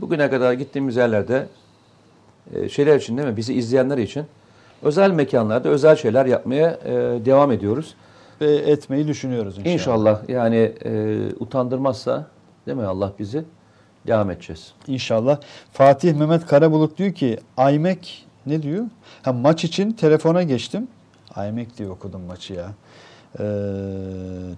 Bugüne 0.00 0.30
kadar 0.30 0.52
gittiğimiz 0.52 0.96
yerlerde 0.96 1.46
e, 2.54 2.68
şeyler 2.68 2.96
için 2.96 3.16
değil 3.16 3.28
mi? 3.28 3.36
Bizi 3.36 3.54
izleyenler 3.54 3.98
için 3.98 4.24
özel 4.82 5.10
mekanlarda 5.10 5.68
özel 5.68 5.96
şeyler 5.96 6.26
yapmaya 6.26 6.78
e, 6.84 6.92
devam 7.24 7.52
ediyoruz. 7.52 7.94
Ve 8.40 8.56
etmeyi 8.56 9.08
düşünüyoruz 9.08 9.58
inşallah. 9.58 9.72
İnşallah 9.72 10.28
yani 10.28 10.72
e, 10.84 11.18
utandırmazsa 11.40 12.26
değil 12.66 12.78
mi 12.78 12.84
Allah 12.84 13.12
bizi 13.18 13.44
devam 14.06 14.30
edeceğiz. 14.30 14.72
İnşallah. 14.86 15.38
Fatih 15.72 16.14
Mehmet 16.14 16.46
Karabulut 16.46 16.98
diyor 16.98 17.12
ki 17.12 17.38
IMEC 17.72 18.08
ne 18.46 18.62
diyor? 18.62 18.84
Ha, 19.22 19.32
maç 19.32 19.64
için 19.64 19.92
telefona 19.92 20.42
geçtim. 20.42 20.88
IMEC 21.36 21.68
diye 21.78 21.90
okudum 21.90 22.20
maçı 22.22 22.54
ya. 22.54 22.70
Ee, 23.38 23.42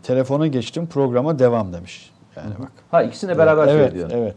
telefona 0.02 0.46
geçtim 0.46 0.86
programa 0.86 1.38
devam 1.38 1.72
demiş. 1.72 2.10
Yani 2.36 2.54
bak. 2.58 2.72
Ha 2.90 3.02
ikisini 3.02 3.38
beraber 3.38 3.68
evet, 3.68 3.90
söylüyor. 3.90 4.10
Evet. 4.12 4.36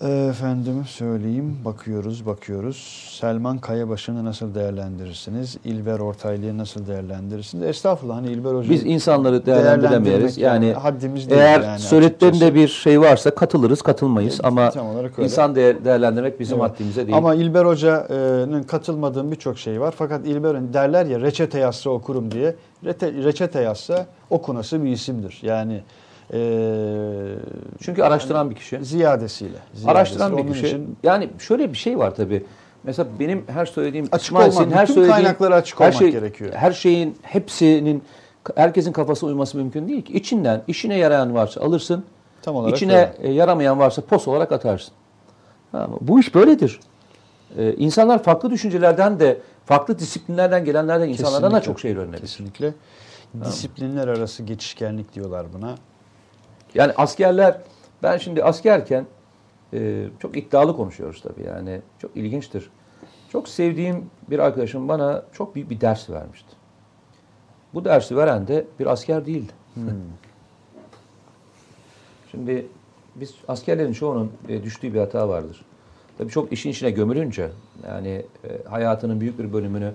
Efendim 0.00 0.84
söyleyeyim. 0.86 1.56
Bakıyoruz, 1.64 2.26
bakıyoruz. 2.26 3.06
Selman 3.20 3.58
Kayabaşı'nı 3.58 4.24
nasıl 4.24 4.54
değerlendirirsiniz? 4.54 5.56
İlber 5.64 5.98
Ortaylı'yı 5.98 6.58
nasıl 6.58 6.86
değerlendirirsiniz? 6.86 7.64
Estağfurullah 7.66 8.16
hani 8.16 8.28
İlber 8.28 8.50
Hoca'yı 8.50 8.70
Biz 8.70 8.86
insanları 8.86 9.46
değerlendiremeyiz. 9.46 10.06
değerlendirmek 10.06 10.38
Yani 10.38 10.72
haddimiz 10.72 11.30
değil 11.30 11.40
eğer 11.40 11.60
yani 11.60 11.78
söylediklerinde 11.78 12.54
bir 12.54 12.68
şey 12.68 13.00
varsa 13.00 13.30
katılırız, 13.30 13.82
katılmayız 13.82 14.40
ama 14.42 14.70
olarak 14.92 15.18
öyle. 15.18 15.24
insan 15.28 15.54
değer, 15.54 15.84
değerlendirmek 15.84 16.40
bizim 16.40 16.60
Evet. 16.60 16.70
haddimize 16.70 17.06
değil. 17.06 17.16
Ama 17.16 17.34
İlber 17.34 17.64
Hoca'nın 17.64 18.62
katılmadığım 18.62 19.30
birçok 19.30 19.58
şey 19.58 19.80
var. 19.80 19.94
Fakat 19.98 20.26
İlber'in 20.26 20.72
derler 20.72 21.06
ya 21.06 21.20
reçete 21.20 21.58
yazsa 21.58 21.90
okurum 21.90 22.30
diye. 22.30 22.54
Reçete 23.24 23.60
yazsa 23.60 24.06
okunası 24.30 24.84
bir 24.84 24.90
isimdir. 24.90 25.38
Yani 25.42 25.82
eee 26.32 26.38
Çünkü 27.80 28.02
araştıran 28.02 28.50
bir 28.50 28.54
kişi. 28.54 28.84
ziyadesiyle. 28.84 29.50
ziyadesiyle. 29.52 29.90
Araştıran 29.90 30.36
bir 30.36 30.52
kişi. 30.52 30.66
için 30.66 30.96
Yani 31.02 31.30
şöyle 31.38 31.72
bir 31.72 31.78
şey 31.78 31.98
var 31.98 32.14
tabii. 32.14 32.44
Mesela 32.84 33.08
benim 33.20 33.44
her 33.48 33.66
söylediğim 33.66 34.08
Açık 34.12 34.26
İsmail 34.26 34.52
olmak, 34.52 34.72
her 34.74 34.82
bütün 34.82 34.94
söylediğin 34.94 35.14
kaynaklara 35.14 35.54
açık 35.54 35.80
her 35.80 35.86
olmak 35.86 35.98
şey, 35.98 36.10
gerekiyor. 36.10 36.52
Her 36.54 36.72
şeyin 36.72 37.18
hepsinin 37.22 38.02
herkesin 38.56 38.92
kafası 38.92 39.26
uyması 39.26 39.56
mümkün 39.56 39.88
değil 39.88 40.02
ki. 40.02 40.12
İçinden 40.12 40.62
işine 40.68 40.94
yarayan 40.96 41.34
varsa 41.34 41.60
alırsın. 41.60 42.04
tam 42.42 42.56
olarak 42.56 42.76
İçine 42.76 43.12
öyle. 43.18 43.28
e, 43.28 43.32
yaramayan 43.32 43.78
varsa 43.78 44.02
pos 44.02 44.28
olarak 44.28 44.52
atarsın. 44.52 44.94
Mı? 45.72 45.88
Bu 46.00 46.20
iş 46.20 46.34
böyledir. 46.34 46.80
Ee, 47.58 47.72
insanlar 47.74 48.22
farklı 48.22 48.50
düşüncelerden 48.50 49.20
de, 49.20 49.38
farklı 49.66 49.98
disiplinlerden 49.98 50.64
gelenlerden, 50.64 51.08
insanlardan 51.08 51.52
da 51.52 51.60
çok 51.60 51.80
şey 51.80 51.92
öğrenebilir. 51.96 52.20
Kesinlikle. 52.20 52.74
Disiplinler 53.44 54.08
arası 54.08 54.42
geçişkenlik 54.42 55.14
diyorlar 55.14 55.46
buna. 55.54 55.74
Yani 56.74 56.92
askerler, 56.96 57.60
ben 58.02 58.16
şimdi 58.16 58.44
askerken 58.44 59.06
e, 59.72 60.06
çok 60.18 60.36
iddialı 60.36 60.76
konuşuyoruz 60.76 61.22
tabii 61.22 61.46
yani. 61.46 61.80
Çok 61.98 62.16
ilginçtir. 62.16 62.70
Çok 63.32 63.48
sevdiğim 63.48 64.10
bir 64.30 64.38
arkadaşım 64.38 64.88
bana 64.88 65.22
çok 65.32 65.54
büyük 65.54 65.70
bir 65.70 65.80
ders 65.80 66.10
vermişti. 66.10 66.48
Bu 67.74 67.84
dersi 67.84 68.16
veren 68.16 68.48
de 68.48 68.64
bir 68.80 68.86
asker 68.86 69.26
değildi. 69.26 69.52
Şimdi 72.30 72.66
biz 73.14 73.34
askerlerin 73.48 73.92
çoğunun 73.92 74.32
e, 74.48 74.62
düştüğü 74.62 74.94
bir 74.94 74.98
hata 74.98 75.28
vardır. 75.28 75.64
Tabii 76.18 76.30
çok 76.30 76.52
işin 76.52 76.70
içine 76.70 76.90
gömülünce 76.90 77.50
yani 77.86 78.08
e, 78.44 78.68
hayatının 78.68 79.20
büyük 79.20 79.38
bir 79.38 79.52
bölümünü 79.52 79.92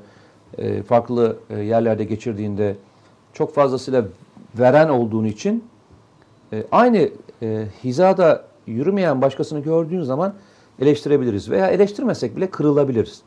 e, 0.57 0.83
farklı 0.83 1.37
e, 1.49 1.59
yerlerde 1.59 2.03
geçirdiğinde 2.03 2.75
çok 3.33 3.55
fazlasıyla 3.55 4.05
veren 4.59 4.89
olduğun 4.89 5.25
için 5.25 5.63
e, 6.53 6.63
aynı 6.71 7.09
e, 7.41 7.67
hizada 7.83 8.43
yürümeyen 8.67 9.21
başkasını 9.21 9.59
gördüğün 9.59 10.01
zaman 10.01 10.33
eleştirebiliriz 10.79 11.49
veya 11.49 11.67
eleştirmesek 11.67 12.35
bile 12.35 12.49
kırılabiliriz. 12.49 13.21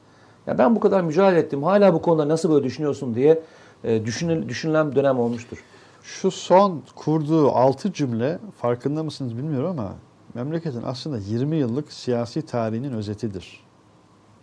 Ya 0.46 0.58
ben 0.58 0.76
bu 0.76 0.80
kadar 0.80 1.00
mücadele 1.00 1.38
ettim 1.38 1.62
hala 1.62 1.94
bu 1.94 2.02
konuda 2.02 2.28
nasıl 2.28 2.50
böyle 2.50 2.64
düşünüyorsun 2.64 3.14
diye 3.14 3.42
e, 3.84 4.04
düşünül, 4.04 4.48
düşünülen 4.48 4.90
bir 4.90 4.96
dönem 4.96 5.18
olmuştur. 5.18 5.64
Şu 6.02 6.30
son 6.30 6.82
kurduğu 6.94 7.50
altı 7.50 7.92
cümle 7.92 8.38
farkında 8.60 9.02
mısınız 9.02 9.36
bilmiyorum 9.36 9.70
ama 9.70 9.94
memleketin 10.34 10.82
aslında 10.82 11.18
20 11.18 11.56
yıllık 11.56 11.92
siyasi 11.92 12.42
tarihinin 12.42 12.92
özetidir. 12.92 13.60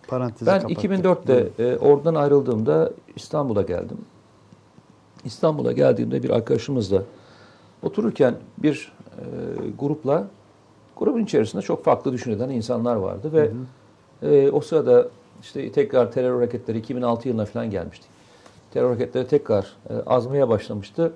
Parantezi 0.08 0.46
Ben 0.46 0.62
kapattık. 0.62 0.92
2004'te 0.92 1.64
e, 1.64 1.78
oradan 1.78 2.16
ayrıldığımda 2.16 2.92
İstanbul'a 3.16 3.62
geldim. 3.62 3.98
İstanbul'a 5.26 5.72
geldiğimde 5.72 6.24
bir 6.24 6.30
arkadaşımızla 6.30 7.04
otururken 7.84 8.36
bir 8.58 8.92
e, 9.18 9.24
grupla 9.80 10.28
grubun 10.98 11.24
içerisinde 11.24 11.62
çok 11.62 11.84
farklı 11.84 12.14
düşünen 12.14 12.50
insanlar 12.50 12.96
vardı 12.96 13.32
ve 13.34 13.52
e, 14.22 14.52
o 14.52 14.62
sırada 14.62 15.08
işte 15.42 15.72
tekrar 15.72 16.12
terör 16.12 16.36
hareketleri 16.36 16.78
2006 16.78 17.28
yılına 17.28 17.46
falan 17.46 17.70
gelmişti. 17.70 18.06
Terör 18.72 18.90
hareketleri 18.90 19.28
tekrar 19.28 19.76
e, 19.90 19.94
azmaya 20.06 20.50
başlamıştı. 20.50 21.14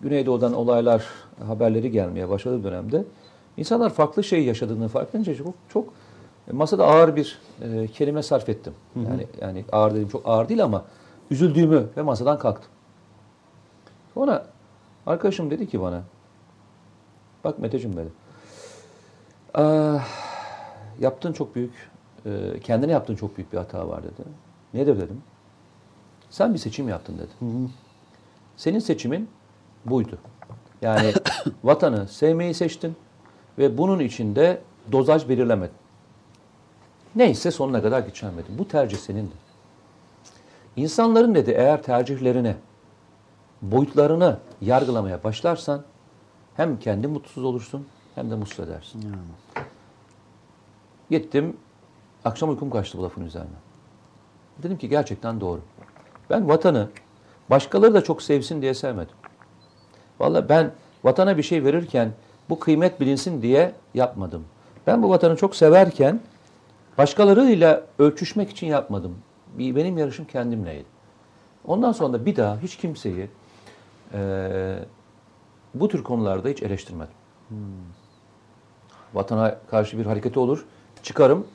Güneydoğu'dan 0.00 0.54
olaylar 0.54 1.04
haberleri 1.46 1.90
gelmeye 1.90 2.28
başladığı 2.28 2.64
dönemde 2.64 3.04
insanlar 3.56 3.90
farklı 3.90 4.24
şey 4.24 4.44
yaşadığını 4.44 4.88
fark 4.88 5.14
edince 5.14 5.34
çok, 5.34 5.54
çok 5.68 5.88
e, 6.48 6.52
masada 6.52 6.86
ağır 6.86 7.16
bir 7.16 7.38
e, 7.62 7.86
kelime 7.86 8.22
sarf 8.22 8.48
ettim. 8.48 8.72
Yani 8.96 9.26
yani 9.40 9.64
ağır 9.72 9.94
dedim 9.94 10.08
çok 10.08 10.22
ağır 10.24 10.48
değil 10.48 10.64
ama 10.64 10.84
üzüldüğümü 11.30 11.86
ve 11.96 12.02
masadan 12.02 12.38
kalktım. 12.38 12.70
Sonra 14.14 14.46
arkadaşım 15.10 15.50
dedi 15.50 15.68
ki 15.68 15.80
bana 15.80 16.02
bak 17.44 17.58
Meteciğim 17.58 17.96
dedi. 17.96 18.08
"Ah, 19.54 20.08
yaptığın 21.00 21.32
çok 21.32 21.54
büyük 21.54 21.90
e, 22.26 22.60
kendine 22.60 22.92
yaptığın 22.92 23.16
çok 23.16 23.36
büyük 23.36 23.52
bir 23.52 23.58
hata 23.58 23.88
var 23.88 24.02
dedi. 24.02 24.28
Nedir 24.74 24.96
dedim. 24.96 25.22
Sen 26.30 26.54
bir 26.54 26.58
seçim 26.58 26.88
yaptın 26.88 27.18
dedi. 27.18 27.30
Senin 28.56 28.78
seçimin 28.78 29.28
buydu. 29.84 30.18
Yani 30.82 31.12
vatanı 31.64 32.08
sevmeyi 32.08 32.54
seçtin 32.54 32.96
ve 33.58 33.78
bunun 33.78 33.98
içinde 33.98 34.60
dozaj 34.92 35.28
belirlemedin. 35.28 35.74
Neyse 37.16 37.50
sonuna 37.50 37.82
kadar 37.82 38.00
geçemedin. 38.00 38.58
Bu 38.58 38.68
tercih 38.68 38.98
senindi. 38.98 39.34
İnsanların 40.76 41.34
dedi 41.34 41.50
eğer 41.50 41.82
tercihlerine, 41.82 42.56
boyutlarını 43.62 44.38
yargılamaya 44.60 45.24
başlarsan 45.24 45.82
hem 46.56 46.78
kendi 46.78 47.06
mutsuz 47.06 47.44
olursun 47.44 47.86
hem 48.14 48.30
de 48.30 48.34
mutsuz 48.34 48.60
edersin. 48.60 49.16
Gittim, 51.10 51.56
akşam 52.24 52.50
uykum 52.50 52.70
kaçtı 52.70 52.98
bu 52.98 53.02
lafın 53.02 53.24
üzerine. 53.24 53.48
Dedim 54.62 54.78
ki 54.78 54.88
gerçekten 54.88 55.40
doğru. 55.40 55.60
Ben 56.30 56.48
vatanı 56.48 56.88
başkaları 57.50 57.94
da 57.94 58.04
çok 58.04 58.22
sevsin 58.22 58.62
diye 58.62 58.74
sevmedim. 58.74 59.14
Vallahi 60.20 60.48
ben 60.48 60.72
vatana 61.04 61.36
bir 61.36 61.42
şey 61.42 61.64
verirken 61.64 62.12
bu 62.48 62.58
kıymet 62.58 63.00
bilinsin 63.00 63.42
diye 63.42 63.72
yapmadım. 63.94 64.44
Ben 64.86 65.02
bu 65.02 65.10
vatanı 65.10 65.36
çok 65.36 65.56
severken 65.56 66.20
başkalarıyla 66.98 67.82
ölçüşmek 67.98 68.50
için 68.50 68.66
yapmadım. 68.66 69.18
Benim 69.58 69.98
yarışım 69.98 70.24
kendimleydi. 70.24 70.84
Ondan 71.64 71.92
sonra 71.92 72.12
da 72.12 72.26
bir 72.26 72.36
daha 72.36 72.58
hiç 72.58 72.76
kimseyi 72.76 73.28
eee, 74.14 74.78
bu 75.74 75.88
tür 75.88 76.02
konularda 76.04 76.48
hiç 76.48 76.62
eleştirmedim. 76.62 77.14
Vatana 79.14 79.56
karşı 79.70 79.98
bir 79.98 80.06
hareketi 80.06 80.38
olur, 80.38 80.64
çıkarım, 81.02 81.46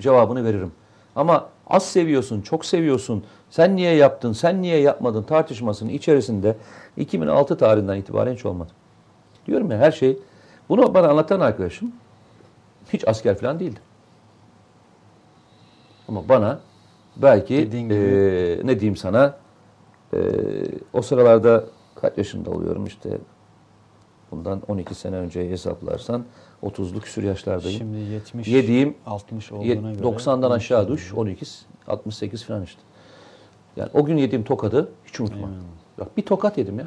cevabını 0.00 0.44
veririm. 0.44 0.72
Ama 1.16 1.48
az 1.66 1.86
seviyorsun, 1.86 2.42
çok 2.42 2.64
seviyorsun, 2.64 3.24
sen 3.50 3.76
niye 3.76 3.94
yaptın, 3.94 4.32
sen 4.32 4.62
niye 4.62 4.78
yapmadın 4.80 5.22
tartışmasının 5.22 5.90
içerisinde 5.90 6.56
2006 6.96 7.56
tarihinden 7.58 7.96
itibaren 7.96 8.34
hiç 8.34 8.46
olmadı. 8.46 8.72
Diyorum 9.46 9.70
ya 9.70 9.78
her 9.78 9.92
şey, 9.92 10.18
bunu 10.68 10.94
bana 10.94 11.08
anlatan 11.08 11.40
arkadaşım 11.40 11.92
hiç 12.92 13.08
asker 13.08 13.38
falan 13.38 13.60
değildi. 13.60 13.80
Ama 16.08 16.28
bana 16.28 16.58
belki 17.16 17.54
eee, 17.94 18.60
ne 18.64 18.80
diyeyim 18.80 18.96
sana 18.96 19.36
eee, 20.12 20.20
o 20.92 21.02
sıralarda 21.02 21.64
kaç 21.94 22.18
yaşında 22.18 22.50
oluyorum 22.50 22.86
işte 22.86 23.18
bundan 24.30 24.62
12 24.68 24.94
sene 24.94 25.16
önce 25.16 25.50
hesaplarsan 25.50 26.24
30'lu 26.62 27.00
küsur 27.00 27.22
yaşlardayım. 27.22 27.78
Şimdi 27.78 27.98
70 27.98 28.48
Yediğim 28.48 28.94
60 29.06 29.52
olduğuna 29.52 29.92
göre 29.92 30.02
90'dan 30.02 30.50
aşağı 30.50 30.88
düş 30.88 31.14
12 31.14 31.46
68 31.86 32.44
falan 32.44 32.62
işte. 32.62 32.80
Yani 33.76 33.90
o 33.94 34.04
gün 34.04 34.16
yediğim 34.16 34.44
tokadı 34.44 34.92
hiç 35.06 35.20
unutmam. 35.20 35.50
Bak 35.98 36.16
bir 36.16 36.22
tokat 36.22 36.58
yedim 36.58 36.78
ya. 36.78 36.86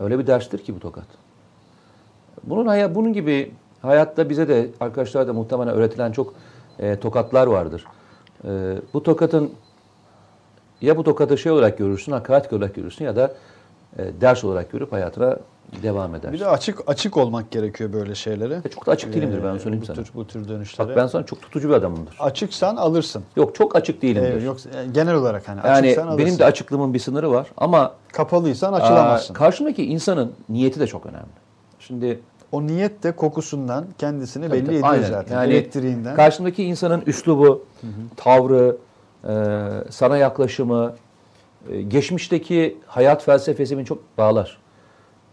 Öyle 0.00 0.18
bir 0.18 0.26
derstir 0.26 0.58
ki 0.58 0.74
bu 0.74 0.80
tokat. 0.80 1.06
Bunun 2.44 2.66
haya, 2.66 2.94
bunun 2.94 3.12
gibi 3.12 3.52
hayatta 3.82 4.30
bize 4.30 4.48
de 4.48 4.70
arkadaşlar 4.80 5.28
da 5.28 5.32
muhtemelen 5.32 5.74
öğretilen 5.74 6.12
çok 6.12 6.34
e, 6.78 7.00
tokatlar 7.00 7.46
vardır. 7.46 7.84
E, 8.44 8.74
bu 8.94 9.02
tokatın 9.02 9.52
ya 10.80 10.96
bu 10.96 11.04
tokatı 11.04 11.38
şey 11.38 11.52
olarak 11.52 11.78
görürsün, 11.78 12.12
hakaret 12.12 12.52
olarak 12.52 12.74
görürsün 12.74 13.04
ya 13.04 13.16
da 13.16 13.34
ders 14.20 14.44
olarak 14.44 14.72
görüp 14.72 14.92
hayatına 14.92 15.36
devam 15.82 16.14
edersin. 16.14 16.32
Bir 16.32 16.40
de 16.40 16.46
açık 16.46 16.78
açık 16.86 17.16
olmak 17.16 17.50
gerekiyor 17.50 17.92
böyle 17.92 18.14
şeylere. 18.14 18.60
E, 18.64 18.68
çok 18.68 18.86
da 18.86 18.90
açık 18.90 19.14
değilimdir 19.14 19.44
ben 19.44 19.54
Ee, 19.54 19.58
söyleyeyim 19.58 19.82
bu 19.82 19.86
sana. 19.86 19.96
Tür, 19.96 20.10
bu 20.14 20.26
tür 20.26 20.48
dönüşlere. 20.48 20.88
Bak 20.88 20.96
ben 20.96 21.06
sana 21.06 21.26
çok 21.26 21.42
tutucu 21.42 21.68
bir 21.68 21.74
adamımdır. 21.74 22.16
Açıksan 22.20 22.76
alırsın. 22.76 23.22
Yok 23.36 23.54
çok 23.54 23.76
açık 23.76 24.02
değilimdir. 24.02 24.42
Ee, 24.42 24.44
yoksa 24.44 24.70
yani 24.76 24.92
genel 24.92 25.14
olarak 25.14 25.48
hani 25.48 25.58
Yani 25.64 25.70
açıksan 25.70 26.06
alırsın. 26.06 26.26
benim 26.26 26.38
de 26.38 26.44
açıklığımın 26.44 26.94
bir 26.94 26.98
sınırı 26.98 27.30
var 27.30 27.46
ama 27.56 27.92
kapalıysan 28.12 28.72
açılamazsın. 28.72 29.34
aa, 29.34 29.36
karşımdaki 29.36 29.84
insanın 29.86 30.32
niyeti 30.48 30.80
de 30.80 30.86
çok 30.86 31.06
önemli. 31.06 31.26
Şimdi 31.80 32.20
o 32.52 32.66
niyet 32.66 33.02
de 33.02 33.12
kokusundan 33.12 33.84
kendisini 33.98 34.44
tabii 34.48 34.52
belli 34.56 34.64
tabii, 34.66 34.74
ediyor 34.76 34.88
aynen. 34.92 35.08
zaten. 35.10 35.34
Yani 35.34 35.52
Elektriğinden. 35.52 36.16
karşımdaki 36.16 36.64
insanın 36.64 37.02
üslubu, 37.06 37.64
tavrı, 38.16 38.76
e, 39.28 39.32
sana 39.90 40.16
yaklaşımı, 40.16 40.94
e, 41.70 41.82
geçmişteki 41.82 42.78
hayat 42.86 43.24
felsefesi 43.24 43.78
beni 43.78 43.86
çok 43.86 44.18
bağlar. 44.18 44.58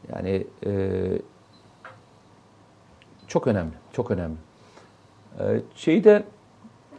Yani 0.10 0.48
e, 0.66 1.02
çok 3.28 3.48
önemli, 3.48 3.74
çok 3.94 4.12
önemli. 4.12 4.38
E, 5.40 5.62
şeyi 5.76 6.03
de 6.03 6.24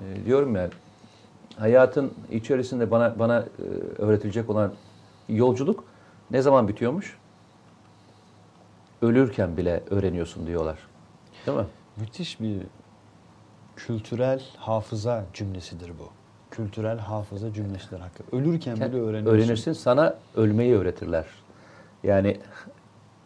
e, 0.01 0.25
diyorum 0.25 0.57
ya, 0.57 0.71
hayatın 1.59 2.13
içerisinde 2.31 2.91
bana 2.91 3.19
bana 3.19 3.39
e, 3.39 3.43
öğretilecek 3.99 4.51
olan 4.51 4.75
yolculuk 5.29 5.85
ne 6.31 6.43
zaman 6.43 6.69
bitiyormuş? 6.69 7.19
Ölürken 9.03 9.57
bile 9.57 9.83
öğreniyorsun 9.91 10.47
diyorlar. 10.47 10.79
Değil 11.47 11.59
mi? 11.59 11.67
Müthiş 11.97 12.41
bir 12.41 12.59
kültürel 13.77 14.43
hafıza 14.57 15.25
cümlesidir 15.33 15.93
bu. 15.99 16.22
Kültürel 16.53 16.99
hafıza 16.99 17.53
cümlesidir 17.53 18.01
hakkı. 18.01 18.37
Ölürken 18.37 18.77
bile 18.77 18.85
öğreniyorsun. 18.85 19.27
Öğrenirsin 19.27 19.73
sana 19.73 20.15
ölmeyi 20.37 20.75
öğretirler. 20.75 21.25
Yani 22.03 22.37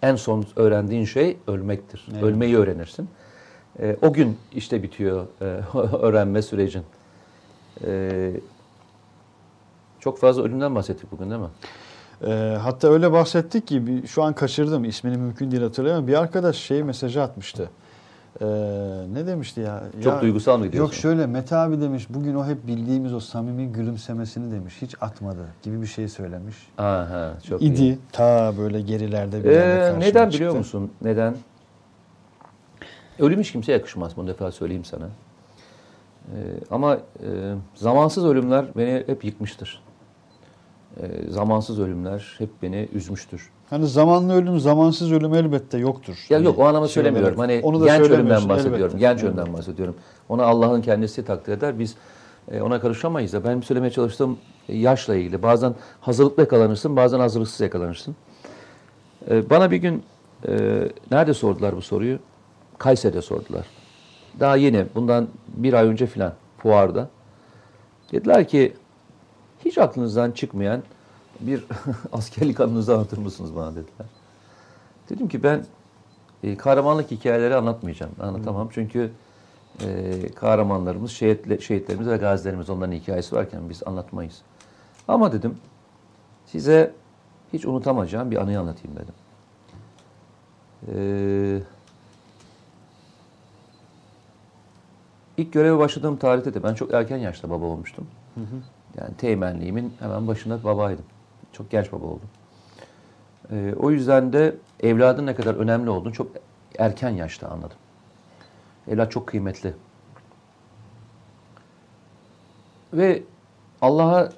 en 0.02 0.16
son 0.16 0.46
öğrendiğin 0.56 1.04
şey 1.04 1.36
ölmektir. 1.46 2.06
Evet. 2.12 2.22
Ölmeyi 2.22 2.56
öğrenirsin. 2.56 3.08
Ee, 3.80 3.96
o 4.02 4.12
gün 4.12 4.38
işte 4.52 4.82
bitiyor 4.82 5.26
e, 5.40 5.44
öğrenme 5.96 6.42
sürecin. 6.42 6.82
Ee, 7.84 8.32
çok 10.00 10.18
fazla 10.18 10.42
ölümden 10.42 10.74
bahsettik 10.74 11.12
bugün 11.12 11.30
değil 11.30 11.40
mi? 11.40 11.48
Ee, 12.24 12.56
hatta 12.62 12.88
öyle 12.88 13.12
bahsettik 13.12 13.66
ki 13.66 13.86
bir, 13.86 14.06
şu 14.06 14.22
an 14.22 14.32
kaçırdım 14.32 14.84
ismini 14.84 15.16
mümkün 15.16 15.50
değil 15.50 15.62
hatırlayamam. 15.62 16.06
Bir 16.06 16.20
arkadaş 16.20 16.56
şey 16.56 16.82
mesajı 16.82 17.22
atmıştı. 17.22 17.70
Ee, 18.40 18.44
ne 19.12 19.26
demişti 19.26 19.60
ya? 19.60 19.82
Çok 20.04 20.12
Ya- 20.14 20.20
duygusal 20.22 20.58
mı 20.58 20.66
gidiyorsun? 20.66 20.92
Yok 20.92 20.94
şöyle 20.94 21.26
Mete 21.26 21.56
abi 21.56 21.80
demiş 21.80 22.06
bugün 22.10 22.34
o 22.34 22.46
hep 22.46 22.66
bildiğimiz 22.66 23.14
o 23.14 23.20
samimi 23.20 23.72
gülümsemesini 23.72 24.52
demiş. 24.52 24.74
Hiç 24.82 24.94
atmadı 25.00 25.46
gibi 25.62 25.82
bir 25.82 25.86
şey 25.86 26.08
söylemiş. 26.08 26.56
Aha, 26.78 27.32
çok 27.48 27.62
İdi 27.62 27.82
iyi. 27.82 27.98
ta 28.12 28.52
böyle 28.58 28.80
gerilerde 28.80 29.44
bir 29.44 29.50
Ee, 29.50 29.94
neden 30.00 30.28
biliyor 30.30 30.50
çıktı. 30.50 30.54
musun? 30.58 30.90
Neden? 31.02 31.34
Ölüm 33.18 33.40
hiç 33.40 33.52
kimseye 33.52 33.72
yakışmaz. 33.72 34.16
Bunu 34.16 34.28
defa 34.28 34.52
söyleyeyim 34.52 34.84
sana. 34.84 35.04
Ee, 35.04 36.36
ama 36.70 36.94
e, 36.94 36.98
zamansız 37.74 38.24
ölümler 38.24 38.64
beni 38.76 39.04
hep 39.06 39.24
yıkmıştır. 39.24 39.82
E, 41.02 41.30
zamansız 41.30 41.80
ölümler 41.80 42.34
hep 42.38 42.50
beni 42.62 42.88
üzmüştür. 42.92 43.50
Hani 43.70 43.86
zamanlı 43.86 44.34
ölüm, 44.34 44.58
zamansız 44.60 45.12
ölüm 45.12 45.34
elbette 45.34 45.78
yoktur. 45.78 46.26
Ya 46.30 46.38
Hani 46.38 46.46
yok 46.46 46.58
o 46.58 46.64
anlamda 46.64 46.88
şey 46.88 46.94
söylemiyorum. 46.94 47.38
olarak. 47.38 47.50
Hani 47.50 47.60
Onu 47.64 47.80
da 47.80 47.86
genç 47.86 48.10
ölümden 48.10 48.48
bahsediyorum. 48.48 48.80
elbette. 48.84 48.98
Genç 48.98 49.20
Evet. 49.22 49.24
ölümden 49.24 49.52
bahsediyorum. 49.54 49.96
Ona 50.28 50.44
Allah'ın 50.44 50.80
kendisi 50.82 51.24
takdir 51.24 51.52
eder. 51.52 51.78
Biz 51.78 51.94
e, 52.50 52.60
ona 52.60 52.80
karışamayız 52.80 53.32
da. 53.32 53.44
Benim 53.44 53.62
söylemeye 53.62 53.90
çalıştığım 53.90 54.38
yaşla 54.68 55.14
ilgili. 55.14 55.42
Bazen 55.42 55.74
hazırlıklı 56.00 56.42
yakalanırsın, 56.42 56.96
bazen 56.96 57.18
hazırlıksız 57.20 57.60
yakalanırsın. 57.60 58.16
E, 59.30 59.50
bana 59.50 59.70
bir 59.70 59.76
gün 59.76 60.02
e, 60.48 60.52
nerede 61.10 61.34
sordular 61.34 61.76
bu 61.76 61.82
soruyu? 61.82 62.18
Kayseri'de 62.78 63.22
sordular. 63.22 63.66
Daha 64.40 64.56
yeni, 64.56 64.84
bundan 64.94 65.28
bir 65.48 65.72
ay 65.72 65.86
önce 65.86 66.06
filan 66.06 66.32
fuarda. 66.58 67.08
Dediler 68.12 68.48
ki 68.48 68.72
hiç 69.66 69.78
aklınızdan 69.78 70.30
çıkmayan 70.30 70.82
bir 71.40 71.64
askerlik 72.12 72.60
anınızı 72.60 72.94
anlatır 72.94 73.18
mısınız 73.18 73.56
bana 73.56 73.70
dediler. 73.70 74.06
Dedim 75.10 75.28
ki 75.28 75.42
ben 75.42 75.64
e, 76.42 76.56
kahramanlık 76.56 77.10
hikayeleri 77.10 77.56
anlatmayacağım. 77.56 78.12
Anlatamam. 78.20 78.68
Çünkü 78.72 79.10
e, 79.84 80.28
kahramanlarımız, 80.34 81.10
şehitle, 81.10 81.60
şehitlerimiz 81.60 82.08
ve 82.08 82.16
gazilerimiz 82.16 82.70
onların 82.70 82.92
hikayesi 82.92 83.36
varken 83.36 83.68
biz 83.68 83.82
anlatmayız. 83.86 84.42
Ama 85.08 85.32
dedim 85.32 85.58
size 86.46 86.94
hiç 87.52 87.66
unutamayacağım 87.66 88.30
bir 88.30 88.36
anıyı 88.36 88.60
anlatayım 88.60 88.96
dedim. 88.96 89.14
Ee, 90.94 91.60
ilk 95.36 95.52
göreve 95.52 95.78
başladığım 95.78 96.16
tarihte 96.16 96.54
de 96.54 96.62
ben 96.62 96.74
çok 96.74 96.94
erken 96.94 97.16
yaşta 97.16 97.50
baba 97.50 97.64
olmuştum. 97.64 98.06
Yani 98.98 99.16
teğmenliğimin 99.18 99.92
hemen 100.00 100.26
başında 100.26 100.64
babaydım. 100.64 101.04
Çok 101.52 101.70
genç 101.70 101.92
baba 101.92 102.06
oldum. 102.06 102.28
Ee, 103.50 103.74
o 103.78 103.90
yüzden 103.90 104.32
de 104.32 104.56
evladın 104.80 105.26
ne 105.26 105.34
kadar 105.34 105.54
önemli 105.54 105.90
olduğunu 105.90 106.12
çok 106.12 106.30
erken 106.78 107.10
yaşta 107.10 107.48
anladım. 107.48 107.76
Evlat 108.88 109.12
çok 109.12 109.26
kıymetli. 109.26 109.74
Ve 112.92 113.22
Allah'a 113.82 114.32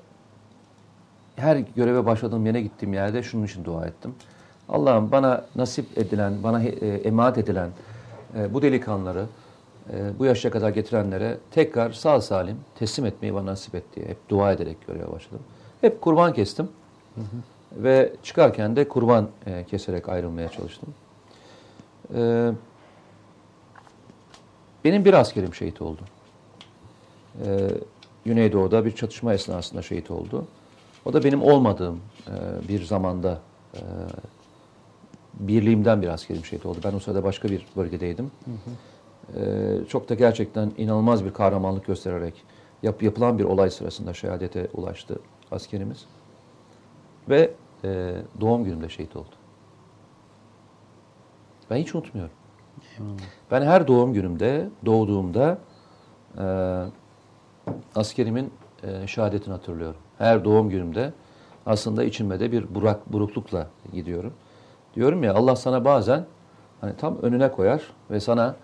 her 1.36 1.56
göreve 1.56 2.06
başladığım 2.06 2.46
yere 2.46 2.60
gittiğim 2.60 2.94
yerde 2.94 3.22
şunun 3.22 3.44
için 3.44 3.64
dua 3.64 3.86
ettim. 3.86 4.14
Allah'ım 4.68 5.12
bana 5.12 5.44
nasip 5.56 5.98
edilen, 5.98 6.42
bana 6.42 6.62
e, 6.62 6.86
emanet 6.86 7.38
edilen 7.38 7.70
e, 8.36 8.54
bu 8.54 8.62
delikanlıları 8.62 9.20
e, 9.20 9.26
bu 10.18 10.24
yaşa 10.24 10.50
kadar 10.50 10.70
getirenlere 10.70 11.38
tekrar 11.50 11.92
sağ 11.92 12.20
salim 12.20 12.56
teslim 12.78 13.06
etmeyi 13.06 13.34
bana 13.34 13.46
nasip 13.46 13.74
et 13.74 13.84
diye 13.96 14.06
hep 14.06 14.28
dua 14.28 14.52
ederek 14.52 14.76
göreve 14.86 15.12
başladım. 15.12 15.40
Hep 15.80 16.00
kurban 16.00 16.32
kestim. 16.32 16.68
Ve 17.72 18.12
çıkarken 18.22 18.76
de 18.76 18.88
kurban 18.88 19.28
e, 19.46 19.64
keserek 19.64 20.08
ayrılmaya 20.08 20.48
çalıştım. 20.48 20.94
E, 22.14 22.50
benim 24.84 25.04
bir 25.04 25.14
askerim 25.14 25.54
şehit 25.54 25.82
oldu. 25.82 26.00
E, 27.46 27.68
Güneydoğu'da 28.24 28.84
bir 28.84 28.96
çatışma 28.96 29.34
esnasında 29.34 29.82
şehit 29.82 30.10
oldu. 30.10 30.46
O 31.04 31.12
da 31.12 31.24
benim 31.24 31.42
olmadığım 31.42 32.00
e, 32.26 32.68
bir 32.68 32.84
zamanda 32.84 33.40
e, 33.74 33.80
birliğimden 35.34 36.02
bir 36.02 36.08
askerim 36.08 36.44
şehit 36.44 36.66
oldu. 36.66 36.78
Ben 36.84 36.92
o 36.92 37.00
sırada 37.00 37.24
başka 37.24 37.48
bir 37.48 37.66
bölgedeydim. 37.76 38.30
E, 39.36 39.40
çok 39.88 40.08
da 40.08 40.14
gerçekten 40.14 40.72
inanılmaz 40.78 41.24
bir 41.24 41.32
kahramanlık 41.32 41.86
göstererek 41.86 42.44
yap, 42.82 43.02
yapılan 43.02 43.38
bir 43.38 43.44
olay 43.44 43.70
sırasında 43.70 44.14
şehadete 44.14 44.68
ulaştı 44.74 45.18
askerimiz. 45.50 46.06
Ve 47.28 47.50
e, 47.84 48.14
doğum 48.40 48.64
günümde 48.64 48.88
şehit 48.88 49.16
oldu. 49.16 49.28
Ben 51.70 51.76
hiç 51.76 51.94
unutmuyorum. 51.94 52.34
Ben 53.50 53.62
her 53.62 53.88
doğum 53.88 54.12
günümde, 54.12 54.68
doğduğumda 54.86 55.58
e, 56.38 56.44
askerimin 57.94 58.52
e, 58.82 59.06
şehadetini 59.06 59.52
hatırlıyorum. 59.54 60.00
Her 60.18 60.44
doğum 60.44 60.70
günümde 60.70 61.12
aslında 61.66 62.04
içimde 62.04 62.40
de 62.40 62.52
bir 62.52 62.74
burak, 62.74 63.12
buruklukla 63.12 63.66
gidiyorum. 63.92 64.32
Diyorum 64.94 65.22
ya 65.22 65.34
Allah 65.34 65.56
sana 65.56 65.84
bazen 65.84 66.26
hani 66.80 66.96
tam 66.96 67.18
önüne 67.22 67.50
koyar 67.50 67.82
ve 68.10 68.20
sana 68.20 68.56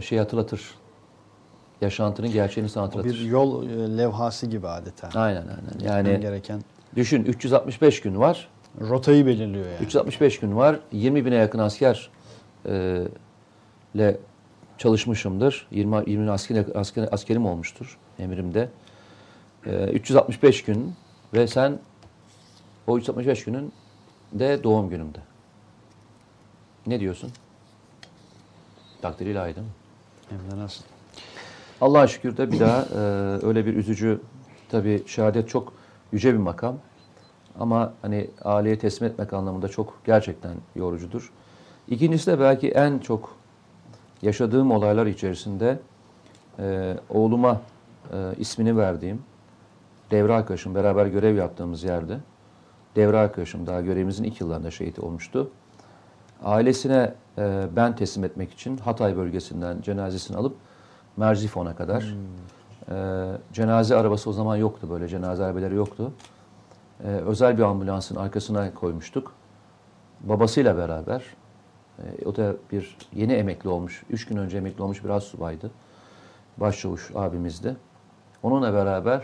şey 0.00 0.18
hatırlatır. 0.18 0.60
Yaşantının 1.80 2.32
gerçeğini 2.32 2.70
sana 2.70 2.84
O 2.84 2.86
hatırlatır. 2.86 3.10
bir 3.10 3.20
yol 3.24 3.66
e, 3.68 3.98
levhası 3.98 4.46
gibi 4.46 4.68
adeta. 4.68 5.20
Aynen 5.20 5.40
aynen. 5.40 5.88
Yani 5.94 6.08
Yani 6.08 6.20
gereken 6.20 6.60
düşün 6.96 7.24
365 7.24 8.00
gün 8.00 8.18
var. 8.20 8.48
rotayı 8.80 9.26
belirliyor 9.26 9.66
yani. 9.66 9.76
365 9.86 10.40
gün 10.40 10.56
var. 10.56 10.80
20 10.92 11.24
bine 11.26 11.34
yakın 11.34 11.58
asker 11.58 12.10
e, 12.66 13.04
çalışmışımdır. 14.78 15.66
20 15.70 16.10
20 16.10 16.30
asker, 16.30 16.64
asker 16.74 17.08
askerim 17.12 17.46
olmuştur 17.46 17.98
emrimde. 18.18 18.68
E, 19.66 19.84
365 19.84 20.64
gün 20.64 20.94
ve 21.34 21.46
sen 21.46 21.78
o 22.86 22.98
365 22.98 23.44
günün 23.44 23.72
de 24.32 24.64
doğum 24.64 24.88
günümde. 24.88 25.18
Ne 26.86 27.00
diyorsun? 27.00 27.30
Takdir 29.04 29.26
ilahi 29.26 29.56
değil 29.56 29.66
mi? 29.66 29.72
Hem 30.30 30.58
de 30.58 30.62
nasıl? 30.62 30.84
Allah'a 31.80 32.06
şükür 32.06 32.36
de 32.36 32.52
bir 32.52 32.60
daha 32.60 32.82
e, 32.82 32.98
öyle 33.46 33.66
bir 33.66 33.74
üzücü 33.74 34.20
tabii 34.68 35.02
şehadet 35.06 35.48
çok 35.48 35.72
yüce 36.12 36.32
bir 36.32 36.38
makam. 36.38 36.76
Ama 37.60 37.92
hani 38.02 38.30
aileye 38.42 38.78
teslim 38.78 39.08
etmek 39.08 39.32
anlamında 39.32 39.68
çok 39.68 40.00
gerçekten 40.06 40.52
yorucudur. 40.76 41.32
İkincisi 41.88 42.26
de 42.26 42.40
belki 42.40 42.70
en 42.70 42.98
çok 42.98 43.36
yaşadığım 44.22 44.70
olaylar 44.70 45.06
içerisinde 45.06 45.78
e, 46.58 46.96
oğluma 47.08 47.60
e, 48.12 48.16
ismini 48.38 48.76
verdiğim 48.76 49.22
devre 50.10 50.32
arkadaşım 50.32 50.74
beraber 50.74 51.06
görev 51.06 51.36
yaptığımız 51.36 51.84
yerde 51.84 52.18
devre 52.96 53.16
arkadaşım 53.16 53.66
daha 53.66 53.80
görevimizin 53.80 54.24
ilk 54.24 54.40
yıllarında 54.40 54.70
şehit 54.70 54.98
olmuştu. 54.98 55.50
Ailesine 56.44 57.14
e, 57.38 57.66
ben 57.76 57.96
teslim 57.96 58.24
etmek 58.24 58.52
için 58.52 58.76
Hatay 58.76 59.16
bölgesinden 59.16 59.80
cenazesini 59.82 60.36
alıp 60.36 60.56
Merzifon'a 61.16 61.76
kadar. 61.76 62.14
E, 62.90 62.96
cenaze 63.52 63.96
arabası 63.96 64.30
o 64.30 64.32
zaman 64.32 64.56
yoktu 64.56 64.90
böyle 64.90 65.08
cenaze 65.08 65.44
arabaları 65.44 65.74
yoktu. 65.74 66.12
E, 67.04 67.08
özel 67.08 67.58
bir 67.58 67.62
ambulansın 67.62 68.16
arkasına 68.16 68.74
koymuştuk. 68.74 69.32
Babasıyla 70.20 70.76
beraber 70.76 71.22
e, 71.98 72.24
o 72.24 72.36
da 72.36 72.54
bir 72.72 72.96
yeni 73.12 73.32
emekli 73.32 73.68
olmuş, 73.68 74.02
üç 74.10 74.26
gün 74.26 74.36
önce 74.36 74.58
emekli 74.58 74.82
olmuş 74.82 75.04
bir 75.04 75.20
subaydı. 75.20 75.70
Başçavuş 76.56 77.10
abimizdi. 77.14 77.76
Onunla 78.42 78.74
beraber 78.74 79.22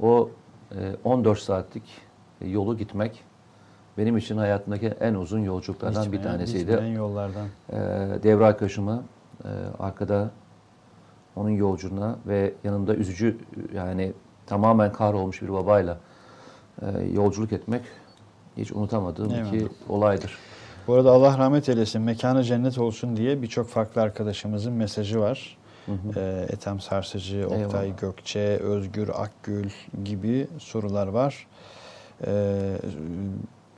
o 0.00 0.30
e, 0.72 0.96
14 1.04 1.38
saatlik 1.38 1.84
yolu 2.40 2.76
gitmek 2.76 3.24
benim 3.98 4.16
için 4.16 4.36
hayatımdaki 4.36 4.86
en 4.86 5.14
uzun 5.14 5.38
yolculuklardan 5.38 6.12
bir 6.12 6.22
tanesiydi. 6.22 6.72
bitmeyen 6.72 6.94
yollardan. 6.94 7.46
E, 7.72 7.76
devre 8.22 8.44
arkadaşımı 8.44 9.02
e, 9.44 9.48
arkada 9.78 10.30
onun 11.36 11.50
yolculuğuna 11.50 12.16
ve 12.26 12.54
yanında 12.64 12.94
üzücü 12.94 13.38
yani 13.74 14.12
tamamen 14.46 14.92
kahrolmuş 14.92 15.42
bir 15.42 15.52
babayla 15.52 15.98
e, 16.82 16.86
yolculuk 17.14 17.52
etmek 17.52 17.82
hiç 18.56 18.72
unutamadığım 18.72 19.30
Eyvallah. 19.30 19.52
iki 19.52 19.68
olaydır. 19.88 20.38
Bu 20.86 20.94
arada 20.94 21.10
Allah 21.10 21.38
rahmet 21.38 21.68
eylesin, 21.68 22.02
mekanı 22.02 22.44
cennet 22.44 22.78
olsun 22.78 23.16
diye 23.16 23.42
birçok 23.42 23.68
farklı 23.68 24.02
arkadaşımızın 24.02 24.72
mesajı 24.72 25.20
var. 25.20 25.58
Ee, 26.16 26.46
Ethem 26.48 26.80
Sarsıcı, 26.80 27.46
Oktay 27.46 27.86
Eyvallah. 27.86 28.00
Gökçe, 28.00 28.40
Özgür 28.40 29.08
Akgül 29.14 29.70
gibi 30.04 30.48
sorular 30.58 31.06
var. 31.06 31.46
Ee, 32.26 32.76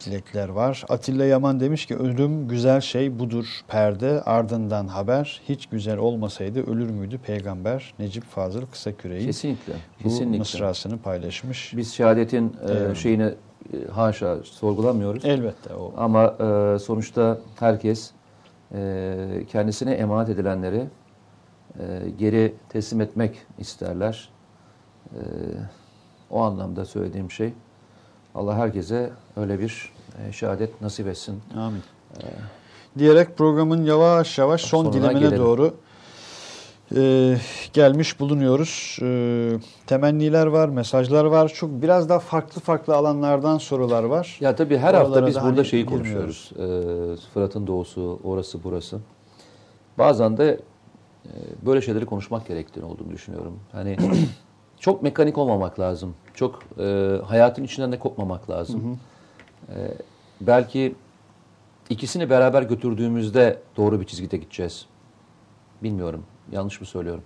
dilekler 0.07 0.49
var. 0.49 0.85
Atilla 0.89 1.25
Yaman 1.25 1.61
demiş 1.61 1.87
ki 1.87 1.97
ölüm 1.97 2.49
güzel 2.49 2.81
şey 2.81 3.19
budur 3.19 3.47
perde 3.69 4.23
ardından 4.23 4.87
haber 4.89 5.41
hiç 5.49 5.67
güzel 5.67 5.99
olmasaydı 5.99 6.71
ölür 6.71 6.91
müydü 6.91 7.19
peygamber 7.19 7.95
Necip 7.99 8.25
Fazıl 8.25 8.67
Kısaküre'yi 8.67 9.27
Kesinlikle. 9.27 9.73
bu 10.01 10.03
Kesinlikle. 10.03 10.39
mısrasını 10.39 10.99
paylaşmış. 10.99 11.73
Biz 11.77 11.93
şehadetin 11.95 12.57
e, 12.91 12.95
şeyini 12.95 13.23
e, 13.73 13.91
haşa 13.93 14.37
sorgulamıyoruz. 14.45 15.25
Elbette 15.25 15.75
o 15.75 15.95
Ama 15.97 16.25
e, 16.25 16.79
sonuçta 16.79 17.39
herkes 17.61 18.11
e, 18.75 19.17
kendisine 19.49 19.93
emanet 19.93 20.29
edilenleri 20.29 20.85
e, 21.79 22.11
geri 22.19 22.55
teslim 22.69 23.01
etmek 23.01 23.37
isterler. 23.59 24.29
E, 25.13 25.21
o 26.31 26.41
anlamda 26.41 26.85
söylediğim 26.85 27.31
şey 27.31 27.53
Allah 28.35 28.57
herkese 28.57 29.11
öyle 29.37 29.59
bir 29.59 29.93
e, 30.29 30.33
şehadet 30.33 30.81
nasip 30.81 31.07
etsin. 31.07 31.41
Amin. 31.57 31.83
Diyerek 32.99 33.37
programın 33.37 33.85
yavaş 33.85 34.39
yavaş 34.39 34.61
son 34.61 34.93
dilimine 34.93 35.13
gelelim. 35.13 35.39
doğru 35.39 35.75
e, 36.97 37.37
gelmiş 37.73 38.21
bulunuyoruz. 38.21 38.99
E, 39.03 39.51
temenniler 39.87 40.47
var, 40.47 40.69
mesajlar 40.69 41.25
var. 41.25 41.49
Çok 41.49 41.71
biraz 41.83 42.09
daha 42.09 42.19
farklı 42.19 42.61
farklı 42.61 42.97
alanlardan 42.97 43.59
sorular 43.59 44.05
var. 44.05 44.37
Ya 44.41 44.57
tabii 44.57 44.79
her 44.79 44.95
Oralara 44.95 45.05
hafta 45.05 45.27
biz 45.27 45.35
da 45.35 45.43
burada 45.43 45.57
hani 45.57 45.67
şeyi 45.67 45.87
konuşuyoruz. 45.87 46.51
Ee, 46.57 46.61
Fırat'ın 47.35 47.67
doğusu, 47.67 48.21
orası 48.25 48.65
burası. 48.65 48.99
Bazen 49.99 50.37
de 50.37 50.61
e, 51.27 51.33
böyle 51.67 51.83
şeyleri 51.83 52.07
konuşmak 52.07 52.47
gerektiğini 52.47 52.85
olduğunu 52.85 53.11
düşünüyorum. 53.11 53.61
Hani 53.73 53.97
çok 54.85 55.03
mekanik 55.03 55.39
olmamak 55.39 55.81
lazım. 55.81 56.15
Çok 56.35 56.63
e, 56.79 57.17
hayatın 57.27 57.65
içinden 57.65 57.93
de 57.93 57.99
kopmamak 57.99 58.51
lazım. 58.51 58.99
E, 59.69 59.75
belki 60.41 60.95
ikisini 61.91 62.31
beraber 62.31 62.63
götürdüğümüzde 62.63 63.59
doğru 63.77 64.01
bir 64.01 64.07
çizgide 64.07 64.37
gideceğiz. 64.37 64.87
Bilmiyorum. 65.83 66.25
Yanlış 66.53 66.81
mı 66.81 66.87
söylüyorum? 66.87 67.23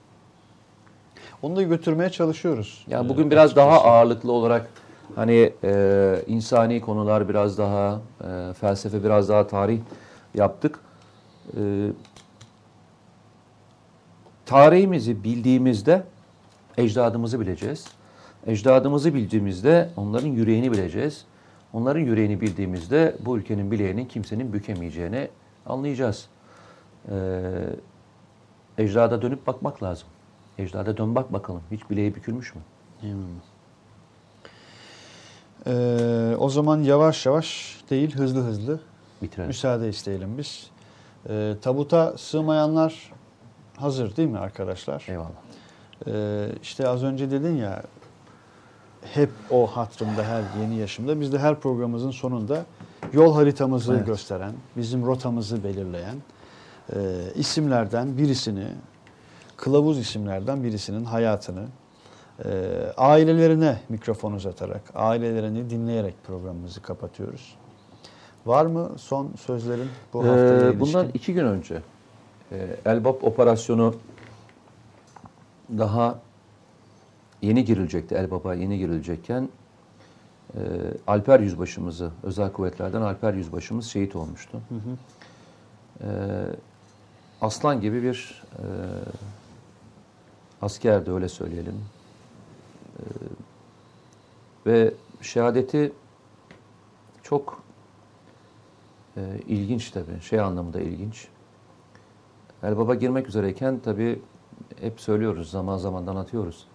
Onu 1.43 1.57
da 1.57 1.63
götürmeye 1.63 2.11
çalışıyoruz. 2.11 2.85
Yani 2.89 3.07
E, 3.07 3.09
bugün 3.09 3.31
biraz 3.31 3.57
daha 3.57 3.81
ağırlıklı 3.85 4.33
olarak 4.33 4.71
hani 5.17 5.53
e, 5.65 6.23
insani 6.27 6.81
konular 6.81 7.29
biraz 7.29 7.59
daha 7.59 8.01
e, 8.21 8.53
felsefe 8.61 9.05
biraz 9.05 9.29
daha 9.29 9.47
tarih 9.47 9.81
yaptık. 10.35 10.81
E, 11.57 11.61
tarihimizi 14.47 15.25
bildiğimizde 15.25 16.03
ecdadımızı 16.79 17.41
bileceğiz. 17.41 17.85
Ecdadımızı 18.47 19.15
bildiğimizde 19.15 19.91
onların 19.97 20.29
yüreğini 20.29 20.73
bileceğiz. 20.73 21.25
Onların 21.73 22.01
yüreğini 22.01 22.41
bildiğimizde 22.41 23.17
bu 23.21 23.39
ülkenin 23.39 23.71
bileğini 23.71 24.09
kimsenin 24.09 24.53
bükemeyeceğini 24.53 25.29
anlayacağız. 25.67 26.29
E, 27.11 27.17
ecdada 28.79 29.23
dönüp 29.23 29.47
bakmak 29.47 29.83
lazım. 29.83 30.09
Ecdada 30.59 30.97
dön 30.97 31.15
bak 31.15 31.33
bakalım. 31.33 31.63
Hiç 31.71 31.91
bileği 31.91 32.15
bükülmüş 32.15 32.55
mü? 32.55 32.61
E, 35.67 36.37
o 36.39 36.49
zaman 36.49 36.83
yavaş 36.83 37.27
yavaş 37.27 37.79
değil 37.91 38.15
hızlı 38.17 38.41
hızlı 38.41 38.81
Bitirelim. 39.23 39.49
müsaade 39.49 39.89
isteyelim 39.89 40.39
biz. 40.39 40.71
E, 41.29 41.55
tabuta 41.63 42.19
sığmayanlar 42.19 43.13
hazır 43.77 44.17
değil 44.17 44.29
mi 44.29 44.39
arkadaşlar? 44.39 45.05
Eyvallah. 45.09 45.48
Ee, 46.07 46.49
işte 46.63 46.89
az 46.89 47.05
önce 47.05 47.31
dedin 47.31 47.57
ya 47.57 47.83
hep 49.15 49.31
o 49.51 49.67
hatırımda 49.67 50.25
her 50.25 50.43
yeni 50.63 50.77
yaşımda 50.77 51.21
biz 51.21 51.33
de 51.33 51.39
her 51.39 51.61
programımızın 51.61 52.11
sonunda 52.11 52.65
yol 53.13 53.35
haritamızı 53.35 53.95
Evet. 53.95 54.07
gösteren, 54.07 54.53
bizim 54.77 55.07
rotamızı 55.07 55.65
belirleyen 55.65 56.17
e, 56.95 56.99
isimlerden 57.35 58.19
birisini, 58.19 58.67
kılavuz 59.57 59.99
isimlerden 59.99 60.65
birisinin 60.65 61.05
hayatını 61.05 61.65
e, 62.45 62.49
ailelerine 62.97 63.77
mikrofon 63.89 64.33
uzatarak, 64.33 64.83
ailelerini 64.95 65.71
dinleyerek 65.71 66.15
programımızı 66.27 66.83
kapatıyoruz. 66.83 67.55
Var 68.47 68.67
mı 68.67 68.91
son 68.97 69.31
sözlerin 69.37 69.89
bu 70.13 70.19
haftaya 70.19 70.53
Ee, 70.53 70.57
ilişkin? 70.65 70.81
bundan 70.81 71.07
iki 71.15 71.35
gün 71.35 71.45
önce 71.45 71.83
e, 72.53 72.77
Elbap 72.87 73.25
operasyonu 73.25 73.95
daha 75.79 76.19
yeni 77.43 77.65
girilecekti. 77.65 78.15
Elbap'a 78.15 78.55
yeni 78.55 78.79
girilecekken 78.79 79.49
e, 80.55 80.61
Alper 81.07 81.41
Yüzbaşımızı, 81.41 82.11
özel 82.23 82.53
kuvvetlerden 82.53 83.01
Alper 83.03 83.35
Yüzbaşımız 83.35 83.87
şehit 83.87 84.17
olmuştu. 84.17 84.61
E, 86.01 86.09
aslan 87.41 87.81
gibi 87.81 88.03
bir 88.03 88.43
e, 88.59 88.65
askerdi 90.63 91.11
öyle 91.11 91.29
söyleyelim. 91.29 91.85
E, 92.99 93.03
ve 94.67 94.95
şehadeti 95.23 95.93
çok 97.23 97.63
e, 99.17 99.21
ilginç 99.47 99.91
tabii. 99.91 100.21
Şey 100.23 100.41
anlamında 100.41 100.81
ilginç. 100.81 101.29
Elbaba 102.63 102.95
girmek 102.95 103.29
üzereyken 103.29 103.81
tabii 103.85 104.21
hep 104.81 105.01
söylüyoruz, 105.01 105.51
zaman 105.51 105.77
zaman 105.77 106.07
anlatıyoruz. 106.07 106.67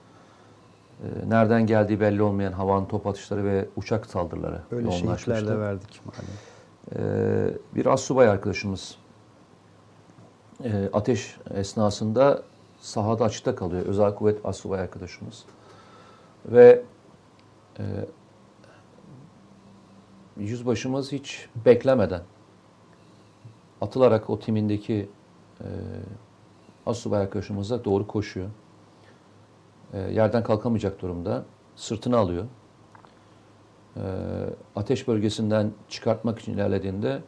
E, 1.04 1.30
nereden 1.30 1.66
geldiği 1.66 2.00
belli 2.00 2.22
olmayan 2.22 2.52
havan 2.52 2.88
top 2.88 3.08
atışları 3.08 3.46
ve 3.46 3.68
uçak 3.76 4.06
saldırıları 4.06 4.62
Öyle 4.72 4.92
şehitlerle 4.92 5.60
verdik 5.60 6.02
malum. 6.06 6.30
Ee, 6.96 7.50
bir 7.76 7.86
assubay 7.86 8.28
arkadaşımız 8.28 8.98
e, 10.64 10.90
ateş 10.94 11.38
esnasında 11.54 12.44
sahada 12.80 13.24
açıkta 13.24 13.56
kalıyor. 13.56 13.86
Özel 13.86 14.16
kuvvet 14.16 14.46
assubay 14.46 14.80
arkadaşımız. 14.80 15.46
Ve 16.46 16.84
e, 17.80 17.84
yüzbaşımız 20.38 21.12
hiç 21.12 21.50
beklemeden 21.66 22.22
atılarak 23.82 24.30
o 24.30 24.40
timindeki 24.40 25.10
e, 25.62 25.68
assubay 26.86 27.22
arkadaşımıza 27.22 27.86
doğru 27.86 28.08
koşuyor. 28.08 28.50
E, 29.94 30.00
yerden 30.00 30.44
kalkamayacak 30.44 31.02
durumda. 31.02 31.46
Sırtını 31.76 32.18
alıyor 32.18 32.46
e, 33.98 34.02
ateş 34.76 35.08
bölgesinden 35.08 35.72
çıkartmak 35.90 36.40
için 36.40 36.54
ilerlediğinde 36.54 37.22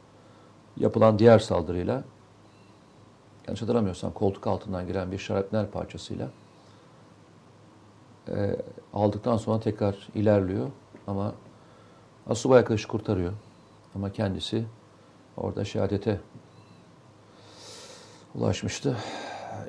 yapılan 0.78 1.20
diğer 1.20 1.40
saldırıyla 1.40 2.04
yanlış 3.48 3.62
hatırlamıyorsam 3.62 4.14
koltuk 4.14 4.48
altından 4.48 4.88
giren 4.88 5.12
bir 5.12 5.18
şarapnel 5.18 5.68
parçasıyla 5.70 6.30
e, 8.30 8.56
aldıktan 8.94 9.38
sonra 9.38 9.60
tekrar 9.60 10.08
ilerliyor 10.16 10.70
ama 11.08 11.34
asubay 12.28 12.60
arkadaşı 12.60 12.88
kurtarıyor 12.88 13.34
ama 13.96 14.12
kendisi 14.12 14.66
orada 15.38 15.66
şehadete 15.66 16.20
ulaşmıştı. 18.36 18.98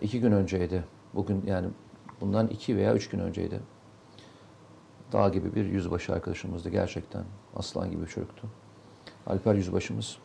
İki 0.01 0.21
gün 0.21 0.33
önceydi. 0.33 0.85
Bugün 1.15 1.43
yani 1.47 1.67
bundan 2.21 2.47
iki 2.47 2.77
veya 2.77 2.95
üç 2.95 3.09
gün 3.09 3.19
önceydi. 3.19 3.61
Dağ 5.13 5.29
gibi 5.29 5.55
bir 5.55 5.65
yüzbaşı 5.65 6.13
arkadaşımızdı 6.13 6.69
gerçekten. 6.71 7.25
Aslan 7.57 7.91
gibi 7.91 8.03
bir 8.03 8.07
çocuktu. 8.07 8.47
Alper 9.27 9.55
yüzbaşımız. 9.55 10.17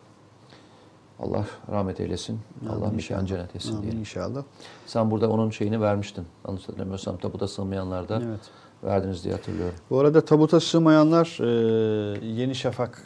Allah 1.20 1.46
rahmet 1.72 2.00
eylesin. 2.00 2.40
Allah 2.66 2.72
Amin 2.72 2.84
mekan 2.86 2.94
inşallah. 2.96 3.26
cennet 3.28 3.56
etsin 3.56 3.72
Amin 3.72 3.82
diyelim. 3.82 4.00
inşallah. 4.00 4.44
Sen 4.86 5.12
burada 5.12 5.30
onun 5.30 5.50
şeyini 5.50 5.82
vermiştin. 5.82 6.26
Yanlış 6.48 6.64
hatırlamıyorsam 6.70 7.18
tabuda 7.18 7.48
sığmayanlarda 7.48 8.22
Evet. 8.26 8.40
verdiniz 8.84 9.24
diye 9.24 9.34
hatırlıyorum. 9.34 9.76
Bu 9.90 10.00
arada 10.00 10.26
tabuta 10.26 10.60
sığmayanlar 10.60 11.38
e, 11.42 12.26
Yeni 12.28 12.56
Şafak 12.56 13.02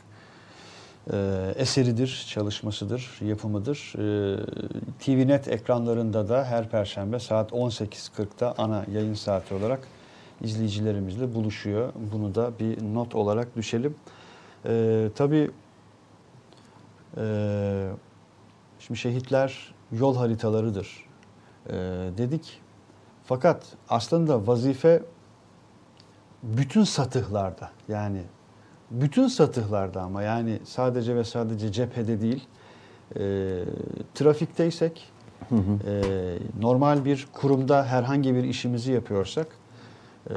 e, 1.14 1.54
eseridir, 1.56 2.26
çalışmasıdır, 2.30 3.20
yapımıdır. 3.22 3.94
E, 3.98 4.40
TVNet 5.00 5.48
ekranlarında 5.48 6.30
da 6.30 6.46
her 6.46 6.70
perşembe 6.70 7.20
saat 7.20 7.52
18.40'da 7.52 8.56
ana 8.58 8.86
yayın 8.92 9.14
saati 9.14 9.54
olarak 9.54 9.88
izleyicilerimizle 10.42 11.36
buluşuyor. 11.36 11.94
Bunu 12.14 12.36
da 12.36 12.60
bir 12.60 12.94
not 12.94 13.16
olarak 13.16 13.56
düşelim. 13.56 13.96
E, 14.66 15.10
tabii 15.16 15.52
e, 17.18 17.90
şimdi 18.80 19.00
şehitler 19.00 19.74
yol 19.92 20.16
haritalarıdır 20.16 21.06
e, 21.70 21.74
dedik. 22.18 22.62
Fakat 23.24 23.66
aslında 23.90 24.48
vazife 24.48 25.04
bütün 26.44 26.84
satıhlarda 26.84 27.72
yani 27.88 28.22
bütün 28.92 29.28
satıhlarda 29.28 30.02
ama 30.02 30.22
yani 30.24 30.60
sadece 30.64 31.16
ve 31.16 31.24
sadece 31.24 31.72
cephede 31.72 32.22
değil 32.22 32.48
e, 33.20 33.20
trafikteysek 34.16 35.12
e, 35.52 36.02
normal 36.62 37.06
bir 37.06 37.28
kurumda 37.34 37.86
herhangi 37.86 38.36
bir 38.36 38.44
işimizi 38.44 38.92
yapıyorsak 38.92 39.48
e, 40.30 40.36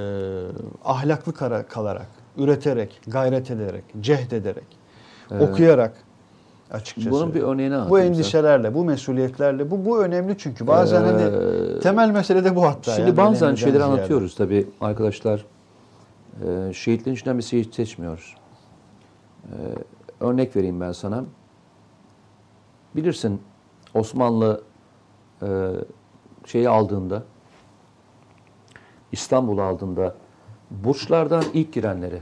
ahlaklı 0.84 1.32
kara- 1.32 1.62
kalarak, 1.66 2.06
üreterek, 2.36 3.00
gayret 3.06 3.50
ederek, 3.50 3.84
cehd 4.00 4.30
ederek, 4.30 4.64
Evet. 5.30 5.42
okuyarak 5.50 5.92
açıkçası. 6.70 7.10
Bunun 7.10 7.34
bir 7.34 7.42
örneğini 7.42 7.74
bu 7.74 7.76
anlatayım 7.78 8.12
endişelerle, 8.12 8.74
bu 8.74 8.84
mesuliyetlerle 8.84 9.70
bu 9.70 9.84
bu 9.84 10.02
önemli 10.02 10.38
çünkü 10.38 10.66
bazen 10.66 11.02
hani 11.04 11.22
Ee, 11.22 11.80
temel 11.80 12.10
mesele 12.10 12.44
de 12.44 12.56
bu 12.56 12.62
hatta. 12.66 12.92
Şimdi 12.92 13.08
yani 13.08 13.16
bazen 13.16 13.54
şeyleri 13.54 13.76
ziyade. 13.76 13.84
anlatıyoruz 13.84 14.34
tabii 14.34 14.66
arkadaşlar. 14.80 15.44
E, 16.46 16.72
şehitlerin 16.72 17.16
içinden 17.16 17.38
bir 17.38 17.42
şehit 17.42 17.74
seçmiyoruz. 17.74 18.34
E, 19.44 19.54
örnek 20.20 20.56
vereyim 20.56 20.80
ben 20.80 20.92
sana. 20.92 21.24
Bilirsin 22.96 23.42
Osmanlı 23.94 24.62
e, 25.42 25.48
şeyi 26.46 26.68
aldığında 26.68 27.22
İstanbul'u 29.12 29.62
aldığında 29.62 30.14
burçlardan 30.70 31.44
ilk 31.54 31.72
girenleri 31.72 32.20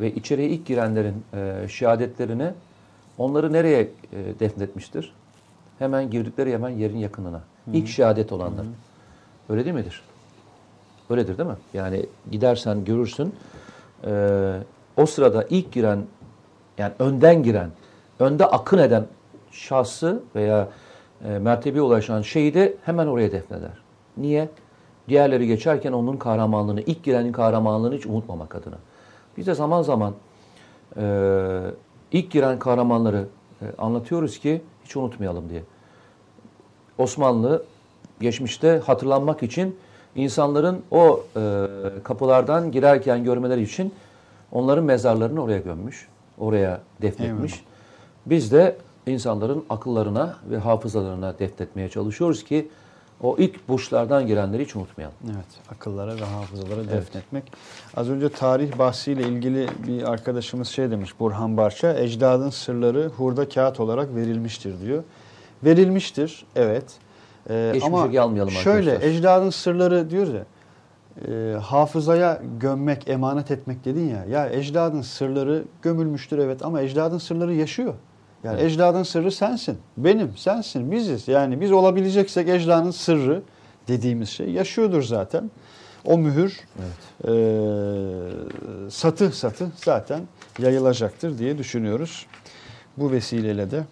ve 0.00 0.14
içeriye 0.14 0.48
ilk 0.48 0.66
girenlerin 0.66 1.24
e, 1.34 1.68
şehadetlerini 1.68 2.52
onları 3.18 3.52
nereye 3.52 3.80
e, 3.82 4.40
defnetmiştir? 4.40 5.14
Hemen 5.78 6.10
girdikleri 6.10 6.52
hemen 6.52 6.70
yerin 6.70 6.98
yakınına. 6.98 7.40
İlk 7.72 7.88
şehadet 7.88 8.32
olanlar. 8.32 8.66
Öyle 9.48 9.64
değil 9.64 9.74
midir? 9.74 10.02
Öyledir 11.10 11.38
değil 11.38 11.48
mi? 11.48 11.56
Yani 11.74 12.06
gidersen 12.30 12.84
görürsün 12.84 13.34
e, 14.04 14.60
o 14.96 15.06
sırada 15.06 15.46
ilk 15.50 15.72
giren 15.72 16.02
yani 16.78 16.92
önden 16.98 17.42
giren, 17.42 17.70
önde 18.20 18.46
akın 18.46 18.78
eden 18.78 19.06
şahsı 19.50 20.22
veya 20.34 20.68
e, 21.24 21.38
mertebeye 21.38 21.82
ulaşan 21.82 22.22
şeyi 22.22 22.54
de 22.54 22.74
hemen 22.84 23.06
oraya 23.06 23.32
defneder. 23.32 23.70
Niye? 24.16 24.48
Diğerleri 25.08 25.46
geçerken 25.46 25.92
onun 25.92 26.16
kahramanlığını, 26.16 26.80
ilk 26.80 27.02
girenin 27.02 27.32
kahramanlığını 27.32 27.94
hiç 27.94 28.06
unutmamak 28.06 28.54
adına. 28.54 28.76
Biz 29.36 29.46
de 29.46 29.54
zaman 29.54 29.82
zaman 29.82 30.14
e, 30.96 31.60
ilk 32.12 32.30
giren 32.30 32.58
kahramanları 32.58 33.26
e, 33.62 33.64
anlatıyoruz 33.78 34.38
ki 34.38 34.62
hiç 34.84 34.96
unutmayalım 34.96 35.50
diye. 35.50 35.62
Osmanlı 36.98 37.64
geçmişte 38.20 38.82
hatırlanmak 38.86 39.42
için 39.42 39.76
insanların 40.16 40.82
o 40.90 41.24
e, 41.36 41.66
kapılardan 42.04 42.72
girerken 42.72 43.24
görmeleri 43.24 43.62
için 43.62 43.94
onların 44.52 44.84
mezarlarını 44.84 45.42
oraya 45.42 45.58
gömmüş, 45.58 46.08
oraya 46.38 46.80
defnetmiş. 47.02 47.64
Biz 48.26 48.52
de 48.52 48.76
insanların 49.06 49.64
akıllarına 49.70 50.36
ve 50.50 50.58
hafızalarına 50.58 51.38
defnetmeye 51.38 51.88
çalışıyoruz 51.88 52.44
ki 52.44 52.68
o 53.22 53.36
ilk 53.38 53.68
burçlardan 53.68 54.26
girenleri 54.26 54.64
hiç 54.64 54.76
unutmayalım. 54.76 55.16
Evet, 55.24 55.72
akıllara 55.72 56.16
ve 56.16 56.24
hafızalara 56.24 56.88
defnetmek. 56.88 57.52
Az 57.96 58.10
önce 58.10 58.28
tarih 58.28 58.78
bahsiyle 58.78 59.22
ilgili 59.22 59.68
bir 59.86 60.02
arkadaşımız 60.02 60.68
şey 60.68 60.90
demiş, 60.90 61.20
Burhan 61.20 61.56
Barça, 61.56 61.98
ecdadın 61.98 62.50
sırları 62.50 63.08
hurda 63.16 63.48
kağıt 63.48 63.80
olarak 63.80 64.14
verilmiştir 64.14 64.80
diyor. 64.80 65.04
Verilmiştir, 65.64 66.46
evet. 66.56 66.84
Ee, 67.50 67.70
Geçmişe 67.72 67.86
ama 67.86 68.02
almayalım 68.02 68.50
şöyle, 68.50 68.90
arkadaşlar. 68.90 69.14
ecdadın 69.14 69.50
sırları 69.50 70.10
diyoruz 70.10 70.34
ya, 70.34 70.44
e, 71.28 71.56
hafızaya 71.56 72.42
gömmek, 72.60 73.08
emanet 73.08 73.50
etmek 73.50 73.84
dedin 73.84 74.08
ya. 74.08 74.24
Ya 74.24 74.48
ecdadın 74.50 75.02
sırları 75.02 75.64
gömülmüştür 75.82 76.38
evet 76.38 76.62
ama 76.64 76.80
ecdadın 76.80 77.18
sırları 77.18 77.54
yaşıyor. 77.54 77.94
Yani 78.44 78.60
ecdadın 78.62 79.02
sırrı 79.02 79.32
sensin, 79.32 79.78
benim, 79.96 80.36
sensin, 80.36 80.92
biziz. 80.92 81.28
Yani 81.28 81.60
biz 81.60 81.72
olabileceksek 81.72 82.48
ecdadın 82.48 82.90
sırrı 82.90 83.42
dediğimiz 83.88 84.28
şey 84.28 84.50
yaşıyordur 84.50 85.02
zaten. 85.02 85.50
O 86.04 86.18
mühür 86.18 86.60
e, 87.28 87.30
satı 88.90 89.32
satı 89.32 89.70
zaten 89.76 90.20
yayılacaktır 90.58 91.38
diye 91.38 91.58
düşünüyoruz. 91.58 92.26
Bu 92.96 93.12
vesileyle 93.12 93.70
de 93.70 93.84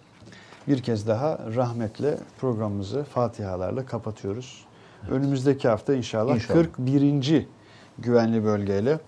bir 0.68 0.82
kez 0.82 1.08
daha 1.08 1.38
rahmetle 1.56 2.18
programımızı 2.40 3.04
fatihalarla 3.04 3.86
kapatıyoruz. 3.86 4.64
Önümüzdeki 5.10 5.68
hafta 5.68 5.94
inşallah, 5.94 6.34
İnşallah. 6.34 6.58
41. 6.62 7.46
güvenli 7.98 8.44
bölgeyle 8.44 8.98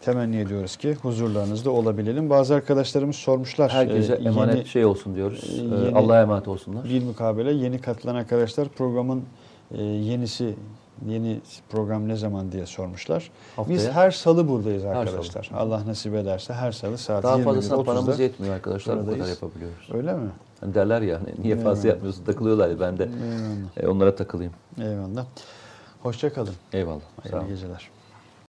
temenni 0.00 0.36
ediyoruz 0.40 0.76
ki 0.76 0.94
huzurlarınızda 1.02 1.70
olabilelim. 1.70 2.30
Bazı 2.30 2.54
arkadaşlarımız 2.54 3.16
sormuşlar. 3.16 3.70
Herkese 3.70 4.12
e, 4.14 4.16
yeni- 4.16 4.28
emanet 4.28 4.66
şey 4.66 4.84
olsun 4.84 5.14
diyoruz. 5.14 5.50
e, 5.58 5.62
yeni- 5.62 5.96
Allah'a 5.98 6.20
emanet 6.22 6.48
olsunlar. 6.48 6.84
bir 6.84 7.02
mukabele 7.04 7.52
yeni 7.52 7.80
katılan 7.80 8.14
arkadaşlar 8.14 8.68
programın 8.68 9.24
e, 9.70 9.82
yenisi 9.82 10.54
yeni 11.08 11.40
program 11.70 12.08
ne 12.08 12.16
zaman 12.16 12.52
diye 12.52 12.66
sormuşlar. 12.66 13.30
Haftaya. 13.56 13.78
Biz 13.78 13.88
her 13.88 14.10
salı 14.10 14.48
buradayız 14.48 14.82
salı. 14.82 14.92
arkadaşlar. 14.96 15.50
Allah 15.54 15.86
nasip 15.86 16.14
ederse 16.14 16.54
her 16.54 16.72
salı 16.72 16.98
saat 16.98 17.22
Daha 17.22 17.36
21.30'da. 17.36 17.44
fazlasına 17.44 17.82
paramız 17.82 18.20
yetmiyor 18.20 18.54
arkadaşlar. 18.54 18.96
Bu 18.96 19.00
kadar 19.00 19.12
buradayız. 19.12 19.30
yapabiliyoruz. 19.42 19.88
Öyle 19.92 20.12
mi? 20.14 20.28
Hani 20.60 20.74
derler 20.74 21.02
ya 21.02 21.16
hani 21.20 21.42
niye 21.42 21.56
fazla 21.56 21.70
Eyvallah. 21.70 21.84
yapmıyorsun 21.84 22.24
takılıyorlar 22.24 22.68
ya 22.68 22.80
ben 22.80 22.98
de 22.98 23.02
Eyvallah. 23.04 23.76
e, 23.76 23.86
onlara 23.88 24.16
takılayım. 24.16 24.52
Eyvallah. 24.80 25.24
Hoşça 26.02 26.32
kalın. 26.32 26.54
Eyvallah. 26.72 27.00
Hayırlı 27.22 27.48
geceler. 27.48 27.90